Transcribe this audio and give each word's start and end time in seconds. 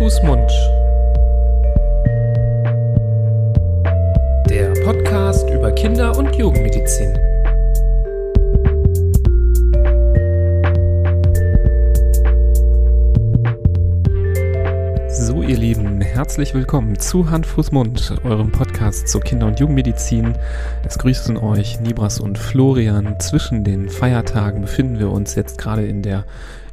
Fuß, 0.00 0.22
Mund. 0.22 0.50
Der 4.48 4.72
Podcast 4.82 5.46
über 5.50 5.70
Kinder- 5.72 6.16
und 6.16 6.34
Jugendmedizin. 6.34 7.12
So, 15.10 15.42
ihr 15.42 15.58
Lieben, 15.58 16.00
herzlich 16.00 16.54
willkommen 16.54 16.98
zu 16.98 17.28
Hand, 17.28 17.44
Fuß, 17.44 17.70
Mund, 17.72 18.14
eurem 18.24 18.50
Podcast 18.50 19.06
zur 19.06 19.20
Kinder- 19.20 19.48
und 19.48 19.60
Jugendmedizin. 19.60 20.34
Es 20.82 20.96
grüßen 20.98 21.36
euch 21.36 21.78
Nibras 21.80 22.20
und 22.20 22.38
Florian. 22.38 23.20
Zwischen 23.20 23.64
den 23.64 23.90
Feiertagen 23.90 24.62
befinden 24.62 24.98
wir 24.98 25.10
uns 25.10 25.34
jetzt 25.34 25.58
gerade 25.58 25.84
in 25.84 26.00
der 26.00 26.24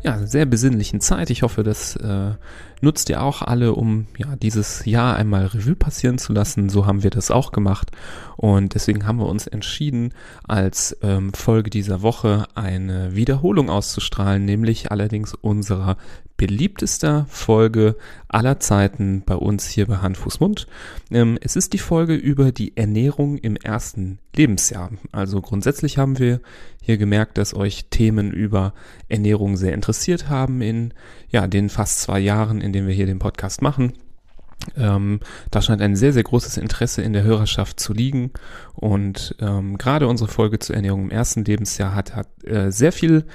ja, 0.04 0.26
sehr 0.26 0.46
besinnlichen 0.46 1.02
Zeit. 1.02 1.30
Ich 1.30 1.44
hoffe, 1.44 1.64
das 1.64 1.96
äh, 1.96 2.32
nutzt 2.82 3.10
ihr 3.10 3.22
auch 3.22 3.42
alle, 3.42 3.74
um 3.74 4.08
ja 4.18 4.36
dieses 4.36 4.86
Jahr 4.86 5.16
einmal 5.16 5.48
Revue 5.48 5.76
passieren 5.76 6.18
zu 6.18 6.34
lassen. 6.34 6.70
So 6.70 6.86
haben 6.86 7.04
wir 7.04 7.10
das 7.10 7.32
auch 7.32 7.52
gemacht. 7.52 7.92
Und 8.36 8.76
deswegen 8.76 9.06
haben 9.06 9.20
wir 9.20 9.28
uns 9.28 9.48
entschieden, 9.48 10.14
als 10.44 10.98
ähm, 11.02 11.34
Folge 11.34 11.70
dieser 11.70 12.02
Woche 12.02 12.46
eine 12.56 13.16
Wiederholung 13.16 13.70
auszustrahlen, 13.70 14.46
nämlich 14.46 14.92
allerdings 14.92 15.34
unserer 15.34 15.98
beliebtester 16.38 17.26
Folge 17.30 17.96
aller 18.28 18.60
Zeiten 18.60 19.24
bei 19.26 19.36
uns 19.36 19.68
hier 19.68 19.88
bei 19.88 19.98
Hand, 19.98 20.18
Fuß, 20.18 20.40
Mund. 20.40 20.68
Ähm, 21.12 21.38
es 21.42 21.56
ist 21.56 21.74
die 21.74 21.80
Folge 21.80 22.14
über 22.14 22.52
die 22.52 22.78
Ernährung 22.78 23.38
im 23.38 23.56
ersten 23.56 24.20
Lebensjahr. 24.36 24.92
Also 25.12 25.42
grundsätzlich 25.42 25.98
haben 25.98 26.20
wir 26.20 26.40
hier 26.82 26.98
gemerkt, 26.98 27.38
dass 27.38 27.56
euch 27.56 27.86
Themen 27.90 28.32
über 28.32 28.74
Ernährung 29.10 29.58
sehr 29.58 29.74
interessiert 29.74 30.30
haben 30.30 30.62
in 30.62 30.94
ja, 31.30 31.48
den 31.48 31.70
fast 31.70 32.02
zwei 32.02 32.20
Jahren, 32.20 32.62
in 32.62 32.72
denen 32.72 32.88
wir 32.88 32.96
hier 32.96 33.08
den 33.08 33.20
Podcast 33.20 33.62
machen. 33.62 33.94
Ähm, 34.76 35.20
da 35.52 35.62
scheint 35.62 35.82
ein 35.82 35.96
sehr, 35.96 36.14
sehr 36.14 36.24
großes 36.24 36.58
Interesse 36.58 37.02
in 37.02 37.14
der 37.14 37.24
Hörerschaft 37.24 37.80
zu 37.80 37.94
liegen. 37.94 38.32
Und 38.74 39.36
ähm, 39.40 39.78
gerade 39.78 40.08
unsere 40.08 40.30
Folge 40.30 40.60
zur 40.60 40.76
Ernährung 40.76 41.04
im 41.04 41.12
ersten 41.12 41.44
Lebensjahr 41.44 41.96
hat, 41.96 42.16
hat 42.16 42.28
äh, 42.44 42.72
sehr 42.72 42.92
viel 42.92 43.26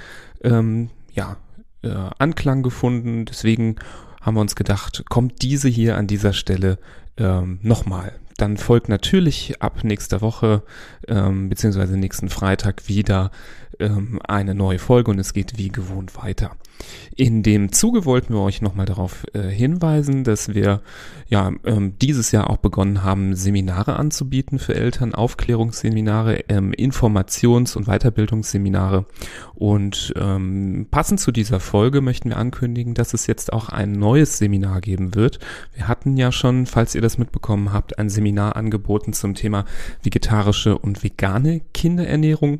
ähm, 0.43 0.89
ja, 1.13 1.37
äh, 1.83 2.09
Anklang 2.17 2.63
gefunden. 2.63 3.25
Deswegen 3.25 3.75
haben 4.21 4.35
wir 4.35 4.41
uns 4.41 4.55
gedacht, 4.55 5.03
kommt 5.09 5.41
diese 5.41 5.69
hier 5.69 5.97
an 5.97 6.07
dieser 6.07 6.33
Stelle 6.33 6.77
ähm, 7.17 7.59
nochmal. 7.61 8.13
Dann 8.37 8.57
folgt 8.57 8.89
natürlich 8.89 9.61
ab 9.61 9.83
nächster 9.83 10.21
Woche 10.21 10.63
ähm, 11.07 11.49
beziehungsweise 11.49 11.97
nächsten 11.97 12.29
Freitag 12.29 12.87
wieder 12.87 13.31
ähm, 13.79 14.19
eine 14.27 14.55
neue 14.55 14.79
Folge 14.79 15.11
und 15.11 15.19
es 15.19 15.33
geht 15.33 15.57
wie 15.57 15.69
gewohnt 15.69 16.15
weiter. 16.17 16.55
In 17.15 17.43
dem 17.43 17.71
Zuge 17.71 18.05
wollten 18.05 18.33
wir 18.33 18.41
euch 18.41 18.61
nochmal 18.61 18.85
darauf 18.85 19.25
äh, 19.33 19.41
hinweisen, 19.41 20.23
dass 20.23 20.53
wir 20.55 20.81
ja 21.27 21.51
ähm, 21.63 21.93
dieses 22.01 22.31
Jahr 22.31 22.49
auch 22.49 22.57
begonnen 22.57 23.03
haben, 23.03 23.35
Seminare 23.35 23.97
anzubieten 23.97 24.57
für 24.57 24.75
Eltern, 24.75 25.13
Aufklärungsseminare, 25.13 26.45
ähm, 26.49 26.71
Informations- 26.71 27.75
und 27.75 27.85
Weiterbildungsseminare. 27.85 29.05
Und 29.53 30.13
ähm, 30.17 30.87
passend 30.89 31.19
zu 31.19 31.31
dieser 31.31 31.59
Folge 31.59 32.01
möchten 32.01 32.29
wir 32.29 32.37
ankündigen, 32.37 32.95
dass 32.95 33.13
es 33.13 33.27
jetzt 33.27 33.53
auch 33.53 33.69
ein 33.69 33.91
neues 33.91 34.39
Seminar 34.39 34.81
geben 34.81 35.13
wird. 35.13 35.39
Wir 35.75 35.87
hatten 35.87 36.17
ja 36.17 36.31
schon, 36.31 36.65
falls 36.65 36.95
ihr 36.95 37.01
das 37.01 37.17
mitbekommen 37.17 37.73
habt, 37.73 37.99
ein 37.99 38.09
Seminar 38.09 38.55
angeboten 38.55 39.13
zum 39.13 39.35
Thema 39.35 39.65
vegetarische 40.01 40.77
und 40.77 41.03
vegane 41.03 41.61
Kinderernährung. 41.73 42.59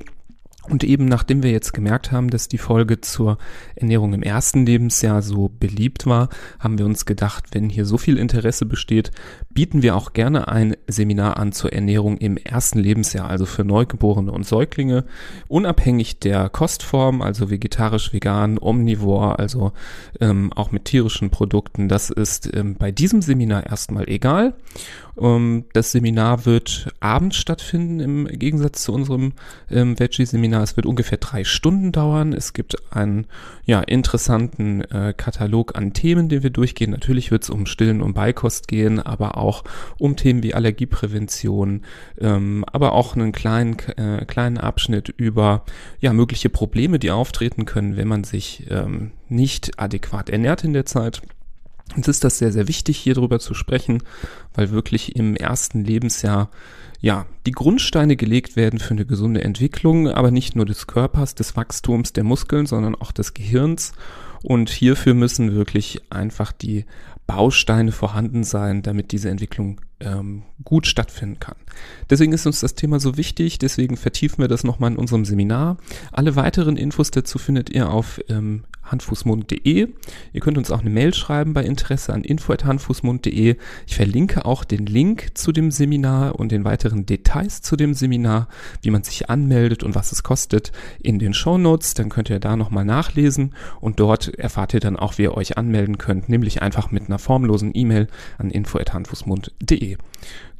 Und 0.69 0.85
eben 0.85 1.05
nachdem 1.05 1.43
wir 1.43 1.51
jetzt 1.51 1.73
gemerkt 1.73 2.13
haben, 2.13 2.29
dass 2.29 2.47
die 2.47 2.57
Folge 2.57 3.01
zur 3.01 3.37
Ernährung 3.75 4.13
im 4.13 4.23
ersten 4.23 4.65
Lebensjahr 4.65 5.21
so 5.21 5.51
beliebt 5.59 6.05
war, 6.05 6.29
haben 6.57 6.77
wir 6.77 6.85
uns 6.85 7.05
gedacht, 7.05 7.47
wenn 7.51 7.69
hier 7.69 7.85
so 7.85 7.97
viel 7.97 8.17
Interesse 8.17 8.65
besteht, 8.65 9.11
bieten 9.49 9.81
wir 9.81 9.95
auch 9.97 10.13
gerne 10.13 10.47
ein 10.47 10.77
Seminar 10.87 11.37
an 11.37 11.51
zur 11.51 11.73
Ernährung 11.73 12.17
im 12.17 12.37
ersten 12.37 12.79
Lebensjahr, 12.79 13.29
also 13.29 13.45
für 13.45 13.65
Neugeborene 13.65 14.31
und 14.31 14.45
Säuglinge, 14.45 15.03
unabhängig 15.49 16.19
der 16.19 16.47
Kostform, 16.47 17.21
also 17.21 17.49
vegetarisch, 17.49 18.13
vegan, 18.13 18.57
omnivor, 18.57 19.39
also 19.39 19.73
ähm, 20.21 20.53
auch 20.53 20.71
mit 20.71 20.85
tierischen 20.85 21.29
Produkten. 21.29 21.89
Das 21.89 22.09
ist 22.09 22.49
ähm, 22.55 22.75
bei 22.75 22.91
diesem 22.91 23.21
Seminar 23.21 23.65
erstmal 23.65 24.07
egal. 24.07 24.55
Ähm, 25.19 25.65
das 25.73 25.91
Seminar 25.91 26.45
wird 26.45 26.89
abends 26.99 27.37
stattfinden 27.37 27.99
im 27.99 28.27
Gegensatz 28.27 28.83
zu 28.83 28.93
unserem 28.93 29.33
ähm, 29.69 29.99
Veggie-Seminar. 29.99 30.63
Es 30.63 30.75
wird 30.75 30.85
ungefähr 30.85 31.17
drei 31.17 31.43
Stunden 31.43 31.91
dauern. 31.91 32.33
Es 32.33 32.53
gibt 32.53 32.75
einen 32.93 33.27
ja, 33.65 33.81
interessanten 33.81 34.81
äh, 34.81 35.13
Katalog 35.15 35.75
an 35.77 35.93
Themen, 35.93 36.29
den 36.29 36.43
wir 36.43 36.49
durchgehen. 36.49 36.91
Natürlich 36.91 37.31
wird 37.31 37.43
es 37.43 37.49
um 37.49 37.65
Stillen 37.65 38.01
und 38.01 38.13
Beikost 38.13 38.67
gehen, 38.67 38.99
aber 38.99 39.37
auch 39.37 39.63
um 39.99 40.15
Themen 40.15 40.43
wie 40.43 40.53
Allergieprävention, 40.53 41.81
ähm, 42.19 42.65
aber 42.71 42.93
auch 42.93 43.15
einen 43.15 43.31
kleinen, 43.31 43.77
äh, 43.97 44.25
kleinen 44.25 44.57
Abschnitt 44.57 45.09
über 45.09 45.65
ja, 45.99 46.13
mögliche 46.13 46.49
Probleme, 46.49 46.99
die 46.99 47.11
auftreten 47.11 47.65
können, 47.65 47.97
wenn 47.97 48.07
man 48.07 48.23
sich 48.23 48.65
ähm, 48.69 49.11
nicht 49.29 49.79
adäquat 49.79 50.29
ernährt 50.29 50.63
in 50.63 50.73
der 50.73 50.85
Zeit. 50.85 51.21
Uns 51.95 52.07
ist 52.07 52.23
das 52.23 52.37
sehr, 52.37 52.51
sehr 52.51 52.67
wichtig, 52.67 52.97
hier 52.97 53.13
drüber 53.13 53.39
zu 53.39 53.53
sprechen, 53.53 54.03
weil 54.53 54.71
wirklich 54.71 55.15
im 55.15 55.35
ersten 55.35 55.83
Lebensjahr 55.83 56.49
ja, 56.99 57.25
die 57.45 57.51
Grundsteine 57.51 58.15
gelegt 58.15 58.55
werden 58.55 58.79
für 58.79 58.91
eine 58.91 59.05
gesunde 59.05 59.43
Entwicklung, 59.43 60.07
aber 60.07 60.31
nicht 60.31 60.55
nur 60.55 60.65
des 60.65 60.87
Körpers, 60.87 61.35
des 61.35 61.57
Wachstums 61.57 62.13
der 62.13 62.23
Muskeln, 62.23 62.65
sondern 62.65 62.95
auch 62.95 63.11
des 63.11 63.33
Gehirns. 63.33 63.91
Und 64.41 64.69
hierfür 64.69 65.13
müssen 65.13 65.53
wirklich 65.53 66.01
einfach 66.09 66.53
die 66.53 66.85
Bausteine 67.27 67.91
vorhanden 67.91 68.43
sein, 68.43 68.81
damit 68.81 69.11
diese 69.11 69.29
Entwicklung 69.29 69.81
ähm, 69.99 70.43
gut 70.63 70.87
stattfinden 70.87 71.39
kann. 71.39 71.55
Deswegen 72.09 72.33
ist 72.33 72.45
uns 72.45 72.59
das 72.59 72.75
Thema 72.75 72.99
so 72.99 73.17
wichtig, 73.17 73.59
deswegen 73.59 73.97
vertiefen 73.97 74.39
wir 74.39 74.47
das 74.47 74.63
nochmal 74.63 74.91
in 74.91 74.97
unserem 74.97 75.25
Seminar. 75.25 75.77
Alle 76.11 76.35
weiteren 76.35 76.77
Infos 76.77 77.11
dazu 77.11 77.37
findet 77.37 77.69
ihr 77.69 77.89
auf 77.89 78.21
ähm, 78.29 78.63
handfußmund.de. 78.83 79.87
Ihr 80.33 80.41
könnt 80.41 80.57
uns 80.57 80.71
auch 80.71 80.81
eine 80.81 80.89
Mail 80.89 81.13
schreiben 81.13 81.53
bei 81.53 81.63
Interesse 81.63 82.13
an 82.13 82.23
info.handfußmund.de. 82.23 83.55
Ich 83.87 83.95
verlinke 83.95 84.45
auch 84.45 84.63
den 84.63 84.85
Link 84.85 85.31
zu 85.33 85.51
dem 85.51 85.71
Seminar 85.71 86.39
und 86.39 86.51
den 86.51 86.65
weiteren 86.65 87.05
Details 87.05 87.61
zu 87.61 87.75
dem 87.75 87.93
Seminar, 87.93 88.47
wie 88.81 88.91
man 88.91 89.03
sich 89.03 89.29
anmeldet 89.29 89.83
und 89.83 89.95
was 89.95 90.11
es 90.11 90.23
kostet, 90.23 90.71
in 91.01 91.19
den 91.19 91.33
Show 91.33 91.57
Notes. 91.57 91.93
Dann 91.93 92.09
könnt 92.09 92.29
ihr 92.29 92.39
da 92.39 92.55
nochmal 92.55 92.85
nachlesen 92.85 93.53
und 93.79 93.99
dort 93.99 94.33
erfahrt 94.35 94.73
ihr 94.73 94.79
dann 94.79 94.97
auch, 94.97 95.17
wie 95.17 95.23
ihr 95.23 95.35
euch 95.35 95.57
anmelden 95.57 95.97
könnt, 95.97 96.29
nämlich 96.29 96.61
einfach 96.61 96.91
mit 96.91 97.07
einer 97.07 97.19
formlosen 97.19 97.71
E-Mail 97.73 98.07
an 98.37 98.49
info.handfußmund.de. 98.49 99.97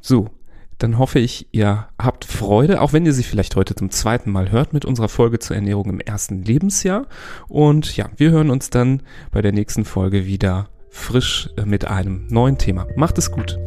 So, 0.00 0.30
dann 0.78 0.98
hoffe 0.98 1.18
ich, 1.18 1.46
ihr 1.52 1.86
habt 2.00 2.24
Freude, 2.24 2.80
auch 2.80 2.92
wenn 2.92 3.06
ihr 3.06 3.12
sie 3.12 3.22
vielleicht 3.22 3.56
heute 3.56 3.74
zum 3.74 3.90
zweiten 3.90 4.30
Mal 4.30 4.50
hört 4.50 4.72
mit 4.72 4.84
unserer 4.84 5.08
Folge 5.08 5.38
zur 5.38 5.56
Ernährung 5.56 5.88
im 5.88 6.00
ersten 6.00 6.42
Lebensjahr. 6.42 7.06
Und 7.48 7.96
ja, 7.96 8.08
wir 8.16 8.30
hören 8.30 8.50
uns 8.50 8.70
dann 8.70 9.02
bei 9.30 9.40
der 9.40 9.52
nächsten 9.52 9.84
Folge 9.84 10.26
wieder 10.26 10.68
frisch 10.90 11.50
äh, 11.56 11.64
mit 11.64 11.86
einem 11.86 12.26
neuen 12.28 12.58
Thema. 12.58 12.86
Macht 12.96 13.18
es 13.18 13.30
gut. 13.30 13.58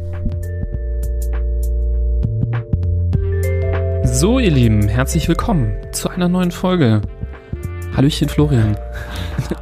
So, 4.04 4.38
ihr 4.38 4.50
Lieben, 4.50 4.88
herzlich 4.88 5.28
willkommen 5.28 5.76
zu 5.92 6.08
einer 6.08 6.28
neuen 6.28 6.50
Folge. 6.50 7.02
Hallöchen, 7.94 8.28
Florian. 8.28 8.76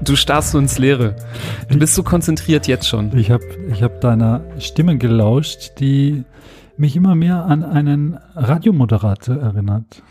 Du 0.03 0.17
starrst 0.17 0.51
so 0.51 0.59
ins 0.59 0.79
Leere. 0.79 1.15
Du 1.69 1.79
bist 1.79 1.95
so 1.95 2.03
konzentriert 2.03 2.67
jetzt 2.67 2.89
schon. 2.89 3.17
Ich 3.17 3.31
habe 3.31 3.45
ich 3.71 3.83
hab 3.83 4.01
deiner 4.01 4.43
Stimme 4.59 4.99
gelauscht, 4.99 5.73
die 5.79 6.25
mich 6.79 6.97
immer 6.97 7.15
mehr 7.15 7.45
an 7.45 7.63
einen 7.63 8.19
Radiomoderator 8.35 9.37
erinnert. 9.37 10.03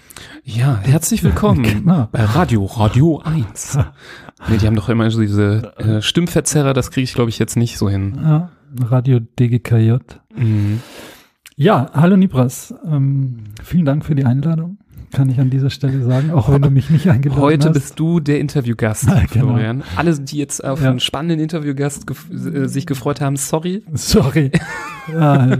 Ja, 0.43 0.77
herzlich 0.77 1.23
willkommen 1.23 1.63
genau. 1.63 2.07
bei 2.11 2.23
Radio, 2.23 2.65
Radio 2.65 3.21
1. 3.23 3.78
nee, 4.49 4.57
die 4.57 4.66
haben 4.66 4.75
doch 4.75 4.90
immer 4.90 5.09
so 5.11 5.19
diese 5.19 5.73
äh, 5.78 6.01
Stimmverzerrer, 6.01 6.73
das 6.73 6.91
kriege 6.91 7.03
ich 7.03 7.13
glaube 7.13 7.29
ich 7.29 7.40
jetzt 7.40 7.55
nicht 7.55 7.78
so 7.78 7.90
hin. 7.90 8.17
Ja, 8.22 8.49
Radio 8.81 9.19
DGKJ. 9.19 9.97
Mhm. 10.35 10.81
Ja, 11.55 11.90
hallo 11.93 12.17
Nibras. 12.17 12.73
Ähm, 12.85 13.45
vielen 13.63 13.85
Dank 13.85 14.05
für 14.05 14.16
die 14.16 14.25
Einladung 14.25 14.78
kann 15.16 15.29
ich 15.29 15.40
an 15.40 15.50
dieser 15.50 15.70
Stelle 15.70 16.03
sagen, 16.03 16.32
auch 16.32 16.52
wenn 16.52 16.62
du 16.62 16.70
mich 16.70 16.90
nicht 16.90 17.08
eingeladen 17.08 17.41
Heute 17.41 17.59
hast. 17.59 17.66
Heute 17.66 17.79
bist 17.79 18.00
du 18.00 18.20
der 18.20 18.40
Interviewgast, 18.40 19.03
ja, 19.08 19.23
genau. 19.32 19.47
Florian. 19.47 19.84
Alle, 19.96 20.20
die 20.20 20.38
jetzt 20.38 20.64
auf 20.64 20.82
ja. 20.82 20.90
einen 20.90 21.00
spannenden 21.00 21.40
Interviewgast 21.40 22.06
gef 22.06 22.28
äh, 22.32 22.67
sich 22.67 22.85
gefreut 22.85 23.22
haben, 23.22 23.38
sorry. 23.38 23.84
Sorry. 23.94 24.52
ja, 25.14 25.58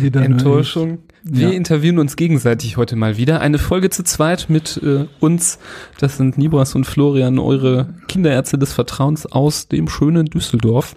Enttäuschung. 0.00 0.98
Wir 1.24 1.48
ja. 1.48 1.54
interviewen 1.54 1.98
uns 1.98 2.16
gegenseitig 2.16 2.76
heute 2.76 2.96
mal 2.96 3.16
wieder. 3.16 3.40
Eine 3.40 3.58
Folge 3.58 3.90
zu 3.90 4.04
zweit 4.04 4.50
mit 4.50 4.80
äh, 4.82 5.06
uns. 5.20 5.58
Das 5.98 6.18
sind 6.18 6.38
Nibras 6.38 6.74
und 6.74 6.84
Florian, 6.84 7.38
eure 7.38 7.94
Kinderärzte 8.08 8.58
des 8.58 8.74
Vertrauens 8.74 9.26
aus 9.26 9.68
dem 9.68 9.88
schönen 9.88 10.26
Düsseldorf. 10.26 10.94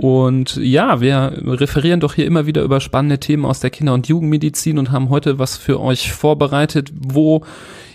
Und 0.00 0.56
ja, 0.56 1.02
wir 1.02 1.42
referieren 1.44 2.00
doch 2.00 2.14
hier 2.14 2.24
immer 2.24 2.46
wieder 2.46 2.62
über 2.62 2.80
spannende 2.80 3.20
Themen 3.20 3.44
aus 3.44 3.60
der 3.60 3.68
Kinder- 3.68 3.92
und 3.92 4.08
Jugendmedizin 4.08 4.78
und 4.78 4.90
haben 4.90 5.10
heute 5.10 5.38
was 5.38 5.58
für 5.58 5.78
euch 5.78 6.10
vorbereitet, 6.10 6.90
wo 6.98 7.44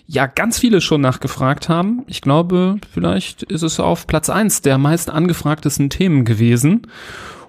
ja 0.06 0.28
ganz 0.28 0.60
viele 0.60 0.82
schon 0.82 1.02
nachgefragt 1.02 1.68
haben. 1.68 2.04
Ich 2.06 2.22
glaube, 2.22 2.76
vielleicht 2.94 3.42
ist 3.42 3.64
es 3.64 3.80
auf 3.80 4.06
Platz 4.06 4.30
eins 4.30 4.62
der 4.62 4.78
meist 4.78 5.10
angefragtesten 5.10 5.90
Themen 5.90 6.26
gewesen. 6.26 6.84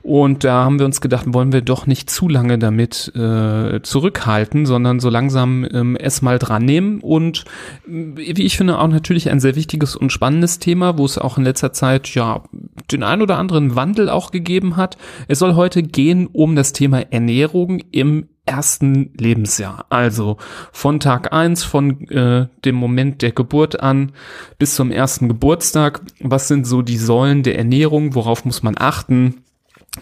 Und 0.06 0.44
da 0.44 0.62
haben 0.62 0.78
wir 0.78 0.86
uns 0.86 1.00
gedacht, 1.00 1.24
wollen 1.34 1.52
wir 1.52 1.62
doch 1.62 1.88
nicht 1.88 2.08
zu 2.10 2.28
lange 2.28 2.60
damit 2.60 3.10
äh, 3.16 3.82
zurückhalten, 3.82 4.64
sondern 4.64 5.00
so 5.00 5.10
langsam 5.10 5.66
ähm, 5.68 5.96
es 5.96 6.22
mal 6.22 6.38
dran 6.38 6.64
nehmen. 6.64 7.00
Und 7.00 7.44
äh, 7.88 8.36
wie 8.36 8.44
ich 8.44 8.56
finde, 8.56 8.78
auch 8.78 8.86
natürlich 8.86 9.30
ein 9.30 9.40
sehr 9.40 9.56
wichtiges 9.56 9.96
und 9.96 10.12
spannendes 10.12 10.60
Thema, 10.60 10.96
wo 10.96 11.04
es 11.04 11.18
auch 11.18 11.38
in 11.38 11.44
letzter 11.44 11.72
Zeit 11.72 12.06
ja 12.14 12.44
den 12.92 13.02
ein 13.02 13.20
oder 13.20 13.36
anderen 13.36 13.74
Wandel 13.74 14.08
auch 14.08 14.30
gegeben 14.30 14.76
hat. 14.76 14.96
Es 15.26 15.40
soll 15.40 15.56
heute 15.56 15.82
gehen 15.82 16.28
um 16.28 16.54
das 16.54 16.72
Thema 16.72 17.00
Ernährung 17.10 17.82
im 17.90 18.28
ersten 18.44 19.10
Lebensjahr. 19.18 19.86
Also 19.90 20.36
von 20.70 21.00
Tag 21.00 21.32
eins, 21.32 21.64
von 21.64 22.08
äh, 22.10 22.46
dem 22.64 22.76
Moment 22.76 23.22
der 23.22 23.32
Geburt 23.32 23.80
an 23.80 24.12
bis 24.56 24.76
zum 24.76 24.92
ersten 24.92 25.26
Geburtstag. 25.26 26.00
Was 26.20 26.46
sind 26.46 26.64
so 26.64 26.82
die 26.82 26.96
Säulen 26.96 27.42
der 27.42 27.58
Ernährung? 27.58 28.14
Worauf 28.14 28.44
muss 28.44 28.62
man 28.62 28.76
achten? 28.78 29.42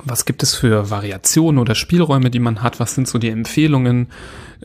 Was 0.03 0.25
gibt 0.25 0.43
es 0.43 0.55
für 0.55 0.91
Variationen 0.91 1.61
oder 1.61 1.75
Spielräume, 1.75 2.31
die 2.31 2.41
man 2.41 2.63
hat? 2.63 2.81
Was 2.81 2.95
sind 2.95 3.09
so 3.09 3.19
die 3.19 3.31
Empfehlungen, 3.31 4.09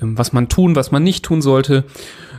ähm, 0.02 0.18
was 0.18 0.34
man 0.34 0.50
tun, 0.50 0.76
was 0.76 0.92
man 0.92 1.04
nicht 1.04 1.24
tun 1.24 1.42
sollte? 1.42 1.84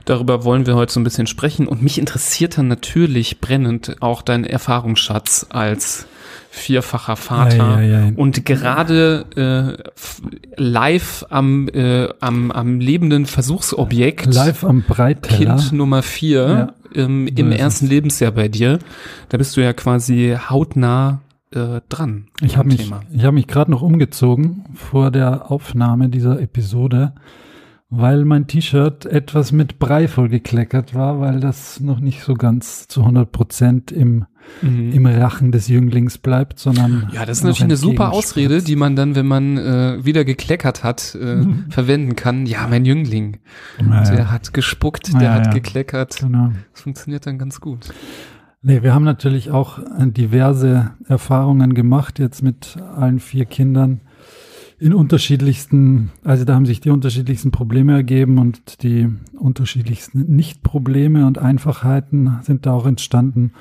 Darüber 0.05 0.45
wollen 0.45 0.67
wir 0.67 0.75
heute 0.75 0.93
so 0.93 1.01
ein 1.01 1.05
bisschen 1.05 1.27
sprechen. 1.27 1.69
Und 1.69 1.83
mich 1.83 1.99
interessiert 1.99 2.59
dann 2.59 2.69
natürlich 2.69 3.41
brennend 3.41 3.97
auch 4.01 4.23
dein 4.23 4.45
Erfahrungsschatz 4.45 5.47
als 5.51 6.07
vierfacher 6.51 7.15
Vater 7.15 7.57
ja, 7.57 7.81
ja, 7.81 8.01
ja. 8.07 8.13
und 8.17 8.45
gerade 8.45 9.25
äh, 9.37 10.61
live 10.61 11.25
am, 11.31 11.69
äh, 11.69 12.09
am, 12.19 12.51
am 12.51 12.81
lebenden 12.81 13.27
Versuchsobjekt. 13.27 14.35
Live 14.35 14.65
am 14.65 14.83
Breitteller. 14.83 15.57
Kind 15.57 15.73
Nummer 15.73 16.03
vier 16.03 16.75
ähm, 16.95 17.29
im 17.29 17.53
ersten 17.53 17.87
Lebensjahr 17.87 18.33
bei 18.33 18.49
dir. 18.49 18.81
Da 19.29 19.39
bist 19.39 19.57
du 19.57 19.61
ja 19.61 19.73
quasi 19.73 20.37
hautnah 20.49 21.21
äh, 21.53 21.81
dran. 21.89 22.27
Ich 22.41 22.57
habe 22.57 22.69
mich, 22.69 22.91
ich 23.13 23.25
hab 23.25 23.35
mich 23.35 23.47
gerade 23.47 23.71
noch 23.71 23.83
umgezogen 23.83 24.65
vor 24.75 25.11
der 25.11 25.51
Aufnahme 25.51 26.09
dieser 26.09 26.41
Episode, 26.41 27.13
weil 27.89 28.25
mein 28.25 28.47
T-Shirt 28.47 29.05
etwas 29.07 29.51
mit 29.51 29.81
Brei 29.81 30.07
vollgekleckert 30.07 30.95
war, 30.95 31.19
weil 31.19 31.41
das 31.41 31.81
noch 31.81 31.99
nicht 31.99 32.23
so 32.23 32.35
ganz 32.35 32.87
zu 32.87 33.01
100 33.01 33.33
Prozent 33.33 33.91
im, 33.91 34.27
mhm. 34.63 34.93
im 34.93 35.07
Rachen 35.07 35.51
des 35.51 35.67
Jünglings 35.67 36.19
bleibt, 36.19 36.61
sondern. 36.61 37.11
Ja, 37.13 37.27
das 37.27 37.39
ist 37.39 37.45
natürlich 37.45 37.65
eine 37.65 37.77
super 37.77 38.13
Ausrede, 38.13 38.63
die 38.63 38.77
man 38.77 38.95
dann, 38.95 39.17
wenn 39.17 39.27
man 39.27 39.59
äh, 39.59 40.05
wieder 40.05 40.25
gekleckert 40.25 40.85
hat, 40.85 41.19
äh, 41.21 41.37
mhm. 41.37 41.65
verwenden 41.71 42.15
kann. 42.15 42.47
Ja, 42.47 42.69
mein 42.69 42.85
Jüngling. 42.85 43.39
Naja. 43.83 44.15
Der 44.15 44.31
hat 44.31 44.55
gespuckt, 44.55 45.09
der 45.09 45.15
naja, 45.15 45.35
hat 45.47 45.53
gekleckert. 45.53 46.21
Genau. 46.21 46.53
Das 46.73 46.83
funktioniert 46.83 47.27
dann 47.27 47.39
ganz 47.39 47.61
gut. 47.61 47.89
Nee, 48.63 48.83
wir 48.83 48.93
haben 48.93 49.05
natürlich 49.05 49.51
auch 49.51 49.79
äh, 49.79 50.07
diverse 50.07 50.91
Erfahrungen 51.09 51.73
gemacht, 51.73 52.19
jetzt 52.19 52.43
mit 52.43 52.77
allen 52.77 53.19
vier 53.19 53.47
Kindern 53.47 54.03
in 54.79 54.93
unterschiedlichsten, 54.93 56.11
also 56.25 56.45
da 56.45 56.55
haben 56.55 56.67
sich 56.67 56.81
die 56.81 56.91
unterschiedlichsten 56.91 57.53
Probleme 57.53 57.93
ergeben 57.93 58.39
und 58.39 58.83
die 58.83 59.09
unterschiedlichsten 59.39 60.35
Nicht-Probleme 60.35 61.27
und 61.27 61.39
Einfachheiten 61.39 62.39
sind 62.43 62.67
da 62.67 62.73
auch 62.73 62.87
entstanden. 62.87 63.53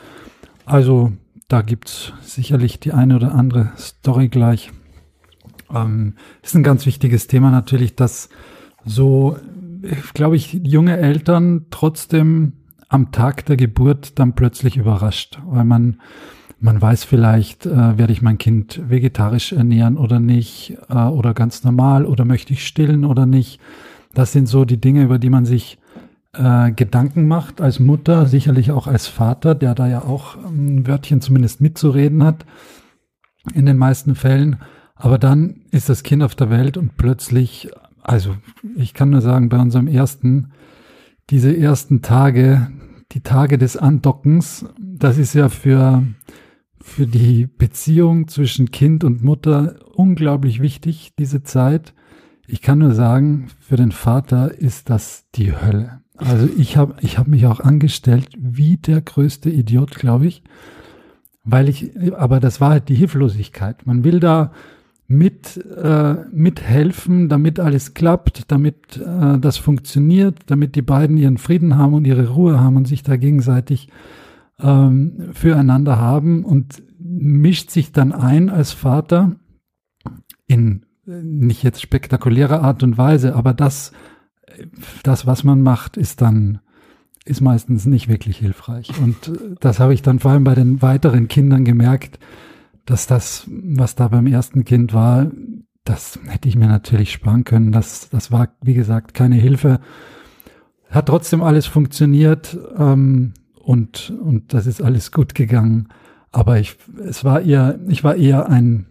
Also 0.66 1.14
da 1.48 1.62
gibt's 1.62 2.14
sicherlich 2.22 2.80
die 2.80 2.94
eine 2.94 3.16
oder 3.16 3.34
andere 3.34 3.72
Story 3.78 4.28
gleich. 4.28 4.72
Ähm, 5.74 6.16
ist 6.42 6.56
ein 6.56 6.64
ganz 6.64 6.86
wichtiges 6.86 7.28
Thema 7.28 7.52
natürlich, 7.52 7.96
dass 7.96 8.30
so, 8.86 9.38
glaube 10.14 10.36
ich, 10.36 10.54
junge 10.64 10.98
Eltern 10.98 11.68
trotzdem 11.70 12.54
am 12.90 13.12
Tag 13.12 13.46
der 13.46 13.56
Geburt 13.56 14.20
dann 14.20 14.34
plötzlich 14.34 14.78
überrascht, 14.78 15.40
weil 15.46 15.64
man 15.64 16.00
man 16.62 16.82
weiß 16.82 17.06
vielleicht, 17.06 17.66
äh, 17.66 17.98
werde 17.98 18.12
ich 18.12 18.22
mein 18.22 18.38
Kind 18.38 18.82
vegetarisch 18.90 19.54
ernähren 19.54 19.98
oder 19.98 20.20
nicht, 20.20 20.78
äh, 20.90 20.96
oder 20.96 21.34
ganz 21.34 21.64
normal, 21.64 22.06
oder 22.06 22.26
möchte 22.26 22.52
ich 22.52 22.68
stillen 22.68 23.06
oder 23.06 23.26
nicht. 23.26 23.62
Das 24.14 24.34
sind 24.34 24.48
so 24.48 24.66
die 24.66 24.82
Dinge, 24.82 25.04
über 25.04 25.20
die 25.20 25.30
man 25.30 25.46
sich 25.46 25.78
äh, 26.34 26.72
Gedanken 26.72 27.28
macht 27.28 27.62
als 27.62 27.80
Mutter, 27.80 28.26
sicherlich 28.26 28.72
auch 28.72 28.88
als 28.88 29.08
Vater, 29.08 29.56
der 29.56 29.74
da 29.74 29.88
ja 29.88 30.04
auch 30.04 30.36
ein 30.36 30.86
Wörtchen 30.86 31.22
zumindest 31.22 31.62
mitzureden 31.62 32.24
hat, 32.24 32.46
in 33.54 33.66
den 33.66 33.78
meisten 33.78 34.16
Fällen. 34.16 34.58
Aber 34.96 35.18
dann 35.18 35.62
ist 35.72 35.88
das 35.88 36.04
Kind 36.04 36.24
auf 36.24 36.36
der 36.36 36.50
Welt 36.50 36.76
und 36.76 36.98
plötzlich, 36.98 37.70
also 38.04 38.36
ich 38.76 38.94
kann 38.94 39.12
nur 39.12 39.22
sagen, 39.22 39.48
bei 39.48 39.58
unserem 39.58 39.88
ersten, 39.88 40.52
diese 41.30 41.56
ersten 41.56 42.02
Tage, 42.02 42.72
die 43.12 43.22
Tage 43.22 43.58
des 43.58 43.78
Andockens, 43.78 44.66
das 44.80 45.18
ist 45.18 45.34
ja 45.34 45.50
für, 45.50 46.04
für 46.82 47.08
die 47.08 47.48
Beziehung 47.48 48.28
zwischen 48.28 48.72
Kind 48.72 49.04
und 49.04 49.24
Mutter 49.24 49.76
unglaublich 49.94 50.62
wichtig, 50.62 51.14
diese 51.20 51.44
Zeit. 51.44 51.94
Ich 52.48 52.62
kann 52.62 52.80
nur 52.80 52.94
sagen, 52.94 53.48
für 53.60 53.76
den 53.76 53.92
Vater 53.92 54.54
ist 54.56 54.90
das 54.90 55.26
die 55.36 55.54
Hölle. 55.54 56.02
Also 56.18 56.50
ich 56.58 56.78
habe 56.78 56.96
ich 57.02 57.18
hab 57.18 57.28
mich 57.28 57.46
auch 57.46 57.60
angestellt 57.60 58.30
wie 58.38 58.78
der 58.78 59.02
größte 59.02 59.50
Idiot, 59.50 59.96
glaube 59.96 60.28
ich, 60.28 60.44
weil 61.44 61.70
ich, 61.70 61.92
aber 62.14 62.40
das 62.40 62.60
war 62.60 62.72
halt 62.72 62.90
die 62.90 62.96
Hilflosigkeit. 62.96 63.86
Man 63.86 64.04
will 64.04 64.20
da 64.20 64.52
mit 65.12 65.58
äh, 65.58 66.18
mithelfen, 66.32 67.30
damit 67.30 67.60
alles 67.60 67.96
klappt, 67.96 68.52
damit 68.52 68.98
äh, 68.98 69.40
das 69.40 69.58
funktioniert, 69.58 70.38
damit 70.46 70.76
die 70.76 70.84
beiden 70.84 71.18
ihren 71.18 71.40
Frieden 71.40 71.78
haben 71.78 71.96
und 71.96 72.06
ihre 72.06 72.30
Ruhe 72.30 72.60
haben 72.60 72.78
und 72.78 72.88
sich 72.88 73.02
da 73.02 73.18
gegenseitig 73.18 73.90
ähm, 74.60 75.32
füreinander 75.34 75.98
haben 75.98 76.46
und 76.46 76.84
mischt 77.00 77.72
sich 77.72 77.92
dann 77.92 78.12
ein 78.12 78.52
als 78.52 78.72
Vater 78.72 79.36
in 80.46 80.86
nicht 81.06 81.64
jetzt 81.64 81.82
spektakulärer 81.82 82.62
Art 82.62 82.84
und 82.84 83.00
Weise, 83.00 83.36
aber 83.36 83.56
das, 83.56 83.92
das, 85.02 85.26
was 85.26 85.44
man 85.44 85.64
macht, 85.64 85.98
ist 85.98 86.22
dann 86.22 86.60
ist 87.26 87.42
meistens 87.42 87.88
nicht 87.88 88.10
wirklich 88.10 88.38
hilfreich. 88.38 88.92
Und 89.02 89.32
das 89.60 89.80
habe 89.80 89.94
ich 89.94 90.04
dann 90.04 90.20
vor 90.20 90.32
allem 90.32 90.44
bei 90.44 90.56
den 90.56 90.84
weiteren 90.84 91.28
Kindern 91.28 91.66
gemerkt, 91.66 92.20
dass 92.90 93.06
das, 93.06 93.46
was 93.48 93.96
da 93.96 94.08
beim 94.08 94.26
ersten 94.26 94.66
Kind 94.66 94.94
war, 94.94 95.32
das 95.84 96.20
hätte 96.28 96.50
ich 96.50 96.56
mir 96.56 96.68
natürlich 96.68 97.12
sparen 97.12 97.44
können. 97.44 97.72
Das, 97.72 98.10
das 98.10 98.32
war, 98.32 98.50
wie 98.62 98.74
gesagt, 98.74 99.14
keine 99.14 99.36
Hilfe. 99.36 99.80
Hat 100.90 101.06
trotzdem 101.06 101.44
alles 101.44 101.68
funktioniert 101.68 102.58
ähm, 102.78 103.34
und, 103.60 104.12
und 104.24 104.54
das 104.54 104.66
ist 104.66 104.82
alles 104.82 105.12
gut 105.12 105.36
gegangen. 105.36 105.90
Aber 106.32 106.60
ich, 106.60 106.78
es 107.08 107.24
war 107.24 107.42
eher, 107.42 107.80
ich 107.88 108.04
war 108.04 108.16
eher 108.16 108.50
ein 108.50 108.88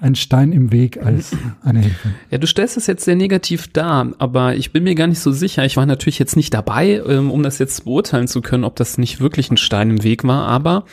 ein 0.00 0.14
Stein 0.14 0.52
im 0.52 0.72
Weg 0.72 1.04
als 1.04 1.32
eine 1.62 1.80
Hilfe. 1.80 2.14
Ja, 2.30 2.38
du 2.38 2.46
stellst 2.46 2.76
es 2.76 2.86
jetzt 2.86 3.04
sehr 3.04 3.16
negativ 3.16 3.68
dar, 3.68 4.12
aber 4.18 4.56
ich 4.56 4.72
bin 4.72 4.84
mir 4.84 4.94
gar 4.94 5.06
nicht 5.06 5.20
so 5.20 5.30
sicher. 5.30 5.64
Ich 5.64 5.76
war 5.76 5.84
natürlich 5.84 6.18
jetzt 6.18 6.36
nicht 6.36 6.54
dabei, 6.54 7.02
ähm, 7.06 7.30
um 7.30 7.42
das 7.42 7.58
jetzt 7.58 7.84
beurteilen 7.84 8.26
zu 8.26 8.40
können, 8.40 8.64
ob 8.64 8.76
das 8.76 8.96
nicht 8.96 9.20
wirklich 9.20 9.50
ein 9.50 9.58
Stein 9.58 9.90
im 9.90 10.02
Weg 10.02 10.24
war. 10.24 10.46
Aber 10.46 10.84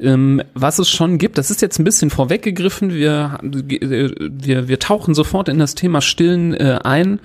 ähm, 0.00 0.42
was 0.54 0.80
es 0.80 0.90
schon 0.90 1.18
gibt, 1.18 1.38
das 1.38 1.52
ist 1.52 1.62
jetzt 1.62 1.78
ein 1.78 1.84
bisschen 1.84 2.10
vorweggegriffen. 2.10 2.92
Wir, 2.92 3.38
wir, 3.42 4.68
wir 4.68 4.78
tauchen 4.80 5.14
sofort 5.14 5.48
in 5.48 5.58
das 5.58 5.76
Thema 5.76 6.00
Stillen 6.00 6.52
äh, 6.54 6.80
ein. 6.82 7.20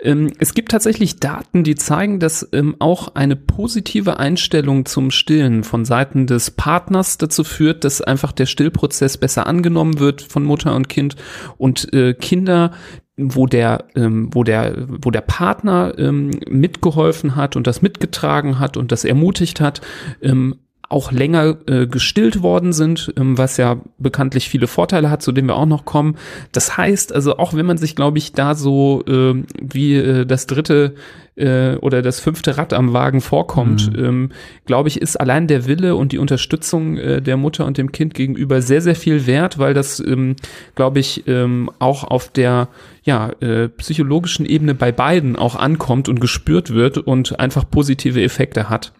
Ähm, 0.00 0.32
es 0.40 0.52
gibt 0.52 0.72
tatsächlich 0.72 1.20
Daten, 1.20 1.62
die 1.62 1.76
zeigen, 1.76 2.18
dass 2.18 2.48
ähm, 2.52 2.74
auch 2.80 3.14
eine 3.14 3.36
positive 3.36 4.18
Einstellung 4.18 4.84
zum 4.84 5.12
Stillen 5.12 5.62
von 5.62 5.84
Seiten 5.84 6.26
des 6.26 6.50
Partners 6.50 7.18
dazu 7.18 7.44
führt, 7.44 7.84
dass 7.84 8.00
einfach 8.00 8.32
der 8.32 8.46
Stillprozess 8.46 9.16
besser 9.16 9.46
angenommen 9.46 10.00
wird 10.00 10.22
von 10.22 10.42
Mutter 10.42 10.71
Mutter 10.72 10.76
und 10.76 10.88
Kind. 10.88 11.16
Und 11.58 11.92
äh, 11.92 12.14
Kinder, 12.14 12.72
wo 13.16 13.46
der, 13.46 13.84
ähm, 13.94 14.30
wo 14.32 14.42
der, 14.42 14.86
wo 14.88 15.10
der 15.10 15.20
Partner 15.20 15.94
ähm, 15.98 16.30
mitgeholfen 16.48 17.36
hat 17.36 17.56
und 17.56 17.66
das 17.66 17.82
mitgetragen 17.82 18.58
hat 18.58 18.76
und 18.76 18.90
das 18.90 19.04
ermutigt 19.04 19.60
hat, 19.60 19.80
ähm, 20.22 20.56
auch 20.92 21.12
länger 21.12 21.56
äh, 21.66 21.86
gestillt 21.86 22.42
worden 22.42 22.72
sind, 22.72 23.12
ähm, 23.16 23.38
was 23.38 23.56
ja 23.56 23.80
bekanntlich 23.98 24.48
viele 24.48 24.66
Vorteile 24.66 25.10
hat, 25.10 25.22
zu 25.22 25.32
denen 25.32 25.48
wir 25.48 25.56
auch 25.56 25.66
noch 25.66 25.84
kommen. 25.84 26.16
Das 26.52 26.76
heißt, 26.76 27.14
also 27.14 27.38
auch 27.38 27.54
wenn 27.54 27.66
man 27.66 27.78
sich, 27.78 27.96
glaube 27.96 28.18
ich, 28.18 28.32
da 28.32 28.54
so 28.54 29.02
äh, 29.06 29.42
wie 29.60 29.96
äh, 29.96 30.26
das 30.26 30.46
dritte 30.46 30.94
äh, 31.36 31.76
oder 31.76 32.02
das 32.02 32.20
fünfte 32.20 32.58
Rad 32.58 32.72
am 32.72 32.92
Wagen 32.92 33.20
vorkommt, 33.20 33.96
mhm. 33.96 34.04
ähm, 34.04 34.28
glaube 34.66 34.88
ich, 34.88 35.00
ist 35.00 35.16
allein 35.16 35.46
der 35.46 35.66
Wille 35.66 35.96
und 35.96 36.12
die 36.12 36.18
Unterstützung 36.18 36.98
äh, 36.98 37.22
der 37.22 37.36
Mutter 37.36 37.66
und 37.66 37.78
dem 37.78 37.92
Kind 37.92 38.14
gegenüber 38.14 38.60
sehr, 38.60 38.82
sehr 38.82 38.96
viel 38.96 39.26
wert, 39.26 39.58
weil 39.58 39.74
das, 39.74 40.00
ähm, 40.00 40.36
glaube 40.74 41.00
ich, 41.00 41.26
ähm, 41.26 41.70
auch 41.78 42.04
auf 42.04 42.28
der 42.28 42.68
ja, 43.04 43.30
äh, 43.40 43.68
psychologischen 43.68 44.46
Ebene 44.46 44.74
bei 44.74 44.92
beiden 44.92 45.36
auch 45.36 45.56
ankommt 45.56 46.08
und 46.08 46.20
gespürt 46.20 46.74
wird 46.74 46.98
und 46.98 47.40
einfach 47.40 47.68
positive 47.68 48.22
Effekte 48.22 48.68
hat. 48.68 48.92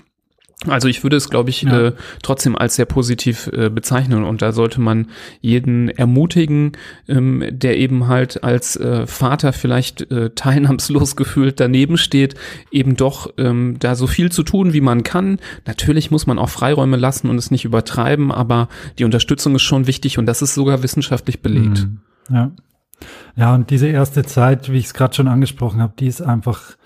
Also 0.69 0.89
ich 0.89 1.03
würde 1.03 1.17
es, 1.17 1.29
glaube 1.29 1.51
ich, 1.51 1.63
ja. 1.63 1.89
äh, 1.89 1.93
trotzdem 2.23 2.57
als 2.57 2.77
sehr 2.77 2.87
positiv 2.87 3.49
äh, 3.53 3.69
bezeichnen 3.69 4.25
und 4.25 4.43
da 4.43 4.53
sollte 4.53 4.81
man 4.81 5.09
jeden 5.41 5.89
ermutigen, 5.89 6.73
ähm, 7.09 7.45
der 7.51 7.79
eben 7.79 8.07
halt 8.09 8.45
als 8.45 8.77
äh, 8.77 9.07
Vater 9.07 9.53
vielleicht 9.53 10.11
äh, 10.11 10.31
teilnahmslos 10.31 11.17
gefühlt 11.17 11.59
daneben 11.61 11.97
steht, 11.97 12.35
eben 12.71 12.97
doch 12.97 13.33
ähm, 13.39 13.77
da 13.79 13.95
so 13.95 14.07
viel 14.07 14.31
zu 14.31 14.43
tun, 14.43 14.73
wie 14.73 14.81
man 14.81 15.03
kann. 15.03 15.39
Natürlich 15.67 16.11
muss 16.11 16.27
man 16.27 16.39
auch 16.39 16.51
Freiräume 16.51 16.97
lassen 16.97 17.29
und 17.29 17.39
es 17.39 17.51
nicht 17.51 17.65
übertreiben, 17.65 18.31
aber 18.31 18.69
die 18.99 19.05
Unterstützung 19.05 19.55
ist 19.55 19.63
schon 19.63 19.87
wichtig 19.87 20.19
und 20.19 20.27
das 20.27 20.43
ist 20.43 20.55
sogar 20.55 20.83
wissenschaftlich 20.83 21.41
belegt. 21.43 21.87
Mhm. 21.87 22.01
Ja. 22.31 22.53
Ja, 23.35 23.55
und 23.55 23.71
diese 23.71 23.89
erste 23.89 24.23
Zeit, 24.25 24.71
wie 24.71 24.79
ich 24.79 24.87
es 24.87 24.95
gerade 24.95 25.15
schon 25.15 25.27
angesprochen 25.27 25.81
habe, 25.81 25.95
die 25.99 26.07
ist 26.07 26.21
einfach 26.21 26.77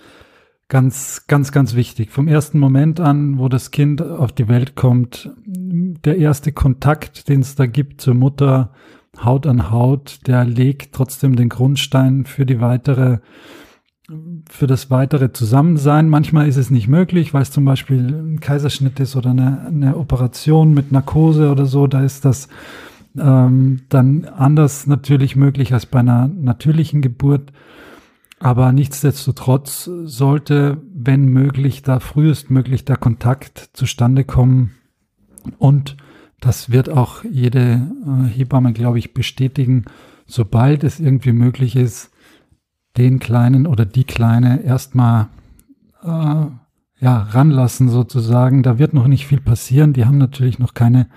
Ganz, 0.69 1.27
ganz, 1.27 1.53
ganz 1.53 1.75
wichtig. 1.75 2.11
Vom 2.11 2.27
ersten 2.27 2.59
Moment 2.59 2.99
an, 2.99 3.39
wo 3.39 3.47
das 3.47 3.71
Kind 3.71 4.01
auf 4.01 4.33
die 4.33 4.49
Welt 4.49 4.75
kommt, 4.75 5.31
der 5.45 6.17
erste 6.17 6.51
Kontakt, 6.51 7.29
den 7.29 7.39
es 7.39 7.55
da 7.55 7.65
gibt 7.67 8.01
zur 8.01 8.15
Mutter, 8.15 8.73
Haut 9.23 9.47
an 9.47 9.71
Haut, 9.71 10.19
der 10.27 10.43
legt 10.43 10.93
trotzdem 10.93 11.37
den 11.37 11.47
Grundstein 11.47 12.25
für 12.25 12.45
die 12.45 12.59
weitere, 12.59 13.19
für 14.49 14.67
das 14.67 14.91
weitere 14.91 15.31
Zusammensein. 15.31 16.09
Manchmal 16.09 16.49
ist 16.49 16.57
es 16.57 16.69
nicht 16.69 16.89
möglich, 16.89 17.33
weil 17.33 17.43
es 17.43 17.51
zum 17.51 17.63
Beispiel 17.63 18.13
ein 18.13 18.39
Kaiserschnitt 18.41 18.99
ist 18.99 19.15
oder 19.15 19.29
eine, 19.31 19.65
eine 19.67 19.97
Operation 19.97 20.73
mit 20.73 20.91
Narkose 20.91 21.49
oder 21.49 21.65
so. 21.65 21.87
Da 21.87 22.03
ist 22.03 22.25
das 22.25 22.49
ähm, 23.17 23.83
dann 23.87 24.25
anders 24.25 24.85
natürlich 24.85 25.37
möglich 25.37 25.73
als 25.73 25.85
bei 25.85 25.99
einer 25.99 26.27
natürlichen 26.27 27.01
Geburt. 27.01 27.53
Aber 28.39 28.71
nichtsdestotrotz 28.71 29.89
sollte, 30.03 30.81
wenn 30.93 31.25
möglich, 31.25 31.81
da 31.81 31.99
frühestmöglich 31.99 32.85
der 32.85 32.97
Kontakt 32.97 33.71
zustande 33.73 34.23
kommen. 34.23 34.75
Und 35.57 35.97
das 36.39 36.69
wird 36.69 36.89
auch 36.89 37.23
jede 37.23 37.89
äh, 38.05 38.27
Hebamme, 38.27 38.73
glaube 38.73 38.99
ich, 38.99 39.13
bestätigen, 39.13 39.85
sobald 40.27 40.83
es 40.83 40.99
irgendwie 40.99 41.31
möglich 41.31 41.75
ist, 41.75 42.11
den 42.97 43.19
Kleinen 43.19 43.65
oder 43.65 43.85
die 43.85 44.03
Kleine 44.03 44.61
erstmal 44.63 45.29
äh, 46.03 46.45
ja, 46.99 47.21
ranlassen 47.29 47.89
sozusagen. 47.89 48.61
Da 48.61 48.77
wird 48.77 48.93
noch 48.93 49.07
nicht 49.07 49.25
viel 49.25 49.41
passieren. 49.41 49.93
Die 49.93 50.05
haben 50.05 50.17
natürlich 50.17 50.59
noch 50.59 50.73
keine 50.73 51.07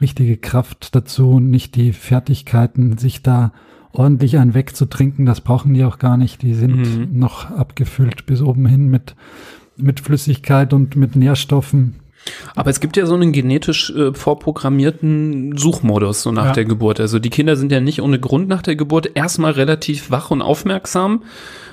richtige 0.00 0.36
Kraft 0.36 0.94
dazu, 0.94 1.38
nicht 1.38 1.76
die 1.76 1.92
Fertigkeiten, 1.92 2.98
sich 2.98 3.22
da 3.22 3.52
ordentlich 3.92 4.38
einen 4.38 4.54
wegzutrinken, 4.54 5.26
das 5.26 5.40
brauchen 5.40 5.74
die 5.74 5.84
auch 5.84 5.98
gar 5.98 6.16
nicht. 6.16 6.42
Die 6.42 6.54
sind 6.54 6.76
mhm. 6.76 7.18
noch 7.18 7.50
abgefüllt 7.50 8.26
bis 8.26 8.40
oben 8.40 8.66
hin 8.66 8.88
mit, 8.88 9.14
mit 9.76 10.00
Flüssigkeit 10.00 10.72
und 10.72 10.96
mit 10.96 11.16
Nährstoffen. 11.16 11.96
Aber 12.54 12.70
es 12.70 12.80
gibt 12.80 12.96
ja 12.96 13.06
so 13.06 13.14
einen 13.14 13.32
genetisch 13.32 13.90
äh, 13.90 14.14
vorprogrammierten 14.14 15.56
Suchmodus 15.56 16.22
so 16.22 16.30
nach 16.30 16.46
ja. 16.46 16.52
der 16.52 16.64
Geburt. 16.64 17.00
Also 17.00 17.18
die 17.18 17.30
Kinder 17.30 17.56
sind 17.56 17.72
ja 17.72 17.80
nicht 17.80 18.00
ohne 18.00 18.20
Grund 18.20 18.48
nach 18.48 18.62
der 18.62 18.76
Geburt 18.76 19.10
erstmal 19.14 19.52
relativ 19.52 20.10
wach 20.10 20.30
und 20.30 20.40
aufmerksam 20.42 21.22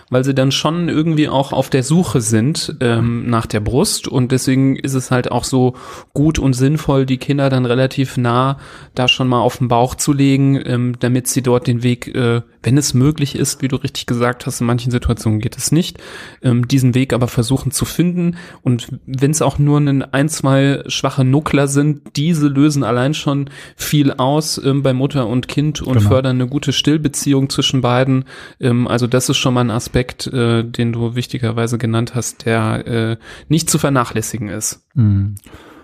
weil 0.10 0.24
sie 0.24 0.34
dann 0.34 0.52
schon 0.52 0.90
irgendwie 0.90 1.30
auch 1.30 1.54
auf 1.54 1.70
der 1.70 1.84
Suche 1.84 2.22
sind 2.22 2.76
ähm, 2.80 3.30
nach 3.30 3.46
der 3.46 3.60
Brust 3.60 4.08
und 4.08 4.32
deswegen 4.32 4.76
ist 4.76 4.94
es 4.94 5.12
halt 5.12 5.32
auch 5.32 5.44
so 5.44 5.76
gut 6.14 6.40
und 6.40 6.54
sinnvoll, 6.54 7.06
die 7.06 7.18
Kinder 7.18 7.50
dann 7.50 7.66
relativ 7.66 8.18
nah 8.18 8.58
da 8.96 9.08
schon 9.08 9.28
mal 9.28 9.40
auf 9.40 9.58
den 9.58 9.68
Bauch 9.68 9.96
zu 9.96 10.14
legen, 10.14 10.62
ähm, 10.66 10.96
damit 11.00 11.28
sie 11.28 11.42
dort 11.42 11.68
den 11.68 11.84
Weg, 11.84 12.14
äh, 12.16 12.42
wenn 12.64 12.78
es 12.78 12.94
möglich 12.94 13.36
ist, 13.36 13.62
wie 13.62 13.68
du 13.68 13.78
richtig 13.78 14.06
gesagt 14.06 14.46
hast, 14.46 14.62
in 14.62 14.68
manchen 14.68 14.92
Situationen 14.92 15.40
geht 15.40 15.58
es 15.58 15.72
nicht, 15.72 15.98
ähm, 16.42 16.68
diesen 16.68 16.96
Weg 16.96 17.14
aber 17.14 17.28
versuchen 17.28 17.72
zu 17.72 17.86
finden 17.86 18.38
und 18.62 18.90
wenn 19.06 19.32
es 19.32 19.42
auch 19.42 19.60
nur 19.60 19.80
ein, 19.80 20.02
ein, 20.02 20.30
zwei 20.30 20.84
schwache 20.88 21.24
Nuckler 21.24 21.68
sind, 21.68 22.02
diese 22.16 22.48
lösen 22.48 22.84
allein 22.84 23.14
schon 23.14 23.50
viel 23.76 24.12
aus 24.14 24.60
ähm, 24.64 24.84
bei 24.84 24.94
Mutter 24.94 25.28
und 25.28 25.48
Kind 25.48 25.82
und 25.82 25.98
genau. 25.98 26.10
fördern 26.10 26.38
eine 26.38 26.48
gute 26.48 26.74
Stillbeziehung 26.74 27.50
zwischen 27.50 27.82
beiden. 27.82 28.26
Ähm, 28.60 28.88
also 28.88 29.08
das 29.08 29.30
ist 29.30 29.38
schon 29.38 29.54
mal 29.54 29.62
ein 29.62 29.72
Aspekt, 29.72 29.99
Aspekt, 30.00 30.28
äh, 30.28 30.64
den 30.64 30.94
du 30.94 31.16
wichtigerweise 31.16 31.78
genannt 31.78 32.16
hast, 32.16 32.46
der 32.46 32.88
äh, 32.88 33.18
nicht 33.50 33.70
zu 33.70 33.78
vernachlässigen 33.78 34.48
ist. 34.48 34.88
Mhm. 34.94 35.36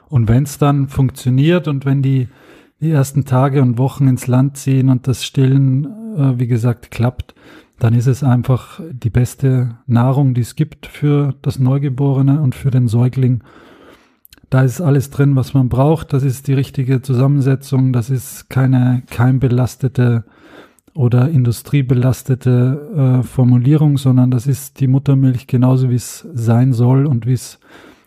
Und 0.07 0.29
wenn 0.29 0.43
es 0.43 0.57
dann 0.57 0.87
funktioniert 0.87 1.67
und 1.67 1.83
wenn 1.83 2.01
die, 2.01 2.29
die 2.79 2.91
ersten 2.91 3.25
Tage 3.25 3.61
und 3.61 3.77
Wochen 3.77 4.07
ins 4.07 4.27
Land 4.27 4.55
ziehen 4.55 4.87
und 4.87 5.09
das 5.09 5.25
Stillen, 5.25 5.85
äh, 6.15 6.39
wie 6.39 6.47
gesagt, 6.47 6.91
klappt, 6.91 7.35
dann 7.77 7.93
ist 7.93 8.07
es 8.07 8.23
einfach 8.23 8.79
die 8.89 9.09
beste 9.09 9.79
Nahrung, 9.85 10.33
die 10.33 10.41
es 10.41 10.55
gibt 10.55 10.85
für 10.85 11.35
das 11.41 11.59
Neugeborene 11.59 12.39
und 12.39 12.55
für 12.55 12.71
den 12.71 12.87
Säugling. 12.87 13.43
Da 14.49 14.61
ist 14.61 14.79
alles 14.79 15.09
drin, 15.09 15.35
was 15.35 15.53
man 15.53 15.67
braucht. 15.67 16.13
Das 16.13 16.23
ist 16.23 16.47
die 16.47 16.53
richtige 16.53 17.01
Zusammensetzung. 17.01 17.91
Das 17.91 18.09
ist 18.09 18.49
keine 18.49 19.03
keimbelastete 19.09 20.23
oder 20.95 21.29
industriebelastete 21.29 23.19
äh, 23.21 23.23
Formulierung, 23.23 23.97
sondern 23.97 24.31
das 24.31 24.47
ist 24.47 24.79
die 24.79 24.87
Muttermilch 24.87 25.45
genauso, 25.45 25.89
wie 25.89 25.95
es 25.95 26.25
sein 26.33 26.73
soll 26.73 27.05
und 27.05 27.27
wie 27.27 27.33
es 27.33 27.59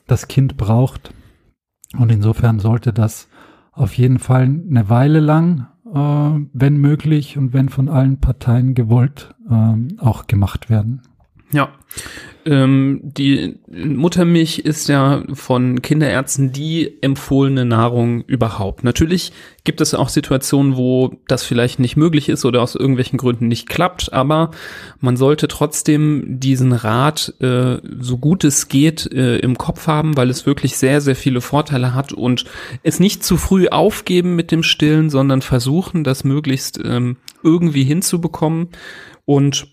das 0.07 0.26
Kind 0.26 0.57
braucht. 0.57 1.12
Und 1.97 2.11
insofern 2.11 2.59
sollte 2.59 2.92
das 2.92 3.28
auf 3.73 3.95
jeden 3.95 4.18
Fall 4.18 4.45
eine 4.45 4.88
Weile 4.88 5.21
lang, 5.21 5.66
äh, 5.87 6.47
wenn 6.52 6.78
möglich 6.78 7.37
und 7.37 7.52
wenn 7.52 7.68
von 7.68 7.90
allen 7.90 8.21
Parteien 8.21 8.75
gewollt, 8.75 9.35
äh, 9.50 9.75
auch 9.99 10.26
gemacht 10.26 10.71
werden. 10.71 11.02
Ja, 11.50 11.73
ähm, 12.45 13.00
die 13.02 13.57
Muttermilch 13.69 14.61
ist 14.61 14.88
ja 14.88 15.23
von 15.35 15.83
Kinderärzten 15.83 16.52
die 16.52 17.02
empfohlene 17.02 17.64
Nahrung 17.64 18.23
überhaupt. 18.23 18.85
Natürlich 18.85 19.33
gibt 19.64 19.81
es 19.81 19.95
auch 19.95 20.09
Situationen, 20.09 20.76
wo 20.76 21.17
das 21.26 21.45
vielleicht 21.45 21.78
nicht 21.78 21.97
möglich 21.97 22.28
ist 22.28 22.45
oder 22.45 22.62
aus 22.62 22.75
irgendwelchen 22.75 23.19
Gründen 23.19 23.49
nicht 23.49 23.69
klappt, 23.69 24.12
aber 24.12 24.50
man 25.00 25.17
sollte 25.17 25.49
trotzdem 25.49 26.40
diesen 26.40 26.73
Rat 26.73 27.35
äh, 27.40 27.78
so 28.00 28.17
gut 28.17 28.45
es 28.45 28.69
geht 28.69 29.12
äh, 29.12 29.38
im 29.38 29.59
Kopf 29.59 29.87
haben, 29.87 30.17
weil 30.17 30.31
es 30.31 30.47
wirklich 30.47 30.76
sehr, 30.78 31.00
sehr 31.00 31.17
viele 31.17 31.40
Vorteile 31.40 31.95
hat 31.95 32.12
und 32.12 32.45
es 32.83 33.00
nicht 33.00 33.25
zu 33.25 33.37
früh 33.37 33.69
aufgeben 33.69 34.37
mit 34.37 34.52
dem 34.52 34.62
Stillen, 34.62 35.11
sondern 35.11 35.43
versuchen, 35.43 36.05
das 36.05 36.25
möglichst 36.25 36.81
ähm, 36.83 37.17
irgendwie 37.43 37.85
hinzubekommen 37.85 38.69
und 39.26 39.69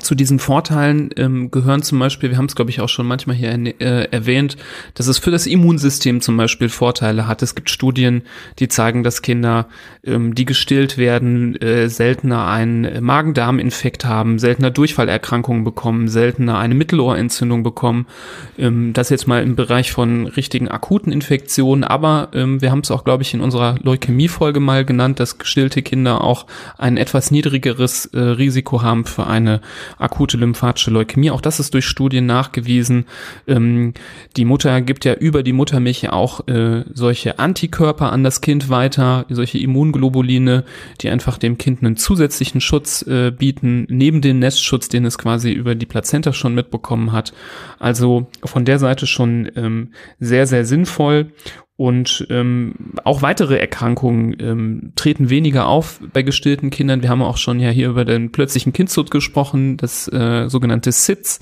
zu 0.00 0.14
diesen 0.14 0.38
Vorteilen 0.38 1.10
ähm, 1.16 1.50
gehören 1.50 1.82
zum 1.82 1.98
Beispiel, 1.98 2.30
wir 2.30 2.38
haben 2.38 2.46
es 2.46 2.54
glaube 2.54 2.70
ich 2.70 2.80
auch 2.80 2.88
schon 2.88 3.06
manchmal 3.06 3.36
hier 3.36 3.50
äh, 3.50 4.08
erwähnt, 4.10 4.56
dass 4.94 5.06
es 5.06 5.18
für 5.18 5.30
das 5.30 5.46
Immunsystem 5.46 6.20
zum 6.20 6.36
Beispiel 6.36 6.68
Vorteile 6.68 7.26
hat. 7.26 7.42
Es 7.42 7.54
gibt 7.54 7.68
Studien, 7.68 8.22
die 8.58 8.68
zeigen, 8.68 9.02
dass 9.02 9.22
Kinder, 9.22 9.66
ähm, 10.04 10.34
die 10.34 10.46
gestillt 10.46 10.96
werden, 10.96 11.60
äh, 11.60 11.88
seltener 11.88 12.46
einen 12.46 13.04
Magen-Darm-Infekt 13.04 14.04
haben, 14.04 14.38
seltener 14.38 14.70
Durchfallerkrankungen 14.70 15.64
bekommen, 15.64 16.08
seltener 16.08 16.58
eine 16.58 16.74
Mittelohrentzündung 16.74 17.62
bekommen. 17.62 18.06
Ähm, 18.58 18.92
das 18.94 19.10
jetzt 19.10 19.28
mal 19.28 19.42
im 19.42 19.56
Bereich 19.56 19.92
von 19.92 20.26
richtigen 20.26 20.68
akuten 20.68 21.12
Infektionen, 21.12 21.84
aber 21.84 22.30
ähm, 22.32 22.62
wir 22.62 22.70
haben 22.70 22.80
es 22.80 22.90
auch 22.90 23.04
glaube 23.04 23.22
ich 23.22 23.34
in 23.34 23.40
unserer 23.40 23.76
Leukämie-Folge 23.82 24.60
mal 24.60 24.84
genannt, 24.84 25.20
dass 25.20 25.38
gestillte 25.38 25.82
Kinder 25.82 26.24
auch 26.24 26.46
ein 26.78 26.96
etwas 26.96 27.30
niedrigeres 27.30 28.06
äh, 28.06 28.18
Risiko 28.18 28.82
haben 28.82 29.04
für 29.04 29.26
eine 29.26 29.60
akute 29.98 30.36
lymphatische 30.36 30.90
Leukämie. 30.90 31.30
Auch 31.30 31.40
das 31.40 31.60
ist 31.60 31.74
durch 31.74 31.86
Studien 31.86 32.26
nachgewiesen. 32.26 33.06
Ähm, 33.46 33.94
die 34.36 34.44
Mutter 34.44 34.80
gibt 34.80 35.04
ja 35.04 35.14
über 35.14 35.42
die 35.42 35.52
Muttermilch 35.52 36.10
auch 36.10 36.46
äh, 36.48 36.84
solche 36.92 37.38
Antikörper 37.38 38.12
an 38.12 38.24
das 38.24 38.40
Kind 38.40 38.68
weiter, 38.68 39.26
solche 39.28 39.58
Immunglobuline, 39.58 40.64
die 41.00 41.10
einfach 41.10 41.38
dem 41.38 41.58
Kind 41.58 41.82
einen 41.82 41.96
zusätzlichen 41.96 42.60
Schutz 42.60 43.02
äh, 43.02 43.30
bieten, 43.30 43.86
neben 43.88 44.20
den 44.20 44.38
Nestschutz, 44.38 44.88
den 44.88 45.04
es 45.04 45.18
quasi 45.18 45.52
über 45.52 45.74
die 45.74 45.86
Plazenta 45.86 46.32
schon 46.32 46.54
mitbekommen 46.54 47.12
hat. 47.12 47.32
Also 47.78 48.26
von 48.44 48.64
der 48.64 48.78
Seite 48.78 49.06
schon 49.06 49.50
ähm, 49.56 49.92
sehr, 50.20 50.46
sehr 50.46 50.64
sinnvoll. 50.64 51.32
Und 51.76 52.26
ähm, 52.30 52.74
auch 53.02 53.22
weitere 53.22 53.58
Erkrankungen 53.58 54.36
ähm, 54.40 54.92
treten 54.94 55.30
weniger 55.30 55.66
auf 55.66 56.00
bei 56.12 56.22
gestillten 56.22 56.70
Kindern. 56.70 57.02
Wir 57.02 57.08
haben 57.08 57.22
auch 57.22 57.38
schon 57.38 57.60
ja 57.60 57.70
hier 57.70 57.88
über 57.88 58.04
den 58.04 58.30
plötzlichen 58.30 58.72
Kindstod 58.72 59.10
gesprochen, 59.10 59.78
das 59.78 60.06
äh, 60.12 60.48
sogenannte 60.48 60.92
SIDS. 60.92 61.40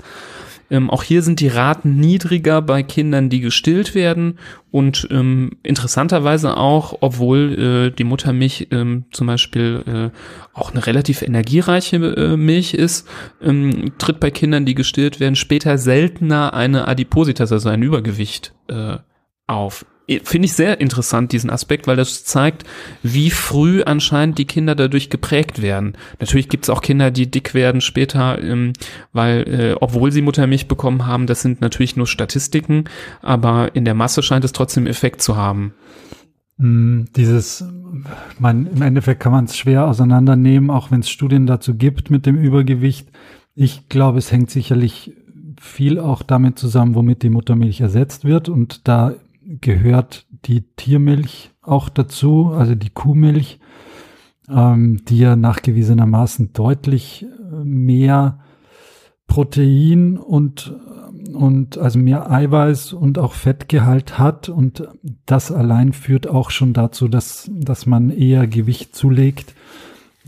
Ähm, 0.71 0.89
auch 0.89 1.03
hier 1.03 1.21
sind 1.21 1.41
die 1.41 1.49
Raten 1.49 1.97
niedriger 1.97 2.61
bei 2.61 2.81
Kindern, 2.81 3.29
die 3.29 3.41
gestillt 3.41 3.93
werden. 3.93 4.39
Und 4.71 5.05
ähm, 5.11 5.57
interessanterweise 5.63 6.55
auch, 6.55 6.97
obwohl 7.01 7.91
äh, 7.91 7.95
die 7.95 8.05
Muttermilch 8.05 8.69
ähm, 8.71 9.03
zum 9.11 9.27
Beispiel 9.27 9.83
äh, 9.85 10.57
auch 10.57 10.71
eine 10.71 10.87
relativ 10.87 11.23
energiereiche 11.23 11.97
äh, 11.97 12.37
Milch 12.37 12.73
ist, 12.73 13.05
ähm, 13.41 13.91
tritt 13.97 14.21
bei 14.21 14.31
Kindern, 14.31 14.65
die 14.65 14.75
gestillt 14.75 15.19
werden, 15.19 15.35
später 15.35 15.77
seltener 15.77 16.53
eine 16.53 16.87
Adipositas, 16.87 17.51
also 17.51 17.67
ein 17.67 17.83
Übergewicht, 17.83 18.53
äh, 18.69 18.95
auf. 19.47 19.85
Finde 20.19 20.45
ich 20.45 20.53
sehr 20.53 20.81
interessant, 20.81 21.31
diesen 21.31 21.49
Aspekt, 21.49 21.87
weil 21.87 21.95
das 21.95 22.23
zeigt, 22.23 22.65
wie 23.03 23.29
früh 23.29 23.83
anscheinend 23.83 24.37
die 24.37 24.45
Kinder 24.45 24.75
dadurch 24.75 25.09
geprägt 25.09 25.61
werden. 25.61 25.93
Natürlich 26.19 26.49
gibt 26.49 26.65
es 26.65 26.69
auch 26.69 26.81
Kinder, 26.81 27.11
die 27.11 27.29
dick 27.29 27.53
werden 27.53 27.81
später, 27.81 28.41
ähm, 28.41 28.73
weil, 29.13 29.47
äh, 29.47 29.75
obwohl 29.79 30.11
sie 30.11 30.21
Muttermilch 30.21 30.67
bekommen 30.67 31.05
haben, 31.05 31.27
das 31.27 31.41
sind 31.41 31.61
natürlich 31.61 31.95
nur 31.95 32.07
Statistiken, 32.07 32.85
aber 33.21 33.75
in 33.75 33.85
der 33.85 33.93
Masse 33.93 34.23
scheint 34.23 34.45
es 34.45 34.51
trotzdem 34.51 34.87
Effekt 34.87 35.21
zu 35.21 35.35
haben. 35.35 35.73
Mm, 36.57 37.05
dieses, 37.15 37.63
man, 38.39 38.67
im 38.67 38.81
Endeffekt 38.81 39.19
kann 39.19 39.31
man 39.31 39.45
es 39.45 39.57
schwer 39.57 39.87
auseinandernehmen, 39.87 40.69
auch 40.69 40.91
wenn 40.91 40.99
es 40.99 41.09
Studien 41.09 41.47
dazu 41.47 41.75
gibt 41.75 42.11
mit 42.11 42.25
dem 42.25 42.37
Übergewicht. 42.37 43.09
Ich 43.55 43.89
glaube, 43.89 44.19
es 44.19 44.31
hängt 44.31 44.51
sicherlich 44.51 45.13
viel 45.59 45.99
auch 45.99 46.23
damit 46.23 46.57
zusammen, 46.57 46.95
womit 46.95 47.23
die 47.23 47.29
Muttermilch 47.29 47.81
ersetzt 47.81 48.25
wird. 48.25 48.49
Und 48.49 48.87
da 48.87 49.13
gehört 49.59 50.27
die 50.45 50.61
Tiermilch 50.75 51.51
auch 51.61 51.89
dazu, 51.89 52.47
also 52.47 52.75
die 52.75 52.89
Kuhmilch, 52.89 53.59
ähm, 54.49 55.03
die 55.07 55.19
ja 55.19 55.35
nachgewiesenermaßen 55.35 56.53
deutlich 56.53 57.25
äh, 57.25 57.63
mehr 57.63 58.39
Protein 59.27 60.17
und, 60.17 60.75
und 61.33 61.77
also 61.77 61.99
mehr 61.99 62.29
Eiweiß 62.29 62.93
und 62.93 63.17
auch 63.17 63.33
Fettgehalt 63.33 64.19
hat. 64.19 64.49
Und 64.49 64.87
das 65.25 65.51
allein 65.51 65.93
führt 65.93 66.27
auch 66.27 66.49
schon 66.49 66.73
dazu, 66.73 67.07
dass, 67.07 67.49
dass 67.53 67.85
man 67.85 68.09
eher 68.09 68.47
Gewicht 68.47 68.95
zulegt. 68.95 69.55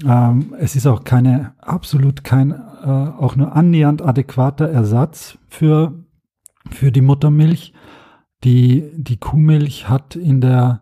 Ähm, 0.06 0.56
es 0.58 0.76
ist 0.76 0.88
auch 0.88 1.04
keine, 1.04 1.54
absolut 1.60 2.24
kein, 2.24 2.52
äh, 2.52 2.56
auch 2.88 3.36
nur 3.36 3.56
annähernd 3.56 4.02
adäquater 4.02 4.70
Ersatz 4.70 5.38
für, 5.50 5.94
für 6.72 6.92
die 6.92 7.02
Muttermilch. 7.02 7.74
Die, 8.44 8.84
die 8.96 9.18
Kuhmilch 9.18 9.90
hat 9.90 10.16
in 10.16 10.42
der, 10.42 10.82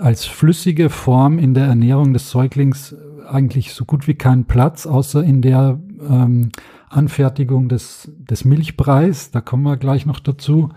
als 0.00 0.24
flüssige 0.24 0.90
Form 0.90 1.38
in 1.38 1.54
der 1.54 1.66
Ernährung 1.66 2.12
des 2.12 2.30
Säuglings 2.30 2.94
eigentlich 3.28 3.72
so 3.72 3.84
gut 3.84 4.08
wie 4.08 4.14
keinen 4.14 4.44
Platz, 4.44 4.86
außer 4.86 5.22
in 5.22 5.42
der 5.42 5.78
ähm, 6.08 6.50
Anfertigung 6.88 7.68
des, 7.68 8.10
des 8.18 8.44
Milchbreis. 8.44 9.30
Da 9.30 9.40
kommen 9.40 9.62
wir 9.62 9.76
gleich 9.76 10.06
noch 10.06 10.20
dazu. 10.20 10.70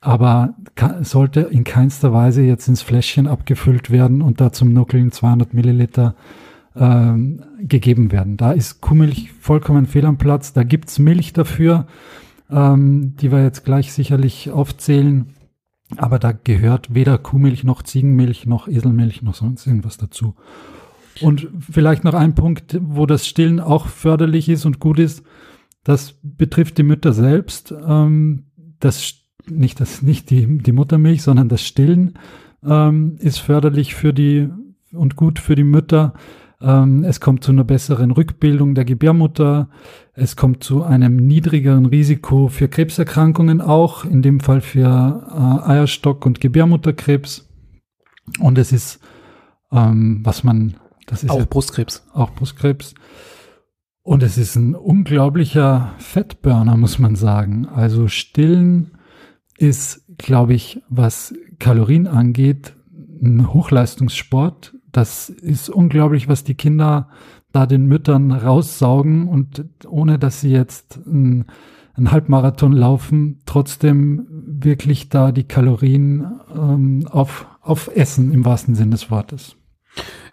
Aber 0.00 0.54
sollte 1.02 1.40
in 1.40 1.64
keinster 1.64 2.12
Weise 2.12 2.42
jetzt 2.42 2.68
ins 2.68 2.80
Fläschchen 2.80 3.26
abgefüllt 3.26 3.90
werden 3.90 4.22
und 4.22 4.40
da 4.40 4.50
zum 4.50 4.72
Nuckeln 4.72 5.12
200 5.12 5.52
Milliliter 5.52 6.14
ähm, 6.74 7.42
gegeben 7.60 8.10
werden. 8.10 8.38
Da 8.38 8.52
ist 8.52 8.80
Kuhmilch 8.80 9.30
vollkommen 9.40 9.86
fehl 9.86 10.06
am 10.06 10.16
Platz. 10.16 10.54
Da 10.54 10.62
gibt's 10.62 10.98
Milch 10.98 11.34
dafür, 11.34 11.86
ähm, 12.50 13.14
die 13.20 13.30
wir 13.30 13.42
jetzt 13.42 13.64
gleich 13.64 13.92
sicherlich 13.92 14.50
aufzählen. 14.50 15.26
Aber 15.96 16.18
da 16.18 16.32
gehört 16.32 16.94
weder 16.94 17.18
Kuhmilch 17.18 17.64
noch 17.64 17.82
Ziegenmilch 17.82 18.46
noch 18.46 18.68
Eselmilch 18.68 19.22
noch 19.22 19.34
sonst 19.34 19.66
irgendwas 19.66 19.96
dazu. 19.96 20.34
Und 21.20 21.48
vielleicht 21.58 22.04
noch 22.04 22.14
ein 22.14 22.34
Punkt, 22.34 22.78
wo 22.80 23.06
das 23.06 23.26
Stillen 23.26 23.60
auch 23.60 23.86
förderlich 23.86 24.48
ist 24.48 24.64
und 24.64 24.78
gut 24.78 24.98
ist. 24.98 25.22
Das 25.84 26.14
betrifft 26.22 26.78
die 26.78 26.82
Mütter 26.82 27.12
selbst. 27.12 27.74
Ähm, 27.86 28.46
das 28.78 29.14
nicht 29.48 29.80
das 29.80 30.02
nicht 30.02 30.30
die 30.30 30.58
die 30.58 30.72
Muttermilch, 30.72 31.22
sondern 31.22 31.48
das 31.48 31.62
Stillen 31.62 32.18
ähm, 32.64 33.16
ist 33.18 33.38
förderlich 33.38 33.94
für 33.94 34.12
die 34.12 34.48
und 34.92 35.16
gut 35.16 35.38
für 35.38 35.54
die 35.54 35.64
Mütter. 35.64 36.14
Ähm, 36.60 37.04
es 37.04 37.20
kommt 37.20 37.42
zu 37.44 37.52
einer 37.52 37.64
besseren 37.64 38.10
Rückbildung 38.10 38.74
der 38.74 38.84
Gebärmutter. 38.84 39.68
Es 40.12 40.36
kommt 40.36 40.64
zu 40.64 40.82
einem 40.82 41.16
niedrigeren 41.16 41.86
Risiko 41.86 42.48
für 42.48 42.68
Krebserkrankungen 42.68 43.60
auch, 43.60 44.04
in 44.04 44.22
dem 44.22 44.40
Fall 44.40 44.60
für 44.60 45.26
äh, 45.30 45.70
Eierstock- 45.70 46.26
und 46.26 46.40
Gebärmutterkrebs. 46.40 47.48
Und 48.38 48.58
es 48.58 48.72
ist, 48.72 49.00
ähm, 49.72 50.20
was 50.24 50.44
man, 50.44 50.76
das 51.06 51.22
ist 51.22 51.30
auch 51.30 51.38
ja, 51.38 51.44
Brustkrebs. 51.44 52.06
Auch 52.12 52.30
Brustkrebs. 52.32 52.94
Und 54.02 54.22
es 54.22 54.38
ist 54.38 54.56
ein 54.56 54.74
unglaublicher 54.74 55.94
Fettburner, 55.98 56.76
muss 56.76 56.98
man 56.98 57.14
sagen. 57.14 57.66
Also 57.66 58.08
Stillen 58.08 58.98
ist, 59.58 60.04
glaube 60.18 60.54
ich, 60.54 60.82
was 60.88 61.34
Kalorien 61.58 62.06
angeht, 62.06 62.74
ein 63.22 63.52
Hochleistungssport 63.52 64.74
das 64.92 65.28
ist 65.28 65.68
unglaublich, 65.68 66.28
was 66.28 66.44
die 66.44 66.54
Kinder 66.54 67.08
da 67.52 67.66
den 67.66 67.86
Müttern 67.86 68.30
raussaugen 68.30 69.28
und 69.28 69.64
ohne 69.88 70.18
dass 70.18 70.40
sie 70.40 70.50
jetzt 70.50 71.00
einen, 71.06 71.46
einen 71.94 72.10
Halbmarathon 72.12 72.72
laufen, 72.72 73.42
trotzdem 73.46 74.26
wirklich 74.30 75.08
da 75.08 75.32
die 75.32 75.44
Kalorien 75.44 76.40
ähm, 76.54 77.06
auf, 77.10 77.46
auf 77.60 77.90
Essen 77.94 78.32
im 78.32 78.44
wahrsten 78.44 78.74
Sinne 78.74 78.92
des 78.92 79.10
Wortes. 79.10 79.56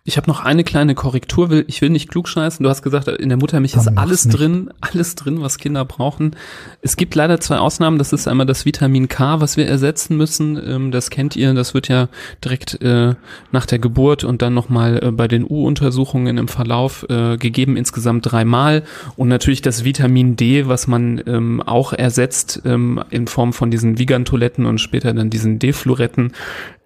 Ich 0.07 0.15
habe 0.15 0.29
noch 0.29 0.39
eine 0.39 0.63
kleine 0.63 0.95
Korrektur. 0.95 1.49
Will, 1.49 1.65
ich 1.67 1.81
will 1.81 1.89
nicht 1.89 2.09
klugscheißen. 2.09 2.63
Du 2.63 2.69
hast 2.69 2.81
gesagt, 2.81 3.09
in 3.09 3.27
der 3.27 3.37
Muttermilch 3.37 3.73
Dann 3.73 3.81
ist 3.81 3.97
alles 3.97 4.23
nicht. 4.23 4.39
drin, 4.39 4.69
alles 4.79 5.15
drin, 5.15 5.41
was 5.41 5.57
Kinder 5.57 5.83
brauchen. 5.83 6.33
Es 6.81 6.95
gibt 6.95 7.13
leider 7.13 7.41
zwei 7.41 7.57
Ausnahmen. 7.57 7.97
Das 7.97 8.13
ist 8.13 8.25
einmal 8.25 8.45
das 8.45 8.63
Vitamin 8.63 9.09
K, 9.09 9.41
was 9.41 9.57
wir 9.57 9.67
ersetzen 9.67 10.15
müssen. 10.15 10.57
Ähm, 10.65 10.91
das 10.91 11.09
kennt 11.09 11.35
ihr. 11.35 11.53
Das 11.53 11.73
wird 11.73 11.89
ja 11.89 12.07
direkt 12.41 12.81
äh, 12.81 13.15
nach 13.51 13.65
der 13.65 13.79
Geburt 13.79 14.23
und 14.23 14.41
dann 14.41 14.53
nochmal 14.53 15.03
äh, 15.03 15.11
bei 15.11 15.27
den 15.27 15.43
U-Untersuchungen 15.43 16.37
im 16.37 16.47
Verlauf 16.47 17.05
äh, 17.09 17.35
gegeben, 17.35 17.75
insgesamt 17.75 18.31
dreimal. 18.31 18.83
Und 19.17 19.27
natürlich 19.27 19.61
das 19.61 19.83
Vitamin 19.83 20.37
D, 20.37 20.69
was 20.69 20.87
man 20.87 21.21
ähm, 21.27 21.61
auch 21.61 21.91
ersetzt 21.91 22.61
ähm, 22.63 23.03
in 23.09 23.27
Form 23.27 23.51
von 23.51 23.71
diesen 23.71 23.99
Vigantoletten 23.99 24.67
und 24.67 24.79
später 24.79 25.13
dann 25.13 25.29
diesen 25.29 25.59
D-Fluoretten. 25.59 26.31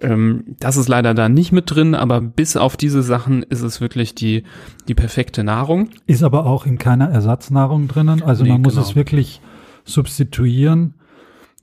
Ähm, 0.02 0.56
das 0.60 0.78
ist 0.78 0.90
leider 0.90 1.14
da 1.14 1.30
nicht 1.30 1.52
mit 1.52 1.74
drin, 1.74 1.96
aber 1.96 2.22
bis 2.22 2.58
auf 2.58 2.76
diese 2.76 3.04
Sachen 3.04 3.44
ist 3.44 3.62
es 3.62 3.82
wirklich 3.82 4.16
die, 4.16 4.44
die 4.88 4.96
perfekte 4.96 5.44
Nahrung. 5.44 5.90
Ist 6.08 6.24
aber 6.24 6.46
auch 6.46 6.66
in 6.66 6.78
keiner 6.78 7.10
Ersatznahrung 7.10 7.88
drinnen. 7.88 8.24
Also 8.24 8.44
nee, 8.44 8.52
man 8.52 8.62
muss 8.62 8.74
genau. 8.74 8.86
es 8.86 8.96
wirklich 8.96 9.42
substituieren 9.84 10.96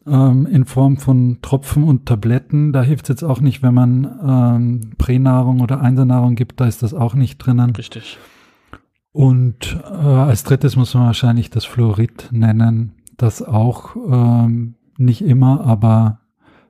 ähm, 0.07 0.47
in 0.47 0.65
Form 0.65 0.97
von 0.97 1.39
Tropfen 1.43 1.85
und 1.85 2.07
Tabletten. 2.07 2.73
Da 2.73 2.83
hilft 2.83 3.05
es 3.05 3.09
jetzt 3.09 3.25
auch 3.25 3.41
nicht, 3.41 3.63
wenn 3.63 3.75
man 3.75 4.19
ähm, 4.27 4.81
Pränahrung 4.99 5.61
oder 5.61 5.81
Einsernahrung 5.81 6.35
gibt, 6.35 6.61
da 6.61 6.67
ist 6.67 6.83
das 6.83 6.95
auch 6.95 7.15
nicht 7.15 7.39
drinnen. 7.39 7.75
Richtig. 7.77 8.19
Und 9.13 9.81
äh, 9.85 9.95
als 9.95 10.45
drittes 10.45 10.77
muss 10.77 10.95
man 10.95 11.07
wahrscheinlich 11.07 11.51
das 11.51 11.65
Fluorid 11.65 12.29
nennen, 12.31 12.93
das 13.17 13.43
auch 13.43 13.97
ähm, 13.97 14.75
nicht 14.97 15.23
immer, 15.23 15.65
aber 15.65 16.21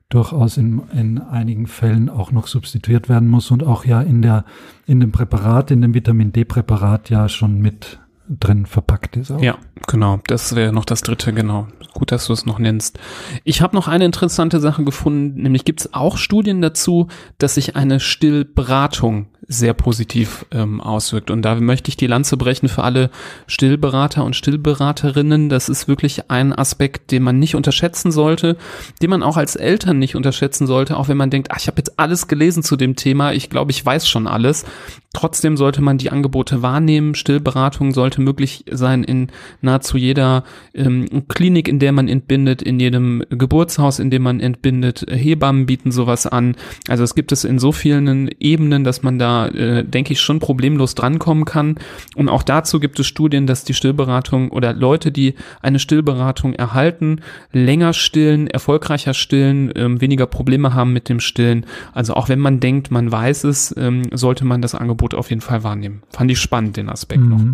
durchaus 0.09 0.57
in, 0.57 0.83
in 0.93 1.19
einigen 1.19 1.67
Fällen 1.67 2.09
auch 2.09 2.33
noch 2.33 2.47
substituiert 2.47 3.09
werden 3.09 3.29
muss 3.29 3.51
und 3.51 3.63
auch 3.63 3.85
ja 3.85 4.01
in 4.01 4.23
der, 4.23 4.45
in 4.87 5.01
dem 5.01 5.13
Präparat, 5.13 5.71
in 5.71 5.83
dem 5.83 5.95
Vitamin 5.95 6.33
D-Präparat 6.33 7.11
ja 7.11 7.29
schon 7.29 7.59
mit 7.61 7.99
drin 8.29 8.67
verpackt 8.67 9.17
ist. 9.17 9.31
Auch. 9.31 9.41
Ja, 9.41 9.59
genau. 9.87 10.21
Das 10.27 10.55
wäre 10.55 10.73
noch 10.73 10.85
das 10.85 11.03
dritte, 11.03 11.33
genau. 11.33 11.69
Gut, 11.95 12.13
dass 12.13 12.27
du 12.27 12.33
es 12.33 12.47
noch 12.47 12.59
nennst. 12.59 12.99
Ich 13.45 13.63
habe 13.63 13.75
noch 13.75 13.89
eine 13.89 14.05
interessante 14.05 14.61
Sache 14.61 14.85
gefunden, 14.85 15.43
nämlich 15.43 15.65
gibt 15.65 15.81
es 15.81 15.95
auch 15.95 16.17
Studien 16.17 16.61
dazu, 16.61 17.09
dass 17.39 17.55
sich 17.55 17.77
eine 17.77 18.01
Stillberatung 18.01 19.27
sehr 19.49 19.73
positiv 19.73 20.45
ähm, 20.51 20.81
auswirkt. 20.81 21.31
Und 21.31 21.43
da 21.43 21.55
möchte 21.55 21.89
ich 21.89 21.97
die 21.97 22.07
Lanze 22.07 22.37
brechen 22.37 22.69
für 22.69 22.85
alle 22.85 23.11
Stillberater 23.47 24.23
und 24.25 24.37
Stillberaterinnen. 24.37 25.49
Das 25.49 25.71
ist 25.71 25.89
wirklich 25.89 26.31
ein 26.31 26.53
Aspekt, 26.53 27.11
den 27.11 27.23
man 27.23 27.39
nicht 27.39 27.55
unterschätzen 27.55 28.13
sollte, 28.13 28.59
den 29.01 29.09
man 29.09 29.23
auch 29.23 29.39
als 29.39 29.57
Eltern 29.57 29.99
nicht 29.99 30.17
unterschätzen 30.17 30.67
sollte, 30.67 30.99
auch 30.99 31.09
wenn 31.09 31.17
man 31.17 31.31
denkt, 31.31 31.51
ach, 31.51 31.59
ich 31.59 31.67
habe 31.67 31.79
jetzt 31.79 31.99
alles 31.99 32.29
gelesen 32.29 32.63
zu 32.63 32.77
dem 32.77 32.95
Thema, 32.95 33.33
ich 33.33 33.49
glaube, 33.49 33.71
ich 33.71 33.85
weiß 33.85 34.07
schon 34.07 34.27
alles. 34.27 34.67
Trotzdem 35.15 35.57
sollte 35.57 35.81
man 35.81 35.97
die 35.97 36.11
Angebote 36.11 36.61
wahrnehmen. 36.61 37.15
Stillberatung 37.15 37.93
sollte 37.93 38.21
möglich 38.21 38.65
sein 38.71 39.03
in 39.03 39.29
nahezu 39.63 39.97
jeder 39.97 40.45
ähm, 40.75 41.27
Klinik, 41.29 41.67
in 41.67 41.79
der 41.79 41.93
man 41.93 42.09
entbindet, 42.09 42.61
in 42.61 42.79
jedem 42.79 43.25
Geburtshaus, 43.31 44.01
in 44.01 44.11
dem 44.11 44.23
man 44.23 44.39
entbindet. 44.39 45.07
Hebammen 45.09 45.65
bieten 45.65 45.93
sowas 45.93 46.27
an. 46.27 46.57
Also 46.89 47.05
es 47.05 47.15
gibt 47.15 47.33
es 47.33 47.45
in 47.45 47.59
so 47.59 47.73
vielen 47.73 48.29
Ebenen, 48.39 48.85
dass 48.85 49.03
man 49.03 49.19
da, 49.19 49.38
äh, 49.47 49.85
denke 49.85 50.13
ich, 50.13 50.21
schon 50.21 50.41
problemlos 50.41 50.95
drankommen 50.95 51.45
kann. 51.45 51.77
Und 52.17 52.29
auch 52.29 52.43
dazu 52.43 52.81
gibt 52.81 52.99
es 53.01 53.07
Studien, 53.07 53.47
dass 53.47 53.65
die 53.65 53.75
Stillberatung 53.75 54.51
oder 54.51 54.73
Leute, 54.73 55.13
die 55.13 55.35
eine 55.63 55.79
Stillberatung 55.79 56.55
erhalten, 56.55 57.21
länger 57.53 57.93
stillen, 57.93 58.47
erfolgreicher 58.47 59.15
stillen, 59.15 59.73
ähm, 59.77 60.01
weniger 60.01 60.27
Probleme 60.27 60.75
haben 60.75 60.93
mit 60.93 61.09
dem 61.09 61.21
Stillen. 61.21 61.67
Also 61.93 62.15
auch 62.15 62.29
wenn 62.29 62.41
man 62.41 62.61
denkt, 62.61 62.91
man 62.91 63.11
weiß 63.11 63.45
es, 63.45 63.75
ähm, 63.77 64.03
sollte 64.13 64.45
man 64.45 64.63
das 64.63 64.75
Angebot 64.75 65.15
auf 65.15 65.31
jeden 65.31 65.43
Fall 65.43 65.65
wahrnehmen. 65.65 66.03
Fand 66.11 66.31
ich 66.31 66.41
spannend, 66.41 66.77
den 66.77 66.89
Aspekt 66.89 67.23
mhm. 67.23 67.29
noch. 67.29 67.45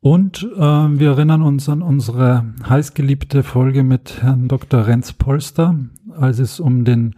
Und 0.00 0.48
äh, 0.56 0.60
wir 0.60 1.08
erinnern 1.08 1.42
uns 1.42 1.68
an 1.68 1.82
unsere 1.82 2.44
heißgeliebte 2.68 3.42
Folge 3.42 3.82
mit 3.82 4.22
Herrn 4.22 4.46
Dr. 4.46 4.86
Renz 4.86 5.12
Polster, 5.12 5.74
als 6.16 6.38
es 6.38 6.60
um 6.60 6.84
den 6.84 7.14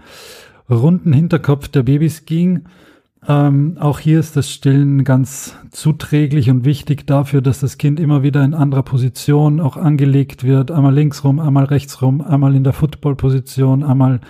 runden 0.71 1.13
Hinterkopf 1.13 1.69
der 1.69 1.83
Babys 1.83 2.25
ging. 2.25 2.65
Ähm, 3.27 3.77
auch 3.81 3.99
hier 3.99 4.21
ist 4.21 4.37
das 4.37 4.51
Stillen 4.51 5.03
ganz 5.05 5.57
zuträglich 5.71 6.51
und 6.51 6.65
wichtig 6.65 7.07
dafür, 7.07 7.43
dass 7.43 7.61
das 7.61 7.79
Kind 7.79 7.99
immer 7.99 8.23
wieder 8.23 8.45
in 8.45 8.55
anderer 8.55 8.85
Position 8.85 9.61
auch 9.61 9.77
angelegt 9.77 10.45
wird. 10.45 10.71
Einmal 10.71 10.95
links 10.95 11.25
rum, 11.25 11.41
einmal 11.41 11.65
rechts 11.65 12.01
rum, 12.01 12.21
einmal 12.21 12.55
in 12.55 12.65
der 12.65 12.73
Footballposition, 12.73 13.83
einmal 13.83 14.21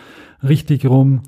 richtig 0.43 0.87
rum 0.87 1.23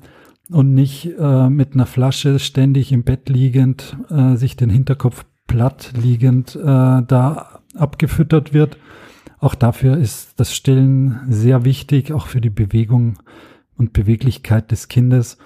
und 0.49 0.73
nicht 0.73 1.11
äh, 1.19 1.49
mit 1.49 1.73
einer 1.73 1.85
Flasche 1.85 2.39
ständig 2.39 2.91
im 2.91 3.03
Bett 3.03 3.29
liegend, 3.29 3.95
äh, 4.09 4.35
sich 4.35 4.55
den 4.55 4.69
Hinterkopf 4.69 5.25
platt 5.47 5.93
liegend 6.01 6.55
äh, 6.55 6.61
da 6.63 7.59
abgefüttert 7.75 8.53
wird. 8.53 8.77
Auch 9.39 9.55
dafür 9.55 9.97
ist 9.97 10.39
das 10.39 10.53
Stillen 10.53 11.19
sehr 11.29 11.63
wichtig, 11.63 12.11
auch 12.11 12.27
für 12.27 12.41
die 12.41 12.49
Bewegung 12.49 13.19
und 13.77 13.93
Beweglichkeit 13.93 14.71
des 14.71 14.87
Kindes. 14.87 15.37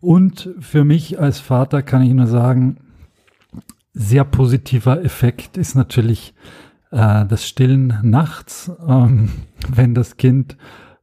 Und 0.00 0.50
für 0.60 0.84
mich 0.84 1.20
als 1.20 1.40
Vater 1.40 1.82
kann 1.82 2.02
ich 2.02 2.12
nur 2.12 2.26
sagen, 2.26 2.78
sehr 3.92 4.24
positiver 4.24 5.04
Effekt 5.04 5.56
ist 5.56 5.74
natürlich 5.74 6.34
äh, 6.90 7.26
das 7.26 7.46
Stillen 7.46 7.98
nachts, 8.02 8.70
ähm, 8.86 9.30
wenn 9.68 9.94
das 9.94 10.16
Kind 10.16 10.56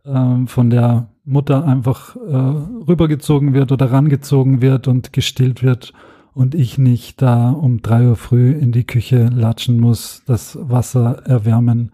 ähm, 0.06 0.48
von 0.48 0.70
der 0.70 1.10
Mutter 1.26 1.66
einfach 1.66 2.16
äh, 2.16 2.20
rübergezogen 2.20 3.54
wird 3.54 3.72
oder 3.72 3.92
rangezogen 3.92 4.62
wird 4.62 4.88
und 4.88 5.12
gestillt 5.12 5.62
wird 5.62 5.94
und 6.34 6.56
ich 6.56 6.78
nicht 6.78 7.22
da 7.22 7.50
um 7.50 7.82
drei 7.82 8.08
Uhr 8.08 8.16
früh 8.16 8.52
in 8.52 8.72
die 8.72 8.86
Küche 8.86 9.26
latschen 9.26 9.80
muss, 9.80 10.24
das 10.26 10.58
Wasser 10.62 11.24
erwärmen, 11.26 11.92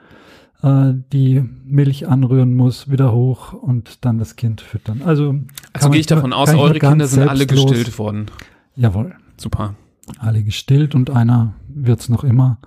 äh, 0.64 0.94
die 1.12 1.44
Milch 1.66 2.08
anrühren 2.08 2.56
muss, 2.56 2.90
wieder 2.90 3.14
hoch 3.14 3.54
und 3.54 4.06
dann 4.06 4.18
das 4.18 4.36
Kind 4.36 4.62
füttern. 4.62 5.02
Also, 5.06 5.36
also 5.74 5.90
gehe 5.90 6.00
ich 6.00 6.08
davon 6.08 6.34
aus, 6.34 6.54
eure 6.54 6.80
Kinder 6.80 7.06
sind 7.06 7.28
alle 7.28 7.46
gestillt 7.46 8.00
worden. 8.00 8.28
Jawohl. 8.76 9.14
Super. 9.38 9.76
Alle 10.20 10.44
gestillt 10.44 10.96
und 10.96 11.10
einer 11.10 11.54
wird's 11.68 12.10
noch 12.10 12.24
immer. 12.24 12.60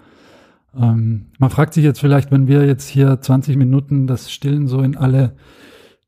Ähm, 0.78 1.26
man 1.38 1.50
fragt 1.50 1.74
sich 1.74 1.84
jetzt 1.84 2.00
vielleicht, 2.00 2.30
wenn 2.30 2.48
wir 2.48 2.66
jetzt 2.66 2.88
hier 2.88 3.20
20 3.20 3.56
Minuten 3.56 4.06
das 4.06 4.30
Stillen 4.30 4.68
so 4.68 4.82
in 4.82 4.96
alle 4.96 5.34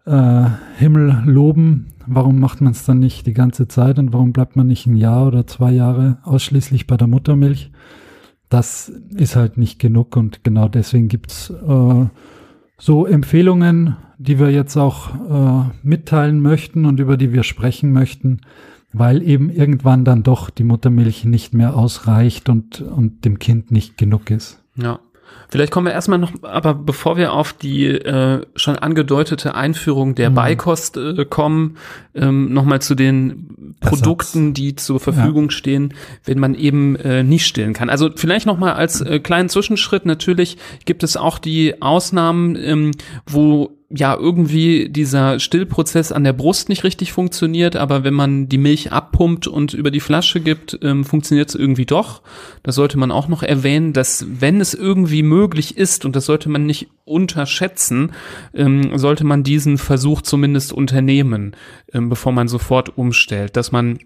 äh, 0.05 0.45
Himmel 0.77 1.23
loben, 1.25 1.89
warum 2.07 2.39
macht 2.39 2.61
man 2.61 2.73
es 2.73 2.85
dann 2.85 2.99
nicht 2.99 3.27
die 3.27 3.35
ganze 3.35 3.69
Zeit 3.69 3.99
und 3.99 4.13
warum 4.13 4.33
bleibt 4.33 4.57
man 4.57 4.67
nicht 4.67 4.87
ein 4.87 4.97
Jahr 4.97 5.27
oder 5.27 5.47
zwei 5.47 5.71
Jahre 5.73 6.19
ausschließlich 6.23 6.87
bei 6.87 6.97
der 6.97 7.07
Muttermilch? 7.07 7.71
Das 8.49 8.91
ist 9.15 9.37
halt 9.37 9.59
nicht 9.59 9.79
genug 9.79 10.17
und 10.17 10.43
genau 10.43 10.69
deswegen 10.69 11.09
gibt's 11.09 11.51
äh, 11.51 12.07
so 12.79 13.07
Empfehlungen, 13.07 13.97
die 14.19 14.39
wir 14.39 14.51
jetzt 14.51 14.77
auch 14.77 15.15
äh, 15.15 15.71
mitteilen 15.83 16.41
möchten 16.41 16.87
und 16.87 17.01
über 17.01 17.17
die 17.17 17.33
wir 17.33 17.43
sprechen 17.43 17.93
möchten, 17.93 18.41
weil 18.93 19.23
eben 19.23 19.51
irgendwann 19.51 20.05
dann 20.05 20.23
doch 20.23 20.51
die 20.51 20.65
Muttermilch 20.65 21.25
nicht 21.25 21.53
mehr 21.53 21.77
ausreicht 21.77 22.49
und, 22.49 22.81
und 22.81 23.25
dem 23.25 23.39
Kind 23.39 23.71
nicht 23.71 23.99
genug 23.99 24.31
ist. 24.31 24.63
Ja. 24.77 25.01
Vielleicht 25.51 25.73
kommen 25.73 25.87
wir 25.87 25.95
erstmal 25.95 26.19
noch, 26.19 26.33
aber 26.43 26.75
bevor 26.75 27.17
wir 27.17 27.33
auf 27.33 27.55
die 27.55 27.87
äh, 27.87 28.43
schon 28.55 28.77
angedeutete 28.77 29.55
Einführung 29.55 30.15
der 30.15 30.31
mhm. 30.31 30.35
Beikost 30.35 30.97
äh, 30.97 31.25
kommen, 31.25 31.77
ähm, 32.15 32.53
nochmal 32.53 32.83
zu 32.83 32.95
den 32.95 33.75
Produkten, 33.81 34.53
die 34.53 34.77
zur 34.77 35.01
Verfügung 35.01 35.45
ja. 35.45 35.51
stehen, 35.51 35.95
wenn 36.25 36.39
man 36.39 36.55
eben 36.55 36.97
äh, 36.97 37.23
nicht 37.23 37.47
stillen 37.47 37.73
kann. 37.73 37.89
Also 37.89 38.11
vielleicht 38.15 38.47
nochmal 38.47 38.75
als 38.75 39.01
äh, 39.01 39.21
kleinen 39.21 39.49
Zwischenschritt, 39.49 40.05
natürlich 40.05 40.59
gibt 40.85 41.03
es 41.03 41.17
auch 41.17 41.39
die 41.39 41.81
Ausnahmen, 41.81 42.57
ähm, 42.57 42.91
wo 43.27 43.78
ja 43.91 44.15
irgendwie 44.15 44.91
dieser 44.91 45.41
Stillprozess 45.41 46.13
an 46.13 46.25
der 46.25 46.35
Brust 46.35 46.69
nicht 46.69 46.85
richtig 46.85 47.13
funktioniert, 47.13 47.75
aber 47.75 48.05
wenn 48.05 48.13
man 48.13 48.49
die 48.49 48.59
Milch 48.59 48.93
abpumpt 48.93 49.47
und 49.47 49.73
über 49.73 49.91
die 49.91 50.01
Flasche 50.01 50.41
gibt, 50.41 50.79
ähm, 50.83 51.05
funktioniert 51.05 51.49
es 51.49 51.55
irgendwie 51.55 51.87
doch. 51.87 52.21
Das 52.63 52.75
sollte 52.75 52.99
man 52.99 53.11
auch 53.11 53.29
noch 53.29 53.43
erwähnen, 53.43 53.95
dass 53.95 54.27
wenn 54.29 54.61
es 54.61 54.75
irgendwie 54.75 55.23
möglich 55.23 55.79
ist, 55.79 56.05
und 56.05 56.17
das 56.17 56.27
sollte 56.27 56.51
man 56.51 56.67
nicht 56.67 56.89
unterschätzen, 57.05 58.13
ähm, 58.53 58.99
sollte 58.99 59.25
man 59.25 59.43
diesen 59.43 59.79
Versuch 59.79 60.21
zumindest 60.21 60.73
unternehmen, 60.73 61.57
ähm, 61.95 62.11
bevor 62.11 62.33
man 62.33 62.49
sofort 62.49 62.99
umstellt, 62.99 63.57
dass 63.57 63.73
man 63.73 63.99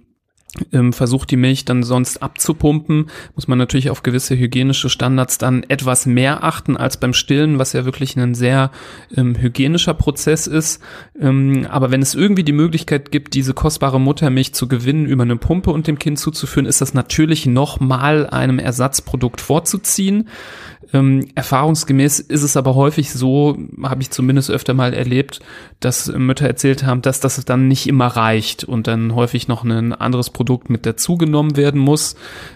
versucht 0.93 1.31
die 1.31 1.39
Milch 1.39 1.65
dann 1.65 1.83
sonst 1.83 2.23
abzupumpen, 2.23 3.09
muss 3.35 3.49
man 3.49 3.57
natürlich 3.57 3.89
auf 3.89 4.03
gewisse 4.03 4.37
hygienische 4.37 4.91
Standards 4.91 5.39
dann 5.39 5.63
etwas 5.69 6.05
mehr 6.05 6.45
achten 6.45 6.77
als 6.77 6.99
beim 6.99 7.15
Stillen, 7.15 7.59
was 7.59 7.73
ja 7.73 7.87
wirklich 7.87 8.17
ein 8.19 8.35
sehr 8.35 8.71
ähm, 9.17 9.35
hygienischer 9.39 9.95
Prozess 9.95 10.47
ist. 10.47 10.83
Ähm, 11.19 11.67
aber 11.71 11.91
wenn 11.91 12.03
es 12.03 12.15
irgendwie 12.15 12.45
die 12.45 12.53
Möglichkeit 12.53 13.11
gibt, 13.11 13.33
diese 13.33 13.55
kostbare 13.55 13.99
Muttermilch 13.99 14.53
zu 14.53 14.69
gewinnen 14.69 15.07
über 15.07 15.23
eine 15.23 15.37
Pumpe 15.37 15.71
und 15.71 15.87
dem 15.87 15.99
Kind 15.99 16.19
zuzuführen, 16.19 16.67
ist 16.67 16.83
das 16.83 16.93
natürlich 16.93 17.47
nochmal 17.47 18.27
einem 18.29 18.59
Ersatzprodukt 18.59 19.41
vorzuziehen. 19.41 20.29
Ähm, 20.93 21.27
erfahrungsgemäß 21.35 22.21
ist 22.21 22.43
es 22.43 22.57
aber 22.57 22.75
häufig 22.75 23.13
so, 23.13 23.57
habe 23.83 24.03
ich 24.03 24.11
zumindest 24.11 24.51
öfter 24.51 24.75
mal 24.75 24.93
erlebt, 24.93 25.41
dass 25.81 26.13
Mütter 26.13 26.47
erzählt 26.47 26.85
haben, 26.85 27.03
dass 27.03 27.21
das 27.21 27.43
dann 27.45 27.69
nicht 27.69 27.89
immer 27.89 28.09
reicht 28.09 28.65
und 28.65 28.87
dann 28.87 29.15
häufig 29.15 29.49
noch 29.49 29.65
ein 29.65 29.93
anderes 29.93 30.31
Produkt 30.31 30.71
mit 30.71 30.87
dazugenommen 30.87 31.57
werden 31.57 31.81
muss, 31.81 32.15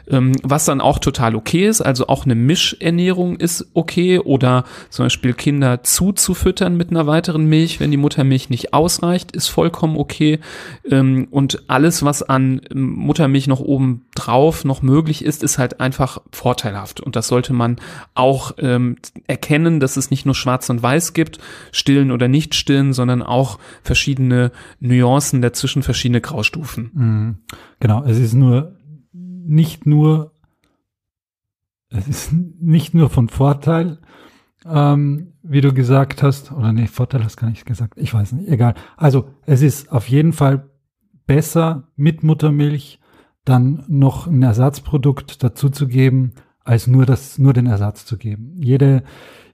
ähm, 0.09 0.33
was 0.43 0.65
dann 0.65 0.81
auch 0.81 0.99
total 0.99 1.35
okay 1.35 1.67
ist. 1.67 1.81
Also 1.81 2.09
auch 2.09 2.25
eine 2.25 2.35
Mischernährung 2.35 3.37
ist 3.37 3.67
okay 3.75 4.19
oder 4.19 4.65
zum 4.91 5.07
Beispiel 5.07 5.33
Kinder 5.33 5.83
zuzufüttern 5.83 6.77
mit 6.77 6.91
einer 6.91 7.07
weiteren 7.07 7.47
Milch, 7.47 7.81
wenn 7.81 7.91
die 7.91 7.97
Muttermilch 7.97 8.51
nicht 8.51 8.75
ausreicht, 8.75 9.33
ist 9.33 9.49
vollkommen 9.49 9.97
okay. 9.97 10.41
Ähm, 10.89 11.29
und 11.31 11.63
alles, 11.69 12.05
was 12.05 12.23
an 12.23 12.61
Muttermilch 12.75 13.47
noch 13.47 13.61
oben 13.61 14.03
drauf 14.15 14.65
noch 14.65 14.83
möglich 14.83 15.25
ist, 15.25 15.43
ist 15.43 15.59
halt 15.59 15.81
einfach 15.81 16.19
vorteilhaft 16.33 17.01
und 17.01 17.17
das 17.17 17.29
sollte 17.29 17.53
man 17.53 17.77
auch 18.15 18.26
ähm, 18.59 18.97
erkennen, 19.27 19.81
dass 19.81 19.97
es 19.97 20.11
nicht 20.11 20.27
nur 20.27 20.35
schwarz 20.35 20.69
und 20.71 20.83
weiß 20.83 21.13
gibt, 21.13 21.39
stillen 21.73 22.11
oder 22.11 22.29
nicht 22.29 22.55
stillen, 22.55 22.93
sondern 22.93 23.23
auch 23.23 23.59
verschiedene 23.83 24.53
Nuancen 24.81 25.43
dazwischen, 25.43 25.83
verschiedene 25.83 26.21
Graustufen. 26.21 26.91
Mhm. 26.95 27.39
Genau, 27.81 28.05
es 28.05 28.19
ist 28.19 28.35
nur 28.35 28.77
nicht 29.13 29.87
nur 29.87 30.33
es 31.89 32.09
ist 32.09 32.33
nicht 32.33 32.95
nur 32.95 33.11
von 33.11 33.29
Vorteil, 33.29 33.99
ähm, 34.65 35.35
wie 35.43 35.61
du 35.61 35.73
gesagt 35.73 36.23
hast, 36.23 36.53
oder 36.53 36.73
nee, 36.73 36.87
Vorteil 36.87 37.25
hast 37.25 37.37
gar 37.37 37.51
nicht 37.51 37.67
gesagt, 37.67 37.95
ich 37.97 38.13
weiß 38.13 38.33
nicht, 38.33 38.49
egal. 38.49 38.75
Also 38.97 39.29
es 39.47 39.63
ist 39.63 39.93
auf 39.93 40.09
jeden 40.09 40.33
Fall 40.33 40.71
besser 41.27 41.89
mit 41.97 42.23
Muttermilch 42.23 43.01
dann 43.45 43.85
noch 43.87 44.27
ein 44.27 44.43
Ersatzprodukt 44.43 45.43
dazuzugeben, 45.43 46.35
als 46.67 46.87
nur 46.87 47.07
das, 47.07 47.39
nur 47.39 47.53
den 47.53 47.67
Ersatz 47.67 48.05
zu 48.05 48.19
geben. 48.19 48.57
Jede, 48.61 49.03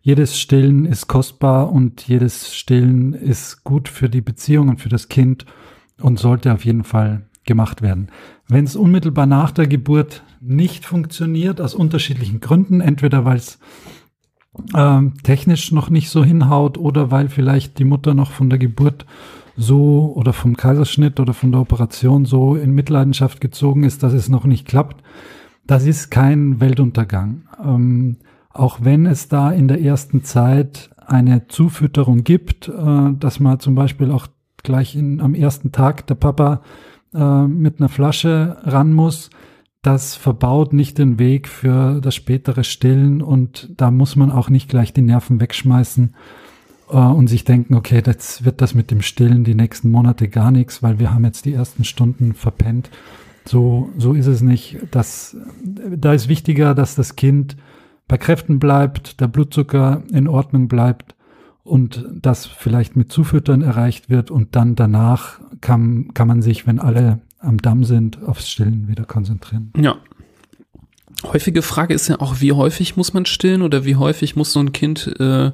jedes 0.00 0.38
Stillen 0.38 0.86
ist 0.86 1.06
kostbar 1.06 1.70
und 1.70 2.08
jedes 2.08 2.54
Stillen 2.54 3.12
ist 3.12 3.64
gut 3.64 3.88
für 3.88 4.08
die 4.08 4.22
Beziehung 4.22 4.68
und 4.68 4.80
für 4.80 4.88
das 4.88 5.08
Kind 5.08 5.46
und 6.00 6.18
sollte 6.18 6.52
auf 6.52 6.64
jeden 6.64 6.84
Fall 6.84 7.26
gemacht 7.44 7.82
werden. 7.82 8.08
Wenn 8.48 8.64
es 8.64 8.76
unmittelbar 8.76 9.26
nach 9.26 9.50
der 9.50 9.66
Geburt 9.66 10.22
nicht 10.40 10.84
funktioniert, 10.84 11.60
aus 11.60 11.74
unterschiedlichen 11.74 12.40
Gründen, 12.40 12.80
entweder 12.80 13.24
weil 13.24 13.36
es 13.36 13.58
äh, 14.74 15.00
technisch 15.22 15.70
noch 15.72 15.90
nicht 15.90 16.10
so 16.10 16.24
hinhaut 16.24 16.78
oder 16.78 17.10
weil 17.10 17.28
vielleicht 17.28 17.78
die 17.78 17.84
Mutter 17.84 18.14
noch 18.14 18.30
von 18.30 18.50
der 18.50 18.58
Geburt 18.58 19.06
so 19.56 20.12
oder 20.16 20.32
vom 20.32 20.56
Kaiserschnitt 20.56 21.20
oder 21.20 21.34
von 21.34 21.52
der 21.52 21.60
Operation 21.60 22.24
so 22.24 22.56
in 22.56 22.72
Mitleidenschaft 22.72 23.40
gezogen 23.40 23.84
ist, 23.84 24.02
dass 24.02 24.12
es 24.14 24.28
noch 24.28 24.44
nicht 24.44 24.66
klappt, 24.66 25.02
das 25.64 25.86
ist 25.86 26.10
kein 26.10 26.60
Weltuntergang. 26.60 27.42
Ähm, 27.64 28.16
auch 28.50 28.80
wenn 28.82 29.06
es 29.06 29.28
da 29.28 29.50
in 29.50 29.68
der 29.68 29.80
ersten 29.80 30.24
Zeit 30.24 30.90
eine 31.06 31.48
Zufütterung 31.48 32.24
gibt, 32.24 32.68
äh, 32.68 33.12
dass 33.18 33.40
man 33.40 33.60
zum 33.60 33.74
Beispiel 33.74 34.10
auch 34.10 34.26
gleich 34.62 34.96
in, 34.96 35.20
am 35.20 35.34
ersten 35.34 35.72
Tag 35.72 36.06
der 36.06 36.14
Papa 36.14 36.62
äh, 37.14 37.42
mit 37.46 37.80
einer 37.80 37.88
Flasche 37.88 38.58
ran 38.62 38.92
muss, 38.92 39.30
das 39.82 40.14
verbaut 40.14 40.72
nicht 40.72 40.98
den 40.98 41.18
Weg 41.18 41.48
für 41.48 42.00
das 42.00 42.14
spätere 42.14 42.62
Stillen 42.62 43.20
und 43.20 43.72
da 43.76 43.90
muss 43.90 44.14
man 44.14 44.30
auch 44.30 44.48
nicht 44.48 44.68
gleich 44.68 44.92
die 44.92 45.02
Nerven 45.02 45.40
wegschmeißen 45.40 46.14
äh, 46.90 46.96
und 46.96 47.26
sich 47.26 47.44
denken, 47.44 47.74
okay, 47.74 48.02
jetzt 48.04 48.44
wird 48.44 48.60
das 48.60 48.74
mit 48.74 48.90
dem 48.90 49.02
Stillen 49.02 49.42
die 49.42 49.56
nächsten 49.56 49.90
Monate 49.90 50.28
gar 50.28 50.52
nichts, 50.52 50.82
weil 50.82 51.00
wir 51.00 51.12
haben 51.12 51.24
jetzt 51.24 51.44
die 51.44 51.52
ersten 51.52 51.84
Stunden 51.84 52.34
verpennt. 52.34 52.90
So, 53.44 53.90
so 53.98 54.12
ist 54.12 54.26
es 54.26 54.42
nicht. 54.42 54.78
Das, 54.90 55.36
da 55.64 56.12
ist 56.12 56.28
wichtiger, 56.28 56.74
dass 56.74 56.94
das 56.94 57.16
Kind 57.16 57.56
bei 58.08 58.18
Kräften 58.18 58.58
bleibt, 58.58 59.20
der 59.20 59.28
Blutzucker 59.28 60.02
in 60.12 60.28
Ordnung 60.28 60.68
bleibt 60.68 61.14
und 61.64 62.06
das 62.12 62.46
vielleicht 62.46 62.96
mit 62.96 63.12
Zufüttern 63.12 63.62
erreicht 63.62 64.10
wird 64.10 64.30
und 64.30 64.54
dann 64.56 64.74
danach 64.74 65.40
kann, 65.60 66.12
kann 66.14 66.28
man 66.28 66.42
sich, 66.42 66.66
wenn 66.66 66.78
alle 66.78 67.20
am 67.38 67.58
Damm 67.58 67.84
sind, 67.84 68.22
aufs 68.22 68.50
Stillen 68.50 68.88
wieder 68.88 69.04
konzentrieren. 69.04 69.72
Ja. 69.76 69.96
Häufige 71.24 71.62
Frage 71.62 71.94
ist 71.94 72.08
ja 72.08 72.20
auch, 72.20 72.40
wie 72.40 72.52
häufig 72.52 72.96
muss 72.96 73.14
man 73.14 73.26
stillen 73.26 73.62
oder 73.62 73.84
wie 73.84 73.96
häufig 73.96 74.34
muss 74.34 74.52
so 74.52 74.60
ein 74.60 74.72
Kind 74.72 75.14
äh, 75.20 75.52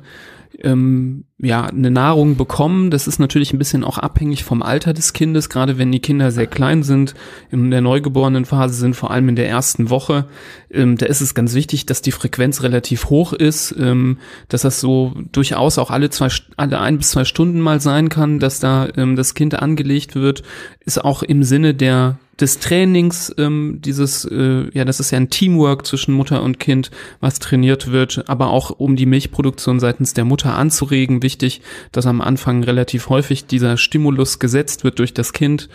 ähm, 0.61 1.25
ja 1.41 1.67
eine 1.67 1.91
Nahrung 1.91 2.37
bekommen. 2.37 2.91
Das 2.91 3.07
ist 3.07 3.21
natürlich 3.21 3.53
ein 3.53 3.59
bisschen 3.59 3.85
auch 3.85 3.99
abhängig 3.99 4.43
vom 4.43 4.63
Alter 4.63 4.93
des 4.93 5.13
Kindes, 5.13 5.49
gerade 5.49 5.79
wenn 5.79 5.93
die 5.93 6.01
Kinder 6.01 6.33
sehr 6.33 6.49
klein 6.49 6.83
sind, 6.83 7.15
in 7.51 7.71
der 7.71 7.81
neugeborenen 7.81 8.45
Phase 8.45 8.75
sind, 8.75 8.95
vor 8.95 9.13
allem 9.13 9.29
in 9.29 9.37
der 9.37 9.49
ersten 9.49 9.89
Woche. 9.89 10.27
Ähm, 10.71 10.97
da 10.97 11.07
ist 11.07 11.21
es 11.21 11.35
ganz 11.35 11.55
wichtig, 11.55 11.87
dass 11.87 12.03
die 12.03 12.13
Frequenz 12.13 12.63
relativ 12.63 13.11
hoch 13.11 13.33
ist, 13.33 13.75
ähm, 13.79 14.19
dass 14.49 14.63
das 14.63 14.81
so 14.81 15.15
durchaus 15.31 15.79
auch 15.79 15.91
alle 15.91 16.11
zwei, 16.11 16.29
alle 16.57 16.81
ein 16.81 16.99
bis 16.99 17.11
zwei 17.11 17.25
Stunden 17.25 17.61
mal 17.61 17.81
sein 17.81 18.09
kann, 18.09 18.41
dass 18.41 18.59
da 18.59 18.89
ähm, 18.97 19.15
das 19.15 19.35
Kind 19.35 19.55
angelegt 19.55 20.17
wird, 20.17 20.43
ist 20.85 21.05
auch 21.05 21.23
im 21.23 21.45
Sinne 21.45 21.75
der 21.75 22.19
des 22.41 22.61
Trainings, 22.61 23.35
ähm, 23.37 23.81
dieses, 23.85 24.25
äh, 24.25 24.71
ja, 24.73 24.85
das 24.85 25.01
ist 25.01 25.11
ja 25.11 25.19
ein 25.19 25.31
Teamwork 25.31 25.87
zwischen 25.87 26.15
Mutter 26.15 26.43
und 26.43 26.61
Kind, 26.61 26.91
was 27.21 27.39
trainiert 27.39 27.91
wird, 27.91 28.29
aber 28.29 28.51
auch 28.51 28.71
um 28.71 28.97
die 28.97 29.07
Milchproduktion 29.07 29.81
seitens 29.81 30.15
der 30.15 30.25
Mutter 30.25 30.55
anzuregen, 30.55 31.21
wichtig, 31.29 31.61
dass 31.93 32.07
am 32.07 32.23
Anfang 32.23 32.65
relativ 32.65 33.11
häufig 33.11 33.45
dieser 33.45 33.77
Stimulus 33.77 34.39
gesetzt 34.39 34.83
wird 34.83 34.99
durch 34.99 35.13
das 35.13 35.35
Kind. 35.35 35.69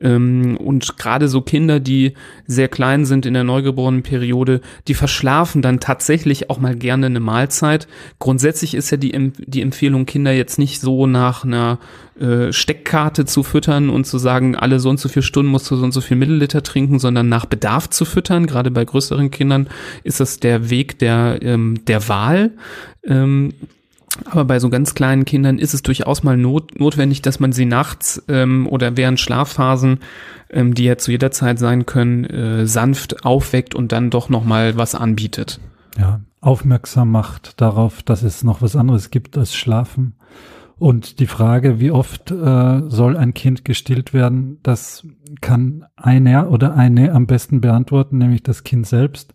Ähm, 0.00 0.56
und 0.56 0.96
gerade 0.98 1.26
so 1.26 1.40
Kinder, 1.40 1.80
die 1.80 2.14
sehr 2.46 2.68
klein 2.68 3.04
sind 3.06 3.26
in 3.26 3.34
der 3.34 3.42
neugeborenen 3.42 4.04
Periode, 4.04 4.60
die 4.86 4.94
verschlafen 4.94 5.62
dann 5.62 5.80
tatsächlich 5.80 6.48
auch 6.48 6.60
mal 6.60 6.76
gerne 6.76 7.06
eine 7.06 7.18
Mahlzeit. 7.18 7.88
Grundsätzlich 8.20 8.74
ist 8.74 8.90
ja 8.90 8.96
die, 8.98 9.32
die 9.36 9.62
Empfehlung, 9.62 10.06
Kinder 10.06 10.30
jetzt 10.30 10.60
nicht 10.60 10.80
so 10.80 11.08
nach 11.08 11.42
einer 11.42 11.80
äh, 12.20 12.52
Steckkarte 12.52 13.24
zu 13.24 13.42
füttern 13.42 13.90
und 13.90 14.06
zu 14.06 14.18
sagen, 14.18 14.54
alle 14.54 14.78
so 14.78 14.90
und 14.90 15.00
so 15.00 15.08
viele 15.08 15.22
Stunden 15.22 15.50
musst 15.50 15.70
du 15.70 15.76
so 15.76 15.84
und 15.84 15.92
so 15.92 16.00
viel 16.00 16.18
Milliliter 16.18 16.62
trinken, 16.62 16.98
sondern 16.98 17.28
nach 17.28 17.46
Bedarf 17.46 17.90
zu 17.90 18.04
füttern. 18.04 18.46
Gerade 18.46 18.70
bei 18.70 18.84
größeren 18.84 19.30
Kindern 19.30 19.68
ist 20.04 20.20
das 20.20 20.38
der 20.38 20.70
Weg 20.70 20.98
der, 20.98 21.38
ähm, 21.42 21.82
der 21.86 22.08
Wahl. 22.08 22.52
Ähm, 23.04 23.54
aber 24.24 24.44
bei 24.44 24.58
so 24.58 24.70
ganz 24.70 24.94
kleinen 24.94 25.24
Kindern 25.24 25.58
ist 25.58 25.72
es 25.72 25.82
durchaus 25.82 26.22
mal 26.22 26.36
not, 26.36 26.78
notwendig, 26.78 27.22
dass 27.22 27.40
man 27.40 27.52
sie 27.52 27.64
nachts 27.64 28.22
ähm, 28.28 28.66
oder 28.66 28.96
während 28.96 29.20
Schlafphasen, 29.20 30.00
ähm, 30.50 30.74
die 30.74 30.84
ja 30.84 30.98
zu 30.98 31.12
jeder 31.12 31.30
Zeit 31.30 31.58
sein 31.58 31.86
können, 31.86 32.24
äh, 32.24 32.66
sanft 32.66 33.24
aufweckt 33.24 33.74
und 33.74 33.92
dann 33.92 34.10
doch 34.10 34.28
noch 34.28 34.44
mal 34.44 34.76
was 34.76 34.94
anbietet. 34.94 35.60
Ja, 35.98 36.20
aufmerksam 36.40 37.10
macht 37.10 37.60
darauf, 37.60 38.02
dass 38.02 38.22
es 38.22 38.42
noch 38.42 38.62
was 38.62 38.76
anderes 38.76 39.10
gibt 39.10 39.38
als 39.38 39.54
Schlafen 39.54 40.14
und 40.80 41.20
die 41.20 41.26
Frage, 41.26 41.78
wie 41.78 41.90
oft 41.90 42.30
äh, 42.30 42.80
soll 42.88 43.18
ein 43.18 43.34
Kind 43.34 43.66
gestillt 43.66 44.14
werden, 44.14 44.60
das 44.62 45.06
kann 45.42 45.84
einer 45.94 46.50
oder 46.50 46.74
eine 46.74 47.12
am 47.12 47.26
besten 47.26 47.60
beantworten, 47.60 48.16
nämlich 48.16 48.42
das 48.42 48.64
Kind 48.64 48.86
selbst. 48.86 49.34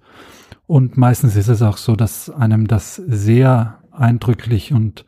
Und 0.66 0.98
meistens 0.98 1.36
ist 1.36 1.48
es 1.48 1.62
auch 1.62 1.78
so, 1.78 1.96
dass 1.96 2.32
einem 2.32 2.68
das 2.68 2.96
sehr 2.96 3.78
eindrücklich 3.98 4.74
und 4.74 5.06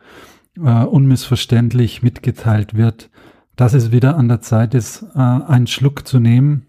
äh, 0.58 0.84
unmissverständlich 0.84 2.04
mitgeteilt 2.04 2.76
wird, 2.76 3.10
dass 3.56 3.74
es 3.74 3.92
wieder 3.92 4.18
an 4.18 4.28
der 4.28 4.42
Zeit 4.42 4.74
ist, 4.74 5.06
äh, 5.16 5.20
einen 5.20 5.68
Schluck 5.68 6.08
zu 6.08 6.20
nehmen. 6.20 6.66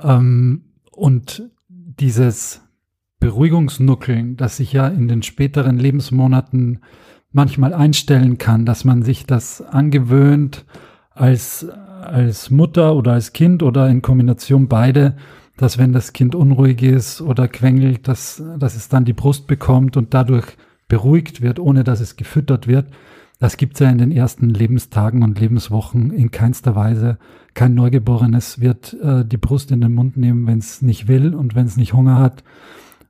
Ähm, 0.00 0.64
und 0.90 1.50
dieses 1.68 2.62
Beruhigungsnuckeln, 3.20 4.36
das 4.36 4.56
sich 4.56 4.72
ja 4.72 4.88
in 4.88 5.08
den 5.08 5.22
späteren 5.22 5.78
Lebensmonaten 5.78 6.80
manchmal 7.30 7.72
einstellen 7.72 8.38
kann, 8.38 8.66
dass 8.66 8.84
man 8.84 9.02
sich 9.02 9.26
das 9.26 9.62
angewöhnt 9.62 10.64
als, 11.10 11.66
als 11.68 12.50
Mutter 12.50 12.94
oder 12.94 13.12
als 13.12 13.32
Kind 13.32 13.62
oder 13.62 13.88
in 13.88 14.02
Kombination 14.02 14.68
beide, 14.68 15.16
dass 15.56 15.78
wenn 15.78 15.92
das 15.92 16.12
Kind 16.12 16.34
unruhig 16.34 16.82
ist 16.82 17.20
oder 17.20 17.48
quengelt, 17.48 18.08
dass, 18.08 18.42
dass 18.58 18.74
es 18.74 18.88
dann 18.88 19.04
die 19.04 19.12
Brust 19.12 19.46
bekommt 19.46 19.96
und 19.96 20.14
dadurch 20.14 20.56
beruhigt 20.92 21.40
wird, 21.40 21.58
ohne 21.58 21.84
dass 21.84 22.00
es 22.00 22.16
gefüttert 22.16 22.66
wird. 22.66 22.84
Das 23.38 23.56
gibt's 23.56 23.80
ja 23.80 23.88
in 23.88 23.96
den 23.96 24.12
ersten 24.12 24.50
Lebenstagen 24.50 25.22
und 25.22 25.40
Lebenswochen 25.40 26.10
in 26.10 26.30
keinster 26.30 26.76
Weise. 26.76 27.16
Kein 27.54 27.74
Neugeborenes 27.74 28.60
wird 28.60 28.92
äh, 29.00 29.24
die 29.24 29.38
Brust 29.38 29.70
in 29.70 29.80
den 29.80 29.94
Mund 29.94 30.18
nehmen, 30.18 30.46
wenn 30.46 30.58
es 30.58 30.82
nicht 30.82 31.08
will 31.08 31.34
und 31.34 31.54
wenn 31.54 31.64
es 31.64 31.78
nicht 31.78 31.94
Hunger 31.94 32.18
hat. 32.18 32.44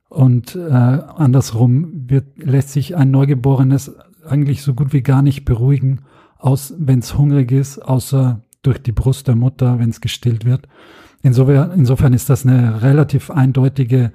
Und 0.07 0.55
äh, 0.55 0.71
andersrum 0.71 2.09
wird, 2.09 2.37
lässt 2.37 2.69
sich 2.69 2.95
ein 2.95 3.11
Neugeborenes 3.11 3.93
eigentlich 4.25 4.61
so 4.61 4.73
gut 4.75 4.93
wie 4.93 5.03
gar 5.03 5.21
nicht 5.21 5.43
beruhigen, 5.43 6.03
wenn 6.39 6.99
es 6.99 7.17
hungrig 7.17 7.51
ist, 7.51 7.79
außer 7.79 8.39
durch 8.61 8.81
die 8.81 8.93
Brust 8.93 9.27
der 9.27 9.35
Mutter, 9.35 9.77
wenn 9.77 9.89
es 9.89 9.99
gestillt 9.99 10.45
wird. 10.45 10.69
Insofern, 11.21 11.71
insofern 11.77 12.13
ist 12.13 12.29
das 12.29 12.45
eine 12.45 12.81
relativ 12.81 13.29
eindeutige 13.29 14.13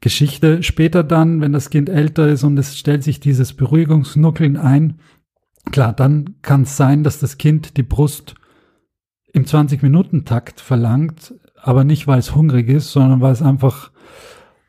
Geschichte. 0.00 0.62
Später 0.62 1.02
dann, 1.02 1.40
wenn 1.40 1.52
das 1.52 1.70
Kind 1.70 1.88
älter 1.88 2.28
ist 2.28 2.44
und 2.44 2.58
es 2.58 2.76
stellt 2.76 3.02
sich 3.02 3.20
dieses 3.20 3.52
Beruhigungsnuckeln 3.52 4.56
ein, 4.56 4.98
klar, 5.70 5.92
dann 5.92 6.36
kann 6.42 6.62
es 6.62 6.76
sein, 6.76 7.02
dass 7.02 7.18
das 7.18 7.38
Kind 7.38 7.76
die 7.76 7.82
Brust 7.82 8.34
im 9.32 9.44
20-Minuten-Takt 9.44 10.60
verlangt, 10.60 11.34
aber 11.60 11.84
nicht, 11.84 12.06
weil 12.06 12.18
es 12.18 12.34
hungrig 12.34 12.68
ist, 12.68 12.92
sondern 12.92 13.20
weil 13.20 13.32
es 13.32 13.42
einfach 13.42 13.90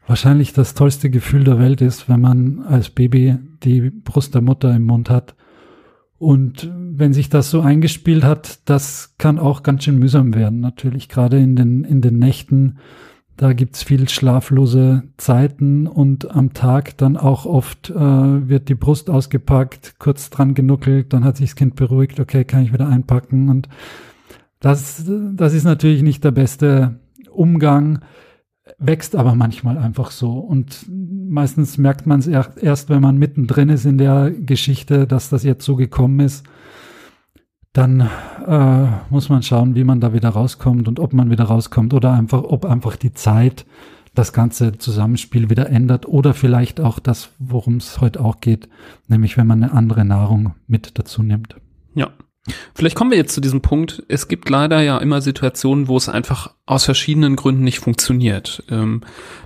wahrscheinlich 0.07 0.53
das 0.53 0.73
tollste 0.73 1.09
Gefühl 1.09 1.43
der 1.43 1.59
Welt 1.59 1.81
ist, 1.81 2.09
wenn 2.09 2.21
man 2.21 2.63
als 2.63 2.89
Baby 2.89 3.37
die 3.63 3.89
Brust 3.89 4.33
der 4.33 4.41
Mutter 4.41 4.73
im 4.73 4.83
Mund 4.83 5.09
hat. 5.09 5.35
Und 6.17 6.71
wenn 6.73 7.13
sich 7.13 7.29
das 7.29 7.51
so 7.51 7.61
eingespielt 7.61 8.23
hat, 8.23 8.59
das 8.69 9.15
kann 9.17 9.37
auch 9.37 9.63
ganz 9.63 9.83
schön 9.83 9.99
mühsam 9.99 10.33
werden, 10.33 10.59
natürlich, 10.61 11.09
gerade 11.09 11.37
in 11.37 11.55
den, 11.55 11.83
in 11.83 12.01
den 12.01 12.17
Nächten. 12.17 12.77
Da 13.37 13.53
gibt's 13.53 13.83
viel 13.83 14.07
schlaflose 14.07 15.03
Zeiten 15.17 15.87
und 15.87 16.31
am 16.31 16.53
Tag 16.53 16.97
dann 16.97 17.17
auch 17.17 17.45
oft 17.45 17.89
äh, 17.89 17.93
wird 17.95 18.69
die 18.69 18.75
Brust 18.75 19.09
ausgepackt, 19.09 19.95
kurz 19.99 20.29
dran 20.29 20.53
genuckelt, 20.53 21.11
dann 21.11 21.25
hat 21.25 21.37
sich 21.37 21.49
das 21.49 21.55
Kind 21.55 21.75
beruhigt, 21.75 22.19
okay, 22.19 22.45
kann 22.45 22.63
ich 22.63 22.71
wieder 22.71 22.87
einpacken. 22.87 23.49
Und 23.49 23.67
das, 24.61 25.03
das 25.33 25.53
ist 25.53 25.65
natürlich 25.65 26.01
nicht 26.01 26.23
der 26.23 26.31
beste 26.31 26.99
Umgang 27.29 27.99
wächst 28.77 29.15
aber 29.15 29.35
manchmal 29.35 29.77
einfach 29.77 30.11
so. 30.11 30.31
Und 30.39 30.85
meistens 30.89 31.77
merkt 31.77 32.07
man 32.07 32.19
es 32.19 32.27
erst, 32.27 32.89
wenn 32.89 33.01
man 33.01 33.17
mittendrin 33.17 33.69
ist 33.69 33.85
in 33.85 33.97
der 33.97 34.31
Geschichte, 34.31 35.07
dass 35.07 35.29
das 35.29 35.43
jetzt 35.43 35.65
so 35.65 35.75
gekommen 35.75 36.19
ist. 36.19 36.45
Dann 37.75 38.09
äh, 38.47 38.87
muss 39.09 39.27
man 39.27 39.43
schauen, 39.43 39.75
wie 39.75 39.83
man 39.83 39.99
da 39.99 40.13
wieder 40.13 40.29
rauskommt 40.29 40.87
und 40.87 40.97
ob 40.97 41.11
man 41.11 41.29
wieder 41.29 41.43
rauskommt 41.43 41.93
oder 41.93 42.13
einfach, 42.13 42.41
ob 42.41 42.63
einfach 42.63 42.95
die 42.95 43.13
Zeit 43.13 43.65
das 44.13 44.31
ganze 44.31 44.77
Zusammenspiel 44.77 45.49
wieder 45.49 45.69
ändert 45.69 46.05
oder 46.07 46.33
vielleicht 46.33 46.79
auch 46.79 46.99
das, 46.99 47.31
worum 47.37 47.75
es 47.75 47.99
heute 47.99 48.21
auch 48.21 48.39
geht, 48.39 48.69
nämlich 49.09 49.35
wenn 49.35 49.45
man 49.45 49.61
eine 49.61 49.73
andere 49.73 50.05
Nahrung 50.05 50.55
mit 50.67 50.97
dazu 50.97 51.21
nimmt. 51.21 51.57
Ja. 51.95 52.11
Vielleicht 52.75 52.95
kommen 52.95 53.11
wir 53.11 53.17
jetzt 53.17 53.33
zu 53.33 53.41
diesem 53.41 53.61
Punkt. 53.61 54.03
Es 54.07 54.27
gibt 54.27 54.49
leider 54.49 54.81
ja 54.81 54.97
immer 54.99 55.21
Situationen, 55.21 55.87
wo 55.87 55.97
es 55.97 56.09
einfach 56.09 56.51
aus 56.67 56.85
verschiedenen 56.85 57.35
Gründen 57.35 57.63
nicht 57.63 57.79
funktioniert. 57.79 58.63
Ähm, 58.71 59.01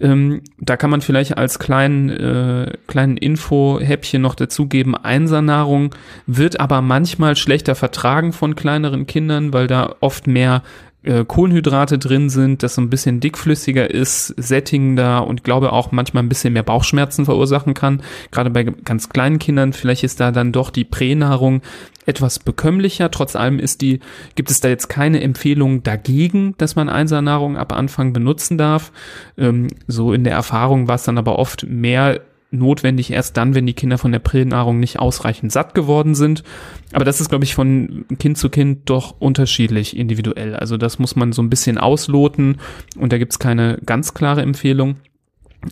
Ähm, 0.00 0.42
da 0.58 0.76
kann 0.76 0.90
man 0.90 1.00
vielleicht 1.00 1.36
als 1.36 1.58
kleinen, 1.58 2.10
äh, 2.10 2.72
kleinen 2.86 3.16
Info-Häppchen 3.16 4.22
noch 4.22 4.34
dazugeben, 4.34 4.94
Einsernahrung 4.94 5.94
wird 6.26 6.60
aber 6.60 6.80
manchmal 6.80 7.34
schlechter 7.34 7.74
vertragen 7.74 8.32
von 8.32 8.54
kleineren 8.54 9.06
Kindern, 9.06 9.52
weil 9.52 9.66
da 9.66 9.96
oft 10.00 10.26
mehr 10.26 10.62
äh, 11.06 11.24
Kohlenhydrate 11.24 11.98
drin 11.98 12.28
sind, 12.28 12.62
das 12.62 12.74
so 12.74 12.82
ein 12.82 12.90
bisschen 12.90 13.20
dickflüssiger 13.20 13.90
ist, 13.90 14.34
sättigender 14.36 15.26
und 15.26 15.44
glaube 15.44 15.72
auch 15.72 15.92
manchmal 15.92 16.22
ein 16.22 16.28
bisschen 16.28 16.52
mehr 16.52 16.62
Bauchschmerzen 16.62 17.24
verursachen 17.24 17.74
kann. 17.74 18.02
Gerade 18.30 18.50
bei 18.50 18.64
ganz 18.64 19.08
kleinen 19.08 19.38
Kindern, 19.38 19.72
vielleicht 19.72 20.04
ist 20.04 20.20
da 20.20 20.32
dann 20.32 20.52
doch 20.52 20.70
die 20.70 20.84
Pränahrung 20.84 21.62
etwas 22.06 22.38
bekömmlicher. 22.38 23.10
Trotz 23.10 23.36
allem 23.36 23.58
ist 23.58 23.80
die, 23.82 24.00
gibt 24.34 24.50
es 24.50 24.60
da 24.60 24.68
jetzt 24.68 24.88
keine 24.88 25.20
Empfehlung 25.20 25.82
dagegen, 25.82 26.54
dass 26.58 26.76
man 26.76 26.88
Einsernahrung 26.88 27.56
ab 27.56 27.72
Anfang 27.72 28.12
benutzen 28.12 28.58
darf. 28.58 28.92
Ähm, 29.38 29.68
so 29.86 30.12
in 30.12 30.24
der 30.24 30.34
Erfahrung 30.34 30.88
war 30.88 30.96
es 30.96 31.04
dann 31.04 31.18
aber 31.18 31.38
oft 31.38 31.66
mehr 31.68 32.20
notwendig 32.58 33.10
erst 33.10 33.36
dann, 33.36 33.54
wenn 33.54 33.66
die 33.66 33.74
Kinder 33.74 33.98
von 33.98 34.12
der 34.12 34.18
Pränahrung 34.18 34.80
nicht 34.80 34.98
ausreichend 34.98 35.52
satt 35.52 35.74
geworden 35.74 36.14
sind. 36.14 36.42
Aber 36.92 37.04
das 37.04 37.20
ist, 37.20 37.28
glaube 37.28 37.44
ich, 37.44 37.54
von 37.54 38.04
Kind 38.18 38.38
zu 38.38 38.50
Kind 38.50 38.88
doch 38.90 39.16
unterschiedlich 39.18 39.96
individuell. 39.96 40.56
Also 40.56 40.76
das 40.76 40.98
muss 40.98 41.16
man 41.16 41.32
so 41.32 41.42
ein 41.42 41.50
bisschen 41.50 41.78
ausloten 41.78 42.58
und 42.98 43.12
da 43.12 43.18
gibt 43.18 43.32
es 43.32 43.38
keine 43.38 43.78
ganz 43.84 44.14
klare 44.14 44.42
Empfehlung. 44.42 44.96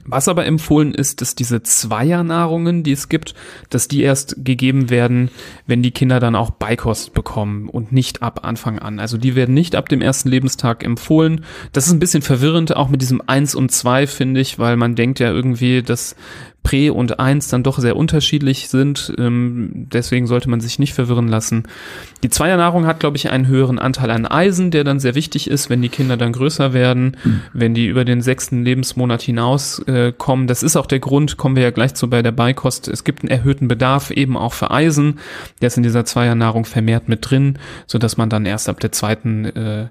Was 0.07 0.29
aber 0.29 0.47
empfohlen 0.47 0.93
ist, 0.93 1.21
dass 1.21 1.35
diese 1.35 1.63
Zweiernahrungen, 1.63 2.83
die 2.83 2.93
es 2.93 3.09
gibt, 3.09 3.35
dass 3.71 3.89
die 3.89 4.03
erst 4.03 4.45
gegeben 4.45 4.91
werden, 4.91 5.31
wenn 5.67 5.83
die 5.83 5.93
Kinder 5.93 6.21
dann 6.21 6.35
auch 6.35 6.51
Beikost 6.51 7.15
bekommen 7.15 7.69
und 7.69 7.93
nicht 7.93 8.23
ab 8.23 8.41
Anfang 8.45 8.79
an. 8.79 8.99
Also 8.99 9.19
die 9.19 9.35
werden 9.35 9.55
nicht 9.55 9.77
ab 9.77 9.89
dem 9.89 10.01
ersten 10.01 10.29
Lebenstag 10.29 10.85
empfohlen. 10.85 11.45
Das 11.73 11.87
ist 11.87 11.93
ein 11.93 12.01
bisschen 12.01 12.23
verwirrend, 12.23 12.75
auch 12.75 12.89
mit 12.89 13.03
diesem 13.03 13.23
eins 13.27 13.55
und 13.55 13.71
zwei 13.71 14.07
finde 14.07 14.41
ich, 14.41 14.59
weil 14.59 14.77
man 14.77 14.95
denkt 14.95 15.21
ja 15.21 15.31
irgendwie, 15.31 15.83
dass 15.83 16.17
Prä 16.65 16.91
und 16.91 17.21
Eins 17.21 17.49
dann 17.49 17.63
doch 17.63 17.79
sehr 17.79 17.95
unterschiedlich 17.95 18.69
sind. 18.69 19.13
Ähm, 19.19 19.87
deswegen 19.93 20.27
sollte 20.27 20.51
man 20.51 20.61
sich 20.61 20.81
nicht 20.81 20.95
verwirren 20.95 21.29
lassen. 21.29 21.65
Die 22.25 22.31
Zweiernahrung 22.31 22.87
hat, 22.87 22.99
glaube 22.99 23.19
ich, 23.19 23.31
einen 23.31 23.47
höheren 23.47 23.79
Anteil 23.79 24.11
an 24.11 24.27
Eisen, 24.27 24.73
der 24.73 24.83
dann 24.83 24.99
sehr 24.99 25.15
wichtig 25.15 25.49
ist, 25.49 25.71
wenn 25.71 25.83
die 25.83 25.91
Kinder 25.91 26.17
dann 26.17 26.33
größer 26.33 26.73
werden, 26.73 27.17
mhm. 27.23 27.43
wenn 27.53 27.75
die 27.75 27.87
über 27.87 28.05
den 28.05 28.23
sechsten 28.23 28.65
Lebensmonat 28.65 29.23
hinaus 29.23 29.79
äh, 29.81 30.13
kommen. 30.17 30.47
Das 30.47 30.63
ist 30.63 30.77
auch 30.77 30.87
der 30.87 31.01
Grund, 31.01 31.37
kommen 31.37 31.55
wir 31.55 31.63
ja 31.63 31.71
gleich 31.71 31.95
zu 31.95 32.09
bei 32.09 32.23
der 32.23 32.33
Beikost. 32.33 32.89
Es 32.89 33.05
gibt 33.05 33.23
einen 33.23 33.31
erhöhten 33.31 33.69
Bedarf 33.69 34.11
eben 34.11 34.37
auch 34.37 34.55
für 34.55 34.71
Eisen. 34.71 35.21
Der 35.61 35.69
ist 35.69 35.77
in 35.77 35.83
dieser 35.83 36.07
Zweiernahrung 36.07 36.65
vermehrt 36.65 37.09
mit 37.09 37.31
drin, 37.31 37.59
so 37.87 37.99
dass 37.99 38.17
man 38.17 38.31
dann 38.31 38.47
erst 38.47 38.71
ab 38.71 38.81
der 38.81 38.91
zweiten, 38.91 39.45
äh, 39.45 39.89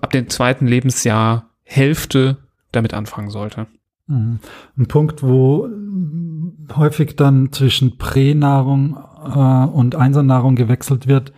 ab 0.00 0.10
dem 0.10 0.28
zweiten 0.28 0.66
Lebensjahr 0.66 1.50
Hälfte 1.62 2.38
damit 2.72 2.94
anfangen 2.94 3.30
sollte. 3.30 3.68
Mhm. 4.10 4.40
Ein 4.76 4.86
Punkt, 4.86 5.22
wo 5.22 5.68
häufig 6.74 7.16
dann 7.16 7.52
zwischen 7.52 7.96
Pränahrung 7.96 8.96
äh, 9.24 9.38
und 9.38 9.94
Einsernahrung 9.94 10.56
gewechselt 10.56 11.06
wird, 11.06 11.32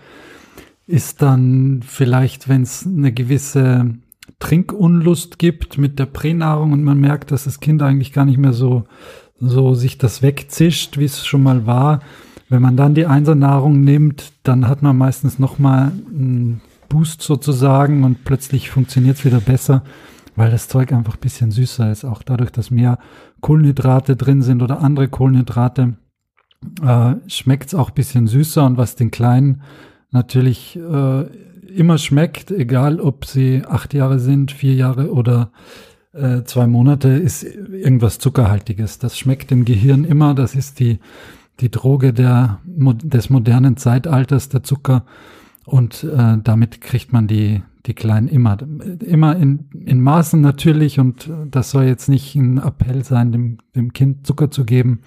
ist 0.87 1.23
dann 1.23 1.81
vielleicht, 1.87 2.49
wenn 2.49 2.63
es 2.63 2.87
eine 2.87 3.13
gewisse 3.13 3.95
Trinkunlust 4.39 5.39
gibt 5.39 5.79
mit 5.79 5.99
der 5.99 6.07
Pränahrung 6.07 6.73
und 6.73 6.83
man 6.83 6.99
merkt, 6.99 7.31
dass 7.31 7.45
das 7.45 7.61
Kind 7.61 7.83
eigentlich 7.83 8.13
gar 8.13 8.25
nicht 8.25 8.39
mehr 8.39 8.53
so, 8.53 8.85
so 9.39 9.75
sich 9.75 9.99
das 9.99 10.23
wegzischt, 10.23 10.99
wie 10.99 11.05
es 11.05 11.25
schon 11.25 11.43
mal 11.43 11.67
war. 11.67 12.01
Wenn 12.49 12.63
man 12.63 12.77
dann 12.77 12.95
die 12.95 13.07
Einsernahrung 13.07 13.81
nimmt, 13.81 14.33
dann 14.43 14.69
hat 14.69 14.83
man 14.83 14.97
meistens 14.97 15.39
nochmal 15.39 15.93
einen 16.09 16.61
Boost 16.89 17.23
sozusagen 17.23 18.05
und 18.05 18.25
plötzlich 18.25 18.71
funktioniert 18.71 19.19
es 19.19 19.25
wieder 19.25 19.41
besser 19.41 19.83
weil 20.37 20.51
das 20.51 20.69
Zeug 20.69 20.93
einfach 20.93 21.15
ein 21.15 21.21
bisschen 21.21 21.51
süßer 21.51 21.91
ist. 21.91 22.05
Auch 22.05 22.23
dadurch, 22.23 22.51
dass 22.51 22.71
mehr 22.71 22.99
Kohlenhydrate 23.41 24.17
drin 24.17 24.43
sind 24.43 24.63
oder 24.63 24.81
andere 24.81 25.09
Kohlenhydrate, 25.09 25.95
äh, 26.83 27.15
schmeckt 27.27 27.69
es 27.69 27.75
auch 27.75 27.91
ein 27.91 27.95
bisschen 27.95 28.27
süßer. 28.27 28.65
Und 28.65 28.77
was 28.77 28.97
den 28.97 29.11
Kleinen 29.11 29.63
natürlich 30.11 30.77
äh, 30.77 31.23
immer 31.67 31.99
schmeckt, 31.99 32.51
egal 32.51 33.01
ob 33.01 33.25
sie 33.25 33.63
acht 33.67 33.95
Jahre 33.95 34.19
sind, 34.19 34.53
vier 34.53 34.75
Jahre 34.75 35.13
oder 35.13 35.51
äh, 36.13 36.43
zwei 36.45 36.67
Monate, 36.67 37.09
ist 37.09 37.43
irgendwas 37.45 38.19
Zuckerhaltiges. 38.19 38.99
Das 38.99 39.19
schmeckt 39.19 39.51
dem 39.51 39.65
Gehirn 39.65 40.05
immer. 40.05 40.35
Das 40.35 40.55
ist 40.55 40.81
die, 40.81 40.99
die 41.61 41.71
Droge 41.71 42.13
der, 42.13 42.61
des 42.65 43.31
modernen 43.31 43.77
Zeitalters, 43.77 44.49
der 44.49 44.63
Zucker. 44.63 45.05
Und 45.65 46.05
äh, 46.05 46.39
damit 46.43 46.81
kriegt 46.81 47.13
man 47.13 47.27
die, 47.27 47.63
die 47.87 47.95
Kleinen 47.95 48.29
immer, 48.29 48.59
immer 49.01 49.37
in, 49.37 49.71
in 49.85 50.01
Maßen 50.01 50.41
natürlich 50.41 51.01
und 51.01 51.31
das 51.51 51.71
soll 51.71 51.85
jetzt 51.85 52.09
nicht 52.09 52.35
ein 52.37 52.59
Appell 52.59 53.05
sein, 53.05 53.33
dem, 53.33 53.59
dem 53.75 53.93
Kind 53.93 54.27
Zucker 54.27 54.51
zu 54.51 54.65
geben, 54.65 55.01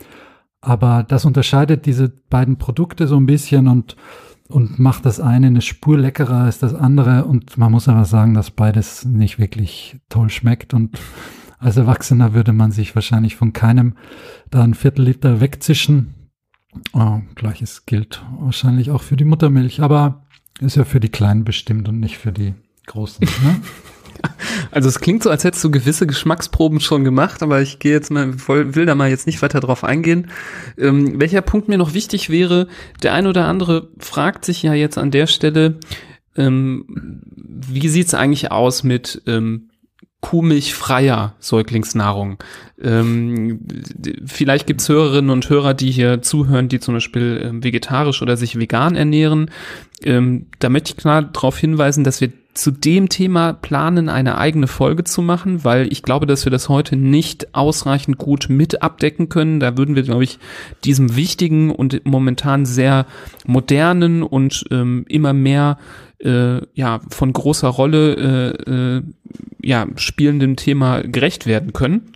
aber 0.66 1.04
das 1.04 1.26
unterscheidet 1.26 1.86
diese 1.86 2.10
beiden 2.10 2.58
Produkte 2.58 3.06
so 3.06 3.18
ein 3.18 3.28
bisschen 3.28 3.68
und, 3.68 3.96
und 4.50 4.80
macht 4.80 5.06
das 5.06 5.20
eine 5.20 5.48
eine 5.48 5.62
Spur 5.62 5.98
leckerer 5.98 6.40
als 6.40 6.58
das 6.58 6.74
andere. 6.74 7.26
Und 7.26 7.58
man 7.60 7.72
muss 7.72 7.88
aber 7.88 8.06
sagen, 8.06 8.34
dass 8.34 8.50
beides 8.50 9.06
nicht 9.06 9.38
wirklich 9.38 10.00
toll 10.10 10.32
schmeckt. 10.32 10.74
Und 10.74 10.98
als 11.60 11.78
Erwachsener 11.78 12.34
würde 12.34 12.52
man 12.52 12.72
sich 12.72 12.96
wahrscheinlich 12.96 13.36
von 13.36 13.54
keinem 13.54 13.94
da 14.50 14.64
ein 14.64 14.74
Viertel 14.74 15.06
Liter 15.06 15.40
wegzischen. 15.40 16.16
Oh, 16.94 17.22
Gleiches 17.36 17.86
gilt 17.86 18.26
wahrscheinlich 18.40 18.90
auch 18.90 19.04
für 19.04 19.18
die 19.18 19.24
Muttermilch, 19.24 19.82
aber 19.82 20.26
ist 20.60 20.78
ja 20.78 20.84
für 20.84 21.00
die 21.00 21.10
Kleinen 21.10 21.44
bestimmt 21.44 21.88
und 21.88 22.00
nicht 22.00 22.18
für 22.18 22.32
die 22.32 22.56
großen. 22.86 23.28
Ne? 23.44 23.62
Also 24.72 24.90
es 24.90 25.00
klingt 25.00 25.24
so, 25.24 25.30
als 25.30 25.44
hättest 25.44 25.64
du 25.64 25.72
gewisse 25.72 26.08
Geschmacksproben 26.08 26.80
schon 26.80 27.04
gemacht, 27.04 27.44
aber 27.44 27.62
ich 27.62 27.80
gehe 27.80 27.92
jetzt 27.92 28.12
mal, 28.12 28.34
will 28.48 28.86
da 28.86 28.96
mal 28.96 29.10
jetzt 29.10 29.28
nicht 29.28 29.42
weiter 29.42 29.60
drauf 29.60 29.84
eingehen. 29.84 30.32
Ähm, 30.78 31.20
welcher 31.20 31.42
Punkt 31.42 31.68
mir 31.68 31.78
noch 31.78 31.94
wichtig 31.94 32.30
wäre, 32.30 32.68
der 33.04 33.14
ein 33.14 33.28
oder 33.28 33.46
andere 33.46 33.90
fragt 34.00 34.46
sich 34.46 34.64
ja 34.64 34.74
jetzt 34.74 34.98
an 34.98 35.12
der 35.12 35.28
Stelle, 35.28 35.80
ähm, 36.36 37.22
wie 37.28 37.88
sieht's 37.88 38.14
eigentlich 38.14 38.52
aus 38.52 38.84
mit 38.84 39.22
ähm, 39.28 39.70
kuhmilchfreier 40.22 41.36
Säuglingsnahrung. 41.40 42.38
Ähm, 42.82 43.60
vielleicht 44.26 44.66
gibt's 44.66 44.90
Hörerinnen 44.90 45.30
und 45.30 45.48
Hörer, 45.50 45.76
die 45.76 45.92
hier 45.92 46.22
zuhören, 46.24 46.68
die 46.68 46.80
zum 46.80 46.96
Beispiel 46.96 47.42
ähm, 47.44 47.64
vegetarisch 47.64 48.22
oder 48.22 48.36
sich 48.36 48.58
vegan 48.58 48.96
ernähren. 48.96 49.52
Ähm, 50.04 50.48
da 50.60 50.70
möchte 50.70 50.92
ich 50.92 50.98
klar 50.98 51.22
darauf 51.22 51.58
hinweisen, 51.58 52.04
dass 52.04 52.22
wir 52.22 52.32
zu 52.56 52.72
dem 52.72 53.10
Thema 53.10 53.54
planen, 53.54 54.10
eine 54.10 54.38
eigene 54.38 54.68
Folge 54.68 55.04
zu 55.04 55.22
machen, 55.22 55.64
weil 55.64 55.92
ich 55.92 56.02
glaube, 56.02 56.26
dass 56.26 56.46
wir 56.46 56.52
das 56.52 56.70
heute 56.70 56.96
nicht 56.96 57.54
ausreichend 57.54 58.18
gut 58.18 58.48
mit 58.50 58.82
abdecken 58.82 59.30
können. 59.30 59.60
Da 59.60 59.78
würden 59.78 59.96
wir, 59.96 60.04
glaube 60.04 60.24
ich, 60.24 60.40
diesem 60.86 61.16
wichtigen 61.16 61.70
und 61.70 62.06
momentan 62.06 62.66
sehr 62.66 63.06
modernen 63.46 64.24
und 64.24 64.64
ähm, 64.72 65.06
immer 65.10 65.34
mehr 65.34 65.78
äh, 66.20 66.62
ja 66.74 67.02
von 67.10 67.34
großer 67.34 67.68
Rolle 67.68 68.56
äh, 68.68 68.72
äh, 68.72 69.02
ja 69.62 69.88
spielenden 69.98 70.56
Thema 70.56 71.02
gerecht 71.02 71.46
werden 71.46 71.74
können. 71.74 72.14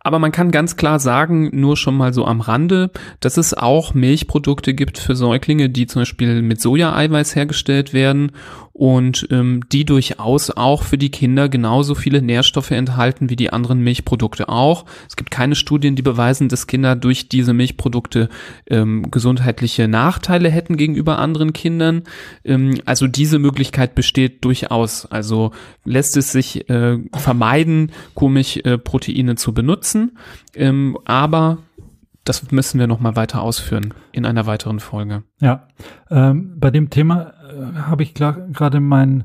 Aber 0.00 0.18
man 0.18 0.32
kann 0.32 0.50
ganz 0.50 0.76
klar 0.76 1.00
sagen, 1.00 1.50
nur 1.52 1.76
schon 1.76 1.96
mal 1.96 2.12
so 2.12 2.26
am 2.26 2.40
Rande, 2.40 2.90
dass 3.20 3.38
es 3.38 3.54
auch 3.54 3.94
Milchprodukte 3.94 4.74
gibt 4.74 4.98
für 4.98 5.16
Säuglinge, 5.16 5.68
die 5.68 5.86
zum 5.86 6.02
Beispiel 6.02 6.42
mit 6.42 6.60
Sojaeiweiß 6.60 7.34
hergestellt 7.34 7.92
werden 7.92 8.32
und 8.76 9.26
ähm, 9.30 9.62
die 9.72 9.86
durchaus 9.86 10.50
auch 10.50 10.82
für 10.82 10.98
die 10.98 11.10
Kinder 11.10 11.48
genauso 11.48 11.94
viele 11.94 12.20
Nährstoffe 12.20 12.72
enthalten 12.72 13.30
wie 13.30 13.36
die 13.36 13.50
anderen 13.50 13.80
Milchprodukte 13.80 14.50
auch. 14.50 14.84
Es 15.08 15.16
gibt 15.16 15.30
keine 15.30 15.54
Studien, 15.54 15.96
die 15.96 16.02
beweisen, 16.02 16.50
dass 16.50 16.66
Kinder 16.66 16.94
durch 16.94 17.30
diese 17.30 17.54
Milchprodukte 17.54 18.28
ähm, 18.66 19.10
gesundheitliche 19.10 19.88
Nachteile 19.88 20.50
hätten 20.50 20.76
gegenüber 20.76 21.18
anderen 21.18 21.54
Kindern. 21.54 22.02
Ähm, 22.44 22.78
also 22.84 23.06
diese 23.06 23.38
Möglichkeit 23.38 23.94
besteht 23.94 24.44
durchaus. 24.44 25.06
Also 25.06 25.52
lässt 25.86 26.18
es 26.18 26.32
sich 26.32 26.68
äh, 26.68 26.98
vermeiden, 27.14 27.92
Kuhmilchproteine 28.12 29.32
äh, 29.32 29.36
zu 29.36 29.54
benutzen, 29.54 30.18
ähm, 30.54 30.98
aber 31.06 31.58
das 32.26 32.50
müssen 32.50 32.80
wir 32.80 32.88
noch 32.88 33.00
mal 33.00 33.16
weiter 33.16 33.40
ausführen 33.40 33.94
in 34.12 34.26
einer 34.26 34.46
weiteren 34.46 34.80
Folge. 34.80 35.22
Ja, 35.40 35.68
ähm, 36.10 36.56
bei 36.58 36.70
dem 36.70 36.90
Thema 36.90 37.34
habe 37.74 38.02
ich 38.02 38.14
gerade 38.14 38.80
mein 38.80 39.24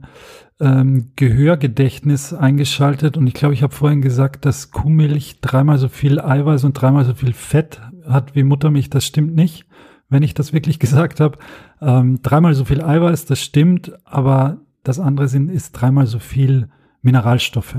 ähm, 0.59 1.11
Gehörgedächtnis 1.15 2.33
eingeschaltet 2.33 3.17
und 3.17 3.27
ich 3.27 3.33
glaube, 3.33 3.53
ich 3.53 3.63
habe 3.63 3.73
vorhin 3.73 4.01
gesagt, 4.01 4.45
dass 4.45 4.71
Kuhmilch 4.71 5.39
dreimal 5.41 5.77
so 5.77 5.87
viel 5.87 6.19
Eiweiß 6.19 6.63
und 6.63 6.73
dreimal 6.73 7.05
so 7.05 7.13
viel 7.13 7.33
Fett 7.33 7.81
hat 8.07 8.35
wie 8.35 8.43
Muttermilch. 8.43 8.89
Das 8.89 9.05
stimmt 9.05 9.35
nicht, 9.35 9.65
wenn 10.09 10.23
ich 10.23 10.33
das 10.33 10.53
wirklich 10.53 10.79
gesagt 10.79 11.19
habe. 11.19 11.37
Ähm, 11.81 12.21
dreimal 12.21 12.53
so 12.53 12.65
viel 12.65 12.81
Eiweiß, 12.81 13.25
das 13.25 13.41
stimmt, 13.41 13.93
aber 14.05 14.57
das 14.83 14.99
andere 14.99 15.27
sind, 15.27 15.49
ist 15.49 15.73
dreimal 15.73 16.07
so 16.07 16.19
viel 16.19 16.69
Mineralstoffe 17.01 17.77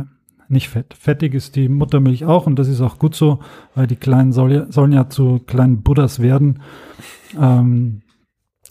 nicht 0.53 0.69
fett. 0.69 0.95
Fettig 0.95 1.35
ist 1.35 1.57
die 1.57 1.69
Muttermilch 1.69 2.25
auch 2.25 2.47
und 2.47 2.59
das 2.59 2.69
ist 2.69 2.81
auch 2.81 2.99
gut 2.99 3.15
so, 3.15 3.41
weil 3.75 3.87
die 3.87 3.97
Kleinen 3.97 4.33
soll 4.33 4.67
sollen 4.71 4.93
ja 4.93 5.09
zu 5.09 5.41
kleinen 5.47 5.83
Buddhas 5.83 6.21
werden. 6.21 6.61
Ähm, 7.41 8.03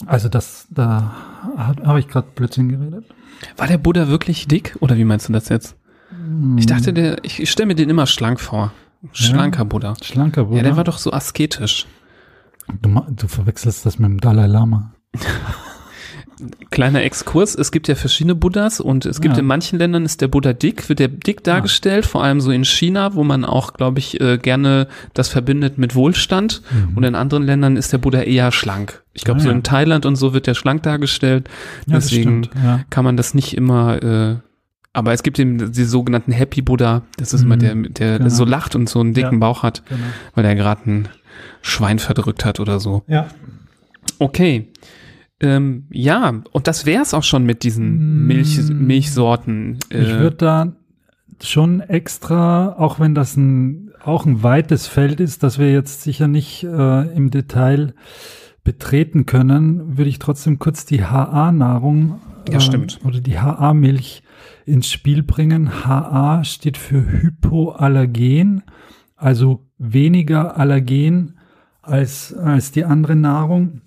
also 0.06 0.28
das, 0.28 0.68
da 0.70 1.14
habe 1.56 1.98
ich 1.98 2.08
gerade 2.08 2.28
Blödsinn 2.34 2.68
geredet. 2.68 3.04
War 3.56 3.66
der 3.66 3.78
Buddha 3.78 4.08
wirklich 4.08 4.46
dick 4.48 4.76
oder 4.80 4.96
wie 4.96 5.04
meinst 5.04 5.28
du 5.28 5.32
das 5.32 5.48
jetzt? 5.48 5.76
Ich 6.56 6.66
dachte, 6.66 6.92
der, 6.92 7.24
ich 7.24 7.50
stelle 7.50 7.68
mir 7.68 7.74
den 7.74 7.90
immer 7.90 8.06
schlank 8.06 8.40
vor. 8.40 8.72
Schlanker 9.12 9.60
ja, 9.60 9.64
Buddha. 9.64 9.94
Schlanker 10.02 10.44
Buddha. 10.44 10.58
Ja, 10.58 10.62
der 10.62 10.76
war 10.76 10.84
doch 10.84 10.98
so 10.98 11.12
asketisch. 11.12 11.86
Du, 12.80 13.04
du 13.08 13.28
verwechselst 13.28 13.84
das 13.84 13.98
mit 13.98 14.08
dem 14.08 14.20
Dalai 14.20 14.46
Lama. 14.46 14.92
Kleiner 16.70 17.02
Exkurs, 17.02 17.54
es 17.54 17.70
gibt 17.70 17.88
ja 17.88 17.94
verschiedene 17.94 18.34
Buddhas 18.34 18.80
und 18.80 19.06
es 19.06 19.20
gibt 19.20 19.36
ja. 19.36 19.40
in 19.40 19.46
manchen 19.46 19.78
Ländern 19.78 20.04
ist 20.04 20.20
der 20.20 20.28
Buddha 20.28 20.52
dick, 20.52 20.88
wird 20.88 20.98
der 20.98 21.08
dick 21.08 21.44
dargestellt, 21.44 22.04
ja. 22.04 22.10
vor 22.10 22.24
allem 22.24 22.40
so 22.40 22.50
in 22.50 22.64
China, 22.64 23.14
wo 23.14 23.24
man 23.24 23.44
auch, 23.44 23.74
glaube 23.74 23.98
ich, 23.98 24.20
äh, 24.20 24.38
gerne 24.38 24.88
das 25.14 25.28
verbindet 25.28 25.78
mit 25.78 25.94
Wohlstand 25.94 26.62
mhm. 26.70 26.96
und 26.96 27.04
in 27.04 27.14
anderen 27.14 27.44
Ländern 27.44 27.76
ist 27.76 27.92
der 27.92 27.98
Buddha 27.98 28.22
eher 28.22 28.52
schlank. 28.52 29.02
Ich 29.12 29.24
glaube, 29.24 29.40
ah, 29.40 29.44
so 29.44 29.50
in 29.50 29.62
Thailand 29.62 30.06
und 30.06 30.16
so 30.16 30.32
wird 30.32 30.46
der 30.46 30.54
schlank 30.54 30.82
dargestellt, 30.82 31.48
deswegen 31.86 32.48
kann 32.90 33.04
man 33.04 33.16
das 33.16 33.34
nicht 33.34 33.56
immer 33.56 34.02
äh, 34.02 34.36
aber 34.94 35.12
es 35.12 35.22
gibt 35.22 35.38
eben 35.38 35.72
die 35.72 35.84
sogenannten 35.84 36.32
Happy 36.32 36.60
Buddha, 36.60 37.02
das 37.16 37.32
ist 37.32 37.40
mhm. 37.40 37.46
immer 37.46 37.56
der, 37.56 37.74
der, 37.74 38.18
genau. 38.18 38.28
so 38.28 38.44
lacht 38.44 38.74
und 38.74 38.88
so 38.88 39.00
einen 39.00 39.14
dicken 39.14 39.40
Bauch 39.40 39.62
hat, 39.62 39.82
genau. 39.88 40.00
weil 40.34 40.44
er 40.44 40.54
gerade 40.54 40.90
ein 40.90 41.08
Schwein 41.62 41.98
verdrückt 41.98 42.44
hat 42.44 42.60
oder 42.60 42.78
so. 42.78 43.02
Ja. 43.06 43.28
Okay. 44.18 44.68
Ähm, 45.42 45.86
ja, 45.90 46.42
und 46.52 46.66
das 46.68 46.86
wäre 46.86 47.02
es 47.02 47.14
auch 47.14 47.24
schon 47.24 47.44
mit 47.44 47.64
diesen 47.64 48.26
Milch, 48.26 48.58
mm. 48.58 48.86
Milchsorten. 48.86 49.78
Äh, 49.90 50.02
ich 50.02 50.08
würde 50.10 50.36
da 50.36 50.72
schon 51.42 51.80
extra, 51.80 52.76
auch 52.78 53.00
wenn 53.00 53.14
das 53.14 53.36
ein, 53.36 53.90
auch 54.04 54.24
ein 54.24 54.42
weites 54.42 54.86
Feld 54.86 55.18
ist, 55.20 55.42
das 55.42 55.58
wir 55.58 55.72
jetzt 55.72 56.02
sicher 56.02 56.28
nicht 56.28 56.62
äh, 56.62 57.14
im 57.14 57.30
Detail 57.30 57.94
betreten 58.64 59.26
können, 59.26 59.98
würde 59.98 60.08
ich 60.08 60.20
trotzdem 60.20 60.60
kurz 60.60 60.86
die 60.86 61.04
HA-Nahrung 61.04 62.20
ja, 62.48 62.58
äh, 62.58 62.86
oder 63.04 63.20
die 63.20 63.40
HA-Milch 63.40 64.22
ins 64.64 64.88
Spiel 64.88 65.22
bringen. 65.22 65.84
HA 65.84 66.44
steht 66.44 66.76
für 66.76 67.04
Hypoallergen, 67.04 68.62
also 69.16 69.66
weniger 69.78 70.56
Allergen 70.56 71.34
als, 71.82 72.32
als 72.32 72.70
die 72.70 72.84
andere 72.84 73.16
Nahrung. 73.16 73.80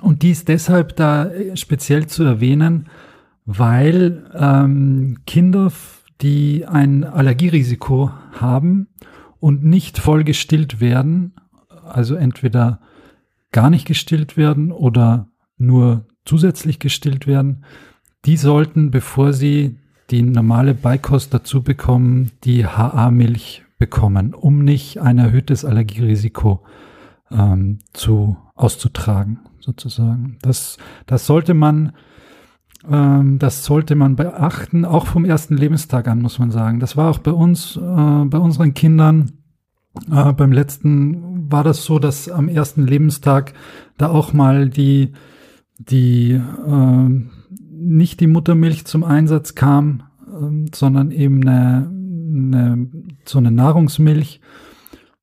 Und 0.00 0.22
dies 0.22 0.44
deshalb 0.44 0.96
da 0.96 1.30
speziell 1.54 2.06
zu 2.06 2.24
erwähnen, 2.24 2.88
weil 3.46 4.30
ähm, 4.34 5.18
Kinder, 5.26 5.72
die 6.20 6.66
ein 6.66 7.04
Allergierisiko 7.04 8.10
haben 8.32 8.88
und 9.40 9.64
nicht 9.64 9.98
voll 9.98 10.24
gestillt 10.24 10.80
werden, 10.80 11.34
also 11.84 12.14
entweder 12.14 12.80
gar 13.52 13.70
nicht 13.70 13.86
gestillt 13.86 14.36
werden 14.36 14.72
oder 14.72 15.28
nur 15.58 16.06
zusätzlich 16.24 16.78
gestillt 16.78 17.26
werden, 17.26 17.64
die 18.24 18.36
sollten, 18.36 18.90
bevor 18.90 19.32
sie 19.32 19.78
die 20.10 20.22
normale 20.22 20.74
Beikost 20.74 21.34
dazu 21.34 21.62
bekommen, 21.62 22.30
die 22.44 22.66
HA-Milch 22.66 23.62
bekommen, 23.78 24.34
um 24.34 24.64
nicht 24.64 25.00
ein 25.00 25.18
erhöhtes 25.18 25.64
Allergierisiko 25.64 26.62
ähm, 27.30 27.78
zu 27.92 28.36
auszutragen 28.54 29.40
sozusagen. 29.64 30.38
Das, 30.42 30.76
das 31.06 31.26
sollte 31.26 31.54
man, 31.54 31.92
ähm, 32.88 33.38
das 33.38 33.64
sollte 33.64 33.94
man 33.94 34.16
beachten, 34.16 34.84
auch 34.84 35.06
vom 35.06 35.24
ersten 35.24 35.56
Lebenstag 35.56 36.06
an, 36.06 36.20
muss 36.20 36.38
man 36.38 36.50
sagen. 36.50 36.80
Das 36.80 36.96
war 36.96 37.10
auch 37.10 37.18
bei 37.18 37.32
uns, 37.32 37.76
äh, 37.76 37.80
bei 37.80 38.38
unseren 38.38 38.74
Kindern. 38.74 39.32
Äh, 40.10 40.32
beim 40.32 40.52
letzten 40.52 41.50
war 41.50 41.64
das 41.64 41.84
so, 41.84 41.98
dass 41.98 42.28
am 42.28 42.48
ersten 42.48 42.86
Lebenstag 42.86 43.54
da 43.96 44.08
auch 44.08 44.32
mal 44.32 44.68
die, 44.68 45.12
die, 45.78 46.32
äh, 46.32 47.08
nicht 47.70 48.20
die 48.20 48.26
Muttermilch 48.26 48.84
zum 48.84 49.02
Einsatz 49.02 49.54
kam, 49.54 50.02
äh, 50.26 50.68
sondern 50.74 51.10
eben 51.10 51.42
eine, 51.42 51.88
eine, 51.88 52.88
so 53.24 53.38
eine 53.38 53.50
Nahrungsmilch 53.50 54.40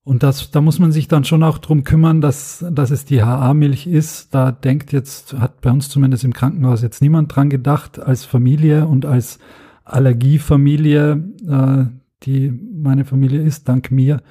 und 0.04 0.24
das, 0.24 0.50
da 0.50 0.62
muss 0.62 0.80
man 0.80 0.92
sich 0.92 1.08
dann 1.08 1.26
schon 1.26 1.44
auch 1.44 1.60
drum 1.60 1.84
kümmern, 1.84 2.22
dass, 2.22 2.66
dass 2.72 2.90
es 2.90 3.06
die 3.06 3.22
HA-Milch 3.22 3.86
ist. 3.86 4.34
Da 4.34 4.52
denkt 4.52 4.92
jetzt, 4.92 5.34
hat 5.34 5.62
bei 5.62 5.70
uns 5.70 5.90
zumindest 5.90 6.24
im 6.24 6.34
Krankenhaus 6.34 6.82
jetzt 6.82 7.02
niemand 7.02 7.36
dran 7.36 7.52
gedacht, 7.52 8.00
als 8.00 8.26
Familie 8.26 8.88
und 8.88 9.06
als 9.06 9.38
Allergiefamilie, 9.86 11.24
äh, 11.48 11.86
die 12.24 12.52
meine 12.52 13.06
Familie 13.06 13.42
ist, 13.42 13.70
dank 13.70 13.92
mir, 13.92 14.24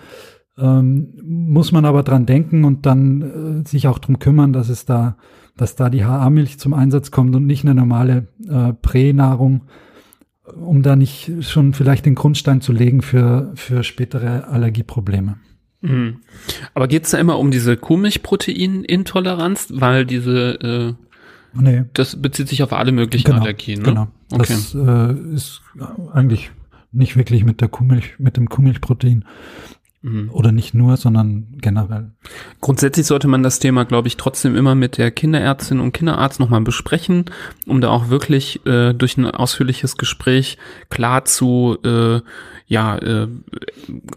ähm, 0.59 1.15
muss 1.23 1.71
man 1.71 1.85
aber 1.85 2.03
dran 2.03 2.27
denken 2.27 2.65
und 2.65 2.85
dann 2.85 3.63
äh, 3.65 3.69
sich 3.69 3.87
auch 3.87 4.01
drum 4.01 4.19
kümmern, 4.19 4.53
dass 4.53 4.71
es 4.71 4.87
da, 4.87 5.17
dass 5.57 5.77
da 5.77 5.89
die 5.89 6.05
HA-Milch 6.05 6.59
zum 6.59 6.75
Einsatz 6.75 7.13
kommt 7.13 7.37
und 7.37 7.47
nicht 7.47 7.65
eine 7.65 7.77
normale 7.77 8.27
äh, 8.49 8.73
Pränahrung, 8.73 9.63
um 10.61 10.83
da 10.83 10.97
nicht 10.97 11.33
schon 11.43 11.75
vielleicht 11.75 12.07
den 12.07 12.17
Grundstein 12.17 12.61
zu 12.61 12.73
legen 12.73 13.03
für, 13.03 13.53
für 13.55 13.85
spätere 13.85 14.49
Allergieprobleme. 14.49 15.37
Mhm. 15.81 16.21
Aber 16.75 16.89
geht's 16.89 17.11
da 17.11 17.19
immer 17.19 17.39
um 17.39 17.51
diese 17.51 17.77
Kuhmilchproteinintoleranz, 17.77 19.69
weil 19.71 20.07
diese 20.07 20.61
äh, 20.61 20.95
Nee. 21.53 21.85
Das 21.95 22.23
bezieht 22.23 22.49
sich 22.49 22.63
auf 22.63 22.73
alle 22.73 22.93
möglichen 22.93 23.33
genau, 23.33 23.43
Allergien. 23.43 23.81
Ne? 23.81 23.85
Genau. 23.85 24.09
Okay. 24.31 24.55
Das 24.55 24.73
äh, 24.73 25.35
ist 25.35 25.63
eigentlich 26.13 26.53
nicht 26.93 27.17
wirklich 27.17 27.45
mit 27.45 27.61
der 27.61 27.67
Kuhmilch, 27.67 28.15
mit 28.19 28.37
dem 28.37 28.49
Kuhmilchprotein 28.49 29.25
Mhm. 30.03 30.31
Oder 30.33 30.51
nicht 30.51 30.73
nur, 30.73 30.97
sondern 30.97 31.49
generell. 31.61 32.13
Grundsätzlich 32.63 33.07
sollte 33.07 33.29
man 33.29 33.43
das 33.43 33.59
Thema, 33.59 33.85
glaube 33.85 34.09
ich, 34.09 34.17
trotzdem 34.17 34.57
immer 34.57 34.75
mit 34.75 34.97
der 34.97 35.11
Kinderärztin 35.11 35.79
und 35.79 35.93
Kinderarzt 35.93 36.41
nochmal 36.41 36.63
besprechen, 36.63 37.27
um 37.67 37.83
da 37.83 37.91
auch 37.91 38.09
wirklich 38.09 38.65
äh, 38.65 38.95
durch 38.95 39.19
ein 39.19 39.27
ausführliches 39.27 39.99
Gespräch 39.99 40.57
klar 40.89 41.27
zu 41.27 41.77
äh, 41.85 42.21
ja, 42.71 42.97
äh, 42.99 43.27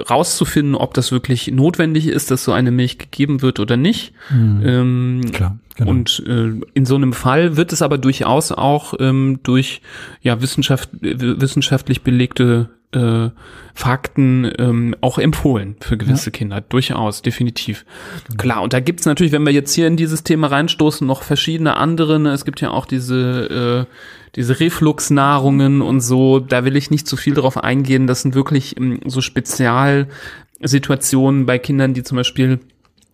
rauszufinden, 0.07 0.75
ob 0.75 0.93
das 0.93 1.11
wirklich 1.11 1.47
notwendig 1.47 2.05
ist, 2.05 2.29
dass 2.29 2.43
so 2.43 2.51
eine 2.51 2.69
Milch 2.69 2.99
gegeben 2.99 3.41
wird 3.41 3.59
oder 3.59 3.77
nicht. 3.77 4.13
Mhm. 4.29 4.61
Ähm, 4.63 5.21
Klar, 5.33 5.57
genau. 5.75 5.89
Und 5.89 6.23
äh, 6.27 6.51
in 6.75 6.85
so 6.85 6.95
einem 6.95 7.13
Fall 7.13 7.57
wird 7.57 7.73
es 7.73 7.81
aber 7.81 7.97
durchaus 7.97 8.51
auch 8.51 8.93
ähm, 8.99 9.39
durch 9.41 9.81
ja 10.21 10.39
Wissenschaft, 10.39 10.89
wissenschaftlich 11.01 12.03
belegte 12.03 12.69
äh, 12.93 13.29
Fakten 13.73 14.51
ähm, 14.59 14.95
auch 15.01 15.17
empfohlen 15.17 15.75
für 15.79 15.97
gewisse 15.97 16.27
ja. 16.27 16.31
Kinder. 16.31 16.61
Durchaus, 16.61 17.21
definitiv. 17.21 17.85
Genau. 18.27 18.37
Klar, 18.37 18.61
und 18.61 18.73
da 18.73 18.79
gibt's 18.79 19.05
natürlich, 19.05 19.31
wenn 19.31 19.45
wir 19.45 19.51
jetzt 19.51 19.73
hier 19.73 19.87
in 19.87 19.97
dieses 19.97 20.23
Thema 20.23 20.47
reinstoßen, 20.47 21.07
noch 21.07 21.23
verschiedene 21.23 21.77
andere. 21.77 22.19
Ne? 22.19 22.31
Es 22.31 22.45
gibt 22.45 22.61
ja 22.61 22.71
auch 22.71 22.85
diese, 22.85 23.87
äh, 23.89 23.93
diese 24.35 24.59
Refluxnahrungen 24.59 25.81
und 25.81 26.01
so. 26.01 26.39
Da 26.39 26.65
will 26.65 26.75
ich 26.75 26.91
nicht 26.91 27.07
zu 27.07 27.17
viel 27.17 27.33
darauf 27.33 27.57
eingehen. 27.57 28.05
Das 28.05 28.21
sind 28.21 28.35
wirklich 28.35 28.77
ähm, 28.77 28.99
so 29.05 29.21
Spezialsituationen 29.21 31.45
bei 31.45 31.57
Kindern, 31.57 31.93
die 31.93 32.03
zum 32.03 32.17
Beispiel 32.17 32.59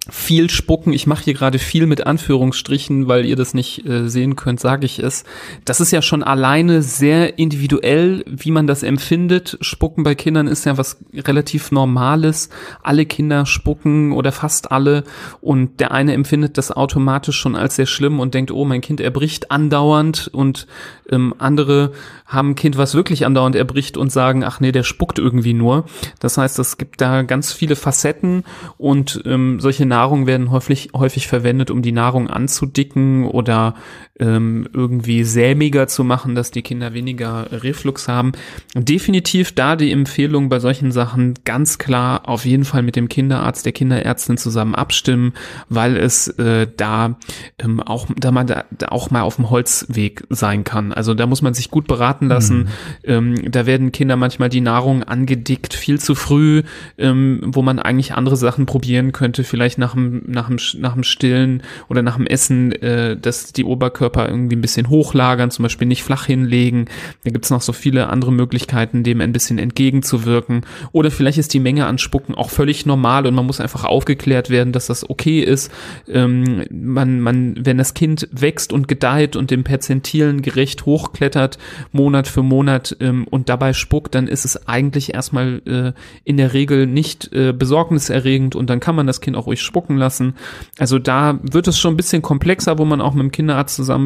viel 0.07 0.49
spucken. 0.49 0.93
Ich 0.93 1.07
mache 1.07 1.25
hier 1.25 1.33
gerade 1.33 1.59
viel 1.59 1.85
mit 1.85 2.05
Anführungsstrichen, 2.05 3.07
weil 3.07 3.25
ihr 3.25 3.35
das 3.35 3.53
nicht 3.53 3.85
äh, 3.85 4.07
sehen 4.07 4.35
könnt, 4.35 4.59
sage 4.59 4.85
ich 4.85 4.99
es. 4.99 5.23
Das 5.65 5.81
ist 5.81 5.91
ja 5.91 6.01
schon 6.01 6.23
alleine 6.23 6.81
sehr 6.81 7.37
individuell, 7.37 8.23
wie 8.25 8.51
man 8.51 8.65
das 8.65 8.83
empfindet. 8.83 9.57
Spucken 9.61 10.03
bei 10.03 10.15
Kindern 10.15 10.47
ist 10.47 10.65
ja 10.65 10.77
was 10.77 10.97
relativ 11.13 11.71
Normales. 11.71 12.49
Alle 12.81 13.05
Kinder 13.05 13.45
spucken 13.45 14.13
oder 14.13 14.31
fast 14.31 14.71
alle 14.71 15.03
und 15.41 15.79
der 15.79 15.91
eine 15.91 16.13
empfindet 16.13 16.57
das 16.57 16.71
automatisch 16.71 17.37
schon 17.37 17.55
als 17.55 17.75
sehr 17.75 17.85
schlimm 17.85 18.19
und 18.19 18.33
denkt, 18.33 18.51
oh, 18.51 18.65
mein 18.65 18.81
Kind 18.81 19.01
erbricht 19.01 19.51
andauernd 19.51 20.29
und 20.31 20.67
ähm, 21.11 21.33
andere 21.37 21.91
haben 22.25 22.51
ein 22.51 22.55
Kind, 22.55 22.77
was 22.77 22.93
wirklich 22.93 23.25
andauernd 23.25 23.55
erbricht 23.55 23.97
und 23.97 24.11
sagen, 24.11 24.43
ach 24.43 24.59
nee, 24.59 24.71
der 24.71 24.83
spuckt 24.83 25.19
irgendwie 25.19 25.53
nur. 25.53 25.85
Das 26.19 26.37
heißt, 26.37 26.59
es 26.59 26.77
gibt 26.77 27.01
da 27.01 27.23
ganz 27.23 27.51
viele 27.51 27.75
Facetten 27.75 28.43
und 28.77 29.21
ähm, 29.25 29.59
solche 29.59 29.85
Nahrung 29.89 30.25
werden 30.25 30.51
häufig, 30.51 30.91
häufig 30.95 31.27
verwendet, 31.27 31.69
um 31.69 31.81
die 31.81 31.91
Nahrung 31.91 32.29
anzudicken 32.29 33.25
oder 33.25 33.75
ähm, 34.19 34.67
irgendwie 34.73 35.23
sämiger 35.23 35.87
zu 35.87 36.03
machen, 36.03 36.35
dass 36.35 36.51
die 36.51 36.61
Kinder 36.61 36.93
weniger 36.93 37.47
Reflux 37.51 38.07
haben. 38.07 38.33
Definitiv 38.75 39.53
da 39.53 39.75
die 39.75 39.91
Empfehlung 39.91 40.49
bei 40.49 40.59
solchen 40.59 40.91
Sachen 40.91 41.35
ganz 41.45 41.77
klar 41.77 42.27
auf 42.27 42.45
jeden 42.45 42.65
Fall 42.65 42.83
mit 42.83 42.95
dem 42.95 43.07
Kinderarzt, 43.07 43.65
der 43.65 43.71
Kinderärztin 43.71 44.37
zusammen 44.37 44.75
abstimmen, 44.75 45.33
weil 45.69 45.95
es 45.97 46.27
äh, 46.27 46.67
da 46.75 47.17
ähm, 47.57 47.79
auch 47.79 48.07
da 48.17 48.31
man 48.31 48.47
da, 48.47 48.65
da 48.71 48.89
auch 48.89 49.09
mal 49.09 49.21
auf 49.21 49.37
dem 49.37 49.49
Holzweg 49.49 50.23
sein 50.29 50.63
kann. 50.63 50.91
Also 50.91 51.13
da 51.13 51.25
muss 51.25 51.41
man 51.41 51.53
sich 51.53 51.71
gut 51.71 51.87
beraten 51.87 52.27
lassen. 52.27 52.59
Mhm. 52.59 52.67
Ähm, 53.03 53.51
da 53.51 53.65
werden 53.65 53.91
Kinder 53.91 54.17
manchmal 54.17 54.49
die 54.49 54.61
Nahrung 54.61 55.03
angedickt 55.03 55.73
viel 55.73 55.99
zu 55.99 56.13
früh, 56.13 56.63
ähm, 56.97 57.41
wo 57.45 57.61
man 57.61 57.79
eigentlich 57.79 58.13
andere 58.13 58.35
Sachen 58.35 58.65
probieren 58.65 59.13
könnte, 59.13 59.43
vielleicht 59.43 59.77
nach 59.77 59.93
dem, 59.93 60.23
nach 60.27 60.47
dem, 60.47 60.57
nach 60.77 60.93
dem 60.93 61.03
Stillen 61.03 61.63
oder 61.87 62.01
nach 62.01 62.17
dem 62.17 62.27
Essen, 62.27 62.73
äh, 62.73 63.15
dass 63.17 63.53
die 63.53 63.63
Oberkörper 63.63 64.08
irgendwie 64.15 64.55
ein 64.55 64.61
bisschen 64.61 64.89
hochlagern, 64.89 65.51
zum 65.51 65.63
Beispiel 65.63 65.87
nicht 65.87 66.03
flach 66.03 66.25
hinlegen. 66.25 66.85
Da 67.23 67.31
gibt's 67.31 67.49
noch 67.49 67.61
so 67.61 67.73
viele 67.73 68.07
andere 68.07 68.31
Möglichkeiten, 68.31 69.03
dem 69.03 69.21
ein 69.21 69.31
bisschen 69.31 69.57
entgegenzuwirken. 69.57 70.65
Oder 70.91 71.11
vielleicht 71.11 71.37
ist 71.37 71.53
die 71.53 71.59
Menge 71.59 71.85
an 71.85 71.97
Spucken 71.97 72.35
auch 72.35 72.49
völlig 72.49 72.85
normal 72.85 73.25
und 73.25 73.35
man 73.35 73.45
muss 73.45 73.61
einfach 73.61 73.85
aufgeklärt 73.85 74.49
werden, 74.49 74.73
dass 74.73 74.87
das 74.87 75.09
okay 75.09 75.41
ist. 75.41 75.71
Ähm, 76.07 76.65
man, 76.71 77.19
man, 77.19 77.55
wenn 77.59 77.77
das 77.77 77.93
Kind 77.93 78.27
wächst 78.31 78.73
und 78.73 78.87
gedeiht 78.87 79.35
und 79.35 79.51
dem 79.51 79.63
Perzentilen 79.63 80.41
gerecht 80.41 80.85
hochklettert, 80.85 81.57
Monat 81.91 82.27
für 82.27 82.43
Monat 82.43 82.95
ähm, 82.99 83.25
und 83.29 83.49
dabei 83.49 83.73
spuckt, 83.73 84.15
dann 84.15 84.27
ist 84.27 84.45
es 84.45 84.67
eigentlich 84.67 85.13
erstmal 85.13 85.61
äh, 85.65 85.99
in 86.23 86.37
der 86.37 86.53
Regel 86.53 86.87
nicht 86.87 87.31
äh, 87.33 87.53
besorgniserregend 87.53 88.55
und 88.55 88.69
dann 88.69 88.79
kann 88.79 88.95
man 88.95 89.07
das 89.07 89.21
Kind 89.21 89.35
auch 89.35 89.47
ruhig 89.47 89.61
spucken 89.61 89.97
lassen. 89.97 90.35
Also 90.77 90.99
da 90.99 91.39
wird 91.41 91.67
es 91.67 91.79
schon 91.79 91.93
ein 91.93 91.97
bisschen 91.97 92.21
komplexer, 92.21 92.77
wo 92.77 92.85
man 92.85 93.01
auch 93.01 93.13
mit 93.13 93.23
dem 93.23 93.31
Kinderarzt 93.31 93.75
zusammen 93.75 93.98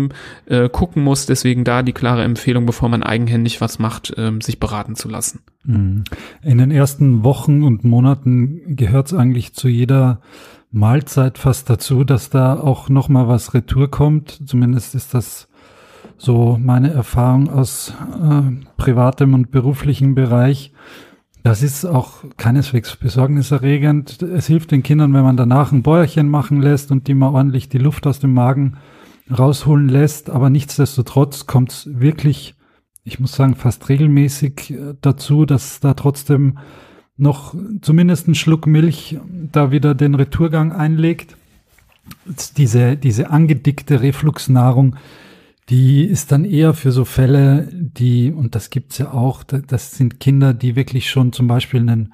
äh, 0.45 0.69
gucken 0.69 1.03
muss. 1.03 1.25
Deswegen 1.25 1.63
da 1.63 1.83
die 1.83 1.93
klare 1.93 2.23
Empfehlung, 2.23 2.65
bevor 2.65 2.89
man 2.89 3.03
eigenhändig 3.03 3.61
was 3.61 3.79
macht, 3.79 4.17
äh, 4.17 4.31
sich 4.41 4.59
beraten 4.59 4.95
zu 4.95 5.09
lassen. 5.09 5.39
Mhm. 5.63 6.03
In 6.41 6.57
den 6.57 6.71
ersten 6.71 7.23
Wochen 7.23 7.63
und 7.63 7.83
Monaten 7.83 8.75
gehört 8.75 9.07
es 9.07 9.13
eigentlich 9.13 9.53
zu 9.53 9.67
jeder 9.67 10.19
Mahlzeit 10.71 11.37
fast 11.37 11.69
dazu, 11.69 12.03
dass 12.03 12.29
da 12.29 12.59
auch 12.59 12.89
noch 12.89 13.07
mal 13.07 13.27
was 13.27 13.53
Retour 13.53 13.91
kommt. 13.91 14.41
Zumindest 14.45 14.95
ist 14.95 15.13
das 15.13 15.47
so 16.17 16.57
meine 16.61 16.91
Erfahrung 16.91 17.49
aus 17.49 17.93
äh, 18.21 18.41
privatem 18.77 19.33
und 19.33 19.51
beruflichem 19.51 20.15
Bereich. 20.15 20.71
Das 21.43 21.61
ist 21.61 21.85
auch 21.85 22.23
keineswegs 22.37 22.95
besorgniserregend. 22.95 24.21
Es 24.21 24.47
hilft 24.47 24.71
den 24.71 24.81
Kindern, 24.81 25.13
wenn 25.13 25.23
man 25.23 25.35
danach 25.35 25.73
ein 25.73 25.83
Bäuerchen 25.83 26.29
machen 26.29 26.61
lässt 26.61 26.89
und 26.89 27.07
die 27.07 27.13
mal 27.13 27.29
ordentlich 27.29 27.67
die 27.67 27.79
Luft 27.79 28.07
aus 28.07 28.19
dem 28.19 28.33
Magen 28.33 28.77
rausholen 29.30 29.89
lässt. 29.89 30.30
Aber 30.30 30.49
nichtsdestotrotz 30.49 31.45
kommt 31.45 31.71
es 31.71 31.89
wirklich, 31.99 32.55
ich 33.03 33.19
muss 33.19 33.34
sagen, 33.34 33.55
fast 33.55 33.89
regelmäßig 33.89 34.71
äh, 34.71 34.93
dazu, 35.01 35.45
dass 35.45 35.80
da 35.80 35.93
trotzdem 35.93 36.57
noch 37.15 37.55
zumindest 37.82 38.28
ein 38.28 38.36
Schluck 38.36 38.65
Milch 38.65 39.17
da 39.51 39.71
wieder 39.71 39.93
den 39.93 40.15
Retourgang 40.15 40.71
einlegt. 40.71 41.38
Diese, 42.57 42.97
diese 42.97 43.30
angedickte 43.30 44.01
Refluxnahrung, 44.01 44.97
die 45.69 46.03
ist 46.03 46.32
dann 46.32 46.43
eher 46.43 46.74
für 46.74 46.91
so 46.91 47.05
Fälle, 47.05 47.69
die, 47.71 48.32
und 48.32 48.55
das 48.55 48.69
gibt's 48.69 48.97
ja 48.97 49.13
auch, 49.13 49.43
das 49.43 49.95
sind 49.95 50.19
Kinder, 50.19 50.53
die 50.53 50.76
wirklich 50.76 51.09
schon 51.09 51.32
zum 51.32 51.47
Beispiel 51.47 51.80
einen, 51.82 52.13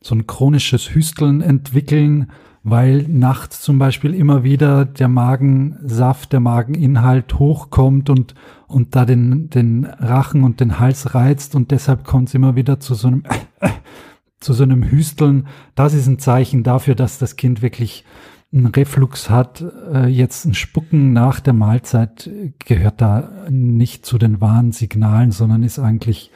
so 0.00 0.14
ein 0.14 0.26
chronisches 0.26 0.94
Hüsteln 0.94 1.42
entwickeln, 1.42 2.30
weil 2.68 3.04
nachts 3.08 3.60
zum 3.60 3.78
Beispiel 3.78 4.12
immer 4.12 4.42
wieder 4.42 4.84
der 4.84 5.06
Magensaft, 5.06 6.32
der 6.32 6.40
Mageninhalt 6.40 7.38
hochkommt 7.38 8.10
und, 8.10 8.34
und 8.66 8.96
da 8.96 9.04
den, 9.04 9.48
den 9.50 9.84
Rachen 9.84 10.42
und 10.42 10.58
den 10.58 10.80
Hals 10.80 11.14
reizt 11.14 11.54
und 11.54 11.70
deshalb 11.70 12.02
kommt 12.02 12.26
es 12.26 12.34
immer 12.34 12.56
wieder 12.56 12.80
zu 12.80 12.96
so 12.96 13.06
einem, 13.06 13.22
zu 14.40 14.52
so 14.52 14.64
einem 14.64 14.82
Hüsteln. 14.82 15.46
Das 15.76 15.94
ist 15.94 16.08
ein 16.08 16.18
Zeichen 16.18 16.64
dafür, 16.64 16.96
dass 16.96 17.18
das 17.18 17.36
Kind 17.36 17.62
wirklich 17.62 18.04
einen 18.52 18.66
Reflux 18.66 19.30
hat, 19.30 19.64
äh, 19.92 20.08
jetzt 20.08 20.44
ein 20.44 20.54
Spucken 20.54 21.12
nach 21.12 21.38
der 21.38 21.52
Mahlzeit 21.52 22.28
gehört 22.58 23.00
da 23.00 23.46
nicht 23.48 24.04
zu 24.04 24.18
den 24.18 24.40
wahren 24.40 24.72
Signalen, 24.72 25.30
sondern 25.30 25.62
ist 25.62 25.78
eigentlich 25.78 26.32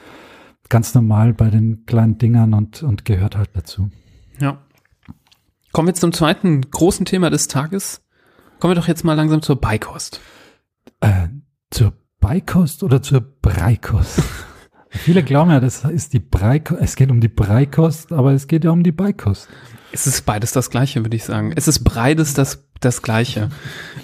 ganz 0.69 0.95
normal 0.95 1.33
bei 1.33 1.49
den 1.49 1.85
kleinen 1.85 2.17
Dingern 2.19 2.53
und, 2.53 2.83
und 2.83 3.03
gehört 3.03 3.35
halt 3.35 3.49
dazu. 3.53 3.89
Ja. 4.39 4.59
Kommen 5.71 5.87
wir 5.87 5.93
zum 5.93 6.11
zweiten 6.11 6.69
großen 6.69 7.05
Thema 7.05 7.29
des 7.29 7.47
Tages. 7.47 8.01
Kommen 8.59 8.71
wir 8.71 8.79
doch 8.79 8.87
jetzt 8.87 9.03
mal 9.03 9.13
langsam 9.13 9.41
zur 9.41 9.59
Beikost. 9.59 10.19
Äh, 10.99 11.29
zur 11.69 11.93
Beikost 12.19 12.83
oder 12.83 13.01
zur 13.01 13.21
Breikost? 13.21 14.21
Viele 14.89 15.23
glauben 15.23 15.49
ja, 15.51 15.61
das 15.61 15.85
ist 15.85 16.11
die 16.11 16.19
Breikost. 16.19 16.81
Es 16.81 16.95
geht 16.97 17.09
um 17.09 17.21
die 17.21 17.29
Breikost, 17.29 18.11
aber 18.11 18.33
es 18.33 18.47
geht 18.47 18.65
ja 18.65 18.71
um 18.71 18.83
die 18.83 18.91
Beikost. 18.91 19.47
Es 19.93 20.07
ist 20.07 20.25
beides 20.25 20.51
das 20.51 20.69
Gleiche, 20.69 21.03
würde 21.03 21.15
ich 21.15 21.23
sagen. 21.23 21.53
Es 21.55 21.69
ist 21.69 21.79
beides 21.83 22.33
das, 22.33 22.65
das 22.81 23.01
Gleiche. 23.01 23.49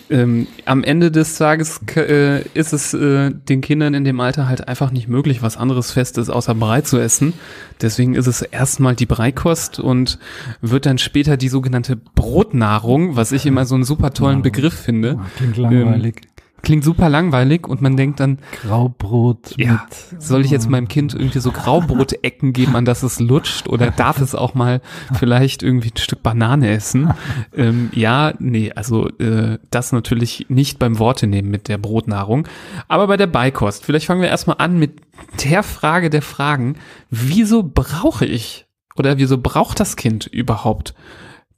ähm, 0.09 0.47
am 0.65 0.83
Ende 0.83 1.11
des 1.11 1.37
Tages 1.37 1.81
äh, 1.95 2.41
ist 2.53 2.73
es 2.73 2.93
äh, 2.93 3.31
den 3.31 3.61
Kindern 3.61 3.93
in 3.93 4.05
dem 4.05 4.19
Alter 4.19 4.47
halt 4.47 4.67
einfach 4.67 4.91
nicht 4.91 5.07
möglich, 5.07 5.41
was 5.41 5.57
anderes 5.57 5.91
Festes 5.91 6.29
außer 6.29 6.55
Brei 6.55 6.81
zu 6.81 6.97
essen. 6.97 7.33
Deswegen 7.81 8.15
ist 8.15 8.27
es 8.27 8.41
erstmal 8.41 8.95
die 8.95 9.05
Breikost 9.05 9.79
und 9.79 10.19
wird 10.61 10.85
dann 10.85 10.97
später 10.97 11.37
die 11.37 11.49
sogenannte 11.49 11.95
Brotnahrung, 11.95 13.15
was 13.15 13.31
ich 13.31 13.45
immer 13.45 13.65
so 13.65 13.75
einen 13.75 13.83
super 13.83 14.13
tollen 14.13 14.41
Begriff 14.41 14.73
finde. 14.73 15.19
Klingt 15.37 15.57
langweilig. 15.57 16.15
Ähm, 16.23 16.36
klingt 16.67 16.83
super 16.83 17.07
langweilig 17.07 17.65
und 17.65 17.81
man 17.81 17.95
denkt 17.95 18.19
dann, 18.19 18.39
Graubrot 18.61 19.55
ja, 19.55 19.87
soll 20.19 20.43
ich 20.43 20.51
jetzt 20.51 20.69
meinem 20.69 20.89
Kind 20.89 21.13
irgendwie 21.13 21.39
so 21.39 21.53
Graubrotecken 21.53 22.51
geben, 22.51 22.75
an 22.75 22.83
das 22.83 23.03
es 23.03 23.21
lutscht 23.21 23.69
oder 23.69 23.89
darf 23.89 24.19
es 24.19 24.35
auch 24.35 24.53
mal 24.53 24.81
vielleicht 25.13 25.63
irgendwie 25.63 25.93
ein 25.95 25.97
Stück 25.97 26.23
Banane 26.23 26.69
essen? 26.69 27.13
Ähm, 27.55 27.89
ja, 27.93 28.33
nee, 28.39 28.73
also 28.75 29.07
äh, 29.17 29.59
das 29.71 29.93
natürlich 29.93 30.47
nicht 30.49 30.77
beim 30.77 30.99
Worte 30.99 31.25
nehmen 31.25 31.49
mit 31.49 31.69
der 31.69 31.77
Brotnahrung, 31.77 32.49
aber 32.89 33.07
bei 33.07 33.15
der 33.15 33.27
Beikost. 33.27 33.85
Vielleicht 33.85 34.05
fangen 34.05 34.21
wir 34.21 34.27
erstmal 34.27 34.57
an 34.59 34.77
mit 34.77 34.99
der 35.45 35.63
Frage 35.63 36.09
der 36.09 36.21
Fragen, 36.21 36.75
wieso 37.09 37.63
brauche 37.63 38.25
ich 38.25 38.65
oder 38.97 39.17
wieso 39.17 39.37
braucht 39.37 39.79
das 39.79 39.95
Kind 39.95 40.25
überhaupt 40.25 40.95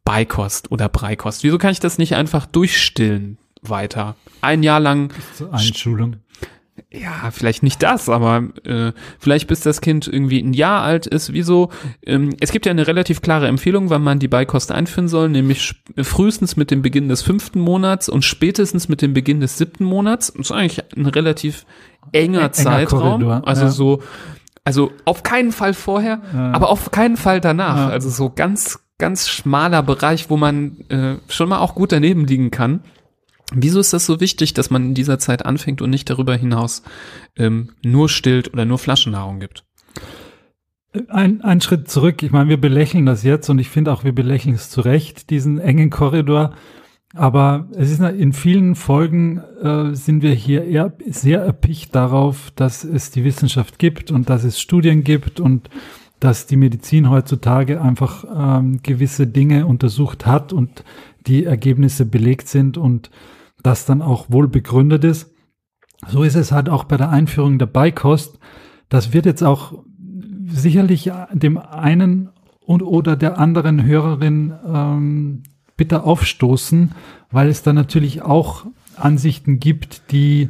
Beikost 0.03 0.72
oder 0.72 0.88
Breikost? 0.88 1.43
Wieso 1.43 1.57
kann 1.57 1.72
ich 1.72 1.80
das 1.80 1.97
nicht 1.97 2.14
einfach 2.14 2.45
durchstillen? 2.45 3.39
Weiter. 3.62 4.16
Ein 4.41 4.64
Jahr 4.64 4.80
lang. 4.80 5.14
Einschulung. 5.51 6.18
Ja, 6.91 7.30
vielleicht 7.32 7.62
nicht 7.62 7.84
das, 7.84 8.10
aber 8.10 8.45
äh, 8.64 8.93
vielleicht 9.20 9.47
bis 9.47 9.60
das 9.62 9.82
Kind 9.82 10.07
irgendwie 10.07 10.39
ein 10.39 10.53
Jahr 10.53 10.82
alt 10.82 11.05
ist. 11.05 11.34
Wieso? 11.34 11.70
Ähm, 12.03 12.36
es 12.39 12.51
gibt 12.51 12.66
ja 12.66 12.72
eine 12.72 12.88
relativ 12.88 13.22
klare 13.22 13.47
Empfehlung, 13.47 13.89
wann 13.91 14.01
man 14.01 14.18
die 14.18 14.28
Beikost 14.28 14.72
einführen 14.72 15.07
soll, 15.07 15.30
nämlich 15.30 15.76
frühestens 16.01 16.57
mit 16.57 16.72
dem 16.72 16.82
Beginn 16.82 17.07
des 17.07 17.22
fünften 17.22 17.60
Monats 17.60 18.10
und 18.10 18.26
spätestens 18.26 18.89
mit 18.89 19.01
dem 19.01 19.14
Beginn 19.14 19.39
des 19.39 19.57
siebten 19.57 19.84
Monats. 19.84 20.34
Das 20.34 20.47
ist 20.47 20.51
eigentlich 20.51 20.84
ein 20.95 21.05
relativ 21.05 21.66
enger, 22.12 22.39
enger 22.39 22.51
Zeitraum. 22.53 23.22
Korridor, 23.22 23.47
also 23.47 23.64
ja. 23.66 23.70
so, 23.70 24.01
also 24.64 24.91
auf 25.05 25.22
keinen 25.22 25.51
Fall 25.51 25.76
vorher, 25.76 26.22
ja. 26.34 26.51
aber 26.53 26.70
auf 26.70 26.89
keinen 26.89 27.18
Fall 27.18 27.39
danach. 27.39 27.78
Ja. 27.78 27.89
Also 27.89 28.10
so 28.10 28.32
ganz, 28.32 28.80
ganz 28.97 29.30
schmaler 29.30 29.84
Bereich, 29.84 30.30
wo 30.32 30.38
man 30.38 30.78
äh, 30.89 31.16
schon 31.28 31.49
mal 31.49 31.60
auch 31.60 31.76
gut 31.76 31.91
daneben 31.91 32.26
liegen 32.26 32.49
kann. 32.49 32.82
Wieso 33.54 33.80
ist 33.80 33.93
das 33.93 34.06
so 34.06 34.20
wichtig, 34.20 34.54
dass 34.54 34.70
man 34.70 34.86
in 34.86 34.93
dieser 34.93 35.18
Zeit 35.18 35.45
anfängt 35.45 35.82
und 35.82 35.89
nicht 35.89 36.10
darüber 36.10 36.36
hinaus 36.36 36.84
ähm, 37.36 37.72
nur 37.84 38.10
stillt 38.10 38.54
oder 38.54 38.66
nur 38.66 38.78
Flaschennahrung 38.78 39.39
gibt? 39.39 39.66
Ein, 41.08 41.41
ein 41.41 41.62
Schritt 41.62 41.89
zurück. 41.89 42.24
Ich 42.24 42.32
meine, 42.32 42.50
wir 42.50 42.60
belächeln 42.60 43.06
das 43.06 43.24
jetzt 43.24 43.50
und 43.50 43.60
ich 43.60 43.70
finde 43.70 43.91
auch, 43.91 44.04
wir 44.04 44.14
belächeln 44.14 44.56
es 44.56 44.70
zu 44.70 44.82
Recht, 44.82 45.30
diesen 45.30 45.60
engen 45.60 45.89
Korridor. 45.89 46.54
Aber 47.16 47.68
es 47.76 47.89
ist 47.89 48.02
in 48.02 48.34
vielen 48.34 48.76
Folgen 48.76 49.39
äh, 49.64 49.95
sind 49.95 50.22
wir 50.22 50.34
hier 50.34 50.66
eher 50.66 50.93
sehr 51.08 51.41
erpicht 51.41 51.95
darauf, 51.95 52.52
dass 52.56 52.84
es 52.84 53.10
die 53.10 53.24
Wissenschaft 53.24 53.80
gibt 53.80 54.12
und 54.12 54.30
dass 54.30 54.43
es 54.43 54.60
Studien 54.60 55.04
gibt 55.04 55.39
und 55.39 55.70
dass 56.20 56.45
die 56.45 56.58
Medizin 56.58 57.10
heutzutage 57.10 57.82
einfach 57.82 58.26
ähm, 58.32 58.82
gewisse 58.84 59.26
Dinge 59.26 59.66
untersucht 59.66 60.28
hat 60.28 60.54
und 60.54 60.84
die 61.26 61.45
Ergebnisse 61.45 62.06
belegt 62.06 62.47
sind 62.47 62.78
und 62.78 63.10
das 63.64 63.86
dann 63.86 64.01
auch 64.01 64.28
wohl 64.30 64.47
begründet 64.47 65.03
ist. 65.03 65.34
So 66.07 66.24
ist 66.24 66.36
es 66.36 66.51
halt 66.51 66.70
auch 66.70 66.86
bei 66.86 66.97
der 66.97 67.10
Einführung 67.10 67.60
der 67.60 67.66
Beikost. 67.66 68.39
Das 68.88 69.14
wird 69.14 69.26
jetzt 69.26 69.43
auch 69.43 69.84
sicherlich 70.47 71.12
dem 71.34 71.57
einen 71.57 72.30
und 72.62 72.82
oder 72.84 73.16
der 73.16 73.38
anderen 73.38 73.84
Hörerin 73.84 74.53
ähm, 74.66 75.43
bitter 75.76 76.05
aufstoßen, 76.05 76.91
weil 77.32 77.49
es 77.49 77.64
da 77.64 77.74
natürlich 77.74 78.22
auch 78.22 78.66
Ansichten 78.95 79.60
gibt, 79.60 80.12
die 80.12 80.49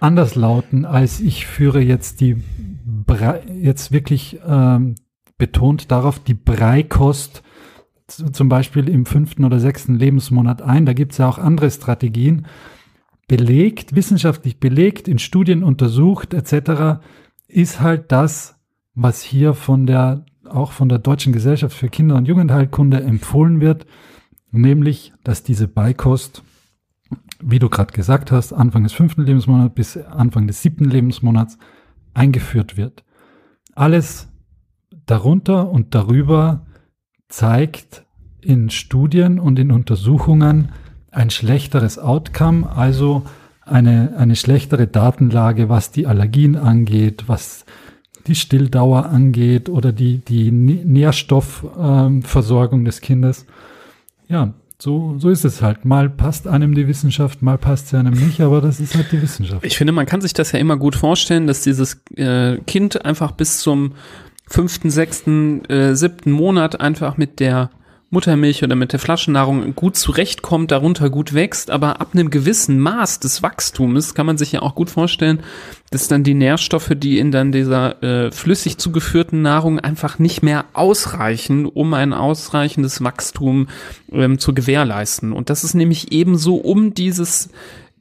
anders 0.00 0.34
lauten, 0.34 0.84
als 0.84 1.20
ich 1.20 1.46
führe 1.46 1.80
jetzt 1.80 2.20
die 2.20 2.42
Bre 2.84 3.42
jetzt 3.52 3.92
wirklich 3.92 4.38
ähm, 4.46 4.94
betont 5.38 5.90
darauf 5.90 6.18
die 6.18 6.34
Breikost 6.34 7.42
zum 8.08 8.48
Beispiel 8.48 8.88
im 8.88 9.06
fünften 9.06 9.44
oder 9.44 9.60
sechsten 9.60 9.96
Lebensmonat 9.96 10.62
ein. 10.62 10.86
Da 10.86 10.92
gibt 10.92 11.12
es 11.12 11.18
ja 11.18 11.28
auch 11.28 11.38
andere 11.38 11.70
Strategien. 11.70 12.46
Belegt, 13.28 13.94
wissenschaftlich 13.94 14.58
belegt, 14.58 15.06
in 15.06 15.18
Studien 15.18 15.62
untersucht 15.62 16.32
etc. 16.32 17.02
ist 17.46 17.80
halt 17.80 18.10
das, 18.10 18.56
was 18.94 19.22
hier 19.22 19.52
von 19.52 19.86
der, 19.86 20.24
auch 20.48 20.72
von 20.72 20.88
der 20.88 20.98
Deutschen 20.98 21.32
Gesellschaft 21.32 21.76
für 21.76 21.88
Kinder- 21.88 22.16
und 22.16 22.26
Jugendheilkunde 22.26 23.02
empfohlen 23.02 23.60
wird, 23.60 23.86
nämlich, 24.50 25.12
dass 25.24 25.42
diese 25.42 25.68
Beikost, 25.68 26.42
wie 27.40 27.58
du 27.58 27.68
gerade 27.68 27.92
gesagt 27.92 28.32
hast, 28.32 28.54
Anfang 28.54 28.82
des 28.82 28.94
fünften 28.94 29.22
Lebensmonats 29.22 29.74
bis 29.74 29.96
Anfang 29.98 30.46
des 30.46 30.62
siebten 30.62 30.86
Lebensmonats 30.86 31.58
eingeführt 32.14 32.78
wird. 32.78 33.04
Alles 33.74 34.28
darunter 35.04 35.70
und 35.70 35.94
darüber 35.94 36.66
zeigt 37.28 38.04
in 38.40 38.70
Studien 38.70 39.38
und 39.38 39.58
in 39.58 39.70
Untersuchungen 39.70 40.70
ein 41.10 41.28
schlechteres 41.30 41.98
Outcome, 41.98 42.74
also 42.74 43.24
eine, 43.64 44.16
eine 44.16 44.36
schlechtere 44.36 44.86
Datenlage, 44.86 45.68
was 45.68 45.90
die 45.90 46.06
Allergien 46.06 46.56
angeht, 46.56 47.24
was 47.26 47.66
die 48.26 48.34
Stilldauer 48.34 49.04
angeht 49.06 49.68
oder 49.68 49.92
die, 49.92 50.16
die 50.18 50.50
Nährstoffversorgung 50.50 52.84
des 52.84 53.00
Kindes. 53.00 53.46
Ja, 54.28 54.54
so, 54.80 55.16
so 55.18 55.30
ist 55.30 55.44
es 55.44 55.60
halt. 55.60 55.84
Mal 55.84 56.08
passt 56.08 56.46
einem 56.46 56.72
die 56.74 56.86
Wissenschaft, 56.86 57.42
mal 57.42 57.58
passt 57.58 57.88
sie 57.88 57.98
einem 57.98 58.14
nicht, 58.14 58.40
aber 58.40 58.60
das 58.60 58.78
ist 58.78 58.94
halt 58.94 59.10
die 59.10 59.20
Wissenschaft. 59.20 59.64
Ich 59.64 59.76
finde, 59.76 59.92
man 59.92 60.06
kann 60.06 60.20
sich 60.20 60.34
das 60.34 60.52
ja 60.52 60.60
immer 60.60 60.76
gut 60.76 60.94
vorstellen, 60.94 61.48
dass 61.48 61.62
dieses 61.62 62.00
äh, 62.14 62.58
Kind 62.58 63.04
einfach 63.04 63.32
bis 63.32 63.58
zum 63.58 63.94
fünften, 64.48 64.90
sechsten, 64.90 65.64
äh, 65.66 65.94
siebten 65.94 66.30
Monat 66.30 66.80
einfach 66.80 67.16
mit 67.16 67.40
der 67.40 67.70
Muttermilch 68.10 68.64
oder 68.64 68.74
mit 68.74 68.92
der 68.92 69.00
Flaschennahrung 69.00 69.74
gut 69.74 69.96
zurechtkommt, 69.96 70.70
darunter 70.70 71.10
gut 71.10 71.34
wächst, 71.34 71.70
aber 71.70 72.00
ab 72.00 72.10
einem 72.14 72.30
gewissen 72.30 72.78
Maß 72.78 73.20
des 73.20 73.42
Wachstums 73.42 74.14
kann 74.14 74.24
man 74.24 74.38
sich 74.38 74.52
ja 74.52 74.62
auch 74.62 74.74
gut 74.74 74.88
vorstellen, 74.88 75.40
dass 75.90 76.08
dann 76.08 76.24
die 76.24 76.32
Nährstoffe, 76.32 76.92
die 76.96 77.18
in 77.18 77.32
dann 77.32 77.52
dieser 77.52 78.02
äh, 78.02 78.30
flüssig 78.30 78.78
zugeführten 78.78 79.42
Nahrung 79.42 79.78
einfach 79.78 80.18
nicht 80.18 80.42
mehr 80.42 80.64
ausreichen, 80.72 81.66
um 81.66 81.92
ein 81.92 82.14
ausreichendes 82.14 83.04
Wachstum 83.04 83.68
ähm, 84.10 84.38
zu 84.38 84.54
gewährleisten. 84.54 85.34
Und 85.34 85.50
das 85.50 85.62
ist 85.62 85.74
nämlich 85.74 86.10
ebenso 86.10 86.56
um 86.56 86.94
dieses 86.94 87.50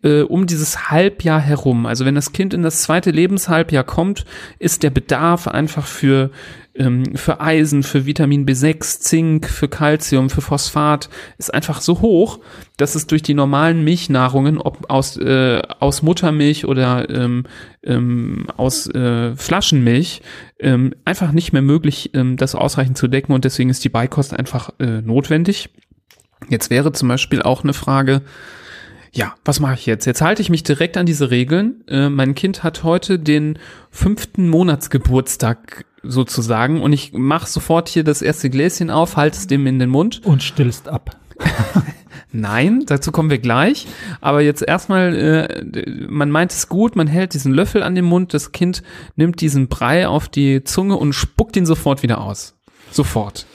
äh, 0.03 0.21
um 0.21 0.47
dieses 0.47 0.89
Halbjahr 0.89 1.39
herum. 1.39 1.85
Also 1.85 2.05
wenn 2.05 2.15
das 2.15 2.33
Kind 2.33 2.53
in 2.53 2.63
das 2.63 2.81
zweite 2.81 3.11
Lebenshalbjahr 3.11 3.83
kommt, 3.83 4.25
ist 4.59 4.83
der 4.83 4.89
Bedarf 4.89 5.47
einfach 5.47 5.85
für 5.85 6.31
ähm, 6.77 7.15
für 7.15 7.41
Eisen, 7.41 7.83
für 7.83 8.05
Vitamin 8.05 8.45
B6, 8.45 8.99
Zink, 8.99 9.47
für 9.47 9.67
Calcium, 9.67 10.29
für 10.29 10.41
Phosphat 10.41 11.09
ist 11.37 11.53
einfach 11.53 11.81
so 11.81 12.01
hoch, 12.01 12.39
dass 12.77 12.95
es 12.95 13.07
durch 13.07 13.23
die 13.23 13.33
normalen 13.33 13.83
Milchnahrungen, 13.83 14.59
ob 14.59 14.89
aus, 14.89 15.17
äh, 15.17 15.61
aus 15.79 16.01
Muttermilch 16.01 16.65
oder 16.65 17.09
ähm, 17.09 17.45
ähm, 17.83 18.47
aus 18.55 18.87
äh, 18.87 19.35
Flaschenmilch, 19.35 20.21
ähm, 20.59 20.93
einfach 21.05 21.31
nicht 21.31 21.51
mehr 21.51 21.61
möglich, 21.61 22.11
ähm, 22.13 22.37
das 22.37 22.55
ausreichend 22.55 22.97
zu 22.97 23.07
decken 23.07 23.33
und 23.33 23.45
deswegen 23.45 23.69
ist 23.69 23.83
die 23.83 23.89
Beikost 23.89 24.33
einfach 24.33 24.69
äh, 24.79 25.01
notwendig. 25.01 25.69
Jetzt 26.49 26.69
wäre 26.69 26.91
zum 26.91 27.07
Beispiel 27.07 27.41
auch 27.41 27.63
eine 27.63 27.73
Frage, 27.73 28.21
ja, 29.17 29.33
was 29.43 29.59
mache 29.59 29.73
ich 29.73 29.87
jetzt? 29.87 30.05
Jetzt 30.05 30.21
halte 30.21 30.43
ich 30.43 30.51
mich 30.51 30.61
direkt 30.61 30.95
an 30.95 31.07
diese 31.07 31.31
Regeln. 31.31 31.83
Äh, 31.87 32.09
mein 32.09 32.35
Kind 32.35 32.61
hat 32.61 32.83
heute 32.83 33.17
den 33.17 33.57
fünften 33.89 34.47
Monatsgeburtstag 34.47 35.85
sozusagen 36.03 36.83
und 36.83 36.93
ich 36.93 37.13
mache 37.13 37.47
sofort 37.47 37.89
hier 37.89 38.03
das 38.03 38.21
erste 38.21 38.51
Gläschen 38.51 38.91
auf, 38.91 39.17
halte 39.17 39.35
es 39.39 39.47
dem 39.47 39.65
in 39.65 39.79
den 39.79 39.89
Mund. 39.89 40.21
Und 40.23 40.43
stillst 40.43 40.87
ab. 40.87 41.17
Nein, 42.31 42.83
dazu 42.85 43.11
kommen 43.11 43.31
wir 43.31 43.39
gleich. 43.39 43.87
Aber 44.21 44.41
jetzt 44.41 44.61
erstmal, 44.61 45.15
äh, 45.15 46.07
man 46.07 46.29
meint 46.29 46.51
es 46.51 46.69
gut, 46.69 46.95
man 46.95 47.07
hält 47.07 47.33
diesen 47.33 47.51
Löffel 47.51 47.81
an 47.81 47.95
den 47.95 48.05
Mund, 48.05 48.35
das 48.35 48.51
Kind 48.51 48.83
nimmt 49.15 49.41
diesen 49.41 49.67
Brei 49.67 50.07
auf 50.07 50.29
die 50.29 50.63
Zunge 50.63 50.95
und 50.95 51.13
spuckt 51.13 51.57
ihn 51.57 51.65
sofort 51.65 52.03
wieder 52.03 52.21
aus. 52.21 52.53
Sofort. 52.91 53.47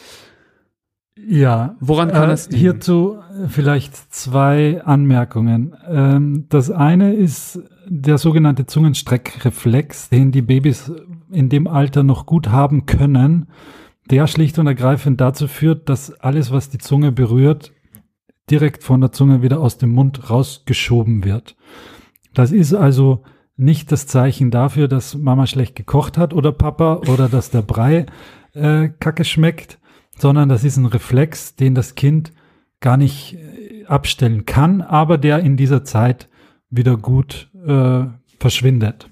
Ja. 1.26 1.76
Woran 1.80 2.10
kann 2.10 2.24
äh, 2.24 2.28
das 2.28 2.48
liegen? 2.48 2.60
Hierzu 2.60 3.18
vielleicht 3.48 3.96
zwei 4.12 4.82
Anmerkungen. 4.84 5.74
Ähm, 5.88 6.46
das 6.48 6.70
eine 6.70 7.14
ist 7.14 7.60
der 7.88 8.18
sogenannte 8.18 8.66
Zungenstreckreflex, 8.66 10.10
den 10.10 10.32
die 10.32 10.42
Babys 10.42 10.92
in 11.30 11.48
dem 11.48 11.66
Alter 11.66 12.02
noch 12.02 12.26
gut 12.26 12.48
haben 12.48 12.86
können, 12.86 13.48
der 14.10 14.26
schlicht 14.26 14.58
und 14.58 14.66
ergreifend 14.66 15.20
dazu 15.20 15.48
führt, 15.48 15.88
dass 15.88 16.12
alles, 16.12 16.50
was 16.50 16.70
die 16.70 16.78
Zunge 16.78 17.12
berührt, 17.12 17.72
direkt 18.50 18.82
von 18.82 19.00
der 19.00 19.12
Zunge 19.12 19.42
wieder 19.42 19.60
aus 19.60 19.78
dem 19.78 19.90
Mund 19.90 20.28
rausgeschoben 20.30 21.24
wird. 21.24 21.56
Das 22.34 22.52
ist 22.52 22.74
also 22.74 23.22
nicht 23.56 23.92
das 23.92 24.06
Zeichen 24.06 24.50
dafür, 24.50 24.88
dass 24.88 25.14
Mama 25.14 25.46
schlecht 25.46 25.76
gekocht 25.76 26.18
hat 26.18 26.34
oder 26.34 26.52
Papa 26.52 27.02
oder 27.08 27.28
dass 27.28 27.50
der 27.50 27.62
Brei 27.62 28.06
äh, 28.54 28.88
kacke 28.88 29.24
schmeckt, 29.24 29.78
sondern 30.18 30.48
das 30.48 30.64
ist 30.64 30.76
ein 30.76 30.86
Reflex, 30.86 31.56
den 31.56 31.74
das 31.74 31.94
Kind 31.94 32.32
gar 32.80 32.96
nicht 32.96 33.34
äh, 33.34 33.84
abstellen 33.86 34.46
kann, 34.46 34.80
aber 34.80 35.18
der 35.18 35.40
in 35.40 35.56
dieser 35.56 35.84
Zeit 35.84 36.28
wieder 36.70 36.96
gut 36.96 37.50
äh, 37.66 38.04
verschwindet. 38.38 39.08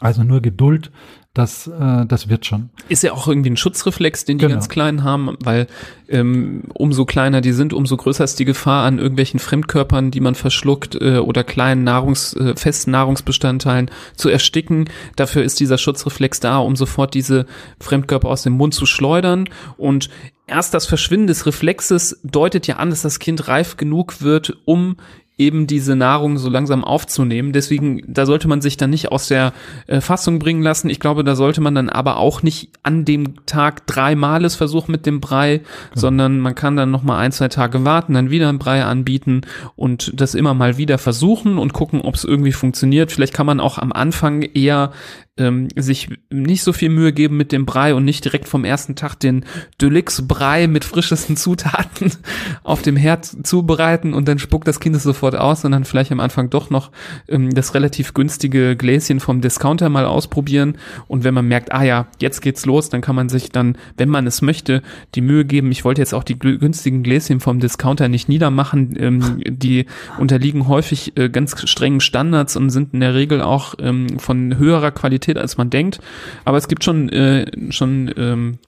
Also 0.00 0.22
nur 0.22 0.42
Geduld, 0.42 0.90
das, 1.34 1.68
äh, 1.68 2.04
das 2.06 2.28
wird 2.28 2.46
schon. 2.46 2.70
Ist 2.88 3.02
ja 3.02 3.12
auch 3.12 3.28
irgendwie 3.28 3.50
ein 3.50 3.56
Schutzreflex, 3.56 4.24
den 4.24 4.38
die 4.38 4.46
genau. 4.46 4.56
ganz 4.56 4.68
Kleinen 4.68 5.04
haben, 5.04 5.36
weil 5.40 5.68
ähm, 6.08 6.64
umso 6.74 7.04
kleiner 7.04 7.40
die 7.40 7.52
sind, 7.52 7.72
umso 7.72 7.96
größer 7.96 8.24
ist 8.24 8.38
die 8.38 8.44
Gefahr 8.44 8.84
an 8.84 8.98
irgendwelchen 8.98 9.38
Fremdkörpern, 9.38 10.10
die 10.10 10.20
man 10.20 10.34
verschluckt 10.34 10.96
äh, 11.00 11.18
oder 11.18 11.44
kleinen 11.44 11.84
Nahrungs, 11.84 12.34
äh, 12.34 12.56
festen 12.56 12.90
Nahrungsbestandteilen 12.90 13.90
zu 14.16 14.28
ersticken. 14.28 14.88
Dafür 15.16 15.44
ist 15.44 15.60
dieser 15.60 15.78
Schutzreflex 15.78 16.40
da, 16.40 16.58
um 16.58 16.74
sofort 16.74 17.14
diese 17.14 17.46
Fremdkörper 17.78 18.28
aus 18.28 18.42
dem 18.42 18.54
Mund 18.54 18.74
zu 18.74 18.86
schleudern. 18.86 19.48
Und 19.76 20.10
erst 20.48 20.74
das 20.74 20.86
Verschwinden 20.86 21.28
des 21.28 21.46
Reflexes 21.46 22.18
deutet 22.24 22.66
ja 22.66 22.76
an, 22.76 22.90
dass 22.90 23.02
das 23.02 23.20
Kind 23.20 23.46
reif 23.46 23.76
genug 23.76 24.22
wird, 24.22 24.56
um 24.64 24.96
eben 25.38 25.68
diese 25.68 25.94
Nahrung 25.94 26.36
so 26.36 26.50
langsam 26.50 26.84
aufzunehmen. 26.84 27.52
Deswegen, 27.52 28.02
da 28.06 28.26
sollte 28.26 28.48
man 28.48 28.60
sich 28.60 28.76
dann 28.76 28.90
nicht 28.90 29.12
aus 29.12 29.28
der 29.28 29.52
äh, 29.86 30.00
Fassung 30.00 30.40
bringen 30.40 30.62
lassen. 30.62 30.90
Ich 30.90 30.98
glaube, 30.98 31.22
da 31.22 31.36
sollte 31.36 31.60
man 31.60 31.76
dann 31.76 31.88
aber 31.88 32.16
auch 32.18 32.42
nicht 32.42 32.70
an 32.82 33.04
dem 33.04 33.46
Tag 33.46 33.86
dreimal 33.86 34.44
es 34.44 34.56
versuchen 34.56 34.90
mit 34.90 35.06
dem 35.06 35.20
Brei, 35.20 35.54
ja. 35.54 35.60
sondern 35.94 36.40
man 36.40 36.56
kann 36.56 36.76
dann 36.76 36.90
noch 36.90 37.04
mal 37.04 37.18
ein, 37.18 37.32
zwei 37.32 37.48
Tage 37.48 37.84
warten, 37.84 38.14
dann 38.14 38.30
wieder 38.30 38.48
ein 38.48 38.58
Brei 38.58 38.84
anbieten 38.84 39.42
und 39.76 40.20
das 40.20 40.34
immer 40.34 40.54
mal 40.54 40.76
wieder 40.76 40.98
versuchen 40.98 41.56
und 41.56 41.72
gucken, 41.72 42.00
ob 42.00 42.16
es 42.16 42.24
irgendwie 42.24 42.52
funktioniert. 42.52 43.12
Vielleicht 43.12 43.34
kann 43.34 43.46
man 43.46 43.60
auch 43.60 43.78
am 43.78 43.92
Anfang 43.92 44.42
eher 44.42 44.92
ähm, 45.38 45.68
sich 45.76 46.08
nicht 46.30 46.62
so 46.62 46.72
viel 46.72 46.88
Mühe 46.88 47.12
geben 47.12 47.36
mit 47.36 47.52
dem 47.52 47.66
Brei 47.66 47.94
und 47.94 48.04
nicht 48.04 48.24
direkt 48.24 48.48
vom 48.48 48.64
ersten 48.64 48.96
Tag 48.96 49.16
den 49.16 49.44
Deluxe-Brei 49.80 50.66
mit 50.66 50.84
frischesten 50.84 51.36
Zutaten 51.36 52.12
auf 52.62 52.82
dem 52.82 52.96
Herd 52.96 53.46
zubereiten 53.46 54.14
und 54.14 54.28
dann 54.28 54.38
spuckt 54.38 54.68
das 54.68 54.80
Kind 54.80 54.96
es 54.96 55.02
sofort 55.02 55.36
aus, 55.36 55.62
sondern 55.62 55.84
vielleicht 55.84 56.12
am 56.12 56.20
Anfang 56.20 56.50
doch 56.50 56.70
noch 56.70 56.90
ähm, 57.28 57.54
das 57.54 57.74
relativ 57.74 58.14
günstige 58.14 58.76
Gläschen 58.76 59.20
vom 59.20 59.40
Discounter 59.40 59.88
mal 59.88 60.04
ausprobieren 60.04 60.76
und 61.06 61.24
wenn 61.24 61.34
man 61.34 61.46
merkt, 61.46 61.72
ah 61.72 61.82
ja, 61.82 62.08
jetzt 62.20 62.40
geht's 62.40 62.66
los, 62.66 62.88
dann 62.88 63.00
kann 63.00 63.16
man 63.16 63.28
sich 63.28 63.50
dann, 63.50 63.76
wenn 63.96 64.08
man 64.08 64.26
es 64.26 64.42
möchte, 64.42 64.82
die 65.14 65.20
Mühe 65.20 65.44
geben. 65.44 65.70
Ich 65.70 65.84
wollte 65.84 66.00
jetzt 66.00 66.14
auch 66.14 66.24
die 66.24 66.38
günstigen 66.38 67.02
Gläschen 67.02 67.40
vom 67.40 67.60
Discounter 67.60 68.08
nicht 68.08 68.28
niedermachen, 68.28 68.96
ähm, 68.98 69.42
die 69.46 69.86
unterliegen 70.18 70.68
häufig 70.68 71.16
äh, 71.16 71.28
ganz 71.28 71.68
strengen 71.68 72.00
Standards 72.00 72.56
und 72.56 72.70
sind 72.70 72.94
in 72.94 73.00
der 73.00 73.14
Regel 73.14 73.42
auch 73.42 73.74
ähm, 73.78 74.18
von 74.18 74.58
höherer 74.58 74.90
Qualität 74.90 75.27
Qualität, 75.28 75.38
als 75.38 75.56
man 75.56 75.70
denkt. 75.70 76.00
Aber 76.44 76.56
es 76.58 76.68
gibt 76.68 76.84
schon, 76.84 77.08
äh, 77.10 77.46
schon 77.70 78.10
ähm, 78.16 78.58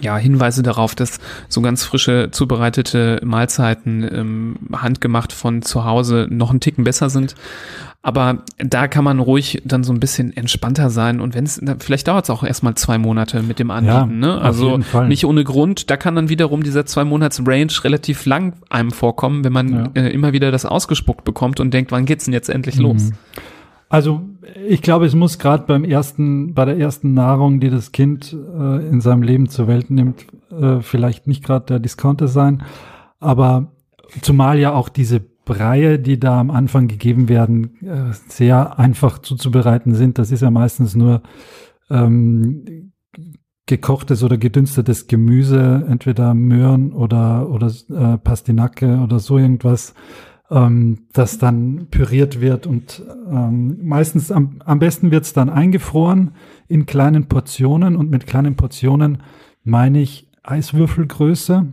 ja, 0.00 0.16
Hinweise 0.16 0.62
darauf, 0.62 0.94
dass 0.94 1.20
so 1.48 1.60
ganz 1.60 1.84
frische 1.84 2.30
zubereitete 2.30 3.20
Mahlzeiten 3.24 4.02
ähm, 4.02 4.56
handgemacht 4.72 5.32
von 5.32 5.62
zu 5.62 5.84
Hause 5.84 6.26
noch 6.30 6.50
einen 6.50 6.60
Ticken 6.60 6.84
besser 6.84 7.10
sind. 7.10 7.34
Aber 8.04 8.38
da 8.58 8.88
kann 8.88 9.04
man 9.04 9.20
ruhig 9.20 9.62
dann 9.64 9.84
so 9.84 9.92
ein 9.92 10.00
bisschen 10.00 10.36
entspannter 10.36 10.90
sein. 10.90 11.20
Und 11.20 11.34
wenn 11.34 11.44
es, 11.44 11.60
vielleicht 11.78 12.08
dauert 12.08 12.24
es 12.24 12.30
auch 12.30 12.42
erstmal 12.42 12.74
zwei 12.74 12.98
Monate 12.98 13.42
mit 13.42 13.60
dem 13.60 13.70
Anbieten. 13.70 14.22
Ja, 14.24 14.34
ne? 14.34 14.40
Also 14.40 14.80
nicht 15.06 15.24
ohne 15.24 15.44
Grund. 15.44 15.88
Da 15.88 15.96
kann 15.96 16.16
dann 16.16 16.28
wiederum 16.28 16.64
dieser 16.64 16.84
zwei 16.84 17.04
Monats 17.04 17.40
Range 17.46 17.72
relativ 17.84 18.24
lang 18.24 18.54
einem 18.70 18.90
vorkommen, 18.90 19.44
wenn 19.44 19.52
man 19.52 19.72
ja. 19.94 20.02
äh, 20.02 20.08
immer 20.08 20.32
wieder 20.32 20.50
das 20.50 20.64
ausgespuckt 20.64 21.22
bekommt 21.22 21.60
und 21.60 21.72
denkt, 21.72 21.92
wann 21.92 22.06
geht's 22.06 22.24
denn 22.24 22.34
jetzt 22.34 22.48
endlich 22.48 22.76
mhm. 22.76 22.82
los? 22.82 23.10
Also 23.92 24.22
ich 24.66 24.80
glaube, 24.80 25.04
es 25.04 25.14
muss 25.14 25.38
gerade 25.38 25.64
beim 25.66 25.84
ersten, 25.84 26.54
bei 26.54 26.64
der 26.64 26.78
ersten 26.78 27.12
Nahrung, 27.12 27.60
die 27.60 27.68
das 27.68 27.92
Kind 27.92 28.32
äh, 28.32 28.88
in 28.88 29.02
seinem 29.02 29.22
Leben 29.22 29.50
zur 29.50 29.66
Welt 29.66 29.90
nimmt, 29.90 30.26
äh, 30.50 30.80
vielleicht 30.80 31.26
nicht 31.26 31.44
gerade 31.44 31.66
der 31.66 31.78
Discounter 31.78 32.26
sein, 32.26 32.62
aber 33.20 33.74
zumal 34.22 34.58
ja 34.58 34.72
auch 34.72 34.88
diese 34.88 35.20
Breie, 35.20 35.98
die 35.98 36.18
da 36.18 36.40
am 36.40 36.50
Anfang 36.50 36.88
gegeben 36.88 37.28
werden, 37.28 37.82
äh, 37.82 38.14
sehr 38.28 38.78
einfach 38.78 39.18
zuzubereiten 39.18 39.94
sind. 39.94 40.18
Das 40.18 40.30
ist 40.32 40.40
ja 40.40 40.50
meistens 40.50 40.94
nur 40.94 41.20
ähm, 41.90 42.92
gekochtes 43.66 44.22
oder 44.22 44.38
gedünstetes 44.38 45.06
Gemüse, 45.06 45.84
entweder 45.86 46.32
Möhren 46.32 46.94
oder 46.94 47.50
oder 47.50 47.66
äh, 47.90 48.16
Pastinake 48.16 49.00
oder 49.04 49.18
so 49.18 49.36
irgendwas 49.36 49.92
ähm, 50.52 51.06
das 51.12 51.38
dann 51.38 51.86
püriert 51.90 52.40
wird 52.40 52.66
und 52.66 53.02
ähm, 53.30 53.78
meistens 53.82 54.30
am, 54.30 54.60
am 54.64 54.78
besten 54.78 55.10
wird 55.10 55.24
es 55.24 55.32
dann 55.32 55.48
eingefroren 55.48 56.32
in 56.68 56.86
kleinen 56.86 57.26
Portionen 57.26 57.96
und 57.96 58.10
mit 58.10 58.26
kleinen 58.26 58.54
Portionen 58.54 59.22
meine 59.64 60.00
ich 60.00 60.28
Eiswürfelgröße. 60.42 61.72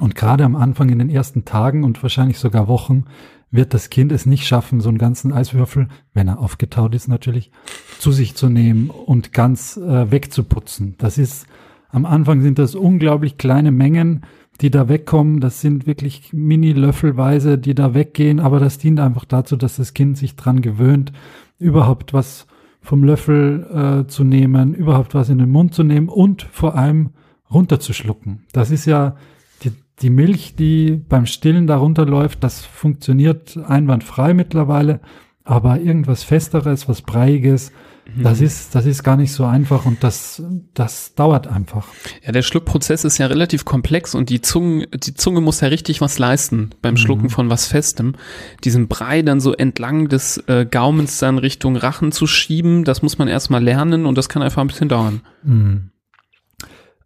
Und 0.00 0.14
gerade 0.16 0.44
am 0.44 0.56
Anfang 0.56 0.88
in 0.88 0.98
den 0.98 1.10
ersten 1.10 1.44
Tagen 1.44 1.84
und 1.84 2.02
wahrscheinlich 2.02 2.38
sogar 2.38 2.68
Wochen 2.68 3.04
wird 3.50 3.72
das 3.72 3.88
Kind 3.88 4.10
es 4.10 4.26
nicht 4.26 4.46
schaffen, 4.46 4.80
so 4.80 4.88
einen 4.88 4.98
ganzen 4.98 5.32
Eiswürfel, 5.32 5.88
wenn 6.12 6.26
er 6.26 6.40
aufgetaut 6.40 6.94
ist 6.94 7.06
natürlich, 7.06 7.52
zu 7.98 8.10
sich 8.10 8.34
zu 8.34 8.48
nehmen 8.48 8.90
und 8.90 9.32
ganz 9.32 9.76
äh, 9.76 10.10
wegzuputzen. 10.10 10.96
Das 10.98 11.18
ist, 11.18 11.46
am 11.90 12.04
Anfang 12.04 12.42
sind 12.42 12.58
das 12.58 12.74
unglaublich 12.74 13.38
kleine 13.38 13.70
Mengen, 13.70 14.22
die 14.60 14.70
da 14.70 14.88
wegkommen. 14.88 15.40
Das 15.40 15.60
sind 15.60 15.86
wirklich 15.86 16.32
Mini-Löffelweise, 16.32 17.58
die 17.58 17.74
da 17.74 17.94
weggehen, 17.94 18.40
aber 18.40 18.60
das 18.60 18.78
dient 18.78 19.00
einfach 19.00 19.24
dazu, 19.24 19.56
dass 19.56 19.76
das 19.76 19.94
Kind 19.94 20.16
sich 20.16 20.36
dran 20.36 20.60
gewöhnt, 20.60 21.12
überhaupt 21.58 22.12
was 22.12 22.46
vom 22.80 23.02
Löffel 23.02 24.04
äh, 24.04 24.08
zu 24.08 24.24
nehmen, 24.24 24.74
überhaupt 24.74 25.14
was 25.14 25.30
in 25.30 25.38
den 25.38 25.50
Mund 25.50 25.74
zu 25.74 25.82
nehmen 25.82 26.08
und 26.08 26.42
vor 26.42 26.76
allem 26.76 27.10
runterzuschlucken. 27.50 28.44
Das 28.52 28.70
ist 28.70 28.84
ja 28.84 29.16
die, 29.62 29.72
die 30.00 30.10
Milch, 30.10 30.54
die 30.54 31.02
beim 31.08 31.26
Stillen 31.26 31.66
darunter 31.66 32.04
läuft, 32.04 32.44
das 32.44 32.64
funktioniert 32.64 33.58
einwandfrei 33.66 34.34
mittlerweile, 34.34 35.00
aber 35.44 35.80
irgendwas 35.80 36.22
Festeres, 36.22 36.88
was 36.88 37.02
Breiiges, 37.02 37.72
das 38.16 38.40
ist, 38.40 38.74
das 38.74 38.86
ist 38.86 39.02
gar 39.02 39.16
nicht 39.16 39.32
so 39.32 39.44
einfach 39.44 39.86
und 39.86 40.04
das, 40.04 40.42
das 40.74 41.14
dauert 41.14 41.46
einfach. 41.46 41.88
Ja, 42.24 42.32
der 42.32 42.42
Schluckprozess 42.42 43.04
ist 43.04 43.18
ja 43.18 43.26
relativ 43.26 43.64
komplex 43.64 44.14
und 44.14 44.28
die 44.28 44.40
Zunge, 44.40 44.86
die 44.88 45.14
Zunge 45.14 45.40
muss 45.40 45.60
ja 45.60 45.68
richtig 45.68 46.00
was 46.00 46.18
leisten 46.18 46.70
beim 46.82 46.96
Schlucken 46.96 47.24
mhm. 47.24 47.30
von 47.30 47.50
was 47.50 47.66
Festem. 47.66 48.14
Diesen 48.62 48.88
Brei 48.88 49.22
dann 49.22 49.40
so 49.40 49.54
entlang 49.54 50.08
des 50.08 50.38
äh, 50.48 50.66
Gaumens 50.70 51.18
dann 51.18 51.38
Richtung 51.38 51.76
Rachen 51.76 52.12
zu 52.12 52.26
schieben, 52.26 52.84
das 52.84 53.02
muss 53.02 53.18
man 53.18 53.28
erstmal 53.28 53.62
lernen 53.62 54.06
und 54.06 54.18
das 54.18 54.28
kann 54.28 54.42
einfach 54.42 54.60
ein 54.60 54.68
bisschen 54.68 54.88
dauern. 54.88 55.22
Mhm. 55.42 55.90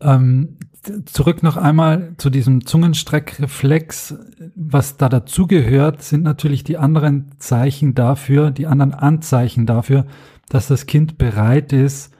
Ähm, 0.00 0.58
zurück 1.06 1.42
noch 1.42 1.56
einmal 1.56 2.14
zu 2.18 2.30
diesem 2.30 2.66
Zungenstreckreflex. 2.66 4.16
Was 4.54 4.96
da 4.96 5.08
dazugehört, 5.08 6.02
sind 6.02 6.22
natürlich 6.22 6.64
die 6.64 6.78
anderen 6.78 7.32
Zeichen 7.38 7.94
dafür, 7.94 8.50
die 8.50 8.66
anderen 8.66 8.94
Anzeichen 8.94 9.66
dafür, 9.66 10.06
dass 10.48 10.68
das 10.68 10.86
Kind 10.86 11.18
bereit 11.18 11.72
ist, 11.72 12.14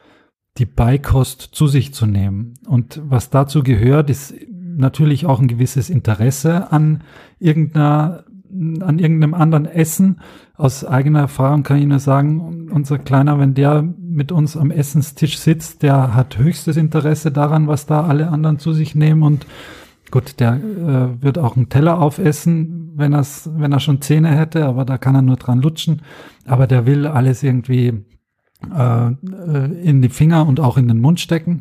die 0.58 0.66
Beikost 0.66 1.40
zu 1.52 1.66
sich 1.66 1.94
zu 1.94 2.06
nehmen. 2.06 2.54
Und 2.66 3.00
was 3.04 3.30
dazu 3.30 3.62
gehört, 3.62 4.10
ist 4.10 4.34
natürlich 4.78 5.26
auch 5.26 5.40
ein 5.40 5.48
gewisses 5.48 5.90
Interesse 5.90 6.72
an 6.72 7.02
irgendeiner, 7.38 8.24
an 8.50 8.98
irgendeinem 8.98 9.34
anderen 9.34 9.66
Essen. 9.66 10.20
Aus 10.56 10.84
eigener 10.84 11.20
Erfahrung 11.20 11.62
kann 11.62 11.78
ich 11.78 11.86
nur 11.86 11.98
sagen, 11.98 12.68
unser 12.70 12.98
Kleiner, 12.98 13.38
wenn 13.38 13.54
der 13.54 13.82
mit 13.82 14.32
uns 14.32 14.56
am 14.56 14.70
Essenstisch 14.70 15.38
sitzt, 15.38 15.82
der 15.82 16.14
hat 16.14 16.38
höchstes 16.38 16.76
Interesse 16.76 17.30
daran, 17.30 17.68
was 17.68 17.86
da 17.86 18.04
alle 18.04 18.28
anderen 18.28 18.58
zu 18.58 18.72
sich 18.72 18.94
nehmen 18.94 19.22
und 19.22 19.46
Gut, 20.10 20.40
der 20.40 20.54
äh, 20.54 21.22
wird 21.22 21.38
auch 21.38 21.56
einen 21.56 21.68
Teller 21.68 22.00
aufessen, 22.00 22.92
wenn, 22.96 23.12
wenn 23.12 23.72
er 23.72 23.80
schon 23.80 24.00
Zähne 24.00 24.28
hätte, 24.28 24.64
aber 24.64 24.84
da 24.84 24.96
kann 24.96 25.14
er 25.14 25.22
nur 25.22 25.36
dran 25.36 25.60
lutschen. 25.60 26.02
Aber 26.46 26.66
der 26.66 26.86
will 26.86 27.06
alles 27.06 27.42
irgendwie 27.42 28.04
äh, 28.74 29.12
in 29.82 30.00
die 30.00 30.08
Finger 30.08 30.46
und 30.46 30.60
auch 30.60 30.78
in 30.78 30.88
den 30.88 31.00
Mund 31.00 31.20
stecken. 31.20 31.60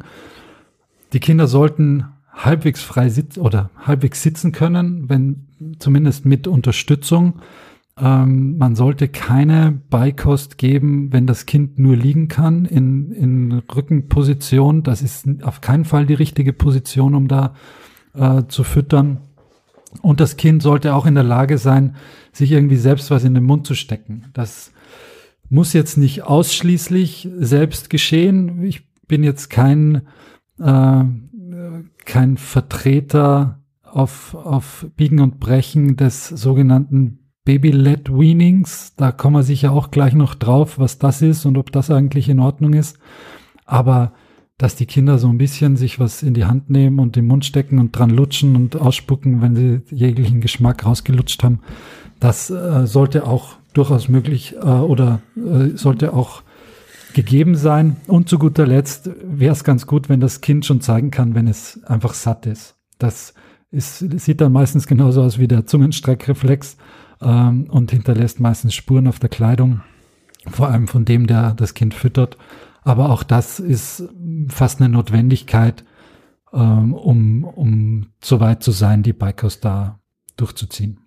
Die 1.11 1.19
Kinder 1.19 1.47
sollten 1.47 2.05
halbwegs 2.31 2.81
frei 2.81 3.09
sitzen 3.09 3.41
oder 3.41 3.69
halbwegs 3.85 4.21
sitzen 4.23 4.51
können, 4.51 5.09
wenn 5.09 5.46
zumindest 5.80 6.26
mit 6.26 6.47
Unterstützung. 6.47 7.41
Ähm, 7.99 8.58
man 8.58 8.76
sollte 8.76 9.08
keine 9.08 9.82
Beikost 9.89 10.58
geben, 10.58 11.12
wenn 11.12 11.26
das 11.26 11.45
Kind 11.45 11.80
nur 11.80 11.95
liegen 11.95 12.28
kann 12.28 12.66
in, 12.66 13.12
in 13.12 13.51
Rückenposition. 13.53 14.84
Das 14.84 15.01
ist 15.01 15.28
auf 15.41 15.62
keinen 15.62 15.86
Fall 15.86 16.05
die 16.05 16.14
richtige 16.14 16.53
Position, 16.53 17.16
um 17.16 17.28
da 17.28 17.55
äh, 18.14 18.43
zu 18.47 18.64
füttern. 18.64 19.22
Und 20.01 20.20
das 20.20 20.38
Kind 20.38 20.62
sollte 20.62 20.93
auch 20.93 21.05
in 21.05 21.16
der 21.16 21.24
Lage 21.24 21.58
sein, 21.58 21.95
sich 22.32 22.51
irgendwie 22.51 22.76
selbst 22.76 23.10
was 23.10 23.24
in 23.24 23.34
den 23.34 23.43
Mund 23.43 23.66
zu 23.66 23.74
stecken. 23.74 24.26
Das 24.34 24.72
muss 25.49 25.74
jetzt 25.74 25.97
nicht 25.97 26.24
ausschließlich 26.24 27.30
selbst 27.39 27.89
geschehen. 27.89 28.64
Ich 28.64 28.88
bin 29.08 29.24
jetzt 29.24 29.49
kein, 29.49 30.03
äh, 30.60 31.03
kein 32.05 32.38
Vertreter 32.38 33.64
auf, 33.97 34.35
auf 34.35 34.85
Biegen 34.95 35.19
und 35.19 35.39
Brechen 35.39 35.95
des 35.95 36.27
sogenannten 36.27 37.31
Baby-led 37.45 38.11
Weanings. 38.11 38.93
Da 38.95 39.11
kommen 39.11 39.37
wir 39.37 39.43
sicher 39.43 39.71
auch 39.71 39.89
gleich 39.89 40.13
noch 40.13 40.35
drauf, 40.35 40.77
was 40.77 40.99
das 40.99 41.23
ist 41.23 41.45
und 41.45 41.57
ob 41.57 41.71
das 41.71 41.89
eigentlich 41.89 42.29
in 42.29 42.39
Ordnung 42.39 42.73
ist. 42.73 42.99
Aber 43.65 44.13
dass 44.59 44.75
die 44.75 44.85
Kinder 44.85 45.17
so 45.17 45.29
ein 45.29 45.39
bisschen 45.39 45.77
sich 45.77 45.99
was 45.99 46.21
in 46.21 46.35
die 46.35 46.45
Hand 46.45 46.69
nehmen 46.69 46.99
und 46.99 47.15
den 47.15 47.25
Mund 47.25 47.43
stecken 47.45 47.79
und 47.79 47.91
dran 47.91 48.11
lutschen 48.11 48.55
und 48.55 48.75
ausspucken, 48.75 49.41
wenn 49.41 49.55
sie 49.55 49.81
jeglichen 49.89 50.41
Geschmack 50.41 50.85
rausgelutscht 50.85 51.43
haben, 51.43 51.61
das 52.19 52.49
äh, 52.51 52.85
sollte 52.85 53.25
auch 53.25 53.55
durchaus 53.73 54.09
möglich 54.09 54.55
äh, 54.61 54.65
oder 54.65 55.21
äh, 55.35 55.75
sollte 55.75 56.13
auch 56.13 56.43
gegeben 57.13 57.55
sein. 57.55 57.97
Und 58.05 58.29
zu 58.29 58.37
guter 58.37 58.67
Letzt 58.67 59.09
wäre 59.23 59.53
es 59.53 59.63
ganz 59.63 59.87
gut, 59.87 60.07
wenn 60.07 60.19
das 60.19 60.41
Kind 60.41 60.65
schon 60.65 60.81
zeigen 60.81 61.09
kann, 61.09 61.33
wenn 61.33 61.47
es 61.47 61.83
einfach 61.85 62.13
satt 62.13 62.45
ist. 62.45 62.75
Das 62.99 63.33
ist, 63.72 63.99
sieht 63.99 64.41
dann 64.41 64.51
meistens 64.51 64.88
genauso 64.88 65.22
aus 65.22 65.39
wie 65.39 65.47
der 65.47 65.65
Zungenstreckreflex 65.65 66.78
ähm, 67.22 67.70
und 67.70 67.91
hinterlässt 67.91 68.39
meistens 68.39 68.74
Spuren 68.74 69.07
auf 69.07 69.20
der 69.20 69.30
Kleidung, 69.30 69.82
vor 70.49 70.70
allem 70.70 70.88
von 70.88 71.05
dem, 71.05 71.28
der 71.28 71.53
das 71.53 71.74
Kind 71.74 71.93
füttert. 71.93 72.38
Aber 72.84 73.09
auch 73.09 73.24
das 73.24 73.59
ist 73.59 74.03
fast 74.47 74.80
eine 74.80 74.89
Notwendigkeit, 74.89 75.84
ähm, 76.53 76.93
um, 76.93 77.43
um 77.43 78.07
so 78.24 78.39
weit 78.39 78.63
zu 78.63 78.72
sein, 78.72 79.03
die 79.03 79.13
Bikers 79.13 79.59
da 79.59 79.99
durchzuziehen. 80.38 81.01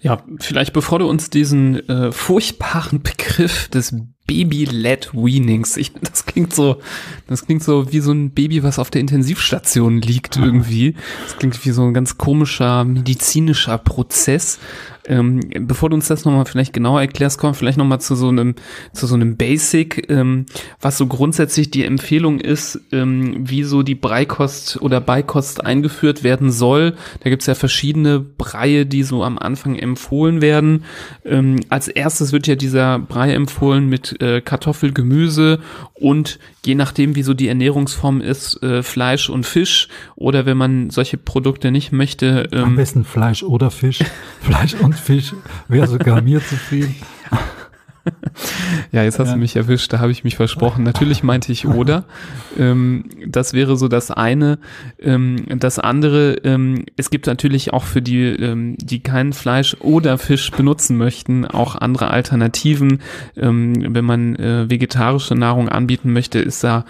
Ja, 0.00 0.22
vielleicht 0.40 0.72
bevor 0.72 0.98
du 0.98 1.08
uns 1.08 1.30
diesen 1.30 1.88
äh, 1.88 2.12
furchtbaren 2.12 3.02
Begriff 3.02 3.68
des 3.68 3.94
Baby-led 4.26 5.10
Weanings, 5.12 5.76
ich, 5.76 5.92
das 6.00 6.24
klingt 6.24 6.54
so, 6.54 6.78
das 7.26 7.44
klingt 7.44 7.62
so 7.62 7.92
wie 7.92 8.00
so 8.00 8.12
ein 8.12 8.30
Baby, 8.30 8.62
was 8.62 8.78
auf 8.78 8.90
der 8.90 9.00
Intensivstation 9.00 10.00
liegt 10.00 10.36
irgendwie. 10.36 10.94
Das 11.24 11.36
klingt 11.36 11.64
wie 11.64 11.70
so 11.70 11.82
ein 11.82 11.94
ganz 11.94 12.16
komischer 12.16 12.84
medizinischer 12.84 13.78
Prozess. 13.78 14.58
Ähm, 15.06 15.40
bevor 15.60 15.90
du 15.90 15.96
uns 15.96 16.08
das 16.08 16.24
nochmal 16.24 16.46
vielleicht 16.46 16.72
genauer 16.72 17.02
erklärst, 17.02 17.38
kommen 17.38 17.54
vielleicht 17.54 17.76
nochmal 17.76 18.00
zu 18.00 18.14
so 18.14 18.28
einem, 18.28 18.54
zu 18.92 19.06
so 19.06 19.14
einem 19.14 19.36
Basic, 19.36 20.10
ähm, 20.10 20.46
was 20.80 20.96
so 20.96 21.06
grundsätzlich 21.06 21.70
die 21.70 21.84
Empfehlung 21.84 22.40
ist, 22.40 22.80
ähm, 22.90 23.36
wie 23.38 23.64
so 23.64 23.82
die 23.82 23.94
Breikost 23.94 24.80
oder 24.80 25.00
Beikost 25.00 25.64
eingeführt 25.64 26.24
werden 26.24 26.50
soll. 26.50 26.94
Da 27.20 27.28
gibt's 27.28 27.46
ja 27.46 27.54
verschiedene 27.54 28.18
Breie, 28.20 28.86
die 28.86 29.02
so 29.02 29.22
am 29.22 29.38
Anfang 29.38 29.76
empfohlen 29.76 30.40
werden. 30.40 30.84
Ähm, 31.24 31.60
als 31.68 31.88
erstes 31.88 32.32
wird 32.32 32.46
ja 32.46 32.54
dieser 32.54 32.98
Brei 32.98 33.34
empfohlen 33.34 33.88
mit 33.88 34.13
äh, 34.20 34.40
Kartoffel, 34.40 34.92
Gemüse 34.92 35.60
und 35.94 36.38
je 36.64 36.74
nachdem, 36.74 37.14
wie 37.16 37.22
so 37.22 37.34
die 37.34 37.48
Ernährungsform 37.48 38.20
ist, 38.20 38.62
äh, 38.62 38.82
Fleisch 38.82 39.28
und 39.28 39.44
Fisch 39.46 39.88
oder 40.16 40.46
wenn 40.46 40.56
man 40.56 40.90
solche 40.90 41.16
Produkte 41.16 41.70
nicht 41.70 41.92
möchte. 41.92 42.48
Ähm, 42.52 42.64
Am 42.64 42.76
besten 42.76 43.04
Fleisch 43.04 43.42
oder 43.42 43.70
Fisch. 43.70 44.00
Fleisch 44.40 44.74
und 44.74 44.94
Fisch 44.94 45.34
wäre 45.68 45.86
sogar 45.86 46.22
mir 46.22 46.40
zu 46.40 46.56
viel. 46.56 46.94
Ja, 48.92 49.02
jetzt 49.02 49.18
hast 49.18 49.28
ja. 49.28 49.34
du 49.34 49.40
mich 49.40 49.56
erwischt, 49.56 49.92
da 49.92 49.98
habe 49.98 50.12
ich 50.12 50.24
mich 50.24 50.36
versprochen. 50.36 50.84
Natürlich 50.84 51.22
meinte 51.22 51.52
ich 51.52 51.66
oder. 51.66 52.04
Ähm, 52.56 53.06
das 53.26 53.52
wäre 53.52 53.76
so 53.76 53.88
das 53.88 54.12
eine. 54.12 54.58
Ähm, 55.00 55.44
das 55.58 55.80
andere, 55.80 56.34
ähm, 56.44 56.84
es 56.96 57.10
gibt 57.10 57.26
natürlich 57.26 57.72
auch 57.72 57.82
für 57.82 58.00
die, 58.00 58.26
ähm, 58.26 58.76
die 58.78 59.00
kein 59.00 59.32
Fleisch 59.32 59.76
oder 59.80 60.18
Fisch 60.18 60.52
benutzen 60.52 60.96
möchten, 60.96 61.44
auch 61.44 61.74
andere 61.74 62.10
Alternativen. 62.10 63.00
Ähm, 63.36 63.92
wenn 63.94 64.04
man 64.04 64.36
äh, 64.36 64.70
vegetarische 64.70 65.34
Nahrung 65.34 65.68
anbieten 65.68 66.12
möchte, 66.12 66.38
ist 66.38 66.62
da 66.62 66.84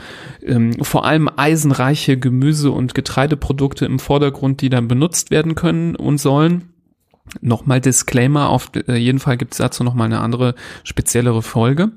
ähm, 0.45 0.73
vor 0.83 1.07
allem 1.07 1.31
eisenreiche 1.35 2.19
Gemüse- 2.19 2.71
und 2.71 2.95
Getreideprodukte 2.95 3.87
im 3.87 3.99
Vordergrund, 3.99 4.61
die 4.61 4.69
dann 4.69 4.87
benutzt 4.87 5.31
werden 5.31 5.55
können 5.55 5.97
und 5.97 6.19
sollen. 6.19 6.74
Nochmal 7.41 7.81
Disclaimer, 7.81 8.51
auf 8.51 8.71
äh, 8.87 8.97
jeden 8.97 9.19
Fall 9.19 9.37
gibt 9.37 9.53
es 9.53 9.59
dazu 9.59 9.83
nochmal 9.83 10.07
eine 10.07 10.21
andere, 10.21 10.55
speziellere 10.85 11.43
Folge. 11.43 11.93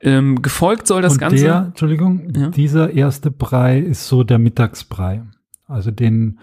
Ähm, 0.00 0.42
gefolgt 0.42 0.86
soll 0.86 1.02
das 1.02 1.14
Und 1.14 1.18
Ganze. 1.18 1.44
Der, 1.44 1.64
Entschuldigung, 1.68 2.32
ja? 2.34 2.48
dieser 2.50 2.92
erste 2.92 3.30
Brei 3.30 3.78
ist 3.78 4.06
so 4.06 4.24
der 4.24 4.38
Mittagsbrei. 4.38 5.22
Also 5.66 5.90
den 5.90 6.38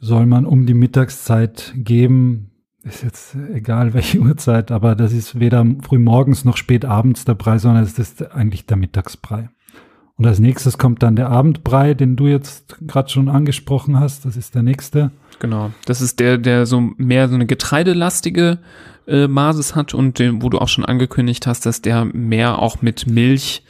soll 0.00 0.26
man 0.26 0.46
um 0.46 0.66
die 0.66 0.74
Mittagszeit 0.74 1.72
geben. 1.76 2.52
Ist 2.84 3.02
jetzt 3.02 3.36
egal 3.52 3.92
welche 3.92 4.20
Uhrzeit, 4.20 4.70
aber 4.70 4.94
das 4.94 5.12
ist 5.12 5.40
weder 5.40 5.66
früh 5.82 5.98
morgens 5.98 6.44
noch 6.44 6.56
spät 6.56 6.84
abends 6.84 7.24
der 7.24 7.34
Brei, 7.34 7.58
sondern 7.58 7.82
es 7.82 7.98
ist 7.98 8.30
eigentlich 8.32 8.66
der 8.66 8.76
Mittagsbrei. 8.76 9.50
Und 10.16 10.26
als 10.26 10.40
nächstes 10.40 10.78
kommt 10.78 11.02
dann 11.02 11.16
der 11.16 11.30
Abendbrei, 11.30 11.94
den 11.94 12.16
du 12.16 12.26
jetzt 12.26 12.78
gerade 12.86 13.08
schon 13.08 13.28
angesprochen 13.28 14.00
hast. 14.00 14.24
Das 14.24 14.36
ist 14.36 14.54
der 14.54 14.64
nächste. 14.64 15.12
Genau. 15.40 15.70
Das 15.84 16.00
ist 16.00 16.20
der, 16.20 16.38
der 16.38 16.66
so 16.66 16.80
mehr 16.96 17.28
so 17.28 17.34
eine 17.34 17.46
getreidelastige 17.46 18.58
äh, 19.06 19.28
Basis 19.28 19.74
hat 19.74 19.94
und 19.94 20.18
den, 20.18 20.42
wo 20.42 20.48
du 20.48 20.58
auch 20.58 20.68
schon 20.68 20.84
angekündigt 20.84 21.46
hast, 21.46 21.66
dass 21.66 21.82
der 21.82 22.04
mehr 22.04 22.58
auch 22.58 22.82
mit 22.82 23.06
Milch 23.06 23.62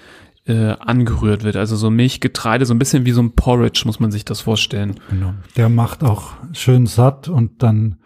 äh, 0.46 0.74
angerührt 0.78 1.44
wird. 1.44 1.56
Also 1.56 1.76
so 1.76 1.90
Milchgetreide, 1.90 2.64
so 2.64 2.74
ein 2.74 2.78
bisschen 2.78 3.04
wie 3.04 3.12
so 3.12 3.22
ein 3.22 3.32
Porridge, 3.32 3.82
muss 3.84 4.00
man 4.00 4.10
sich 4.10 4.24
das 4.24 4.40
vorstellen. 4.40 4.94
Genau. 5.10 5.34
Der 5.56 5.68
macht 5.68 6.02
auch 6.02 6.32
schön 6.52 6.86
satt 6.86 7.28
und 7.28 7.62
dann 7.62 7.96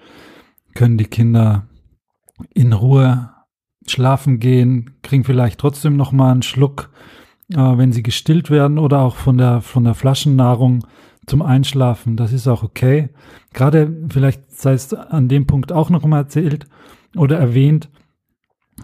können 0.74 0.98
die 0.98 1.06
Kinder 1.06 1.66
in 2.54 2.72
Ruhe 2.72 3.30
schlafen 3.86 4.40
gehen, 4.40 4.96
kriegen 5.02 5.24
vielleicht 5.24 5.60
trotzdem 5.60 5.96
noch 5.96 6.12
mal 6.12 6.32
einen 6.32 6.42
Schluck 6.42 6.90
äh, 7.54 7.78
wenn 7.78 7.92
sie 7.92 8.02
gestillt 8.02 8.50
werden 8.50 8.78
oder 8.78 9.00
auch 9.00 9.16
von 9.16 9.38
der, 9.38 9.60
von 9.60 9.84
der 9.84 9.94
Flaschennahrung. 9.94 10.86
Zum 11.26 11.42
Einschlafen. 11.42 12.16
Das 12.16 12.32
ist 12.32 12.48
auch 12.48 12.62
okay. 12.62 13.10
Gerade 13.52 13.92
vielleicht 14.08 14.50
sei 14.50 14.72
es 14.72 14.92
an 14.92 15.28
dem 15.28 15.46
Punkt 15.46 15.72
auch 15.72 15.90
noch 15.90 16.04
mal 16.04 16.18
erzählt 16.18 16.66
oder 17.16 17.38
erwähnt. 17.38 17.90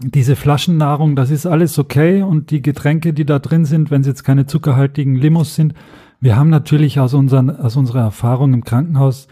Diese 0.03 0.36
Flaschennahrung, 0.36 1.16
das 1.16 1.30
ist 1.30 1.47
alles 1.47 1.78
okay 1.78 2.22
und 2.22 2.51
die 2.51 2.62
Getränke, 2.62 3.12
die 3.12 3.24
da 3.24 3.39
drin 3.39 3.64
sind, 3.64 3.91
wenn 3.91 4.03
es 4.03 4.07
jetzt 4.07 4.22
keine 4.22 4.47
zuckerhaltigen 4.47 5.16
Limos 5.16 5.55
sind, 5.55 5.74
wir 6.20 6.36
haben 6.36 6.51
natürlich 6.51 6.99
aus, 6.99 7.14
unseren, 7.14 7.49
aus 7.51 7.76
unserer 7.76 8.01
Erfahrung 8.01 8.53
im 8.53 8.64
Krankenhaus 8.64 9.28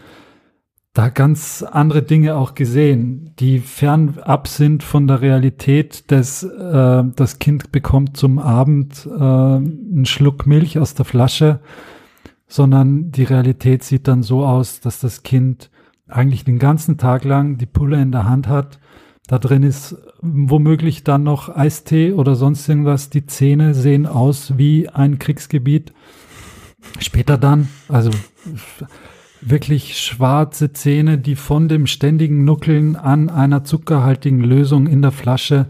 da 0.97 1.11
ganz 1.11 1.63
andere 1.63 2.03
Dinge 2.03 2.37
auch 2.37 2.55
gesehen, 2.55 3.35
die 3.39 3.59
fernab 3.59 4.49
sind 4.49 4.83
von 4.83 5.07
der 5.07 5.21
Realität 5.21 6.11
des, 6.11 6.43
äh, 6.43 7.05
das 7.15 7.39
Kind 7.39 7.71
bekommt 7.71 8.17
zum 8.17 8.39
Abend 8.39 9.07
äh, 9.07 9.21
einen 9.21 10.07
Schluck 10.07 10.47
Milch 10.47 10.79
aus 10.79 10.95
der 10.95 11.05
Flasche, 11.05 11.61
sondern 12.49 13.11
die 13.11 13.25
Realität 13.25 13.83
sieht 13.83 14.09
dann 14.09 14.23
so 14.23 14.45
aus, 14.45 14.81
dass 14.81 15.01
das 15.01 15.23
Kind 15.23 15.71
eigentlich 16.09 16.45
den 16.45 16.59
ganzen 16.59 16.99
Tag 16.99 17.25
lang 17.25 17.59
die 17.59 17.67
Pulle 17.67 18.01
in 18.01 18.13
der 18.13 18.29
Hand 18.29 18.47
hat. 18.49 18.79
Da 19.27 19.39
drin 19.39 19.65
ist 19.65 19.97
womöglich 20.23 21.03
dann 21.03 21.25
noch 21.25 21.55
Eistee 21.55 22.13
oder 22.13 22.37
sonst 22.37 22.69
irgendwas. 22.69 23.11
Die 23.11 23.27
Zähne 23.27 23.75
sehen 23.75 24.07
aus 24.07 24.57
wie 24.57 24.89
ein 24.89 25.19
Kriegsgebiet. 25.19 25.93
Später 27.01 27.37
dann, 27.37 27.69
also 27.89 28.11
wirklich 29.41 29.99
schwarze 29.99 30.73
Zähne, 30.73 31.19
die 31.19 31.35
von 31.35 31.69
dem 31.69 31.89
ständigen 31.89 32.45
Nuckeln 32.45 32.95
an 32.95 33.29
einer 33.29 33.65
zuckerhaltigen 33.65 34.41
Lösung 34.41 34.87
in 34.87 35.03
der 35.03 35.13
Flasche 35.13 35.67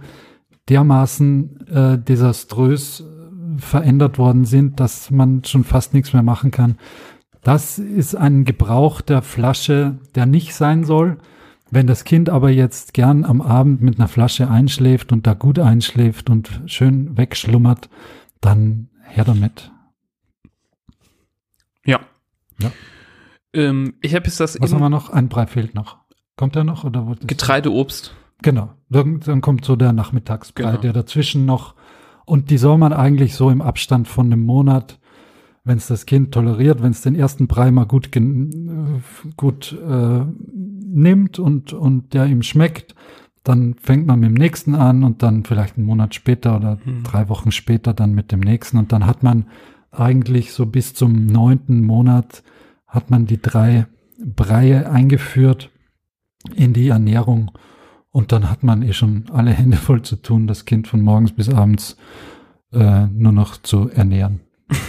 dermaßen 0.69 1.67
äh, 1.69 1.99
desaströs 1.99 3.05
verändert 3.59 4.19
worden 4.19 4.45
sind, 4.45 4.81
dass 4.81 5.11
man 5.11 5.45
schon 5.45 5.65
fast 5.65 5.95
nichts 5.95 6.13
mehr 6.13 6.23
machen 6.23 6.51
kann. 6.51 6.79
Das 7.43 7.79
ist 7.79 8.15
ein 8.17 8.45
Gebrauch 8.45 9.01
der 9.01 9.23
Flasche, 9.23 9.99
der 10.15 10.27
nicht 10.27 10.55
sein 10.55 10.85
soll. 10.85 11.19
Wenn 11.71 11.87
das 11.87 12.05
Kind 12.05 12.29
aber 12.29 12.51
jetzt 12.51 12.95
gern 12.95 13.25
am 13.25 13.41
Abend 13.41 13.83
mit 13.83 13.99
einer 13.99 14.09
Flasche 14.09 14.49
einschläft 14.49 15.13
und 15.13 15.27
da 15.27 15.35
gut 15.35 15.59
einschläft 15.59 16.31
und 16.31 16.63
schön 16.67 17.17
wegschlummert, 17.17 17.89
dann 18.41 18.89
her 19.03 19.25
damit. 19.25 19.71
Ja. 21.85 22.01
Ja. 22.61 22.71
Ähm, 23.53 23.95
ich 24.01 24.15
habe 24.15 24.27
jetzt 24.27 24.39
das. 24.39 24.61
Was 24.61 24.73
haben 24.73 24.81
wir 24.81 24.91
noch? 24.91 25.11
Ein 25.11 25.29
Brei 25.29 25.47
fehlt 25.47 25.75
noch. 25.75 25.99
Kommt 26.37 26.55
er 26.57 26.65
noch 26.65 26.85
oder 26.85 27.17
Getreideobst. 27.27 28.15
Genau. 28.43 28.75
Dann, 28.89 29.21
dann 29.21 29.41
kommt 29.41 29.65
so 29.65 29.77
der 29.77 29.93
Nachmittagsbrei, 29.93 30.71
genau. 30.71 30.81
der 30.81 30.93
dazwischen 30.93 31.47
noch. 31.47 31.75
Und 32.27 32.51
die 32.51 32.59
soll 32.59 32.77
man 32.77 32.93
eigentlich 32.93 33.35
so 33.35 33.49
im 33.51 33.63
Abstand 33.63 34.09
von 34.09 34.27
einem 34.27 34.45
Monat, 34.45 34.99
wenn 35.65 35.79
es 35.79 35.87
das 35.87 36.07
Kind 36.07 36.33
toleriert, 36.33 36.83
wenn 36.83 36.91
es 36.91 37.01
den 37.01 37.15
ersten 37.15 37.47
Brei 37.47 37.71
mal 37.71 37.87
gut 37.87 38.11
gut 39.37 39.73
äh, 39.73 40.21
nimmt 40.53 41.39
und 41.39 41.73
und 41.73 42.15
der 42.15 42.27
ihm 42.27 42.43
schmeckt, 42.43 42.95
dann 43.43 43.75
fängt 43.75 44.07
man 44.07 44.21
mit 44.21 44.31
dem 44.31 44.35
nächsten 44.35 44.75
an 44.75 45.05
und 45.05 45.23
dann 45.23 45.45
vielleicht 45.45 45.77
einen 45.77 45.87
Monat 45.87 46.15
später 46.15 46.57
oder 46.57 46.79
hm. 46.83 47.05
drei 47.05 47.29
Wochen 47.29 47.53
später 47.53 47.95
dann 47.95 48.13
mit 48.13 48.33
dem 48.33 48.41
nächsten 48.41 48.77
und 48.77 48.93
dann 48.93 49.07
hat 49.07 49.23
man 49.23 49.47
eigentlich 49.93 50.53
so 50.53 50.67
bis 50.67 50.95
zum 50.95 51.27
neunten 51.27 51.83
Monat 51.83 52.43
hat 52.87 53.11
man 53.11 53.27
die 53.27 53.41
drei 53.41 53.87
Breie 54.19 54.91
eingeführt 54.91 55.71
in 56.55 56.73
die 56.73 56.89
Ernährung 56.89 57.53
und 58.17 58.33
dann 58.33 58.49
hat 58.49 58.63
man 58.63 58.81
eh 58.81 58.95
schon 58.95 59.27
alle 59.31 59.51
Hände 59.51 59.77
voll 59.77 60.01
zu 60.01 60.17
tun, 60.17 60.47
das 60.47 60.65
Kind 60.65 60.89
von 60.89 61.03
morgens 61.03 61.33
bis 61.33 61.51
abends 61.51 61.99
äh, 62.73 63.09
nur 63.09 63.33
noch 63.33 63.59
zu 63.59 63.91
ernähren. 63.91 64.41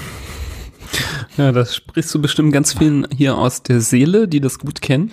Ja, 1.35 1.51
das 1.51 1.75
sprichst 1.75 2.15
du 2.15 2.19
bestimmt 2.19 2.51
ganz 2.51 2.73
vielen 2.73 3.05
hier 3.15 3.37
aus 3.37 3.61
der 3.61 3.79
Seele, 3.79 4.27
die 4.27 4.39
das 4.39 4.57
gut 4.57 4.81
kennen. 4.81 5.11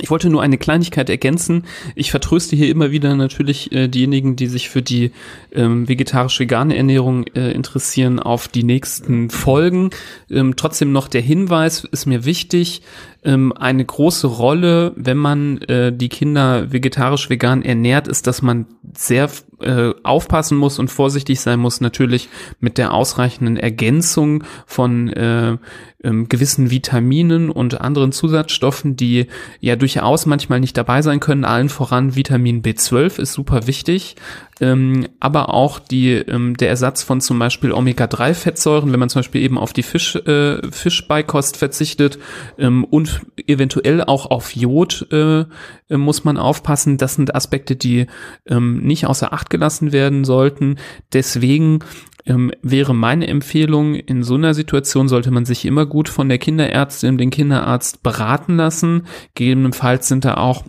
Ich 0.00 0.10
wollte 0.10 0.30
nur 0.30 0.42
eine 0.42 0.58
Kleinigkeit 0.58 1.10
ergänzen. 1.10 1.64
Ich 1.96 2.10
vertröste 2.10 2.54
hier 2.54 2.68
immer 2.68 2.90
wieder 2.90 3.16
natürlich 3.16 3.72
äh, 3.72 3.88
diejenigen, 3.88 4.36
die 4.36 4.46
sich 4.46 4.68
für 4.68 4.82
die 4.82 5.12
ähm, 5.50 5.88
vegetarisch-vegane 5.88 6.76
Ernährung 6.76 7.26
äh, 7.34 7.50
interessieren, 7.52 8.20
auf 8.20 8.46
die 8.46 8.62
nächsten 8.62 9.30
Folgen. 9.30 9.90
Ähm, 10.30 10.54
trotzdem 10.56 10.92
noch 10.92 11.08
der 11.08 11.22
Hinweis 11.22 11.84
ist 11.84 12.06
mir 12.06 12.24
wichtig 12.24 12.82
ähm, 13.24 13.52
eine 13.52 13.84
große 13.84 14.26
Rolle, 14.26 14.92
wenn 14.96 15.16
man 15.16 15.58
äh, 15.62 15.92
die 15.92 16.08
Kinder 16.08 16.72
vegetarisch-vegan 16.72 17.62
ernährt, 17.62 18.08
ist, 18.08 18.26
dass 18.26 18.42
man 18.42 18.66
sehr 18.96 19.28
äh, 19.60 19.92
aufpassen 20.04 20.56
muss 20.56 20.78
und 20.78 20.88
vorsichtig 20.88 21.40
sein 21.40 21.58
muss, 21.58 21.80
natürlich 21.80 22.28
mit 22.60 22.78
der 22.78 22.94
ausreichenden 22.94 23.56
Ergänzung 23.56 24.44
von 24.66 25.08
äh, 25.08 25.56
ähm, 26.04 26.28
gewissen 26.28 26.70
Vitaminen 26.70 27.50
und 27.50 27.80
anderen 27.80 28.12
Zusatzstoffen, 28.12 28.94
die 28.94 29.26
ja 29.60 29.74
durchaus 29.74 30.26
manchmal 30.26 30.60
nicht 30.60 30.76
dabei 30.76 31.02
sein 31.02 31.18
können. 31.18 31.44
Allen 31.44 31.68
voran 31.68 32.14
Vitamin 32.14 32.62
B12 32.62 33.20
ist 33.20 33.32
super 33.32 33.66
wichtig 33.66 34.14
ähm, 34.60 35.06
aber 35.20 35.54
auch 35.54 35.78
die, 35.78 36.12
ähm, 36.12 36.56
der 36.56 36.68
Ersatz 36.68 37.02
von 37.02 37.20
zum 37.20 37.38
Beispiel 37.38 37.72
Omega-3-Fettsäuren, 37.72 38.92
wenn 38.92 39.00
man 39.00 39.08
zum 39.08 39.20
Beispiel 39.20 39.42
eben 39.42 39.58
auf 39.58 39.72
die 39.72 39.82
Fisch, 39.82 40.16
äh, 40.16 40.60
Fischbeikost 40.70 41.56
verzichtet 41.56 42.18
ähm, 42.58 42.84
und 42.84 43.07
eventuell 43.46 44.02
auch 44.02 44.26
auf 44.26 44.54
Jod 44.54 45.06
äh, 45.10 45.44
muss 45.90 46.24
man 46.24 46.36
aufpassen. 46.36 46.98
Das 46.98 47.14
sind 47.14 47.34
Aspekte, 47.34 47.76
die 47.76 48.06
ähm, 48.46 48.78
nicht 48.78 49.06
außer 49.06 49.32
Acht 49.32 49.50
gelassen 49.50 49.92
werden 49.92 50.24
sollten. 50.24 50.76
Deswegen 51.12 51.80
ähm, 52.26 52.52
wäre 52.62 52.94
meine 52.94 53.26
Empfehlung, 53.26 53.94
in 53.94 54.22
so 54.22 54.34
einer 54.34 54.54
Situation 54.54 55.08
sollte 55.08 55.30
man 55.30 55.44
sich 55.44 55.64
immer 55.64 55.86
gut 55.86 56.08
von 56.08 56.28
der 56.28 56.38
Kinderärztin, 56.38 57.18
den 57.18 57.30
Kinderarzt 57.30 58.02
beraten 58.02 58.56
lassen. 58.56 59.06
Gegebenenfalls 59.34 60.08
sind 60.08 60.24
da 60.24 60.36
auch 60.36 60.64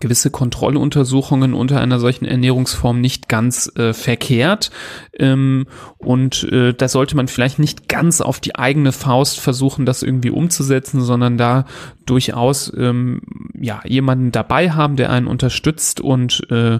gewisse 0.00 0.30
Kontrolluntersuchungen 0.30 1.54
unter 1.54 1.80
einer 1.80 1.98
solchen 1.98 2.24
Ernährungsform 2.24 3.00
nicht 3.00 3.28
ganz 3.28 3.70
äh, 3.76 3.92
verkehrt. 3.92 4.70
Ähm, 5.18 5.66
und 5.98 6.44
äh, 6.44 6.74
da 6.74 6.88
sollte 6.88 7.16
man 7.16 7.28
vielleicht 7.28 7.58
nicht 7.58 7.88
ganz 7.88 8.20
auf 8.20 8.40
die 8.40 8.56
eigene 8.56 8.92
Faust 8.92 9.40
versuchen, 9.40 9.86
das 9.86 10.02
irgendwie 10.02 10.30
umzusetzen, 10.30 11.00
sondern 11.00 11.38
da 11.38 11.64
durchaus 12.06 12.72
ähm, 12.76 13.20
ja 13.58 13.80
jemanden 13.84 14.32
dabei 14.32 14.70
haben, 14.70 14.96
der 14.96 15.10
einen 15.10 15.26
unterstützt 15.26 16.00
und 16.00 16.42
äh, 16.50 16.78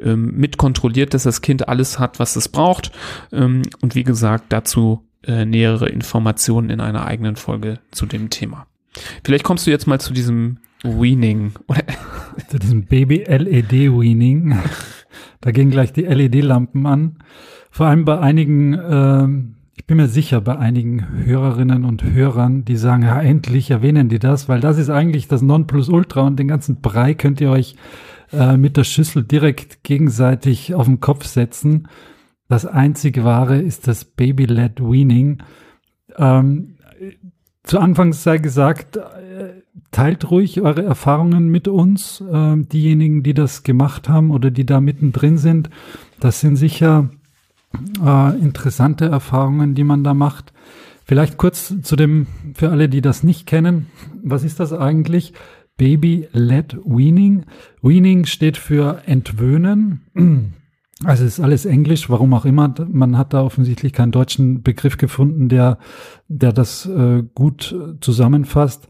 äh, 0.00 0.16
mitkontrolliert, 0.16 1.14
dass 1.14 1.22
das 1.22 1.42
Kind 1.42 1.68
alles 1.68 1.98
hat, 1.98 2.18
was 2.18 2.36
es 2.36 2.48
braucht. 2.48 2.92
Ähm, 3.32 3.62
und 3.80 3.94
wie 3.94 4.04
gesagt, 4.04 4.46
dazu 4.50 5.06
äh, 5.26 5.44
nähere 5.44 5.88
Informationen 5.88 6.70
in 6.70 6.80
einer 6.80 7.06
eigenen 7.06 7.36
Folge 7.36 7.80
zu 7.90 8.06
dem 8.06 8.30
Thema. 8.30 8.66
Vielleicht 9.24 9.44
kommst 9.44 9.66
du 9.66 9.70
jetzt 9.70 9.86
mal 9.86 10.00
zu 10.00 10.12
diesem 10.12 10.58
Weaning. 10.86 11.52
Zu 12.48 12.58
diesem 12.58 12.84
Baby-LED-Weaning. 12.86 14.58
Da 15.42 15.52
gehen 15.52 15.70
gleich 15.70 15.92
die 15.92 16.02
LED-Lampen 16.02 16.86
an. 16.86 17.18
Vor 17.70 17.86
allem 17.86 18.04
bei 18.04 18.18
einigen, 18.18 18.72
äh, 18.72 19.28
ich 19.76 19.86
bin 19.86 19.98
mir 19.98 20.08
sicher, 20.08 20.40
bei 20.40 20.58
einigen 20.58 21.06
Hörerinnen 21.24 21.84
und 21.84 22.02
Hörern, 22.02 22.64
die 22.64 22.76
sagen, 22.76 23.02
ja, 23.02 23.20
endlich 23.20 23.70
erwähnen 23.70 24.08
die 24.08 24.18
das, 24.18 24.48
weil 24.48 24.60
das 24.60 24.78
ist 24.78 24.90
eigentlich 24.90 25.28
das 25.28 25.42
Nonplusultra 25.42 26.22
und 26.22 26.38
den 26.38 26.48
ganzen 26.48 26.80
Brei 26.80 27.14
könnt 27.14 27.40
ihr 27.40 27.50
euch 27.50 27.76
äh, 28.32 28.56
mit 28.56 28.76
der 28.76 28.84
Schüssel 28.84 29.22
direkt 29.22 29.84
gegenseitig 29.84 30.74
auf 30.74 30.86
den 30.86 31.00
Kopf 31.00 31.26
setzen. 31.26 31.86
Das 32.48 32.66
einzig 32.66 33.22
wahre 33.22 33.60
ist 33.60 33.86
das 33.86 34.04
Baby-LED 34.04 34.80
Weaning. 34.80 35.42
Ähm, 36.16 36.76
zu 37.62 37.80
Anfang 37.80 38.12
sei 38.12 38.38
gesagt, 38.38 38.98
teilt 39.90 40.30
ruhig 40.30 40.60
eure 40.60 40.82
Erfahrungen 40.82 41.48
mit 41.48 41.68
uns, 41.68 42.20
äh, 42.20 42.56
diejenigen, 42.56 43.22
die 43.22 43.34
das 43.34 43.62
gemacht 43.62 44.08
haben 44.08 44.30
oder 44.30 44.50
die 44.50 44.66
da 44.66 44.80
mittendrin 44.80 45.38
sind. 45.38 45.70
Das 46.20 46.40
sind 46.40 46.56
sicher 46.56 47.10
äh, 48.04 48.38
interessante 48.38 49.06
Erfahrungen, 49.06 49.74
die 49.74 49.84
man 49.84 50.04
da 50.04 50.14
macht. 50.14 50.52
Vielleicht 51.04 51.36
kurz 51.38 51.74
zu 51.82 51.96
dem, 51.96 52.26
für 52.54 52.70
alle, 52.70 52.88
die 52.88 53.00
das 53.00 53.22
nicht 53.22 53.46
kennen, 53.46 53.86
was 54.22 54.42
ist 54.42 54.58
das 54.58 54.72
eigentlich? 54.72 55.34
Baby-led 55.76 56.78
Weaning. 56.84 57.44
Weaning 57.82 58.24
steht 58.24 58.56
für 58.56 59.02
entwöhnen. 59.06 60.54
Also 61.04 61.24
es 61.24 61.34
ist 61.34 61.44
alles 61.44 61.66
Englisch, 61.66 62.08
warum 62.08 62.32
auch 62.32 62.46
immer. 62.46 62.74
Man 62.90 63.18
hat 63.18 63.34
da 63.34 63.42
offensichtlich 63.42 63.92
keinen 63.92 64.12
deutschen 64.12 64.62
Begriff 64.62 64.96
gefunden, 64.96 65.50
der, 65.50 65.78
der 66.28 66.54
das 66.54 66.86
äh, 66.86 67.22
gut 67.34 67.72
äh, 67.72 68.00
zusammenfasst. 68.00 68.88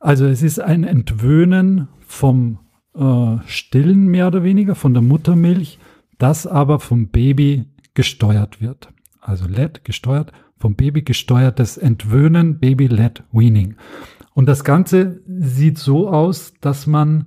Also 0.00 0.24
es 0.26 0.42
ist 0.42 0.58
ein 0.58 0.84
Entwöhnen 0.84 1.88
vom 2.00 2.58
äh, 2.94 3.36
Stillen 3.46 4.08
mehr 4.08 4.26
oder 4.28 4.42
weniger, 4.42 4.74
von 4.74 4.94
der 4.94 5.02
Muttermilch, 5.02 5.78
das 6.18 6.46
aber 6.46 6.80
vom 6.80 7.08
Baby 7.08 7.66
gesteuert 7.92 8.62
wird. 8.62 8.88
Also 9.20 9.46
LED 9.46 9.84
gesteuert, 9.84 10.32
vom 10.58 10.74
Baby 10.74 11.02
gesteuertes 11.02 11.76
Entwöhnen, 11.76 12.58
Baby-led 12.58 13.22
Weaning. 13.30 13.76
Und 14.32 14.46
das 14.46 14.64
Ganze 14.64 15.20
sieht 15.26 15.76
so 15.78 16.08
aus, 16.08 16.54
dass 16.62 16.86
man 16.86 17.26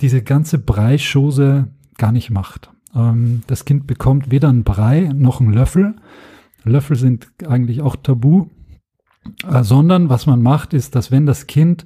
diese 0.00 0.22
ganze 0.22 0.58
Breischose 0.58 1.68
gar 1.98 2.10
nicht 2.10 2.30
macht. 2.30 2.70
Ähm, 2.94 3.42
das 3.46 3.66
Kind 3.66 3.86
bekommt 3.86 4.30
weder 4.30 4.48
einen 4.48 4.64
Brei 4.64 5.10
noch 5.14 5.42
einen 5.42 5.52
Löffel. 5.52 5.96
Löffel 6.64 6.96
sind 6.96 7.28
eigentlich 7.46 7.82
auch 7.82 7.96
tabu. 7.96 8.46
äh, 9.46 9.62
sondern 9.62 10.08
was 10.08 10.26
man 10.26 10.42
macht, 10.42 10.72
ist, 10.72 10.94
dass 10.94 11.10
wenn 11.10 11.26
das 11.26 11.46
Kind 11.46 11.84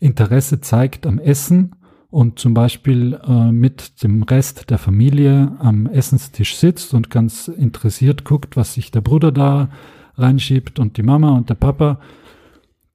Interesse 0.00 0.60
zeigt 0.60 1.06
am 1.06 1.18
Essen 1.18 1.76
und 2.08 2.38
zum 2.38 2.54
Beispiel 2.54 3.18
äh, 3.26 3.52
mit 3.52 4.02
dem 4.02 4.22
Rest 4.22 4.70
der 4.70 4.78
Familie 4.78 5.56
am 5.58 5.86
Essenstisch 5.86 6.56
sitzt 6.56 6.94
und 6.94 7.10
ganz 7.10 7.48
interessiert 7.48 8.24
guckt, 8.24 8.56
was 8.56 8.74
sich 8.74 8.90
der 8.90 9.00
Bruder 9.00 9.32
da 9.32 9.70
reinschiebt 10.14 10.78
und 10.78 10.96
die 10.96 11.02
Mama 11.02 11.36
und 11.36 11.50
der 11.50 11.56
Papa, 11.56 12.00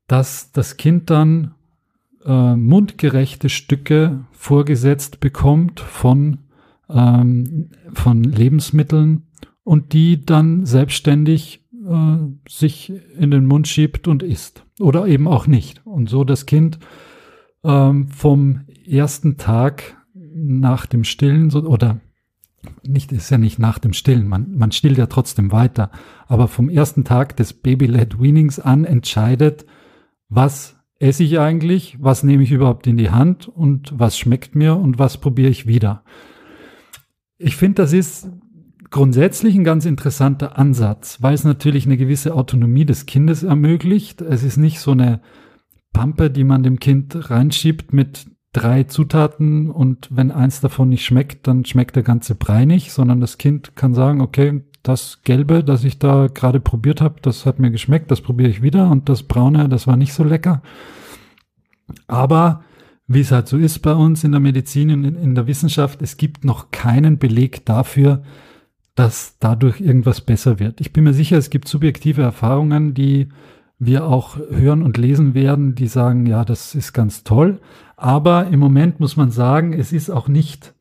dass 0.08 0.52
das 0.52 0.78
Kind 0.78 1.10
dann 1.10 1.54
äh, 2.26 2.56
mundgerechte 2.56 3.50
Stücke 3.50 4.26
vorgesetzt 4.32 5.20
bekommt 5.20 5.80
von, 5.80 6.40
ähm, 6.90 7.70
von 7.94 8.24
Lebensmitteln 8.24 9.24
und 9.64 9.94
die 9.94 10.26
dann 10.26 10.66
selbstständig 10.66 11.64
äh, 11.88 12.18
sich 12.50 12.92
in 13.18 13.32
den 13.32 13.46
Mund 13.46 13.68
schiebt 13.68 14.08
und 14.08 14.24
isst. 14.24 14.66
Oder 14.82 15.08
eben 15.08 15.28
auch 15.28 15.48
nicht. 15.48 15.86
Und 15.86 16.10
so 16.10 16.24
das 16.24 16.46
Kind 16.46 16.80
ähm, 17.64 18.08
vom 18.08 18.62
ersten 18.86 19.38
Tag 19.38 19.98
nach 20.14 20.86
dem 20.86 21.04
Stillen 21.04 21.50
so, 21.50 21.62
oder 21.62 22.00
nicht, 22.84 23.12
ist 23.12 23.30
ja 23.30 23.38
nicht 23.38 23.60
nach 23.60 23.80
dem 23.80 23.94
Stillen, 23.94 24.28
man, 24.28 24.56
man 24.56 24.72
stillt 24.72 24.98
ja 24.98 25.08
trotzdem 25.08 25.52
weiter, 25.52 25.92
aber 26.28 26.48
vom 26.48 26.70
ersten 26.70 27.04
Tag 27.04 27.36
des 27.36 27.54
Baby-led 27.54 28.22
Weanings 28.22 28.60
an 28.60 28.86
entscheidet, 28.86 29.66
was 30.30 30.76
esse 31.00 31.24
ich 31.24 31.40
eigentlich, 31.40 31.98
was 32.00 32.24
nehme 32.24 32.44
ich 32.44 32.52
überhaupt 32.52 32.86
in 32.86 32.98
die 32.98 33.10
Hand 33.10 33.48
und 33.48 33.98
was 33.98 34.18
schmeckt 34.18 34.56
mir 34.56 34.76
und 34.76 35.00
was 35.00 35.20
probiere 35.20 35.50
ich 35.50 35.66
wieder. 35.66 36.04
Ich 37.38 37.56
finde, 37.56 37.82
das 37.82 37.94
ist 37.94 38.30
grundsätzlich 38.92 39.56
ein 39.56 39.64
ganz 39.64 39.86
interessanter 39.86 40.58
Ansatz, 40.60 41.18
weil 41.22 41.34
es 41.34 41.44
natürlich 41.44 41.86
eine 41.86 41.98
gewisse 41.98 42.36
Autonomie 42.36 42.86
des 42.86 43.06
Kindes 43.06 43.44
ermöglicht. 43.44 44.22
Es 44.22 44.44
ist 44.44 44.58
nicht 44.58 44.80
so 44.80 44.92
eine 44.92 45.22
Pampe, 45.94 46.30
die 46.30 46.44
man 46.44 46.62
dem 46.62 46.80
Kind 46.80 47.30
reinschiebt 47.32 47.94
mit 47.94 48.28
drei 48.54 48.84
Zutaten 48.84 49.70
und 49.70 50.10
wenn 50.12 50.30
eins 50.30 50.60
davon 50.60 50.90
nicht 50.90 51.06
schmeckt, 51.06 51.48
dann 51.48 51.64
schmeckt 51.64 51.96
der 51.96 52.04
ganze 52.04 52.36
Brei 52.36 52.66
nicht, 52.66 52.92
sondern 52.92 53.22
das 53.22 53.38
Kind 53.38 53.78
kann 53.78 53.94
sagen, 53.94 54.20
okay, 54.20 54.62
das 54.84 55.22
Gelbe, 55.24 55.64
das 55.64 55.86
ich 55.86 56.00
da 56.00 56.28
gerade 56.28 56.60
probiert 56.60 57.00
habe, 57.00 57.22
das 57.22 57.46
hat 57.46 57.60
mir 57.60 57.72
geschmeckt, 57.72 58.12
das 58.12 58.20
probiere 58.20 58.50
ich 58.50 58.62
wieder 58.62 58.90
und 58.90 59.08
das 59.08 59.24
Braune, 59.24 59.70
das 59.70 59.88
war 59.88 59.96
nicht 59.96 60.14
so 60.14 60.24
lecker. 60.24 60.62
Aber 62.08 62.64
wie 63.08 63.22
es 63.22 63.32
halt 63.32 63.48
so 63.48 63.58
ist 63.58 63.80
bei 63.80 63.94
uns 63.94 64.24
in 64.24 64.32
der 64.32 64.42
Medizin 64.42 64.90
und 64.92 65.06
in 65.06 65.36
der 65.36 65.48
Wissenschaft, 65.48 66.02
es 66.02 66.18
gibt 66.18 66.44
noch 66.44 66.72
keinen 66.72 67.20
Beleg 67.20 67.66
dafür, 67.66 68.24
dass 68.96 69.38
dadurch 69.40 69.80
irgendwas 69.80 70.22
besser 70.22 70.60
wird. 70.60 70.82
Ich 70.82 70.94
bin 70.94 71.04
mir 71.04 71.14
sicher, 71.14 71.38
es 71.38 71.50
gibt 71.50 71.68
subjektive 71.68 72.22
Erfahrungen, 72.22 72.94
die 72.94 73.30
wir 73.80 74.06
auch 74.06 74.38
hören 74.38 74.84
und 74.84 74.98
lesen 74.98 75.34
werden, 75.34 75.74
die 75.74 75.88
sagen, 75.88 76.26
ja, 76.26 76.46
das 76.46 76.76
ist 76.76 76.94
ganz 76.94 77.24
toll. 77.24 77.60
Aber 77.98 78.48
im 78.48 78.60
Moment 78.60 79.00
muss 79.00 79.18
man 79.18 79.32
sagen, 79.32 79.74
es 79.74 79.92
ist 79.92 80.10
auch 80.10 80.28
nicht 80.28 80.76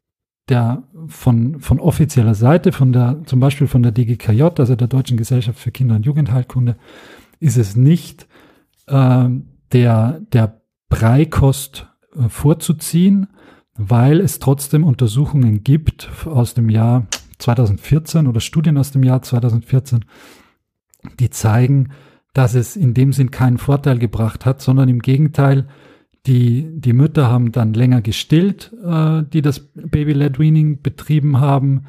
der 0.49 0.83
von, 1.07 1.61
von 1.61 1.81
offizieller 1.81 2.35
Seite, 2.35 2.73
von 2.73 2.93
der, 2.93 3.23
zum 3.25 3.41
Beispiel 3.41 3.69
von 3.69 3.83
der 3.83 3.93
DGKJ, 3.93 4.43
also 4.59 4.77
der 4.77 4.89
Deutschen 4.89 5.17
Gesellschaft 5.17 5.59
für 5.59 5.71
Kinder- 5.71 5.97
und 5.97 6.05
Jugendheilkunde, 6.05 6.77
ist 7.39 7.57
es 7.57 7.77
nicht 7.77 8.27
äh, 8.87 9.29
der, 9.73 10.21
der 10.33 10.61
Breikost 10.89 11.87
äh, 12.15 12.29
vorzuziehen, 12.29 13.29
weil 13.77 14.21
es 14.21 14.41
trotzdem 14.41 14.85
Untersuchungen 14.85 15.65
gibt 15.65 16.11
aus 16.27 16.53
dem 16.53 16.69
Jahr 16.69 17.07
2014 17.41 18.27
oder 18.27 18.41
Studien 18.41 18.79
aus 18.79 18.93
dem 18.93 19.03
Jahr 19.03 19.23
2014, 19.23 20.05
die 21.19 21.31
zeigen, 21.31 21.91
dass 22.35 22.55
es 22.55 22.77
in 22.77 22.95
dem 22.95 23.13
Sinn 23.13 23.31
keinen 23.31 23.59
Vorteil 23.59 23.99
gebracht 23.99 24.47
hat, 24.47 24.61
sondern 24.61 24.89
im 24.89 25.01
Gegenteil 25.01 25.67
die, 26.27 26.69
die 26.79 26.93
Mütter 26.93 27.29
haben 27.29 27.51
dann 27.51 27.73
länger 27.73 28.03
gestillt, 28.03 28.73
äh, 28.85 29.23
die 29.33 29.43
das 29.43 29.71
Baby-led 29.75 30.39
Weaning 30.39 30.83
betrieben 30.83 31.41
haben. 31.41 31.87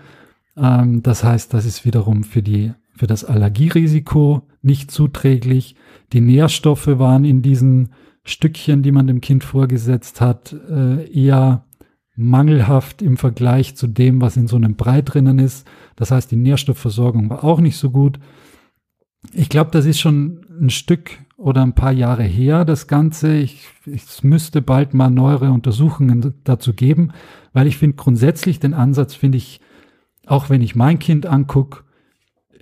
Ähm, 0.55 1.03
das 1.03 1.23
heißt, 1.23 1.53
das 1.53 1.65
ist 1.65 1.85
wiederum 1.85 2.23
für 2.23 2.41
die, 2.41 2.71
für 2.95 3.07
das 3.07 3.25
Allergierisiko 3.25 4.47
nicht 4.61 4.89
zuträglich. 4.89 5.75
Die 6.13 6.21
Nährstoffe 6.21 6.87
waren 6.87 7.25
in 7.25 7.41
diesen 7.41 7.89
Stückchen, 8.23 8.83
die 8.83 8.91
man 8.91 9.07
dem 9.07 9.19
Kind 9.19 9.43
vorgesetzt 9.43 10.21
hat, 10.21 10.55
äh, 10.69 11.11
eher 11.11 11.65
mangelhaft 12.15 13.01
im 13.01 13.17
Vergleich 13.17 13.75
zu 13.75 13.87
dem, 13.87 14.21
was 14.21 14.37
in 14.37 14.47
so 14.47 14.55
einem 14.55 14.75
Brei 14.75 15.01
drinnen 15.01 15.39
ist. 15.39 15.67
Das 15.95 16.11
heißt, 16.11 16.31
die 16.31 16.35
Nährstoffversorgung 16.35 17.29
war 17.29 17.43
auch 17.43 17.59
nicht 17.59 17.77
so 17.77 17.89
gut. 17.89 18.19
Ich 19.33 19.49
glaube, 19.49 19.71
das 19.71 19.85
ist 19.85 19.99
schon 19.99 20.45
ein 20.59 20.69
Stück 20.69 21.11
oder 21.37 21.63
ein 21.63 21.75
paar 21.75 21.91
Jahre 21.91 22.23
her, 22.23 22.65
das 22.65 22.87
Ganze. 22.87 23.35
Ich, 23.35 23.67
es 23.85 24.23
müsste 24.23 24.61
bald 24.61 24.93
mal 24.93 25.09
neuere 25.09 25.51
Untersuchungen 25.51 26.33
dazu 26.43 26.73
geben, 26.73 27.11
weil 27.53 27.67
ich 27.67 27.77
finde 27.77 27.97
grundsätzlich 27.97 28.59
den 28.59 28.73
Ansatz, 28.73 29.13
finde 29.15 29.37
ich, 29.37 29.61
auch 30.25 30.49
wenn 30.49 30.61
ich 30.61 30.75
mein 30.75 30.99
Kind 30.99 31.25
angucke, 31.25 31.83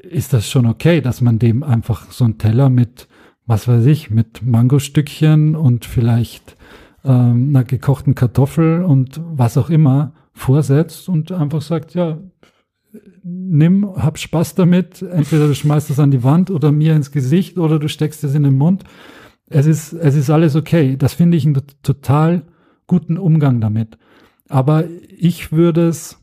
ist 0.01 0.33
das 0.33 0.49
schon 0.49 0.65
okay, 0.65 1.01
dass 1.01 1.21
man 1.21 1.39
dem 1.39 1.63
einfach 1.63 2.11
so 2.11 2.23
einen 2.23 2.37
Teller 2.37 2.69
mit, 2.69 3.07
was 3.45 3.67
weiß 3.67 3.85
ich, 3.85 4.09
mit 4.09 4.43
Mangostückchen 4.43 5.55
und 5.55 5.85
vielleicht 5.85 6.55
ähm, 7.03 7.49
einer 7.49 7.63
gekochten 7.63 8.15
Kartoffel 8.15 8.83
und 8.83 9.21
was 9.23 9.57
auch 9.57 9.69
immer 9.69 10.13
vorsetzt 10.33 11.09
und 11.09 11.31
einfach 11.31 11.61
sagt, 11.61 11.93
ja, 11.93 12.17
nimm, 13.23 13.95
hab 13.95 14.17
Spaß 14.17 14.55
damit. 14.55 15.01
Entweder 15.01 15.47
du 15.47 15.55
schmeißt 15.55 15.89
es 15.89 15.99
an 15.99 16.11
die 16.11 16.23
Wand 16.23 16.49
oder 16.51 16.71
mir 16.71 16.95
ins 16.95 17.11
Gesicht 17.11 17.57
oder 17.57 17.79
du 17.79 17.87
steckst 17.87 18.23
es 18.23 18.35
in 18.35 18.43
den 18.43 18.57
Mund. 18.57 18.83
Es 19.47 19.65
ist, 19.65 19.93
es 19.93 20.15
ist 20.15 20.29
alles 20.29 20.55
okay. 20.55 20.95
Das 20.97 21.13
finde 21.13 21.37
ich 21.37 21.45
einen 21.45 21.61
total 21.83 22.43
guten 22.87 23.17
Umgang 23.17 23.61
damit. 23.61 23.97
Aber 24.47 24.85
ich 25.17 25.51
würde 25.51 25.87
es, 25.87 26.19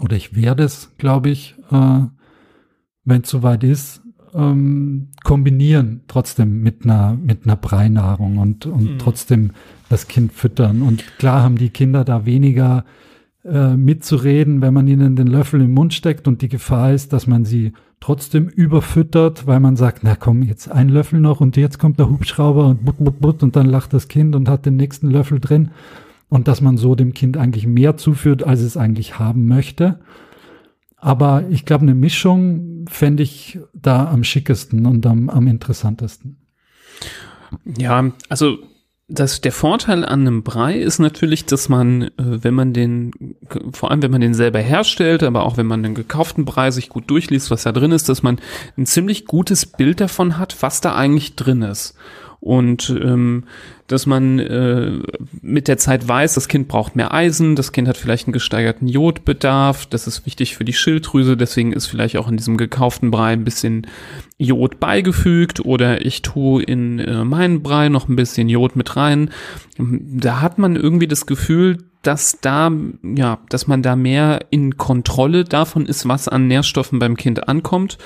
oder 0.00 0.16
ich 0.16 0.34
werde 0.34 0.64
es, 0.64 0.92
glaube 0.98 1.30
ich, 1.30 1.56
äh, 1.70 2.00
wenn 3.04 3.22
es 3.22 3.30
soweit 3.30 3.62
ist, 3.62 4.02
ähm, 4.34 5.10
kombinieren 5.22 6.02
trotzdem 6.08 6.62
mit 6.62 6.84
einer, 6.84 7.14
mit 7.14 7.44
einer 7.44 7.56
Breinahrung 7.56 8.38
und, 8.38 8.66
und 8.66 8.94
mhm. 8.94 8.98
trotzdem 8.98 9.52
das 9.94 10.08
Kind 10.08 10.32
füttern. 10.32 10.82
Und 10.82 11.04
klar 11.18 11.42
haben 11.42 11.56
die 11.56 11.70
Kinder 11.70 12.04
da 12.04 12.26
weniger 12.26 12.84
äh, 13.44 13.76
mitzureden, 13.76 14.60
wenn 14.60 14.74
man 14.74 14.88
ihnen 14.88 15.14
den 15.14 15.28
Löffel 15.28 15.60
im 15.60 15.72
Mund 15.72 15.94
steckt 15.94 16.26
und 16.26 16.42
die 16.42 16.48
Gefahr 16.48 16.92
ist, 16.92 17.12
dass 17.12 17.28
man 17.28 17.44
sie 17.44 17.72
trotzdem 18.00 18.48
überfüttert, 18.48 19.46
weil 19.46 19.60
man 19.60 19.76
sagt, 19.76 20.00
na 20.02 20.16
komm, 20.16 20.42
jetzt 20.42 20.70
ein 20.70 20.88
Löffel 20.88 21.20
noch 21.20 21.40
und 21.40 21.56
jetzt 21.56 21.78
kommt 21.78 22.00
der 22.00 22.10
Hubschrauber 22.10 22.66
und 22.66 22.84
but, 22.84 22.96
but, 22.98 23.20
but, 23.20 23.42
und 23.44 23.54
dann 23.54 23.66
lacht 23.66 23.92
das 23.92 24.08
Kind 24.08 24.34
und 24.34 24.48
hat 24.48 24.66
den 24.66 24.74
nächsten 24.74 25.10
Löffel 25.10 25.38
drin 25.38 25.70
und 26.28 26.48
dass 26.48 26.60
man 26.60 26.76
so 26.76 26.96
dem 26.96 27.14
Kind 27.14 27.36
eigentlich 27.36 27.66
mehr 27.66 27.96
zuführt, 27.96 28.42
als 28.42 28.62
es 28.62 28.76
eigentlich 28.76 29.20
haben 29.20 29.46
möchte. 29.46 30.00
Aber 30.96 31.44
ich 31.50 31.64
glaube, 31.64 31.82
eine 31.82 31.94
Mischung 31.94 32.86
fände 32.88 33.22
ich 33.22 33.60
da 33.72 34.10
am 34.10 34.24
schickesten 34.24 34.86
und 34.86 35.06
am, 35.06 35.30
am 35.30 35.46
interessantesten. 35.46 36.38
Ja, 37.78 38.10
also 38.28 38.58
das, 39.06 39.40
der 39.42 39.52
Vorteil 39.52 40.04
an 40.04 40.20
einem 40.20 40.42
Brei 40.42 40.78
ist 40.78 40.98
natürlich, 40.98 41.44
dass 41.44 41.68
man, 41.68 42.02
äh, 42.02 42.10
wenn 42.16 42.54
man 42.54 42.72
den, 42.72 43.36
vor 43.72 43.90
allem 43.90 44.02
wenn 44.02 44.10
man 44.10 44.22
den 44.22 44.34
selber 44.34 44.60
herstellt, 44.60 45.22
aber 45.22 45.44
auch 45.44 45.56
wenn 45.56 45.66
man 45.66 45.82
den 45.82 45.94
gekauften 45.94 46.44
Brei 46.44 46.70
sich 46.70 46.88
gut 46.88 47.10
durchliest, 47.10 47.50
was 47.50 47.64
da 47.64 47.72
drin 47.72 47.92
ist, 47.92 48.08
dass 48.08 48.22
man 48.22 48.40
ein 48.78 48.86
ziemlich 48.86 49.26
gutes 49.26 49.66
Bild 49.66 50.00
davon 50.00 50.38
hat, 50.38 50.56
was 50.60 50.80
da 50.80 50.94
eigentlich 50.94 51.36
drin 51.36 51.62
ist 51.62 51.94
und 52.44 52.90
ähm, 53.02 53.44
dass 53.86 54.04
man 54.04 54.38
äh, 54.38 54.98
mit 55.40 55.66
der 55.66 55.78
Zeit 55.78 56.06
weiß, 56.06 56.34
das 56.34 56.46
Kind 56.46 56.68
braucht 56.68 56.94
mehr 56.94 57.14
Eisen, 57.14 57.56
das 57.56 57.72
Kind 57.72 57.88
hat 57.88 57.96
vielleicht 57.96 58.26
einen 58.26 58.34
gesteigerten 58.34 58.86
Jodbedarf, 58.86 59.86
das 59.86 60.06
ist 60.06 60.26
wichtig 60.26 60.54
für 60.54 60.66
die 60.66 60.74
Schilddrüse, 60.74 61.38
deswegen 61.38 61.72
ist 61.72 61.86
vielleicht 61.86 62.18
auch 62.18 62.28
in 62.28 62.36
diesem 62.36 62.58
gekauften 62.58 63.10
Brei 63.10 63.32
ein 63.32 63.44
bisschen 63.44 63.86
Jod 64.36 64.78
beigefügt 64.78 65.64
oder 65.64 66.04
ich 66.04 66.20
tue 66.20 66.62
in 66.62 66.98
äh, 66.98 67.24
meinen 67.24 67.62
Brei 67.62 67.88
noch 67.88 68.10
ein 68.10 68.16
bisschen 68.16 68.50
Jod 68.50 68.76
mit 68.76 68.94
rein. 68.94 69.30
Da 69.78 70.42
hat 70.42 70.58
man 70.58 70.76
irgendwie 70.76 71.08
das 71.08 71.24
Gefühl, 71.24 71.78
dass 72.02 72.40
da, 72.42 72.70
ja, 73.02 73.38
dass 73.48 73.66
man 73.66 73.82
da 73.82 73.96
mehr 73.96 74.40
in 74.50 74.76
Kontrolle 74.76 75.44
davon 75.44 75.86
ist, 75.86 76.06
was 76.06 76.28
an 76.28 76.46
Nährstoffen 76.46 76.98
beim 76.98 77.16
Kind 77.16 77.48
ankommt. 77.48 77.96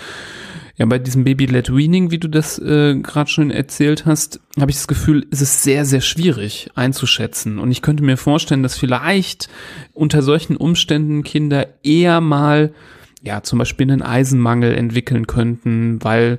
Ja, 0.79 0.87
bei 0.87 1.01
diesem 1.01 1.25
Baby-led 1.25 1.75
Weaning, 1.75 2.13
wie 2.13 2.19
du 2.19 2.29
das 2.29 2.61
äh, 2.61 2.95
gerade 2.95 3.29
schon 3.29 3.51
erzählt 3.51 4.07
hast, 4.07 4.39
habe 4.61 4.71
ich 4.71 4.77
das 4.77 4.87
Gefühl, 4.87 5.27
ist 5.33 5.43
es 5.43 5.65
sehr, 5.65 5.85
sehr 5.85 6.01
schwierig 6.01 6.71
einzuschätzen. 6.77 7.59
Und 7.59 7.73
ich 7.73 7.83
könnte 7.83 8.05
mir 8.05 8.17
vorstellen, 8.17 8.63
dass 8.63 8.79
vielleicht 8.79 9.49
unter 9.93 10.23
solchen 10.23 10.57
Umständen 10.57 11.25
Kinder 11.25 11.67
eher 11.83 12.21
mal, 12.21 12.73
ja, 13.23 13.43
zum 13.43 13.59
Beispiel 13.59 13.91
einen 13.91 14.03
Eisenmangel 14.03 14.73
entwickeln 14.73 15.27
könnten, 15.27 15.99
weil 16.05 16.39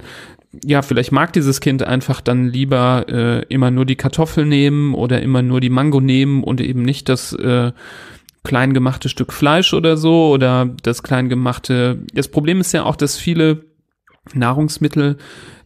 ja, 0.64 0.82
vielleicht 0.84 1.12
mag 1.12 1.34
dieses 1.34 1.60
Kind 1.60 1.84
einfach 1.84 2.22
dann 2.22 2.48
lieber 2.48 3.06
äh, 3.10 3.46
immer 3.50 3.72
nur 3.72 3.86
die 3.86 3.98
Kartoffel 3.98 4.46
nehmen 4.46 4.94
oder 4.96 5.22
immer 5.22 5.42
nur 5.42 5.60
die 5.60 5.70
Mango 5.70 6.00
nehmen 6.00 6.46
und 6.46 6.62
eben 6.62 6.82
nicht 6.82 7.10
das 7.10 7.34
äh, 7.34 7.74
klein 8.44 8.74
gemachte 8.74 9.10
Stück 9.10 9.34
Fleisch 9.34 9.74
oder 9.74 9.98
so 9.98 10.30
oder 10.30 10.70
das 10.82 11.04
klein 11.04 11.28
gemachte. 11.28 12.00
Das 12.14 12.30
Problem 12.30 12.62
ist 12.62 12.72
ja 12.72 12.84
auch, 12.84 12.96
dass 12.96 13.18
viele 13.18 13.69
Nahrungsmittel 14.34 15.18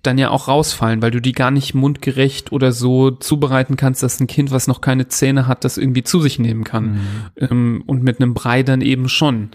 dann 0.04 0.18
ja 0.18 0.30
auch 0.32 0.50
rausfallen, 0.50 1.02
weil 1.02 1.12
du 1.12 1.22
die 1.22 1.32
gar 1.32 1.50
nicht 1.50 1.74
mundgerecht 1.74 2.52
oder 2.52 2.74
so 2.74 3.10
zubereiten 3.10 3.78
kannst, 3.78 4.04
dass 4.04 4.20
ein 4.20 4.28
Kind, 4.28 4.52
was 4.52 4.68
noch 4.68 4.82
keine 4.82 5.08
Zähne 5.08 5.48
hat, 5.48 5.64
das 5.64 5.78
irgendwie 5.78 6.04
zu 6.04 6.20
sich 6.20 6.40
nehmen 6.40 6.66
kann. 6.66 6.86
Mhm. 6.86 7.00
Ähm, 7.38 7.84
und 7.88 8.04
mit 8.04 8.20
einem 8.20 8.34
Brei 8.34 8.64
dann 8.64 8.82
eben 8.82 9.08
schon. 9.08 9.52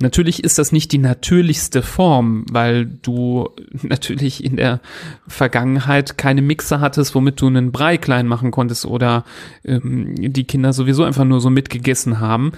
Natürlich 0.00 0.42
ist 0.42 0.58
das 0.58 0.72
nicht 0.72 0.90
die 0.90 0.98
natürlichste 0.98 1.82
Form, 1.82 2.44
weil 2.50 2.86
du 2.86 3.50
natürlich 3.82 4.42
in 4.42 4.56
der 4.56 4.80
Vergangenheit 5.28 6.18
keine 6.18 6.42
Mixer 6.42 6.80
hattest, 6.80 7.14
womit 7.14 7.40
du 7.40 7.46
einen 7.46 7.70
Brei 7.70 7.96
klein 7.96 8.26
machen 8.26 8.50
konntest 8.50 8.84
oder 8.84 9.24
ähm, 9.64 10.16
die 10.16 10.44
Kinder 10.44 10.72
sowieso 10.72 11.04
einfach 11.04 11.24
nur 11.24 11.40
so 11.40 11.48
mitgegessen 11.48 12.18
haben. 12.18 12.52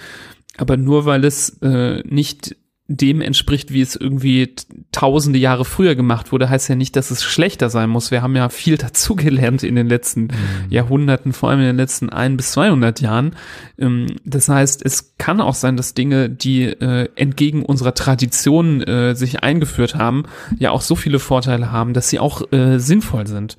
Aber 0.56 0.78
nur 0.78 1.04
weil 1.04 1.24
es 1.24 1.58
äh, 1.60 2.02
nicht 2.06 2.56
dem 2.96 3.20
entspricht, 3.20 3.72
wie 3.72 3.80
es 3.80 3.96
irgendwie 3.96 4.54
tausende 4.92 5.38
Jahre 5.38 5.64
früher 5.64 5.94
gemacht 5.94 6.32
wurde, 6.32 6.48
heißt 6.48 6.68
ja 6.68 6.74
nicht, 6.74 6.96
dass 6.96 7.10
es 7.10 7.22
schlechter 7.22 7.70
sein 7.70 7.90
muss. 7.90 8.10
Wir 8.10 8.22
haben 8.22 8.36
ja 8.36 8.48
viel 8.48 8.76
dazugelernt 8.78 9.62
in 9.62 9.74
den 9.74 9.88
letzten 9.88 10.22
mhm. 10.22 10.30
Jahrhunderten, 10.70 11.32
vor 11.32 11.50
allem 11.50 11.60
in 11.60 11.66
den 11.66 11.76
letzten 11.76 12.10
ein 12.10 12.36
bis 12.36 12.52
200 12.52 13.00
Jahren. 13.00 13.36
Ähm, 13.78 14.06
das 14.24 14.48
heißt, 14.48 14.84
es 14.84 15.16
kann 15.18 15.40
auch 15.40 15.54
sein, 15.54 15.76
dass 15.76 15.94
Dinge, 15.94 16.28
die 16.28 16.64
äh, 16.64 17.08
entgegen 17.16 17.64
unserer 17.64 17.94
Tradition 17.94 18.82
äh, 18.82 19.14
sich 19.14 19.42
eingeführt 19.42 19.94
haben, 19.94 20.24
ja 20.58 20.70
auch 20.70 20.82
so 20.82 20.94
viele 20.94 21.18
Vorteile 21.18 21.72
haben, 21.72 21.94
dass 21.94 22.08
sie 22.08 22.18
auch 22.18 22.52
äh, 22.52 22.78
sinnvoll 22.78 23.26
sind. 23.26 23.56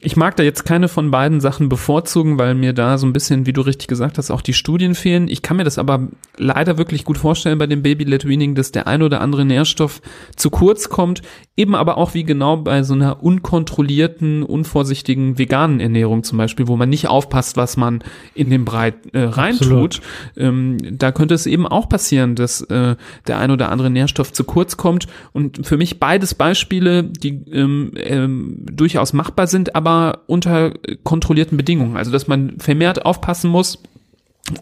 Ich 0.00 0.16
mag 0.16 0.36
da 0.36 0.42
jetzt 0.42 0.64
keine 0.64 0.88
von 0.88 1.10
beiden 1.10 1.40
Sachen 1.40 1.68
bevorzugen, 1.68 2.38
weil 2.38 2.54
mir 2.54 2.72
da 2.72 2.98
so 2.98 3.06
ein 3.06 3.12
bisschen, 3.12 3.46
wie 3.46 3.52
du 3.52 3.62
richtig 3.62 3.88
gesagt 3.88 4.18
hast, 4.18 4.30
auch 4.30 4.42
die 4.42 4.52
Studien 4.52 4.94
fehlen. 4.94 5.28
Ich 5.28 5.42
kann 5.42 5.56
mir 5.56 5.64
das 5.64 5.78
aber 5.78 6.08
leider 6.36 6.78
wirklich 6.78 7.04
gut 7.04 7.18
vorstellen 7.18 7.58
bei 7.58 7.66
dem 7.66 7.82
Baby-led 7.82 8.26
Weaning, 8.26 8.54
dass 8.68 8.72
der 8.72 8.86
ein 8.86 9.02
oder 9.02 9.20
andere 9.22 9.44
Nährstoff 9.44 10.02
zu 10.36 10.50
kurz 10.50 10.90
kommt, 10.90 11.22
eben 11.56 11.74
aber 11.74 11.96
auch 11.96 12.14
wie 12.14 12.24
genau 12.24 12.58
bei 12.58 12.82
so 12.82 12.94
einer 12.94 13.22
unkontrollierten, 13.22 14.42
unvorsichtigen 14.42 15.38
veganen 15.38 15.80
Ernährung 15.80 16.22
zum 16.22 16.38
Beispiel, 16.38 16.68
wo 16.68 16.76
man 16.76 16.88
nicht 16.88 17.08
aufpasst, 17.08 17.56
was 17.56 17.76
man 17.76 18.04
in 18.34 18.50
den 18.50 18.64
Brei 18.64 18.92
äh, 19.12 19.20
reintut. 19.20 20.00
Ähm, 20.36 20.76
da 20.98 21.12
könnte 21.12 21.34
es 21.34 21.46
eben 21.46 21.66
auch 21.66 21.88
passieren, 21.88 22.34
dass 22.34 22.60
äh, 22.62 22.96
der 23.26 23.38
ein 23.38 23.50
oder 23.50 23.72
andere 23.72 23.90
Nährstoff 23.90 24.32
zu 24.32 24.44
kurz 24.44 24.76
kommt. 24.76 25.06
Und 25.32 25.66
für 25.66 25.78
mich 25.78 25.98
beides 25.98 26.34
Beispiele, 26.34 27.02
die 27.02 27.42
ähm, 27.50 27.92
ähm, 27.96 28.66
durchaus 28.70 29.12
machbar 29.12 29.46
sind, 29.46 29.74
aber 29.74 30.20
unter 30.26 30.74
kontrollierten 31.04 31.56
Bedingungen. 31.56 31.96
Also 31.96 32.12
dass 32.12 32.28
man 32.28 32.58
vermehrt 32.58 33.06
aufpassen 33.06 33.50
muss, 33.50 33.82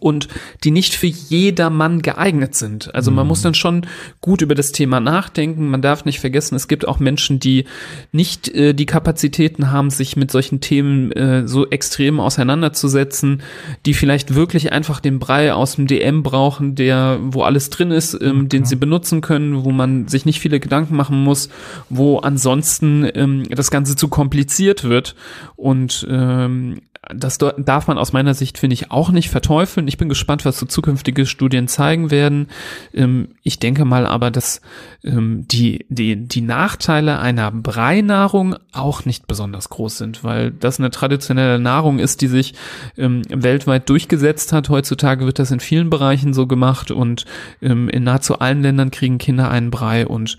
und 0.00 0.28
die 0.64 0.70
nicht 0.70 0.94
für 0.94 1.06
jedermann 1.06 2.02
geeignet 2.02 2.54
sind. 2.54 2.94
Also 2.94 3.10
man 3.10 3.26
muss 3.26 3.40
mhm. 3.40 3.44
dann 3.44 3.54
schon 3.54 3.86
gut 4.20 4.42
über 4.42 4.54
das 4.54 4.72
Thema 4.72 5.00
nachdenken. 5.00 5.68
Man 5.68 5.82
darf 5.82 6.04
nicht 6.04 6.20
vergessen, 6.20 6.54
es 6.54 6.68
gibt 6.68 6.86
auch 6.86 6.98
Menschen, 6.98 7.40
die 7.40 7.64
nicht 8.12 8.48
äh, 8.48 8.74
die 8.74 8.86
Kapazitäten 8.86 9.70
haben, 9.70 9.90
sich 9.90 10.16
mit 10.16 10.30
solchen 10.30 10.60
Themen 10.60 11.12
äh, 11.12 11.46
so 11.46 11.68
extrem 11.68 12.20
auseinanderzusetzen, 12.20 13.42
die 13.84 13.94
vielleicht 13.94 14.34
wirklich 14.34 14.72
einfach 14.72 15.00
den 15.00 15.18
Brei 15.18 15.52
aus 15.52 15.76
dem 15.76 15.86
DM 15.86 16.22
brauchen, 16.22 16.74
der, 16.74 17.18
wo 17.22 17.42
alles 17.42 17.70
drin 17.70 17.90
ist, 17.90 18.14
ähm, 18.20 18.40
okay. 18.40 18.48
den 18.48 18.64
sie 18.64 18.76
benutzen 18.76 19.20
können, 19.20 19.64
wo 19.64 19.70
man 19.70 20.08
sich 20.08 20.24
nicht 20.24 20.40
viele 20.40 20.60
Gedanken 20.60 20.96
machen 20.96 21.22
muss, 21.22 21.48
wo 21.88 22.18
ansonsten 22.18 23.08
ähm, 23.14 23.44
das 23.48 23.70
Ganze 23.70 23.96
zu 23.96 24.08
kompliziert 24.08 24.84
wird. 24.84 25.14
Und 25.56 26.06
ähm, 26.10 26.80
das 27.14 27.38
darf 27.38 27.86
man 27.86 27.98
aus 27.98 28.12
meiner 28.12 28.34
Sicht, 28.34 28.58
finde 28.58 28.74
ich, 28.74 28.90
auch 28.90 29.10
nicht 29.10 29.30
verteufeln. 29.30 29.86
Ich 29.86 29.96
bin 29.96 30.08
gespannt, 30.08 30.44
was 30.44 30.58
so 30.58 30.66
zukünftige 30.66 31.26
Studien 31.26 31.68
zeigen 31.68 32.10
werden. 32.10 32.48
Ähm, 32.92 33.28
ich 33.42 33.58
denke 33.58 33.84
mal 33.84 34.06
aber, 34.06 34.30
dass 34.30 34.60
ähm, 35.04 35.46
die, 35.46 35.86
die, 35.88 36.16
die 36.16 36.40
Nachteile 36.40 37.18
einer 37.18 37.52
Breinahrung 37.52 38.56
auch 38.72 39.04
nicht 39.04 39.26
besonders 39.26 39.68
groß 39.68 39.98
sind, 39.98 40.24
weil 40.24 40.50
das 40.50 40.80
eine 40.80 40.90
traditionelle 40.90 41.58
Nahrung 41.58 41.98
ist, 41.98 42.22
die 42.22 42.28
sich 42.28 42.54
ähm, 42.96 43.22
weltweit 43.28 43.88
durchgesetzt 43.88 44.52
hat. 44.52 44.68
Heutzutage 44.68 45.26
wird 45.26 45.38
das 45.38 45.50
in 45.50 45.60
vielen 45.60 45.90
Bereichen 45.90 46.34
so 46.34 46.46
gemacht 46.46 46.90
und 46.90 47.24
in 47.60 48.04
nahezu 48.04 48.38
allen 48.38 48.62
Ländern 48.62 48.90
kriegen 48.90 49.18
Kinder 49.18 49.50
einen 49.50 49.70
Brei 49.70 50.06
und 50.06 50.36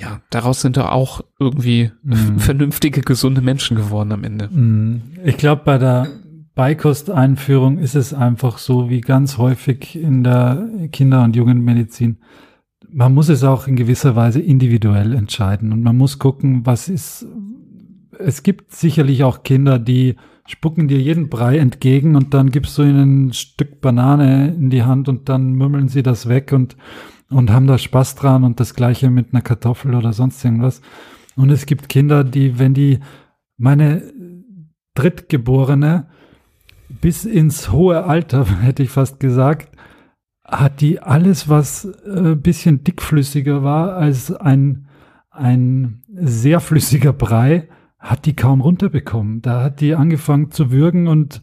ja, 0.00 0.20
daraus 0.30 0.62
sind 0.62 0.76
da 0.76 0.88
auch 0.90 1.20
irgendwie 1.38 1.90
mhm. 2.02 2.38
vernünftige, 2.38 3.02
gesunde 3.02 3.42
Menschen 3.42 3.76
geworden 3.76 4.12
am 4.12 4.24
Ende. 4.24 4.48
Mhm. 4.48 5.02
Ich 5.24 5.36
glaube, 5.36 5.62
bei 5.64 5.78
der 5.78 6.08
Beikosteinführung 6.54 7.78
ist 7.78 7.94
es 7.94 8.14
einfach 8.14 8.58
so, 8.58 8.90
wie 8.90 9.00
ganz 9.00 9.38
häufig 9.38 9.96
in 9.96 10.24
der 10.24 10.68
Kinder- 10.90 11.22
und 11.22 11.36
Jugendmedizin. 11.36 12.18
Man 12.88 13.14
muss 13.14 13.28
es 13.28 13.44
auch 13.44 13.66
in 13.66 13.76
gewisser 13.76 14.16
Weise 14.16 14.40
individuell 14.40 15.14
entscheiden 15.14 15.72
und 15.72 15.82
man 15.82 15.96
muss 15.96 16.18
gucken, 16.18 16.66
was 16.66 16.88
ist. 16.88 17.26
Es 18.18 18.42
gibt 18.42 18.72
sicherlich 18.72 19.24
auch 19.24 19.42
Kinder, 19.42 19.78
die 19.78 20.16
spucken 20.46 20.88
dir 20.88 20.98
jeden 20.98 21.30
Brei 21.30 21.58
entgegen 21.58 22.16
und 22.16 22.34
dann 22.34 22.50
gibst 22.50 22.76
du 22.76 22.82
ihnen 22.82 23.28
ein 23.28 23.32
Stück 23.32 23.80
Banane 23.80 24.48
in 24.48 24.68
die 24.68 24.82
Hand 24.82 25.08
und 25.08 25.28
dann 25.28 25.52
mümmeln 25.52 25.88
sie 25.88 26.02
das 26.02 26.28
weg 26.28 26.52
und 26.52 26.76
und 27.30 27.50
haben 27.50 27.66
da 27.66 27.78
Spaß 27.78 28.16
dran 28.16 28.44
und 28.44 28.60
das 28.60 28.74
gleiche 28.74 29.08
mit 29.08 29.32
einer 29.32 29.42
Kartoffel 29.42 29.94
oder 29.94 30.12
sonst 30.12 30.44
irgendwas. 30.44 30.82
Und 31.36 31.50
es 31.50 31.64
gibt 31.64 31.88
Kinder, 31.88 32.24
die, 32.24 32.58
wenn 32.58 32.74
die, 32.74 32.98
meine 33.56 34.02
Drittgeborene 34.94 36.08
bis 36.88 37.24
ins 37.24 37.72
hohe 37.72 38.04
Alter, 38.04 38.44
hätte 38.62 38.82
ich 38.82 38.90
fast 38.90 39.20
gesagt, 39.20 39.70
hat 40.44 40.80
die 40.80 41.00
alles, 41.00 41.48
was 41.48 41.84
äh, 41.84 42.34
bisschen 42.34 42.82
dickflüssiger 42.82 43.62
war 43.62 43.94
als 43.94 44.32
ein, 44.32 44.88
ein 45.30 46.02
sehr 46.12 46.58
flüssiger 46.58 47.12
Brei, 47.12 47.68
hat 48.00 48.26
die 48.26 48.34
kaum 48.34 48.60
runterbekommen. 48.60 49.42
Da 49.42 49.62
hat 49.62 49.80
die 49.80 49.94
angefangen 49.94 50.50
zu 50.50 50.72
würgen 50.72 51.06
und 51.06 51.40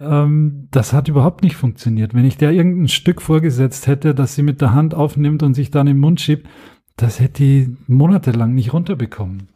ähm, 0.00 0.68
das 0.70 0.92
hat 0.92 1.08
überhaupt 1.08 1.42
nicht 1.42 1.56
funktioniert. 1.56 2.14
Wenn 2.14 2.24
ich 2.24 2.36
der 2.36 2.52
irgendein 2.52 2.88
Stück 2.88 3.20
vorgesetzt 3.20 3.86
hätte, 3.86 4.14
das 4.14 4.34
sie 4.34 4.42
mit 4.42 4.60
der 4.60 4.72
Hand 4.72 4.94
aufnimmt 4.94 5.42
und 5.42 5.54
sich 5.54 5.70
dann 5.70 5.86
im 5.86 6.00
Mund 6.00 6.20
schiebt, 6.20 6.48
das 6.96 7.20
hätte 7.20 7.42
die 7.42 7.76
monatelang 7.86 8.54
nicht 8.54 8.72
runterbekommen. 8.72 9.48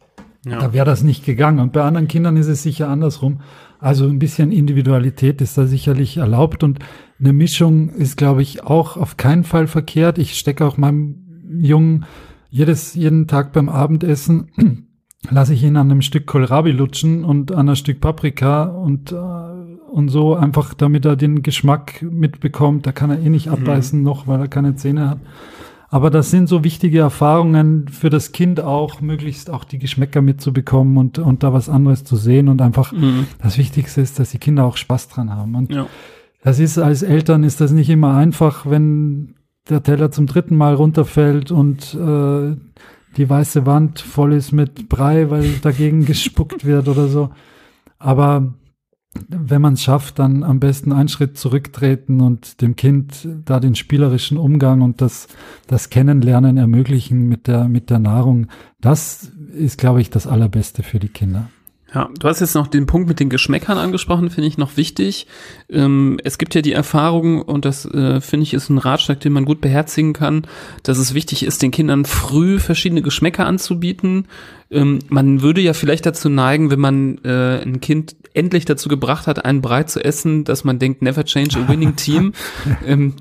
Ja. 0.45 0.59
Da 0.59 0.73
wäre 0.73 0.85
das 0.85 1.03
nicht 1.03 1.25
gegangen. 1.25 1.59
Und 1.59 1.73
bei 1.73 1.81
anderen 1.81 2.07
Kindern 2.07 2.37
ist 2.37 2.47
es 2.47 2.61
sicher 2.61 2.87
andersrum. 2.87 3.41
Also 3.79 4.07
ein 4.07 4.19
bisschen 4.19 4.51
Individualität 4.51 5.41
ist 5.41 5.57
da 5.57 5.65
sicherlich 5.65 6.17
erlaubt 6.17 6.63
und 6.63 6.79
eine 7.19 7.33
Mischung 7.33 7.89
ist, 7.89 8.17
glaube 8.17 8.41
ich, 8.41 8.63
auch 8.63 8.97
auf 8.97 9.17
keinen 9.17 9.43
Fall 9.43 9.67
verkehrt. 9.67 10.17
Ich 10.17 10.37
stecke 10.37 10.65
auch 10.65 10.77
meinem 10.77 11.25
Jungen 11.59 12.05
jedes, 12.49 12.93
jeden 12.93 13.27
Tag 13.27 13.53
beim 13.53 13.69
Abendessen 13.69 14.51
lasse 15.29 15.53
ich 15.53 15.63
ihn 15.63 15.77
an 15.77 15.91
einem 15.91 16.01
Stück 16.01 16.25
Kohlrabi 16.25 16.71
lutschen 16.71 17.25
und 17.25 17.51
an 17.51 17.67
einem 17.67 17.75
Stück 17.75 17.99
Paprika 18.01 18.63
und, 18.63 19.11
äh, 19.11 19.15
und 19.95 20.09
so 20.09 20.35
einfach, 20.35 20.73
damit 20.73 21.05
er 21.05 21.15
den 21.15 21.41
Geschmack 21.41 22.01
mitbekommt. 22.01 22.85
Da 22.85 22.91
kann 22.91 23.09
er 23.09 23.19
eh 23.19 23.29
nicht 23.29 23.47
mhm. 23.47 23.53
abbeißen 23.53 23.97
mhm. 23.97 24.03
noch, 24.03 24.27
weil 24.27 24.41
er 24.41 24.47
keine 24.49 24.75
Zähne 24.75 25.09
hat. 25.09 25.19
Aber 25.87 26.09
das 26.09 26.31
sind 26.31 26.49
so 26.49 26.65
wichtige 26.65 26.99
Erfahrungen 26.99 27.87
für 27.87 28.09
das 28.09 28.33
Kind 28.33 28.59
auch, 28.59 28.99
möglichst 28.99 29.49
auch 29.49 29.63
die 29.63 29.79
Geschmäcker 29.79 30.21
mitzubekommen 30.21 30.97
und, 30.97 31.17
und 31.17 31.43
da 31.43 31.53
was 31.53 31.69
anderes 31.69 32.03
zu 32.03 32.17
sehen 32.17 32.49
und 32.49 32.61
einfach 32.61 32.91
mhm. 32.91 33.27
das 33.41 33.57
Wichtigste 33.57 34.01
ist, 34.01 34.19
dass 34.19 34.31
die 34.31 34.37
Kinder 34.37 34.65
auch 34.65 34.75
Spaß 34.75 35.07
dran 35.07 35.33
haben. 35.33 35.55
Und 35.55 35.71
ja. 35.71 35.87
das 36.43 36.59
ist 36.59 36.77
als 36.77 37.01
Eltern 37.01 37.45
ist 37.45 37.61
das 37.61 37.71
nicht 37.71 37.89
immer 37.89 38.17
einfach, 38.17 38.69
wenn 38.69 39.35
der 39.69 39.81
Teller 39.81 40.11
zum 40.11 40.25
dritten 40.27 40.57
Mal 40.57 40.73
runterfällt 40.73 41.51
und 41.51 41.93
äh, 41.93 42.57
die 43.15 43.29
weiße 43.29 43.65
Wand 43.65 44.01
voll 44.01 44.33
ist 44.33 44.51
mit 44.51 44.89
Brei, 44.89 45.29
weil 45.29 45.49
dagegen 45.61 46.05
gespuckt 46.05 46.65
wird 46.65 46.89
oder 46.89 47.07
so. 47.07 47.29
Aber 47.97 48.53
wenn 49.29 49.61
man 49.61 49.73
es 49.73 49.83
schafft, 49.83 50.19
dann 50.19 50.43
am 50.43 50.59
besten 50.59 50.91
einen 50.91 51.09
Schritt 51.09 51.37
zurücktreten 51.37 52.21
und 52.21 52.61
dem 52.61 52.75
Kind 52.75 53.27
da 53.45 53.59
den 53.59 53.75
spielerischen 53.75 54.37
Umgang 54.37 54.81
und 54.81 55.01
das, 55.01 55.27
das 55.67 55.89
Kennenlernen 55.89 56.57
ermöglichen 56.57 57.27
mit 57.27 57.47
der, 57.47 57.67
mit 57.67 57.89
der 57.89 57.99
Nahrung. 57.99 58.47
Das 58.81 59.31
ist, 59.53 59.77
glaube 59.77 60.01
ich, 60.01 60.09
das 60.09 60.27
Allerbeste 60.27 60.83
für 60.83 60.99
die 60.99 61.09
Kinder. 61.09 61.49
Ja, 61.95 62.09
du 62.19 62.27
hast 62.27 62.41
jetzt 62.41 62.55
noch 62.55 62.67
den 62.67 62.87
Punkt 62.87 63.07
mit 63.07 63.21
den 63.21 63.29
Geschmäckern 63.29 63.77
angesprochen, 63.77 64.29
finde 64.29 64.49
ich 64.49 64.57
noch 64.57 64.75
wichtig. 64.75 65.27
Ähm, 65.69 66.19
es 66.25 66.37
gibt 66.37 66.53
ja 66.53 66.61
die 66.61 66.73
Erfahrung, 66.73 67.41
und 67.41 67.63
das 67.63 67.85
äh, 67.85 68.19
finde 68.19 68.43
ich 68.43 68.53
ist 68.53 68.69
ein 68.69 68.77
Ratschlag, 68.77 69.21
den 69.21 69.31
man 69.31 69.45
gut 69.45 69.61
beherzigen 69.61 70.11
kann, 70.11 70.45
dass 70.83 70.97
es 70.97 71.13
wichtig 71.13 71.43
ist, 71.43 71.61
den 71.61 71.71
Kindern 71.71 72.03
früh 72.03 72.59
verschiedene 72.59 73.01
Geschmäcker 73.01 73.45
anzubieten. 73.45 74.27
Ähm, 74.69 74.99
man 75.07 75.41
würde 75.41 75.61
ja 75.61 75.71
vielleicht 75.71 76.05
dazu 76.05 76.27
neigen, 76.27 76.69
wenn 76.69 76.81
man 76.81 77.17
äh, 77.23 77.61
ein 77.61 77.79
Kind 77.79 78.17
endlich 78.33 78.65
dazu 78.65 78.89
gebracht 78.89 79.25
hat, 79.25 79.45
einen 79.45 79.61
Brei 79.61 79.83
zu 79.83 80.03
essen, 80.03 80.43
dass 80.43 80.65
man 80.65 80.79
denkt, 80.79 81.01
never 81.01 81.23
change 81.23 81.57
a 81.57 81.69
winning 81.69 81.95
team. 81.95 82.33
ähm, 82.85 83.13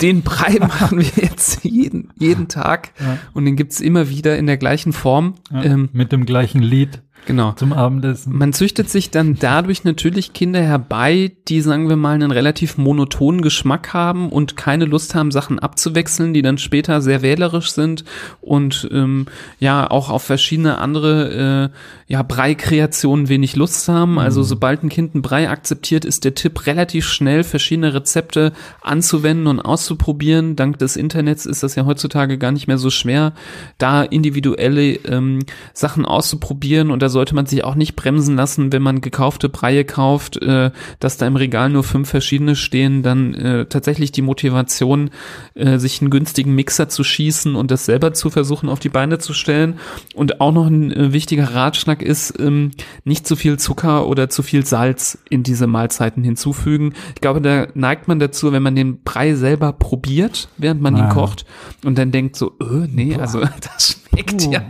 den 0.00 0.22
Brei 0.22 0.58
machen 0.60 1.00
wir 1.00 1.10
jetzt 1.16 1.64
jeden, 1.64 2.10
jeden 2.16 2.46
Tag 2.46 2.92
ja. 3.00 3.18
und 3.34 3.44
den 3.44 3.56
gibt's 3.56 3.80
immer 3.80 4.08
wieder 4.08 4.38
in 4.38 4.46
der 4.46 4.56
gleichen 4.56 4.92
Form. 4.92 5.34
Ja, 5.50 5.64
ähm, 5.64 5.88
mit 5.92 6.12
dem 6.12 6.26
gleichen 6.26 6.62
Lied. 6.62 7.00
Genau. 7.26 7.52
Zum 7.52 7.72
Abendessen. 7.72 8.36
Man 8.36 8.52
züchtet 8.52 8.88
sich 8.88 9.10
dann 9.10 9.36
dadurch 9.38 9.84
natürlich 9.84 10.32
Kinder 10.32 10.60
herbei, 10.60 11.32
die, 11.48 11.60
sagen 11.60 11.88
wir 11.88 11.96
mal, 11.96 12.14
einen 12.14 12.30
relativ 12.30 12.78
monotonen 12.78 13.42
Geschmack 13.42 13.92
haben 13.92 14.30
und 14.30 14.56
keine 14.56 14.84
Lust 14.84 15.14
haben, 15.14 15.30
Sachen 15.30 15.58
abzuwechseln, 15.58 16.32
die 16.32 16.42
dann 16.42 16.58
später 16.58 17.00
sehr 17.02 17.22
wählerisch 17.22 17.72
sind 17.72 18.04
und 18.40 18.88
ähm, 18.90 19.26
ja 19.58 19.90
auch 19.90 20.08
auf 20.10 20.22
verschiedene 20.22 20.78
andere 20.78 21.70
äh, 21.70 21.76
ja, 22.10 22.22
Brei-Kreationen 22.22 23.28
wenig 23.28 23.54
Lust 23.56 23.88
haben. 23.88 24.18
Also 24.18 24.42
sobald 24.42 24.82
ein 24.82 24.88
Kind 24.88 25.14
ein 25.14 25.22
Brei 25.22 25.48
akzeptiert, 25.48 26.04
ist 26.04 26.24
der 26.24 26.34
Tipp 26.34 26.66
relativ 26.66 27.06
schnell, 27.06 27.44
verschiedene 27.44 27.94
Rezepte 27.94 28.52
anzuwenden 28.80 29.46
und 29.46 29.60
auszuprobieren. 29.60 30.56
Dank 30.56 30.78
des 30.78 30.96
Internets 30.96 31.46
ist 31.46 31.62
das 31.62 31.74
ja 31.74 31.84
heutzutage 31.84 32.38
gar 32.38 32.50
nicht 32.50 32.66
mehr 32.66 32.78
so 32.78 32.90
schwer, 32.90 33.32
da 33.78 34.02
individuelle 34.02 34.94
ähm, 34.94 35.40
Sachen 35.74 36.04
auszuprobieren 36.04 36.90
und 36.90 37.02
da 37.02 37.09
sollte 37.10 37.34
man 37.34 37.46
sich 37.46 37.64
auch 37.64 37.74
nicht 37.74 37.96
bremsen 37.96 38.36
lassen, 38.36 38.72
wenn 38.72 38.82
man 38.82 39.00
gekaufte 39.00 39.48
Breie 39.48 39.84
kauft, 39.84 40.40
äh, 40.42 40.70
dass 41.00 41.16
da 41.16 41.26
im 41.26 41.36
Regal 41.36 41.68
nur 41.68 41.84
fünf 41.84 42.08
verschiedene 42.08 42.56
stehen, 42.56 43.02
dann 43.02 43.34
äh, 43.34 43.66
tatsächlich 43.66 44.12
die 44.12 44.22
Motivation, 44.22 45.10
äh, 45.54 45.78
sich 45.78 46.00
einen 46.00 46.10
günstigen 46.10 46.54
Mixer 46.54 46.88
zu 46.88 47.04
schießen 47.04 47.54
und 47.56 47.70
das 47.70 47.84
selber 47.84 48.12
zu 48.14 48.30
versuchen 48.30 48.68
auf 48.68 48.78
die 48.80 48.88
Beine 48.88 49.18
zu 49.18 49.34
stellen. 49.34 49.78
Und 50.14 50.40
auch 50.40 50.52
noch 50.52 50.66
ein 50.66 50.92
äh, 50.92 51.12
wichtiger 51.12 51.54
Ratschlag 51.54 52.02
ist, 52.02 52.38
ähm, 52.40 52.70
nicht 53.04 53.26
zu 53.26 53.36
viel 53.36 53.58
Zucker 53.58 54.06
oder 54.06 54.28
zu 54.30 54.42
viel 54.42 54.64
Salz 54.64 55.18
in 55.28 55.42
diese 55.42 55.66
Mahlzeiten 55.66 56.22
hinzufügen. 56.24 56.94
Ich 57.14 57.20
glaube, 57.20 57.40
da 57.40 57.66
neigt 57.74 58.08
man 58.08 58.18
dazu, 58.18 58.52
wenn 58.52 58.62
man 58.62 58.74
den 58.74 59.02
Brei 59.02 59.34
selber 59.34 59.72
probiert, 59.72 60.48
während 60.56 60.80
man 60.80 60.96
ihn 60.96 61.00
Ah. 61.04 61.12
kocht 61.14 61.44
und 61.84 61.98
dann 61.98 62.12
denkt 62.12 62.36
so, 62.36 62.52
äh, 62.60 62.86
nee, 62.92 63.16
also 63.16 63.40
das 63.74 64.00
schmeckt 64.10 64.44
Puh. 64.44 64.52
ja, 64.52 64.62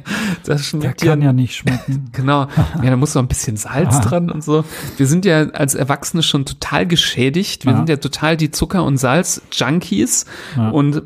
das 0.45 0.59
Der 0.59 0.59
schmeckt 0.65 1.03
ja 1.03 1.11
kann 1.13 1.23
ja 1.23 1.33
nicht 1.33 1.55
schmecken. 1.57 2.09
Genau. 2.13 2.30
Ja, 2.31 2.91
da 2.91 2.97
muss 2.97 3.15
noch 3.15 3.23
ein 3.23 3.29
bisschen 3.29 3.57
Salz 3.57 3.97
Ah. 3.97 4.01
dran 4.01 4.31
und 4.31 4.43
so. 4.45 4.65
Wir 4.97 5.07
sind 5.07 5.25
ja 5.25 5.49
als 5.51 5.75
Erwachsene 5.75 6.23
schon 6.23 6.45
total 6.45 6.87
geschädigt. 6.87 7.65
Wir 7.65 7.73
Ja. 7.73 7.79
sind 7.79 7.89
ja 7.89 7.97
total 7.97 8.37
die 8.37 8.51
Zucker- 8.51 8.85
und 8.85 8.97
Salz-Junkies. 8.99 10.27
Ja. 10.57 10.71
Und 10.71 11.03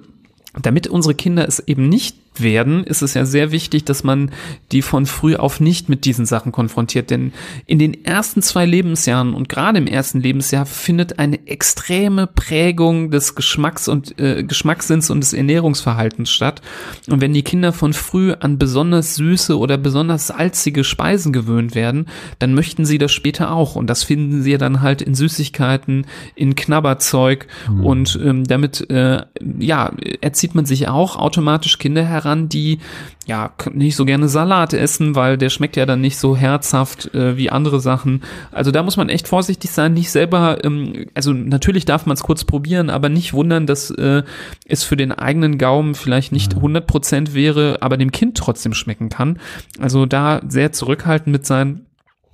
damit 0.61 0.87
unsere 0.87 1.15
Kinder 1.15 1.47
es 1.49 1.59
eben 1.61 1.89
nicht 1.89 2.17
werden, 2.41 2.85
ist 2.85 3.03
es 3.03 3.15
ja 3.15 3.25
sehr 3.25 3.53
wichtig, 3.53 3.85
dass 3.85 4.05
man 4.05 4.31
die 4.73 4.83
von 4.83 5.07
früh 5.07 5.37
auf 5.37 5.61
nicht 5.61 5.89
mit 5.89 6.05
diesen 6.05 6.27
Sachen 6.27 6.53
konfrontiert. 6.53 7.11
Denn 7.11 7.33
in 7.67 7.79
den 7.79 8.05
ersten 8.05 8.43
zwei 8.43 8.67
Lebensjahren 8.67 9.35
und 9.35 9.49
gerade 9.49 9.79
im 9.79 9.87
ersten 9.87 10.21
Lebensjahr 10.21 10.67
findet 10.67 11.19
eine 11.19 11.47
extreme 11.47 12.27
Prägung 12.27 13.11
des 13.11 13.35
Geschmacks 13.35 13.89
und 13.89 14.19
äh, 14.19 14.43
Geschmackssinns 14.43 15.11
und 15.11 15.21
des 15.21 15.33
Ernährungsverhaltens 15.33 16.31
statt. 16.31 16.61
Und 17.09 17.21
wenn 17.21 17.33
die 17.33 17.43
Kinder 17.43 17.73
von 17.73 17.93
früh 17.93 18.33
an 18.33 18.59
besonders 18.59 19.15
süße 19.15 19.57
oder 19.57 19.79
besonders 19.79 20.29
salzige 20.29 20.85
Speisen 20.85 21.33
gewöhnt 21.33 21.75
werden, 21.75 22.07
dann 22.39 22.55
möchten 22.55 22.85
sie 22.85 22.99
das 22.99 23.13
später 23.13 23.53
auch. 23.53 23.77
Und 23.77 23.89
das 23.89 24.03
finden 24.03 24.43
sie 24.43 24.53
ja 24.53 24.59
dann 24.59 24.81
halt 24.81 25.03
in 25.03 25.15
Süßigkeiten, 25.15 26.07
in 26.35 26.55
Knabberzeug. 26.55 27.47
Und 27.83 28.19
ähm, 28.23 28.45
damit 28.45 28.91
äh, 28.91 29.23
ja 29.59 29.93
erzieht 30.21 30.55
man 30.55 30.67
sich 30.67 30.89
auch 30.89 31.17
automatisch 31.17 31.79
Kinder 31.79 32.05
heran, 32.05 32.24
die 32.49 32.79
ja 33.27 33.53
nicht 33.73 33.97
so 33.97 34.05
gerne 34.05 34.29
Salat 34.29 34.73
essen, 34.73 35.15
weil 35.15 35.39
der 35.39 35.51
schmeckt 35.51 35.77
ja 35.77 35.87
dann 35.87 36.01
nicht 36.01 36.19
so 36.19 36.37
herzhaft 36.37 37.15
äh, 37.15 37.37
wie 37.37 37.51
andere 37.51 37.81
Sachen. 37.81 38.23
Also 38.53 38.71
da 38.71 38.83
muss 38.83 38.97
man 38.97 39.09
echt 39.09 39.29
vorsichtig 39.29 39.71
sein, 39.71 39.95
nicht 39.95 40.11
selber, 40.11 40.65
ähm, 40.65 41.07
also 41.15 41.33
natürlich 41.33 41.85
darf 41.85 42.07
man 42.07 42.15
es 42.15 42.23
kurz 42.23 42.45
probieren, 42.45 42.91
aber 42.91 43.09
nicht 43.09 43.33
wundern, 43.33 43.67
dass 43.67 43.91
äh, 43.91 44.23
es 44.67 44.85
für 44.85 44.97
den 44.97 45.13
eigenen 45.13 45.59
Gaumen 45.59 45.95
vielleicht 45.95 46.33
nicht 46.33 46.55
100% 46.57 47.35
wäre, 47.35 47.79
aber 47.81 47.97
dem 47.97 48.13
Kind 48.13 48.37
trotzdem 48.37 48.75
schmecken 48.75 49.09
kann. 49.09 49.39
Also 49.79 50.07
da 50.07 50.41
sehr 50.49 50.73
zurückhaltend 50.73 51.33
mit 51.33 51.47
sein. 51.47 51.87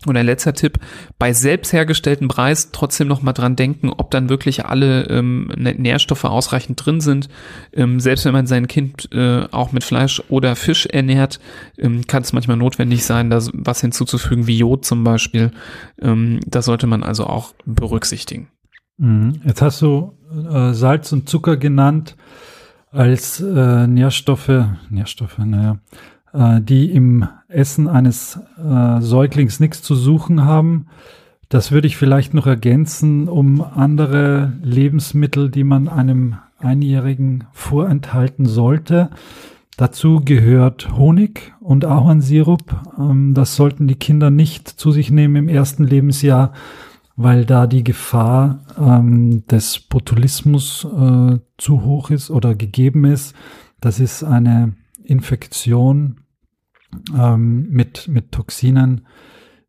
Und 0.06 0.16
ein 0.16 0.24
letzter 0.24 0.54
Tipp, 0.54 0.78
bei 1.18 1.34
selbst 1.34 1.74
hergestellten 1.74 2.28
Preis 2.28 2.70
trotzdem 2.72 3.06
noch 3.06 3.20
mal 3.20 3.34
dran 3.34 3.54
denken, 3.54 3.90
ob 3.90 4.10
dann 4.10 4.30
wirklich 4.30 4.64
alle 4.64 5.02
ähm, 5.10 5.52
Nä- 5.54 5.78
Nährstoffe 5.78 6.24
ausreichend 6.24 6.84
drin 6.84 7.02
sind. 7.02 7.28
Ähm, 7.74 8.00
selbst 8.00 8.24
wenn 8.24 8.32
man 8.32 8.46
sein 8.46 8.66
Kind 8.66 9.12
äh, 9.12 9.44
auch 9.50 9.72
mit 9.72 9.84
Fleisch 9.84 10.22
oder 10.30 10.56
Fisch 10.56 10.86
ernährt, 10.86 11.38
ähm, 11.76 12.06
kann 12.06 12.22
es 12.22 12.32
manchmal 12.32 12.56
notwendig 12.56 13.04
sein, 13.04 13.28
da 13.28 13.40
was 13.52 13.82
hinzuzufügen, 13.82 14.46
wie 14.46 14.56
Jod 14.56 14.86
zum 14.86 15.04
Beispiel. 15.04 15.50
Ähm, 16.00 16.40
das 16.46 16.64
sollte 16.64 16.86
man 16.86 17.02
also 17.02 17.26
auch 17.26 17.52
berücksichtigen. 17.66 18.48
Mhm. 18.96 19.42
Jetzt 19.44 19.60
hast 19.60 19.82
du 19.82 20.16
äh, 20.50 20.72
Salz 20.72 21.12
und 21.12 21.28
Zucker 21.28 21.58
genannt 21.58 22.16
als 22.90 23.40
äh, 23.40 23.86
Nährstoffe, 23.86 24.64
Nährstoffe, 24.88 25.38
naja, 25.38 25.78
äh, 26.32 26.60
die 26.60 26.90
im 26.90 27.28
Essen 27.48 27.88
eines 27.88 28.38
äh, 28.58 29.00
Säuglings 29.00 29.60
nichts 29.60 29.82
zu 29.82 29.94
suchen 29.94 30.44
haben. 30.44 30.86
Das 31.48 31.72
würde 31.72 31.88
ich 31.88 31.96
vielleicht 31.96 32.32
noch 32.32 32.46
ergänzen 32.46 33.28
um 33.28 33.60
andere 33.60 34.52
Lebensmittel, 34.62 35.50
die 35.50 35.64
man 35.64 35.88
einem 35.88 36.36
Einjährigen 36.58 37.44
vorenthalten 37.52 38.46
sollte. 38.46 39.10
Dazu 39.76 40.20
gehört 40.24 40.96
Honig 40.96 41.54
und 41.58 41.84
Ahornsirup. 41.84 42.76
Ähm, 42.98 43.34
das 43.34 43.56
sollten 43.56 43.88
die 43.88 43.94
Kinder 43.94 44.30
nicht 44.30 44.68
zu 44.68 44.92
sich 44.92 45.10
nehmen 45.10 45.36
im 45.36 45.48
ersten 45.48 45.84
Lebensjahr, 45.84 46.52
weil 47.16 47.44
da 47.44 47.66
die 47.66 47.82
Gefahr 47.82 48.60
ähm, 48.78 49.46
des 49.46 49.80
Botulismus 49.80 50.84
äh, 50.84 51.38
zu 51.58 51.84
hoch 51.84 52.10
ist 52.10 52.30
oder 52.30 52.54
gegeben 52.54 53.04
ist. 53.04 53.34
Das 53.80 54.00
ist 54.00 54.22
eine 54.22 54.74
Infektion 55.10 56.20
ähm, 57.16 57.68
mit, 57.70 58.08
mit 58.08 58.32
Toxinen, 58.32 59.06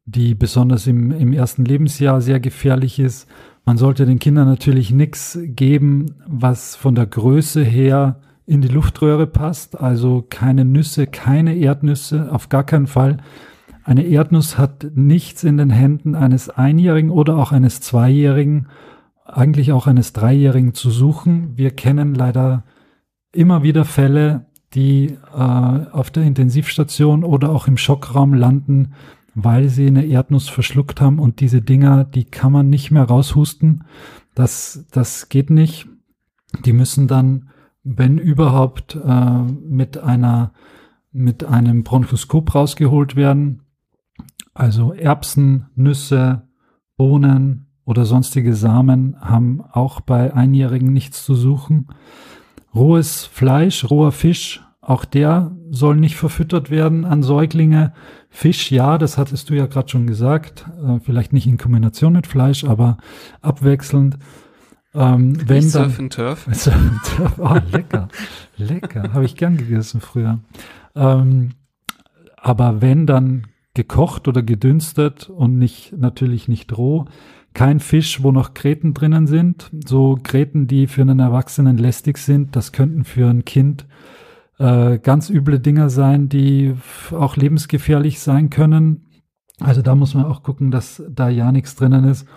die 0.06 0.36
besonders 0.36 0.88
im, 0.88 1.12
im 1.12 1.34
ersten 1.34 1.66
Lebensjahr 1.66 2.22
sehr 2.22 2.40
gefährlich 2.40 3.00
ist. 3.00 3.28
Man 3.66 3.78
sollte 3.78 4.06
den 4.06 4.20
Kindern 4.20 4.48
natürlich 4.48 4.92
nichts 4.92 5.38
geben, 5.42 6.16
was 6.28 6.76
von 6.76 6.96
der 6.96 7.06
Größe 7.06 7.64
her 7.64 8.22
in 8.46 8.62
die 8.62 8.68
Luftröhre 8.68 9.28
passt. 9.28 9.80
Also 9.80 10.26
keine 10.30 10.66
Nüsse, 10.66 11.08
keine 11.08 11.56
Erdnüsse, 11.56 12.32
auf 12.32 12.50
gar 12.50 12.64
keinen 12.64 12.88
Fall. 12.88 13.18
Eine 13.84 14.04
Erdnuss 14.04 14.58
hat 14.58 14.92
nichts 14.94 15.44
in 15.44 15.58
den 15.58 15.72
Händen 15.72 16.16
eines 16.16 16.50
Einjährigen 16.50 17.10
oder 17.10 17.38
auch 17.38 17.52
eines 17.52 17.82
Zweijährigen, 17.82 18.68
eigentlich 19.26 19.72
auch 19.72 19.88
eines 19.88 20.14
Dreijährigen 20.14 20.74
zu 20.74 20.92
suchen. 20.92 21.58
Wir 21.58 21.72
kennen 21.72 22.14
leider 22.14 22.64
immer 23.32 23.64
wieder 23.64 23.86
Fälle, 23.86 24.46
die 24.74 25.18
äh, 25.34 25.38
auf 25.38 26.12
der 26.12 26.24
Intensivstation 26.24 27.24
oder 27.24 27.50
auch 27.50 27.68
im 27.68 27.78
Schockraum 27.78 28.34
landen, 28.34 28.94
weil 29.36 29.70
sie 29.70 29.88
eine 29.88 30.06
Erdnuss 30.06 30.50
verschluckt 30.50 31.02
haben 31.02 31.20
und 31.20 31.40
diese 31.40 31.62
Dinger, 31.62 32.04
die 32.04 32.26
kann 32.26 32.52
man 32.52 32.70
nicht 32.70 32.92
mehr 32.92 33.04
raushusten. 33.04 33.84
Das, 34.36 34.86
das 34.92 35.30
geht 35.30 35.50
nicht. 35.50 35.88
Die 36.66 36.74
müssen 36.74 37.08
dann, 37.08 37.50
wenn 37.84 38.18
überhaupt, 38.18 38.96
äh, 38.96 39.42
mit 39.42 39.98
einer, 39.98 40.54
mit 41.12 41.44
einem 41.44 41.84
Bronchoskop 41.84 42.54
rausgeholt 42.54 43.16
werden. 43.16 43.62
Also 44.54 44.94
Erbsen, 44.94 45.68
Nüsse, 45.76 46.44
Bohnen 46.98 47.68
oder 47.86 48.06
sonstige 48.06 48.54
Samen 48.54 49.16
haben 49.20 49.62
auch 49.72 50.02
bei 50.02 50.34
Einjährigen 50.34 50.94
nichts 50.94 51.26
zu 51.26 51.36
suchen. 51.36 51.88
Rohes 52.74 53.26
Fleisch, 53.26 53.90
roher 53.90 54.12
Fisch, 54.12 54.62
auch 54.82 55.06
der 55.06 55.52
soll 55.70 55.96
nicht 55.96 56.16
verfüttert 56.16 56.72
werden 56.72 57.06
an 57.06 57.24
Säuglinge. 57.24 57.94
Fisch, 58.30 58.72
ja, 58.72 58.98
das 58.98 59.18
hattest 59.18 59.50
du 59.50 59.54
ja 59.54 59.68
gerade 59.68 59.90
schon 59.90 60.08
gesagt. 60.08 60.66
Äh, 60.84 61.00
vielleicht 61.00 61.34
nicht 61.34 61.48
in 61.48 61.58
Kombination 61.58 62.14
mit 62.14 62.28
Fleisch, 62.28 62.64
aber 62.64 62.98
abwechselnd. 63.42 64.18
Ähm, 64.94 65.38
wenn 65.48 65.72
dann, 65.72 65.90
Surf 65.90 66.00
and 66.00 66.14
Turf. 66.14 66.48
oh, 67.38 67.58
lecker, 67.72 68.10
lecker, 68.58 69.14
habe 69.14 69.26
ich 69.26 69.36
gern 69.36 69.58
gegessen 69.58 70.02
früher. 70.02 70.40
Ähm, 70.96 71.52
aber 72.38 72.82
wenn 72.82 73.06
dann 73.06 73.48
gekocht 73.74 74.28
oder 74.28 74.42
gedünstet 74.42 75.30
und 75.30 75.58
nicht 75.58 75.94
natürlich 75.98 76.48
nicht 76.48 76.78
roh, 76.78 77.06
kein 77.54 77.80
Fisch, 77.80 78.24
wo 78.24 78.32
noch 78.32 78.54
Gräten 78.54 78.94
drinnen 78.94 79.28
sind. 79.28 79.70
So 79.86 80.18
Gräten, 80.22 80.68
die 80.68 80.88
für 80.88 81.02
einen 81.02 81.20
Erwachsenen 81.20 81.78
lästig 81.78 82.18
sind, 82.18 82.56
das 82.56 82.72
könnten 82.72 83.04
für 83.04 83.30
ein 83.30 83.46
Kind 83.46 83.86
äh, 84.58 85.00
ganz 85.00 85.30
üble 85.30 85.60
Dinger 85.60 85.90
sein, 85.90 86.30
die 86.30 86.76
auch 87.12 87.36
lebensgefährlich 87.36 88.20
sein 88.20 88.50
können. 88.50 89.06
Also 89.60 89.82
da 89.82 89.96
muss 89.96 90.14
man 90.14 90.26
auch 90.26 90.44
gucken, 90.44 90.72
dass 90.72 91.04
da 91.10 91.30
ja 91.30 91.52
nichts 91.52 91.76
drinnen 91.76 92.06
ist. 92.06 92.28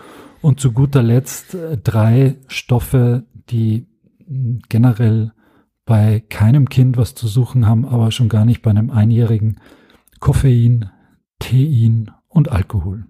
Und 0.40 0.60
zu 0.60 0.72
guter 0.72 1.02
Letzt 1.02 1.54
äh, 1.54 1.78
drei 1.78 2.36
Stoffe, 2.48 3.24
die 3.50 3.86
mh, 4.26 4.60
generell 4.68 5.32
bei 5.86 6.20
keinem 6.20 6.68
Kind 6.68 6.96
was 6.96 7.14
zu 7.14 7.28
suchen 7.28 7.66
haben, 7.66 7.84
aber 7.84 8.10
schon 8.10 8.28
gar 8.28 8.44
nicht 8.44 8.62
bei 8.62 8.70
einem 8.70 8.90
Einjährigen. 8.90 9.60
Koffein, 10.18 10.90
Tein 11.38 12.10
und 12.28 12.50
Alkohol. 12.50 13.06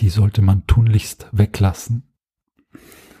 Die 0.00 0.08
sollte 0.08 0.42
man 0.42 0.66
tunlichst 0.66 1.26
weglassen. 1.32 2.04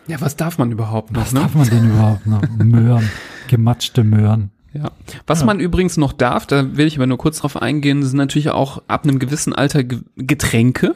Ja, 0.06 0.20
was 0.20 0.36
darf 0.36 0.58
man 0.58 0.72
überhaupt 0.72 1.12
noch? 1.12 1.22
Was 1.22 1.32
ne? 1.32 1.40
darf 1.40 1.54
man 1.54 1.68
denn 1.68 1.90
überhaupt 1.90 2.26
noch? 2.26 2.42
Möhren, 2.58 3.08
gematschte 3.48 4.02
Möhren. 4.02 4.50
Ja. 4.72 4.90
Was 5.26 5.40
ja. 5.40 5.46
man 5.46 5.60
übrigens 5.60 5.96
noch 5.96 6.12
darf, 6.12 6.46
da 6.46 6.76
will 6.76 6.86
ich 6.86 6.96
aber 6.96 7.06
nur 7.06 7.18
kurz 7.18 7.38
drauf 7.38 7.60
eingehen, 7.60 8.02
sind 8.02 8.16
natürlich 8.16 8.50
auch 8.50 8.82
ab 8.88 9.04
einem 9.04 9.18
gewissen 9.18 9.52
Alter 9.52 9.82
Getränke. 9.84 10.94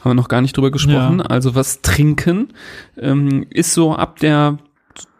Haben 0.00 0.10
wir 0.10 0.14
noch 0.14 0.28
gar 0.28 0.40
nicht 0.40 0.56
drüber 0.56 0.70
gesprochen. 0.70 1.18
Ja. 1.18 1.26
Also 1.26 1.54
was 1.54 1.82
trinken 1.82 2.48
ähm, 2.96 3.46
ist 3.50 3.74
so 3.74 3.94
ab 3.94 4.18
der 4.18 4.58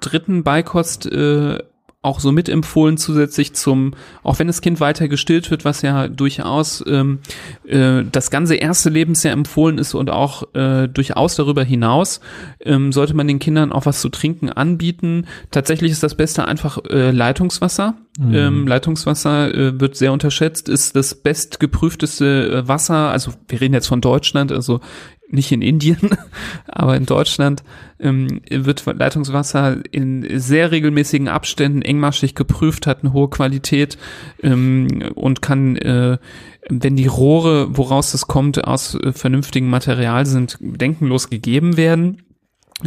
dritten 0.01 0.45
Beikost 0.45 1.07
äh, 1.07 1.59
auch 2.01 2.21
so 2.21 2.31
mitempfohlen 2.31 2.97
zusätzlich 2.97 3.55
zum, 3.55 3.93
auch 4.23 4.39
wenn 4.39 4.47
das 4.47 4.61
Kind 4.61 4.79
weiter 4.79 5.09
gestillt 5.09 5.51
wird, 5.51 5.65
was 5.65 5.83
ja 5.83 6.07
durchaus 6.07 6.85
ähm, 6.87 7.19
äh, 7.67 8.05
das 8.11 8.31
ganze 8.31 8.55
erste 8.55 8.89
Lebensjahr 8.89 9.33
empfohlen 9.33 9.79
ist 9.79 9.95
und 9.95 10.09
auch 10.09 10.55
äh, 10.55 10.87
durchaus 10.87 11.35
darüber 11.35 11.65
hinaus, 11.65 12.21
ähm, 12.61 12.93
sollte 12.93 13.15
man 13.15 13.27
den 13.27 13.41
Kindern 13.41 13.73
auch 13.73 13.85
was 13.85 14.01
zu 14.01 14.11
trinken 14.11 14.49
anbieten. 14.49 15.27
Tatsächlich 15.51 15.91
ist 15.91 16.05
das 16.05 16.15
Beste 16.15 16.47
einfach 16.47 16.79
äh, 16.89 17.11
Leitungswasser. 17.11 17.95
Mhm. 18.17 18.35
Ähm, 18.35 18.67
Leitungswasser 18.69 19.53
äh, 19.53 19.81
wird 19.81 19.97
sehr 19.97 20.13
unterschätzt, 20.13 20.69
ist 20.69 20.95
das 20.95 21.17
bestgeprüfteste 21.17 22.63
äh, 22.65 22.69
Wasser, 22.69 23.11
also 23.11 23.33
wir 23.49 23.61
reden 23.61 23.75
jetzt 23.75 23.89
von 23.89 24.01
Deutschland, 24.01 24.53
also 24.53 24.81
nicht 25.31 25.53
in 25.53 25.63
Indien, 25.63 26.11
aber 26.67 26.97
in 26.97 27.07
Deutschland 27.07 27.63
ähm, 28.01 28.41
wird 28.51 28.85
Leitungswasser 28.87 29.79
in 29.91 30.27
sehr 30.39 30.71
regelmäßigen 30.71 31.29
Abständen 31.29 31.83
engmaschig 31.83 32.35
geprüft, 32.35 32.87
hat 32.87 33.03
eine 33.03 33.13
hohe 33.13 33.29
Qualität 33.29 33.99
ähm, 34.43 35.11
und 35.15 35.43
kann, 35.43 35.77
äh, 35.77 36.19
wenn 36.69 36.97
die 36.97 37.07
Rohre, 37.07 37.77
woraus 37.77 38.15
es 38.15 38.27
kommt, 38.27 38.65
aus 38.65 38.95
äh, 38.95 39.13
vernünftigem 39.13 39.69
Material 39.69 40.27
sind, 40.27 40.59
denkenlos 40.61 41.31
gegeben 41.31 41.77
werden. 41.77 42.23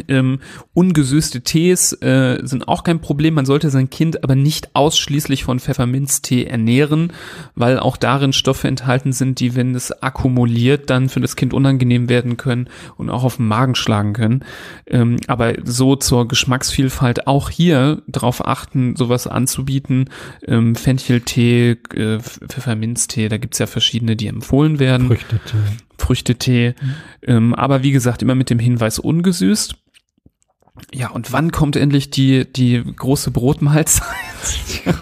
Ähm, 0.08 0.40
ungesüßte 0.74 1.42
Tees 1.42 1.92
äh, 2.02 2.40
sind 2.44 2.68
auch 2.68 2.84
kein 2.84 3.02
Problem. 3.02 3.34
Man 3.34 3.46
sollte 3.46 3.70
sein 3.70 3.90
Kind 3.90 4.24
aber 4.24 4.36
nicht 4.36 4.74
ausschließlich 4.74 5.44
von 5.44 5.60
Pfefferminztee 5.60 6.46
ernähren, 6.46 7.12
weil 7.56 7.78
auch 7.78 7.98
darin 7.98 8.32
Stoffe 8.32 8.68
enthalten 8.68 9.12
sind, 9.12 9.40
die, 9.40 9.56
wenn 9.56 9.76
es 9.76 9.92
akkumuliert, 9.92 10.90
dann 10.90 11.10
für 11.10 11.20
das 11.20 11.36
Kind 11.36 11.54
unangenehm 11.54 12.08
werden 12.08 12.38
können 12.38 12.70
und 12.98 13.10
auch 13.10 13.24
auf 13.24 13.38
den 13.38 13.48
Magen 13.48 13.76
schlagen 13.76 14.14
können. 14.14 14.46
Ähm, 14.88 15.18
aber 15.28 15.56
so 15.66 15.98
zur 15.98 16.28
Geschmacksvielfalt 16.28 17.28
auch 17.28 17.50
hier 17.50 18.02
darauf 18.08 18.46
achten, 18.46 18.96
sowas 18.96 19.28
anzubieten. 19.28 20.10
Ähm, 20.48 20.76
Fencheltee, 20.76 21.78
äh, 21.94 22.20
Pfefferminztee, 22.20 23.28
da 23.28 23.38
gibt's 23.38 23.60
ja 23.60 23.68
verschiedene, 23.68 24.16
die 24.16 24.28
empfohlen 24.28 24.80
werden. 24.80 25.08
Früchtetee. 25.08 25.58
Früchtetee. 26.02 26.76
Mhm. 26.80 26.94
Ähm, 27.24 27.56
aber 27.56 27.84
wie 27.84 27.92
gesagt, 27.92 28.22
immer 28.22 28.36
mit 28.36 28.50
dem 28.50 28.60
Hinweis 28.60 29.00
ungesüßt. 29.00 29.76
Ja, 30.94 31.10
und 31.10 31.32
wann 31.32 31.52
kommt 31.52 31.76
endlich 31.76 32.10
die, 32.10 32.52
die 32.52 32.84
große 32.84 33.32
Brotmahlzeit? 33.32 34.06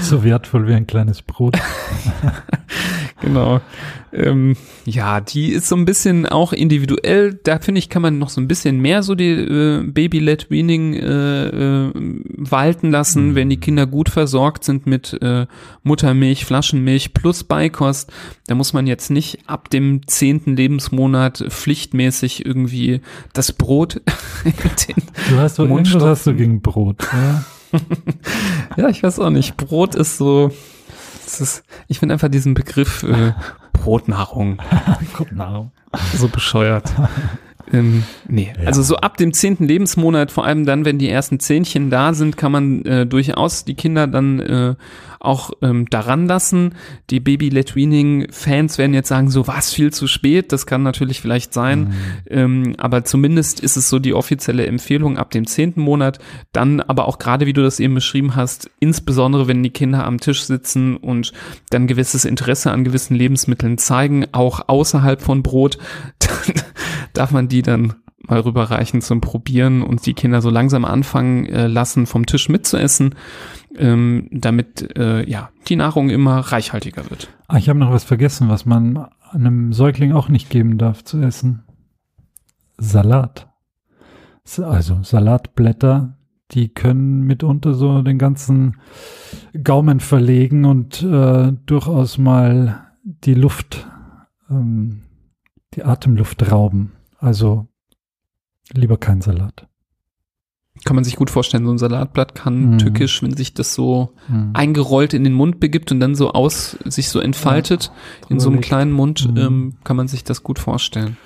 so 0.00 0.22
wertvoll 0.22 0.68
wie 0.68 0.74
ein 0.74 0.86
kleines 0.86 1.22
Brot. 1.22 1.58
genau. 3.20 3.60
Ähm, 4.12 4.56
ja, 4.84 5.20
die 5.20 5.52
ist 5.52 5.68
so 5.68 5.76
ein 5.76 5.84
bisschen 5.84 6.26
auch 6.26 6.52
individuell. 6.52 7.38
Da 7.42 7.58
finde 7.58 7.78
ich, 7.78 7.88
kann 7.88 8.02
man 8.02 8.18
noch 8.18 8.30
so 8.30 8.40
ein 8.40 8.48
bisschen 8.48 8.80
mehr 8.80 9.02
so 9.02 9.14
die 9.14 9.30
äh, 9.30 9.82
Baby-led 9.82 10.50
Weaning 10.50 10.94
äh, 10.94 11.46
äh, 11.48 11.92
walten 12.36 12.90
lassen, 12.90 13.30
mhm. 13.30 13.34
wenn 13.34 13.50
die 13.50 13.60
Kinder 13.60 13.86
gut 13.86 14.08
versorgt 14.08 14.64
sind 14.64 14.86
mit 14.86 15.20
äh, 15.22 15.46
Muttermilch, 15.82 16.44
Flaschenmilch 16.44 17.14
plus 17.14 17.44
Beikost. 17.44 18.12
Da 18.46 18.54
muss 18.54 18.72
man 18.72 18.86
jetzt 18.86 19.10
nicht 19.10 19.40
ab 19.46 19.70
dem 19.70 20.06
zehnten 20.06 20.56
Lebensmonat 20.56 21.44
pflichtmäßig 21.48 22.46
irgendwie 22.46 23.00
das 23.32 23.52
Brot 23.52 24.00
Du 25.30 25.38
hast 25.38 25.58
doch 25.58 25.68
irgendwas 25.68 26.02
hast 26.02 26.26
du 26.26 26.34
gegen 26.34 26.60
Brot, 26.60 26.96
ja? 27.12 27.44
ja, 28.76 28.88
ich 28.88 29.02
weiß 29.02 29.18
auch 29.20 29.30
nicht. 29.30 29.56
Brot 29.56 29.94
ist 29.94 30.18
so, 30.18 30.52
ist, 31.26 31.64
ich 31.88 31.98
finde 31.98 32.14
einfach 32.14 32.28
diesen 32.28 32.54
Begriff 32.54 33.02
äh, 33.02 33.32
Brotnahrung. 33.72 34.58
Brotnahrung. 35.12 35.72
So 36.14 36.28
bescheuert. 36.28 36.92
Ähm, 37.72 38.04
nee, 38.28 38.52
ja. 38.58 38.66
also 38.66 38.82
so 38.82 38.96
ab 38.96 39.16
dem 39.16 39.32
zehnten 39.32 39.64
Lebensmonat, 39.64 40.30
vor 40.30 40.44
allem 40.44 40.64
dann, 40.64 40.84
wenn 40.84 40.98
die 40.98 41.08
ersten 41.08 41.40
Zähnchen 41.40 41.90
da 41.90 42.14
sind, 42.14 42.36
kann 42.36 42.52
man 42.52 42.84
äh, 42.84 43.06
durchaus 43.06 43.64
die 43.64 43.74
Kinder 43.74 44.06
dann 44.06 44.40
äh, 44.40 44.74
auch 45.26 45.50
ähm, 45.62 45.86
daran 45.90 46.26
lassen. 46.26 46.74
Die 47.10 47.20
Baby-Led-Weaning-Fans 47.20 48.78
werden 48.78 48.94
jetzt 48.94 49.08
sagen, 49.08 49.30
so 49.30 49.46
was 49.46 49.72
viel 49.72 49.92
zu 49.92 50.06
spät, 50.06 50.52
das 50.52 50.66
kann 50.66 50.82
natürlich 50.82 51.20
vielleicht 51.20 51.52
sein, 51.52 51.80
mhm. 51.80 51.94
ähm, 52.30 52.74
aber 52.78 53.04
zumindest 53.04 53.60
ist 53.60 53.76
es 53.76 53.88
so 53.88 53.98
die 53.98 54.14
offizielle 54.14 54.66
Empfehlung 54.66 55.18
ab 55.18 55.30
dem 55.30 55.46
zehnten 55.46 55.80
Monat. 55.80 56.18
Dann 56.52 56.80
aber 56.80 57.08
auch 57.08 57.18
gerade, 57.18 57.46
wie 57.46 57.52
du 57.52 57.62
das 57.62 57.80
eben 57.80 57.94
beschrieben 57.94 58.36
hast, 58.36 58.70
insbesondere 58.78 59.48
wenn 59.48 59.62
die 59.62 59.70
Kinder 59.70 60.04
am 60.04 60.20
Tisch 60.20 60.44
sitzen 60.44 60.96
und 60.96 61.32
dann 61.70 61.86
gewisses 61.86 62.24
Interesse 62.24 62.70
an 62.70 62.84
gewissen 62.84 63.16
Lebensmitteln 63.16 63.78
zeigen, 63.78 64.26
auch 64.32 64.68
außerhalb 64.68 65.20
von 65.20 65.42
Brot, 65.42 65.78
dann 66.20 66.62
darf 67.16 67.30
man 67.30 67.48
die 67.48 67.62
dann 67.62 67.94
mal 68.18 68.40
rüberreichen 68.40 69.00
zum 69.00 69.20
Probieren 69.20 69.82
und 69.82 70.04
die 70.06 70.14
Kinder 70.14 70.40
so 70.40 70.50
langsam 70.50 70.84
anfangen 70.84 71.46
äh, 71.46 71.66
lassen, 71.66 72.06
vom 72.06 72.26
Tisch 72.26 72.48
mitzuessen, 72.48 73.14
ähm, 73.76 74.28
damit 74.32 74.96
äh, 74.96 75.28
ja 75.28 75.50
die 75.68 75.76
Nahrung 75.76 76.10
immer 76.10 76.38
reichhaltiger 76.38 77.08
wird. 77.10 77.28
Ah, 77.48 77.58
ich 77.58 77.68
habe 77.68 77.78
noch 77.78 77.92
was 77.92 78.04
vergessen, 78.04 78.48
was 78.48 78.66
man 78.66 79.06
einem 79.30 79.72
Säugling 79.72 80.12
auch 80.12 80.28
nicht 80.28 80.50
geben 80.50 80.78
darf 80.78 81.04
zu 81.04 81.20
essen. 81.20 81.64
Salat. 82.78 83.48
Also 84.62 85.02
Salatblätter, 85.02 86.16
die 86.52 86.68
können 86.68 87.22
mitunter 87.22 87.74
so 87.74 88.02
den 88.02 88.18
ganzen 88.18 88.76
Gaumen 89.62 90.00
verlegen 90.00 90.64
und 90.64 91.02
äh, 91.02 91.52
durchaus 91.66 92.18
mal 92.18 92.86
die 93.02 93.34
Luft, 93.34 93.86
ähm, 94.48 95.02
die 95.74 95.84
Atemluft 95.84 96.50
rauben. 96.50 96.92
Also 97.26 97.66
lieber 98.72 98.98
kein 98.98 99.20
Salat. 99.20 99.66
Kann 100.84 100.94
man 100.94 101.04
sich 101.04 101.16
gut 101.16 101.30
vorstellen, 101.30 101.64
so 101.64 101.72
ein 101.72 101.78
Salatblatt 101.78 102.34
kann 102.34 102.76
mm. 102.76 102.78
tückisch, 102.78 103.22
wenn 103.22 103.36
sich 103.36 103.54
das 103.54 103.74
so 103.74 104.12
mm. 104.28 104.50
eingerollt 104.52 105.14
in 105.14 105.24
den 105.24 105.32
Mund 105.32 105.58
begibt 105.58 105.90
und 105.90 106.00
dann 106.00 106.14
so 106.14 106.32
aus, 106.32 106.76
sich 106.84 107.08
so 107.08 107.18
entfaltet 107.18 107.90
ja, 108.22 108.30
in 108.30 108.40
so 108.40 108.50
einem 108.50 108.60
kleinen 108.60 108.92
Mund, 108.92 109.32
mm. 109.34 109.36
ähm, 109.36 109.74
kann 109.84 109.96
man 109.96 110.06
sich 110.06 110.22
das 110.22 110.42
gut 110.42 110.58
vorstellen. 110.58 111.16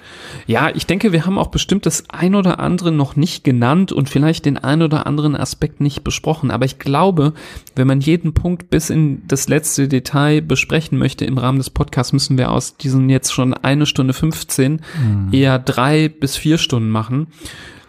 Ja, 0.46 0.70
ich 0.74 0.86
denke, 0.86 1.12
wir 1.12 1.26
haben 1.26 1.38
auch 1.38 1.48
bestimmt 1.48 1.84
das 1.86 2.04
ein 2.08 2.34
oder 2.34 2.58
andere 2.58 2.92
noch 2.92 3.16
nicht 3.16 3.44
genannt 3.44 3.92
und 3.92 4.08
vielleicht 4.08 4.46
den 4.46 4.56
ein 4.56 4.82
oder 4.82 5.06
anderen 5.06 5.36
Aspekt 5.36 5.80
nicht 5.80 6.04
besprochen. 6.04 6.50
Aber 6.50 6.64
ich 6.64 6.78
glaube, 6.78 7.32
wenn 7.76 7.86
man 7.86 8.00
jeden 8.00 8.32
Punkt 8.32 8.70
bis 8.70 8.90
in 8.90 9.22
das 9.28 9.48
letzte 9.48 9.88
Detail 9.88 10.40
besprechen 10.42 10.98
möchte 10.98 11.24
im 11.24 11.38
Rahmen 11.38 11.58
des 11.58 11.70
Podcasts, 11.70 12.12
müssen 12.12 12.38
wir 12.38 12.50
aus 12.50 12.76
diesen 12.76 13.10
jetzt 13.10 13.32
schon 13.32 13.54
eine 13.54 13.86
Stunde 13.86 14.12
15 14.12 14.74
mm. 14.74 15.34
eher 15.34 15.58
drei 15.58 16.08
bis 16.08 16.36
vier 16.36 16.58
Stunden 16.58 16.90
machen. 16.90 17.26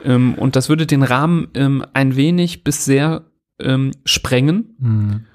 Ähm, 0.03 0.35
und 0.35 0.55
das 0.55 0.69
würde 0.69 0.85
den 0.85 1.03
Rahmen 1.03 1.47
ähm, 1.53 1.85
ein 1.93 2.15
wenig 2.15 2.63
bis 2.63 2.85
sehr 2.85 3.23
ähm, 3.59 3.91
sprengen. 4.05 4.75
Hm. 4.79 5.25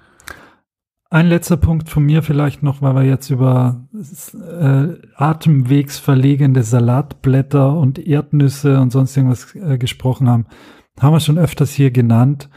Ein 1.08 1.28
letzter 1.28 1.56
Punkt 1.56 1.88
von 1.88 2.04
mir 2.04 2.22
vielleicht 2.22 2.64
noch, 2.64 2.82
weil 2.82 2.96
wir 2.96 3.04
jetzt 3.04 3.30
über 3.30 3.86
äh, 3.94 4.88
atemwegsverlegende 5.14 6.64
Salatblätter 6.64 7.78
und 7.78 8.00
Erdnüsse 8.00 8.80
und 8.80 8.90
sonst 8.90 9.16
irgendwas 9.16 9.54
äh, 9.54 9.78
gesprochen 9.78 10.28
haben, 10.28 10.46
haben 10.98 11.14
wir 11.14 11.20
schon 11.20 11.38
öfters 11.38 11.72
hier 11.72 11.92
genannt. 11.92 12.50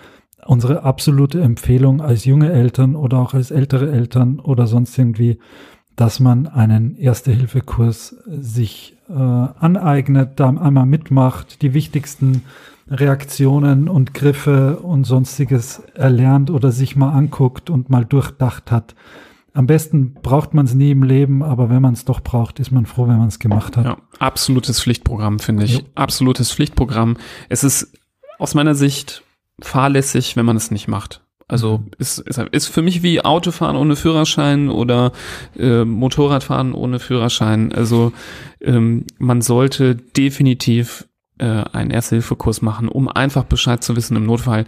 Unsere 0.46 0.84
absolute 0.84 1.42
Empfehlung 1.42 2.02
als 2.02 2.26
junge 2.26 2.52
Eltern 2.52 2.96
oder 2.96 3.20
auch 3.20 3.36
als 3.36 3.52
ältere 3.52 3.92
Eltern 3.92 4.40
oder 4.40 4.66
sonst 4.66 4.98
irgendwie, 4.98 5.38
dass 5.96 6.20
man 6.20 6.48
einen 6.48 6.96
Erste-Hilfe-Kurs 6.96 8.16
sich 8.26 8.98
äh, 9.10 9.14
aneignet, 9.14 10.40
da 10.40 10.50
einmal 10.50 10.86
mitmacht, 10.86 11.62
die 11.62 11.74
wichtigsten 11.74 12.44
Reaktionen 12.90 13.88
und 13.88 14.14
Griffe 14.14 14.78
und 14.80 15.04
sonstiges 15.04 15.80
erlernt 15.94 16.50
oder 16.50 16.72
sich 16.72 16.96
mal 16.96 17.12
anguckt 17.12 17.70
und 17.70 17.90
mal 17.90 18.06
durchdacht 18.06 18.72
hat. 18.72 18.96
Am 19.54 19.68
besten 19.68 20.14
braucht 20.14 20.54
man 20.54 20.66
es 20.66 20.74
nie 20.74 20.92
im 20.92 21.04
Leben, 21.04 21.44
aber 21.44 21.70
wenn 21.70 21.82
man 21.82 21.94
es 21.94 22.06
doch 22.06 22.22
braucht, 22.22 22.60
ist 22.60 22.72
man 22.72 22.86
froh, 22.86 23.08
wenn 23.08 23.18
man 23.18 23.28
es 23.28 23.40
gemacht 23.40 23.78
hat. 23.78 23.86
Ja, 23.86 23.98
absolutes 24.20 24.82
Pflichtprogramm, 24.82 25.40
finde 25.40 25.66
ich. 25.66 25.80
Jo. 25.80 25.82
Absolutes 25.96 26.52
Pflichtprogramm. 26.52 27.18
Es 27.50 27.64
ist 27.64 27.94
aus 28.38 28.56
meiner 28.56 28.76
Sicht 28.76 29.24
fahrlässig, 29.60 30.36
wenn 30.36 30.46
man 30.46 30.56
es 30.56 30.72
nicht 30.72 30.88
macht. 30.88 31.22
Also 31.50 31.84
ist, 31.98 32.20
ist, 32.20 32.38
ist 32.52 32.68
für 32.68 32.84
mich 32.84 33.02
wie 33.02 33.22
Autofahren 33.22 33.76
ohne 33.76 33.96
Führerschein 33.96 34.70
oder 34.70 35.12
äh, 35.58 35.84
Motorradfahren 35.84 36.74
ohne 36.74 37.00
Führerschein. 37.00 37.74
Also 37.74 38.14
ähm, 38.62 39.06
man 39.18 39.42
sollte 39.42 39.96
definitiv 39.96 41.08
äh, 41.40 41.46
einen 41.46 41.90
Erste-Hilfe-Kurs 41.90 42.62
machen, 42.62 42.88
um 42.88 43.10
einfach 43.10 43.46
Bescheid 43.46 43.84
zu 43.84 43.96
wissen 43.96 44.16
im 44.16 44.28
Notfall. 44.28 44.66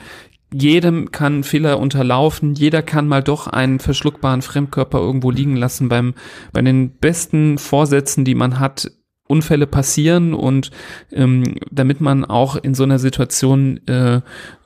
Jedem 0.54 1.12
kann 1.12 1.44
Fehler 1.44 1.80
unterlaufen, 1.80 2.56
jeder 2.56 2.82
kann 2.82 3.08
mal 3.08 3.24
doch 3.24 3.48
einen 3.48 3.80
verschluckbaren 3.80 4.42
Fremdkörper 4.42 4.98
irgendwo 5.00 5.30
liegen 5.32 5.56
lassen. 5.56 5.88
Beim, 5.88 6.16
bei 6.52 6.62
den 6.62 6.98
besten 6.98 7.60
Vorsätzen, 7.60 8.26
die 8.26 8.36
man 8.36 8.60
hat, 8.60 8.92
Unfälle 9.28 9.66
passieren 9.66 10.34
und 10.34 10.72
ähm, 11.14 11.56
damit 11.72 12.02
man 12.02 12.26
auch 12.26 12.58
in 12.58 12.74
so 12.74 12.84
einer 12.84 13.00
Situation 13.00 13.78
äh, 13.88 14.20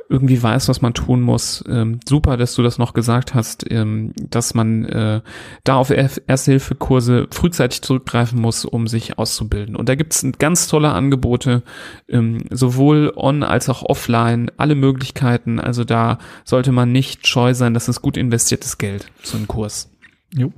irgendwie 0.09 0.41
weiß, 0.41 0.69
was 0.69 0.81
man 0.81 0.93
tun 0.93 1.21
muss. 1.21 1.63
Ähm, 1.67 1.99
super, 2.07 2.37
dass 2.37 2.55
du 2.55 2.63
das 2.63 2.77
noch 2.77 2.93
gesagt 2.93 3.33
hast, 3.33 3.65
ähm, 3.71 4.13
dass 4.15 4.53
man 4.53 4.85
äh, 4.85 5.21
da 5.63 5.75
auf 5.75 5.89
Erste-Hilfe-Kurse 5.89 7.27
frühzeitig 7.31 7.81
zurückgreifen 7.81 8.39
muss, 8.39 8.65
um 8.65 8.87
sich 8.87 9.17
auszubilden. 9.17 9.75
Und 9.75 9.89
da 9.89 9.95
gibt 9.95 10.13
es 10.13 10.25
ganz 10.37 10.67
tolle 10.67 10.91
Angebote, 10.91 11.63
ähm, 12.07 12.45
sowohl 12.51 13.13
on 13.15 13.43
als 13.43 13.69
auch 13.69 13.83
offline, 13.83 14.51
alle 14.57 14.75
Möglichkeiten. 14.75 15.59
Also 15.59 15.83
da 15.83 16.19
sollte 16.43 16.71
man 16.71 16.91
nicht 16.91 17.27
scheu 17.27 17.53
sein, 17.53 17.73
das 17.73 17.89
ist 17.89 18.01
gut 18.01 18.17
investiertes 18.17 18.77
Geld, 18.77 19.11
so 19.23 19.37
ein 19.37 19.47
Kurs. 19.47 19.89
Jo. 20.33 20.51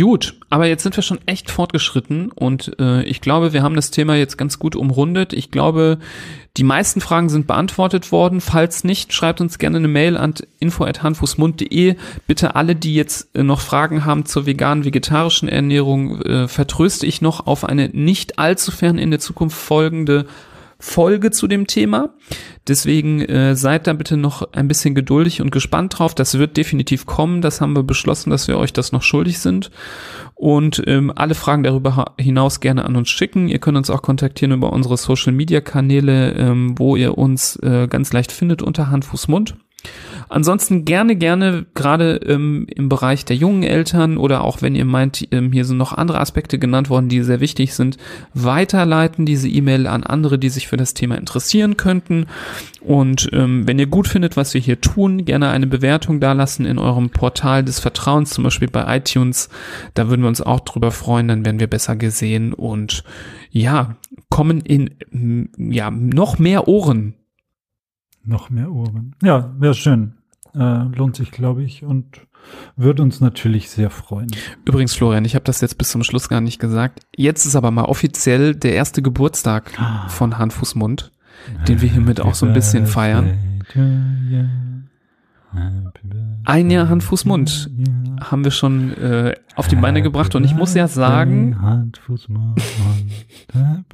Gut, 0.00 0.34
aber 0.48 0.66
jetzt 0.66 0.84
sind 0.84 0.96
wir 0.96 1.02
schon 1.02 1.18
echt 1.26 1.50
fortgeschritten 1.50 2.30
und 2.30 2.78
äh, 2.78 3.02
ich 3.02 3.20
glaube, 3.20 3.52
wir 3.52 3.64
haben 3.64 3.74
das 3.74 3.90
Thema 3.90 4.14
jetzt 4.14 4.38
ganz 4.38 4.60
gut 4.60 4.76
umrundet. 4.76 5.32
Ich 5.32 5.50
glaube, 5.50 5.98
die 6.56 6.62
meisten 6.62 7.00
Fragen 7.00 7.28
sind 7.28 7.48
beantwortet 7.48 8.12
worden. 8.12 8.40
Falls 8.40 8.84
nicht, 8.84 9.12
schreibt 9.12 9.40
uns 9.40 9.58
gerne 9.58 9.78
eine 9.78 9.88
Mail 9.88 10.16
an 10.16 10.34
info@handfußmund.de. 10.60 11.96
Bitte 12.28 12.54
alle, 12.54 12.76
die 12.76 12.94
jetzt 12.94 13.34
äh, 13.36 13.42
noch 13.42 13.60
Fragen 13.60 14.04
haben 14.04 14.24
zur 14.24 14.46
veganen, 14.46 14.84
vegetarischen 14.84 15.48
Ernährung, 15.48 16.22
äh, 16.22 16.46
vertröste 16.46 17.04
ich 17.04 17.20
noch 17.20 17.48
auf 17.48 17.64
eine 17.64 17.88
nicht 17.88 18.38
allzu 18.38 18.70
fern 18.70 18.98
in 18.98 19.10
der 19.10 19.20
Zukunft 19.20 19.56
folgende 19.56 20.26
Folge 20.80 21.30
zu 21.30 21.48
dem 21.48 21.66
Thema. 21.66 22.14
Deswegen 22.68 23.20
äh, 23.22 23.56
seid 23.56 23.86
da 23.86 23.92
bitte 23.94 24.16
noch 24.16 24.52
ein 24.52 24.68
bisschen 24.68 24.94
geduldig 24.94 25.40
und 25.40 25.50
gespannt 25.50 25.98
drauf. 25.98 26.14
Das 26.14 26.38
wird 26.38 26.56
definitiv 26.56 27.04
kommen. 27.04 27.40
Das 27.40 27.60
haben 27.60 27.74
wir 27.74 27.82
beschlossen, 27.82 28.30
dass 28.30 28.46
wir 28.46 28.58
euch 28.58 28.72
das 28.72 28.92
noch 28.92 29.02
schuldig 29.02 29.40
sind. 29.40 29.70
Und 30.34 30.82
ähm, 30.86 31.12
alle 31.14 31.34
Fragen 31.34 31.64
darüber 31.64 32.14
hinaus 32.18 32.60
gerne 32.60 32.84
an 32.84 32.94
uns 32.94 33.10
schicken. 33.10 33.48
Ihr 33.48 33.58
könnt 33.58 33.76
uns 33.76 33.90
auch 33.90 34.02
kontaktieren 34.02 34.52
über 34.52 34.72
unsere 34.72 34.96
Social 34.96 35.32
Media 35.32 35.60
Kanäle, 35.60 36.32
ähm, 36.34 36.78
wo 36.78 36.94
ihr 36.94 37.18
uns 37.18 37.56
äh, 37.56 37.88
ganz 37.88 38.12
leicht 38.12 38.30
findet 38.30 38.62
unter 38.62 38.90
Hand, 38.90 39.04
Fuß, 39.04 39.26
Mund. 39.26 39.56
Ansonsten 40.28 40.84
gerne, 40.84 41.16
gerne, 41.16 41.66
gerade 41.74 42.16
ähm, 42.26 42.66
im 42.74 42.88
Bereich 42.88 43.24
der 43.24 43.36
jungen 43.36 43.62
Eltern 43.62 44.18
oder 44.18 44.44
auch 44.44 44.60
wenn 44.60 44.74
ihr 44.74 44.84
meint, 44.84 45.26
ähm, 45.30 45.52
hier 45.52 45.64
sind 45.64 45.78
noch 45.78 45.92
andere 45.92 46.20
Aspekte 46.20 46.58
genannt 46.58 46.90
worden, 46.90 47.08
die 47.08 47.22
sehr 47.22 47.40
wichtig 47.40 47.74
sind, 47.74 47.96
weiterleiten 48.34 49.24
diese 49.24 49.48
E-Mail 49.48 49.86
an 49.86 50.02
andere, 50.02 50.38
die 50.38 50.50
sich 50.50 50.68
für 50.68 50.76
das 50.76 50.92
Thema 50.92 51.16
interessieren 51.16 51.76
könnten. 51.76 52.26
Und 52.80 53.30
ähm, 53.32 53.66
wenn 53.66 53.78
ihr 53.78 53.86
gut 53.86 54.08
findet, 54.08 54.36
was 54.36 54.52
wir 54.52 54.60
hier 54.60 54.80
tun, 54.80 55.24
gerne 55.24 55.48
eine 55.48 55.66
Bewertung 55.66 56.20
dalassen 56.20 56.66
in 56.66 56.78
eurem 56.78 57.10
Portal 57.10 57.64
des 57.64 57.78
Vertrauens, 57.78 58.30
zum 58.30 58.44
Beispiel 58.44 58.68
bei 58.68 58.96
iTunes. 58.96 59.48
Da 59.94 60.08
würden 60.08 60.22
wir 60.22 60.28
uns 60.28 60.42
auch 60.42 60.60
drüber 60.60 60.90
freuen, 60.90 61.28
dann 61.28 61.44
werden 61.44 61.60
wir 61.60 61.68
besser 61.68 61.96
gesehen 61.96 62.52
und 62.52 63.04
ja, 63.50 63.96
kommen 64.28 64.60
in 64.60 65.48
ja 65.56 65.90
noch 65.90 66.38
mehr 66.38 66.68
Ohren 66.68 67.14
noch 68.28 68.50
mehr 68.50 68.70
Ohren. 68.70 69.14
Ja, 69.22 69.52
wäre 69.58 69.74
schön. 69.74 70.14
Äh, 70.54 70.84
lohnt 70.84 71.16
sich, 71.16 71.30
glaube 71.30 71.62
ich, 71.62 71.84
und 71.84 72.22
würde 72.76 73.02
uns 73.02 73.20
natürlich 73.20 73.70
sehr 73.70 73.90
freuen. 73.90 74.28
Übrigens, 74.64 74.94
Florian, 74.94 75.24
ich 75.24 75.34
habe 75.34 75.44
das 75.44 75.60
jetzt 75.60 75.78
bis 75.78 75.90
zum 75.90 76.02
Schluss 76.02 76.28
gar 76.28 76.40
nicht 76.40 76.58
gesagt. 76.58 77.00
Jetzt 77.16 77.44
ist 77.44 77.56
aber 77.56 77.70
mal 77.70 77.84
offiziell 77.84 78.54
der 78.54 78.74
erste 78.74 79.02
Geburtstag 79.02 79.72
ah. 79.78 80.08
von 80.08 80.38
Handfußmund, 80.38 81.12
den 81.66 81.80
wir 81.80 81.88
hiermit 81.88 82.20
auch 82.20 82.34
so 82.34 82.46
ein 82.46 82.52
bisschen 82.52 82.86
feiern. 82.86 83.62
Ein 86.44 86.70
Jahr 86.70 86.88
Hand, 86.88 87.02
Fuß, 87.02 87.24
Mund 87.24 87.70
haben 88.20 88.44
wir 88.44 88.50
schon 88.50 88.92
äh, 88.98 89.34
auf 89.56 89.68
die 89.68 89.76
Beine 89.76 90.02
gebracht 90.02 90.34
und 90.34 90.44
ich 90.44 90.54
muss 90.54 90.74
ja 90.74 90.88
sagen, 90.88 91.84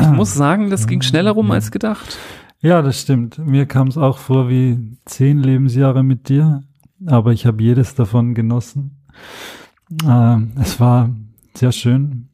ich 0.00 0.08
muss 0.08 0.34
sagen, 0.34 0.70
das 0.70 0.86
ging 0.86 1.02
schneller 1.02 1.32
rum 1.32 1.50
als 1.50 1.70
gedacht. 1.70 2.18
Ja, 2.62 2.82
das 2.82 3.00
stimmt. 3.00 3.38
Mir 3.38 3.66
kam 3.66 3.88
es 3.88 3.96
auch 3.96 4.18
vor 4.18 4.48
wie 4.50 4.96
zehn 5.06 5.38
Lebensjahre 5.38 6.02
mit 6.02 6.28
dir, 6.28 6.62
aber 7.06 7.32
ich 7.32 7.46
habe 7.46 7.62
jedes 7.62 7.94
davon 7.94 8.34
genossen. 8.34 9.02
Äh, 10.04 10.36
es 10.60 10.78
war 10.78 11.10
sehr 11.54 11.72
schön. 11.72 12.29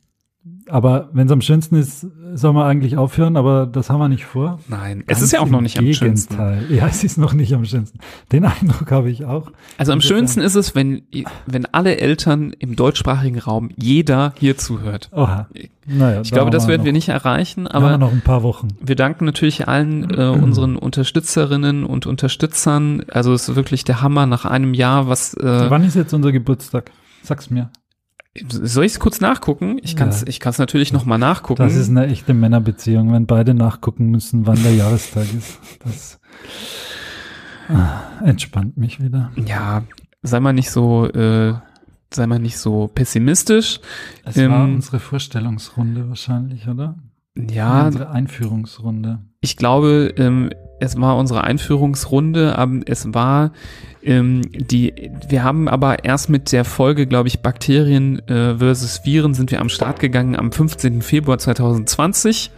Aber 0.68 1.08
wenn 1.12 1.26
es 1.26 1.32
am 1.32 1.40
schönsten 1.40 1.76
ist, 1.76 2.06
soll 2.34 2.52
man 2.52 2.66
eigentlich 2.66 2.96
aufhören, 2.96 3.36
aber 3.36 3.66
das 3.66 3.88
haben 3.88 4.00
wir 4.00 4.08
nicht 4.08 4.24
vor. 4.24 4.58
Nein, 4.68 5.04
Ganz 5.06 5.18
es 5.18 5.24
ist 5.24 5.32
ja 5.32 5.40
auch 5.40 5.48
noch 5.48 5.60
nicht 5.60 5.78
am 5.78 5.92
schönsten. 5.92 6.36
Ja, 6.70 6.88
es 6.88 7.04
ist 7.04 7.18
noch 7.18 7.32
nicht 7.34 7.54
am 7.54 7.64
schönsten. 7.64 7.98
Den 8.32 8.44
Eindruck 8.44 8.90
habe 8.90 9.10
ich 9.10 9.24
auch. 9.24 9.52
Also 9.78 9.92
am 9.92 10.00
schönsten 10.00 10.40
ist 10.40 10.54
es, 10.54 10.74
wenn, 10.74 11.02
wenn 11.46 11.66
alle 11.66 11.98
Eltern 11.98 12.52
im 12.58 12.74
deutschsprachigen 12.74 13.38
Raum 13.38 13.70
jeder 13.76 14.34
hier 14.38 14.58
zuhört. 14.58 15.08
Oha. 15.12 15.48
Naja, 15.86 16.22
ich 16.22 16.32
glaube, 16.32 16.50
das 16.50 16.66
werden 16.66 16.84
wir 16.84 16.92
nicht 16.92 17.08
erreichen, 17.08 17.68
aber 17.68 17.90
wir 17.90 17.98
noch 17.98 18.12
ein 18.12 18.22
paar 18.22 18.42
Wochen. 18.42 18.68
Wir 18.80 18.96
danken 18.96 19.24
natürlich 19.24 19.68
allen 19.68 20.10
äh, 20.10 20.26
unseren 20.26 20.76
Unterstützerinnen 20.76 21.84
und 21.84 22.06
Unterstützern. 22.06 23.04
Also 23.08 23.32
es 23.32 23.48
ist 23.48 23.54
wirklich 23.54 23.84
der 23.84 24.02
Hammer 24.02 24.26
nach 24.26 24.44
einem 24.44 24.74
Jahr, 24.74 25.06
was. 25.06 25.34
Äh, 25.34 25.70
Wann 25.70 25.84
ist 25.84 25.94
jetzt 25.94 26.12
unser 26.12 26.32
Geburtstag? 26.32 26.90
Sag's 27.22 27.50
mir. 27.50 27.70
Soll 28.48 28.84
ich 28.84 28.92
es 28.92 29.00
kurz 29.00 29.20
nachgucken? 29.20 29.78
Ich 29.82 29.96
kann 29.96 30.08
es 30.08 30.22
ja. 30.22 30.26
ich 30.28 30.40
kann's 30.40 30.58
natürlich 30.58 30.92
noch 30.92 31.04
mal 31.04 31.18
nachgucken. 31.18 31.62
Das 31.62 31.74
ist 31.74 31.88
eine 31.88 32.06
echte 32.06 32.34
Männerbeziehung, 32.34 33.12
wenn 33.12 33.26
beide 33.26 33.54
nachgucken 33.54 34.10
müssen, 34.10 34.46
wann 34.46 34.62
der 34.62 34.74
Jahrestag 34.74 35.26
ist. 35.34 35.58
Das 35.84 36.18
ah, 37.68 38.02
entspannt 38.24 38.76
mich 38.76 39.02
wieder. 39.02 39.30
Ja, 39.36 39.82
sei 40.22 40.40
mal 40.40 40.52
nicht 40.52 40.70
so, 40.70 41.06
äh, 41.06 41.54
sei 42.12 42.26
mal 42.26 42.38
nicht 42.38 42.58
so 42.58 42.88
pessimistisch. 42.94 43.80
Es 44.24 44.36
ähm, 44.36 44.50
war 44.50 44.64
unsere 44.64 45.00
Vorstellungsrunde 45.00 46.08
wahrscheinlich, 46.08 46.68
oder? 46.68 46.96
Ja. 47.36 47.86
Unsere 47.86 48.10
Einführungsrunde. 48.10 49.20
Ich 49.40 49.56
glaube, 49.56 50.14
ähm, 50.16 50.50
es 50.80 51.00
war 51.00 51.16
unsere 51.16 51.44
Einführungsrunde, 51.44 52.58
aber 52.58 52.80
es 52.86 53.12
war 53.14 53.52
ähm, 54.06 54.42
die, 54.52 55.10
wir 55.28 55.42
haben 55.42 55.68
aber 55.68 56.04
erst 56.04 56.30
mit 56.30 56.52
der 56.52 56.64
Folge, 56.64 57.06
glaube 57.06 57.28
ich, 57.28 57.40
Bakterien 57.40 58.20
äh, 58.28 58.56
versus 58.56 59.04
Viren 59.04 59.34
sind 59.34 59.50
wir 59.50 59.60
am 59.60 59.68
Start 59.68 59.98
gegangen 59.98 60.36
am 60.36 60.52
15. 60.52 61.02
Februar 61.02 61.38
2020. 61.38 62.50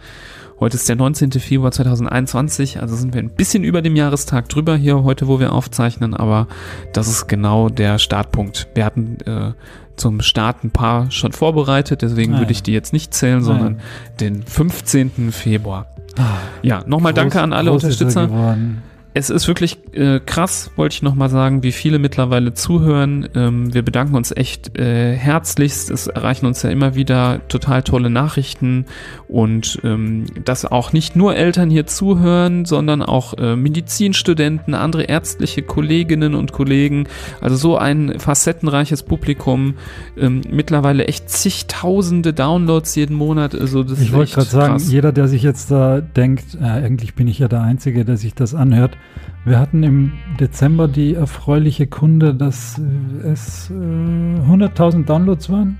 Heute 0.59 0.75
ist 0.75 0.87
der 0.87 0.97
19. 0.97 1.31
Februar 1.31 1.71
2021, 1.71 2.81
also 2.81 2.95
sind 2.95 3.13
wir 3.13 3.21
ein 3.21 3.29
bisschen 3.29 3.63
über 3.63 3.81
dem 3.81 3.95
Jahrestag 3.95 4.49
drüber 4.49 4.75
hier 4.75 5.03
heute, 5.03 5.27
wo 5.27 5.39
wir 5.39 5.53
aufzeichnen, 5.53 6.13
aber 6.13 6.47
das 6.91 7.07
ist 7.07 7.27
genau 7.27 7.69
der 7.69 7.97
Startpunkt. 7.97 8.67
Wir 8.75 8.83
hatten 8.83 9.17
äh, 9.25 9.53
zum 9.95 10.21
Start 10.21 10.63
ein 10.65 10.71
paar 10.71 11.11
schon 11.11 11.31
vorbereitet, 11.31 12.01
deswegen 12.01 12.33
Nein. 12.33 12.41
würde 12.41 12.51
ich 12.51 12.61
die 12.61 12.73
jetzt 12.73 12.91
nicht 12.91 13.13
zählen, 13.13 13.35
Nein. 13.35 13.43
sondern 13.43 13.79
den 14.19 14.43
15. 14.43 15.31
Februar. 15.31 15.87
Ah, 16.17 16.37
ja, 16.61 16.83
nochmal 16.85 17.13
danke 17.13 17.41
an 17.41 17.53
alle 17.53 17.71
Unterstützer. 17.71 18.27
Geworden 18.27 18.83
es 19.15 19.31
ist 19.31 19.47
wirklich 19.47 19.79
äh, 19.93 20.19
krass, 20.23 20.69
wollte 20.75 20.93
ich 20.93 21.01
nochmal 21.01 21.29
sagen, 21.29 21.63
wie 21.63 21.71
viele 21.71 21.97
mittlerweile 21.97 22.53
zuhören. 22.53 23.27
Ähm, 23.33 23.73
wir 23.73 23.81
bedanken 23.81 24.15
uns 24.15 24.31
echt 24.31 24.77
äh, 24.77 25.15
herzlichst. 25.15 25.89
Es 25.89 26.05
erreichen 26.05 26.45
uns 26.45 26.61
ja 26.61 26.69
immer 26.69 26.93
wieder 26.93 27.41
total 27.47 27.81
tolle 27.81 28.11
Nachrichten 28.11 28.85
und 29.27 29.79
ähm, 29.83 30.25
dass 30.45 30.63
auch 30.63 30.93
nicht 30.93 31.15
nur 31.15 31.35
Eltern 31.35 31.71
hier 31.71 31.87
zuhören, 31.87 32.65
sondern 32.65 33.01
auch 33.01 33.33
äh, 33.33 33.55
Medizinstudenten, 33.55 34.75
andere 34.75 35.03
ärztliche 35.03 35.63
Kolleginnen 35.63 36.35
und 36.35 36.51
Kollegen. 36.51 37.07
Also 37.41 37.55
so 37.55 37.77
ein 37.77 38.19
facettenreiches 38.19 39.01
Publikum. 39.01 39.73
Ähm, 40.19 40.41
mittlerweile 40.51 41.07
echt 41.07 41.31
zigtausende 41.31 42.31
Downloads 42.31 42.93
jeden 42.93 43.15
Monat. 43.15 43.55
Also 43.55 43.83
das 43.83 43.99
ich 43.99 44.13
wollte 44.13 44.33
gerade 44.33 44.49
sagen, 44.49 44.77
jeder, 44.77 45.11
der 45.11 45.27
sich 45.27 45.41
jetzt 45.41 45.71
da 45.71 45.99
denkt, 45.99 46.59
äh, 46.61 46.65
eigentlich 46.65 47.15
bin 47.15 47.27
ich 47.27 47.39
ja 47.39 47.47
der 47.47 47.61
Einzige, 47.61 48.05
der 48.05 48.17
sich 48.17 48.35
das 48.35 48.53
anhört, 48.53 48.98
wir 49.45 49.59
hatten 49.59 49.83
im 49.83 50.11
Dezember 50.39 50.87
die 50.87 51.15
erfreuliche 51.15 51.87
Kunde, 51.87 52.35
dass 52.35 52.79
es 53.23 53.69
äh, 53.69 53.73
100.000 53.73 55.05
Downloads 55.05 55.49
waren. 55.49 55.79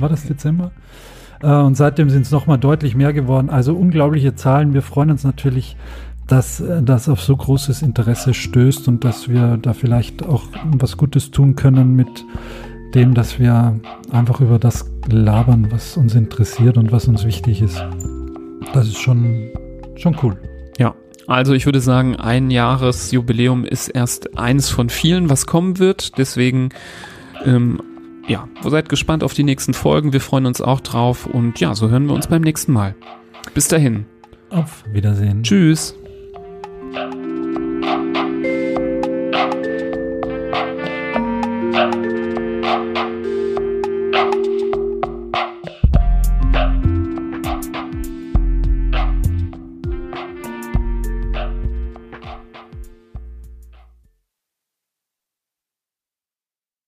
War 0.00 0.08
das 0.08 0.24
Dezember? 0.24 0.72
Äh, 1.42 1.48
und 1.48 1.76
seitdem 1.76 2.10
sind 2.10 2.22
es 2.22 2.30
nochmal 2.30 2.58
deutlich 2.58 2.94
mehr 2.96 3.12
geworden. 3.12 3.50
Also 3.50 3.74
unglaubliche 3.74 4.34
Zahlen. 4.34 4.74
Wir 4.74 4.82
freuen 4.82 5.10
uns 5.10 5.24
natürlich, 5.24 5.76
dass 6.26 6.60
äh, 6.60 6.82
das 6.82 7.08
auf 7.08 7.22
so 7.22 7.36
großes 7.36 7.82
Interesse 7.82 8.34
stößt 8.34 8.88
und 8.88 9.04
dass 9.04 9.28
wir 9.28 9.58
da 9.58 9.72
vielleicht 9.72 10.24
auch 10.24 10.44
was 10.64 10.96
Gutes 10.96 11.30
tun 11.30 11.54
können 11.54 11.94
mit 11.94 12.24
dem, 12.94 13.14
dass 13.14 13.38
wir 13.38 13.78
einfach 14.10 14.40
über 14.40 14.58
das 14.58 14.90
labern, 15.08 15.68
was 15.70 15.96
uns 15.96 16.14
interessiert 16.14 16.78
und 16.78 16.92
was 16.92 17.08
uns 17.08 17.24
wichtig 17.24 17.60
ist. 17.60 17.84
Das 18.72 18.86
ist 18.86 18.98
schon, 18.98 19.50
schon 19.96 20.16
cool. 20.22 20.36
Also 21.26 21.54
ich 21.54 21.66
würde 21.66 21.80
sagen, 21.80 22.16
ein 22.16 22.50
Jahresjubiläum 22.50 23.64
ist 23.64 23.88
erst 23.88 24.38
eins 24.38 24.68
von 24.68 24.90
vielen, 24.90 25.28
was 25.28 25.46
kommen 25.46 25.78
wird. 25.78 26.18
Deswegen, 26.18 26.68
ähm, 27.44 27.80
ja, 28.28 28.48
seid 28.62 28.88
gespannt 28.88 29.24
auf 29.24 29.34
die 29.34 29.44
nächsten 29.44 29.74
Folgen. 29.74 30.12
Wir 30.12 30.20
freuen 30.20 30.46
uns 30.46 30.60
auch 30.60 30.80
drauf. 30.80 31.26
Und 31.26 31.58
ja, 31.60 31.74
so 31.74 31.90
hören 31.90 32.06
wir 32.06 32.14
uns 32.14 32.28
beim 32.28 32.42
nächsten 32.42 32.72
Mal. 32.72 32.94
Bis 33.54 33.68
dahin. 33.68 34.06
Auf 34.50 34.84
Wiedersehen. 34.92 35.42
Tschüss. 35.42 35.96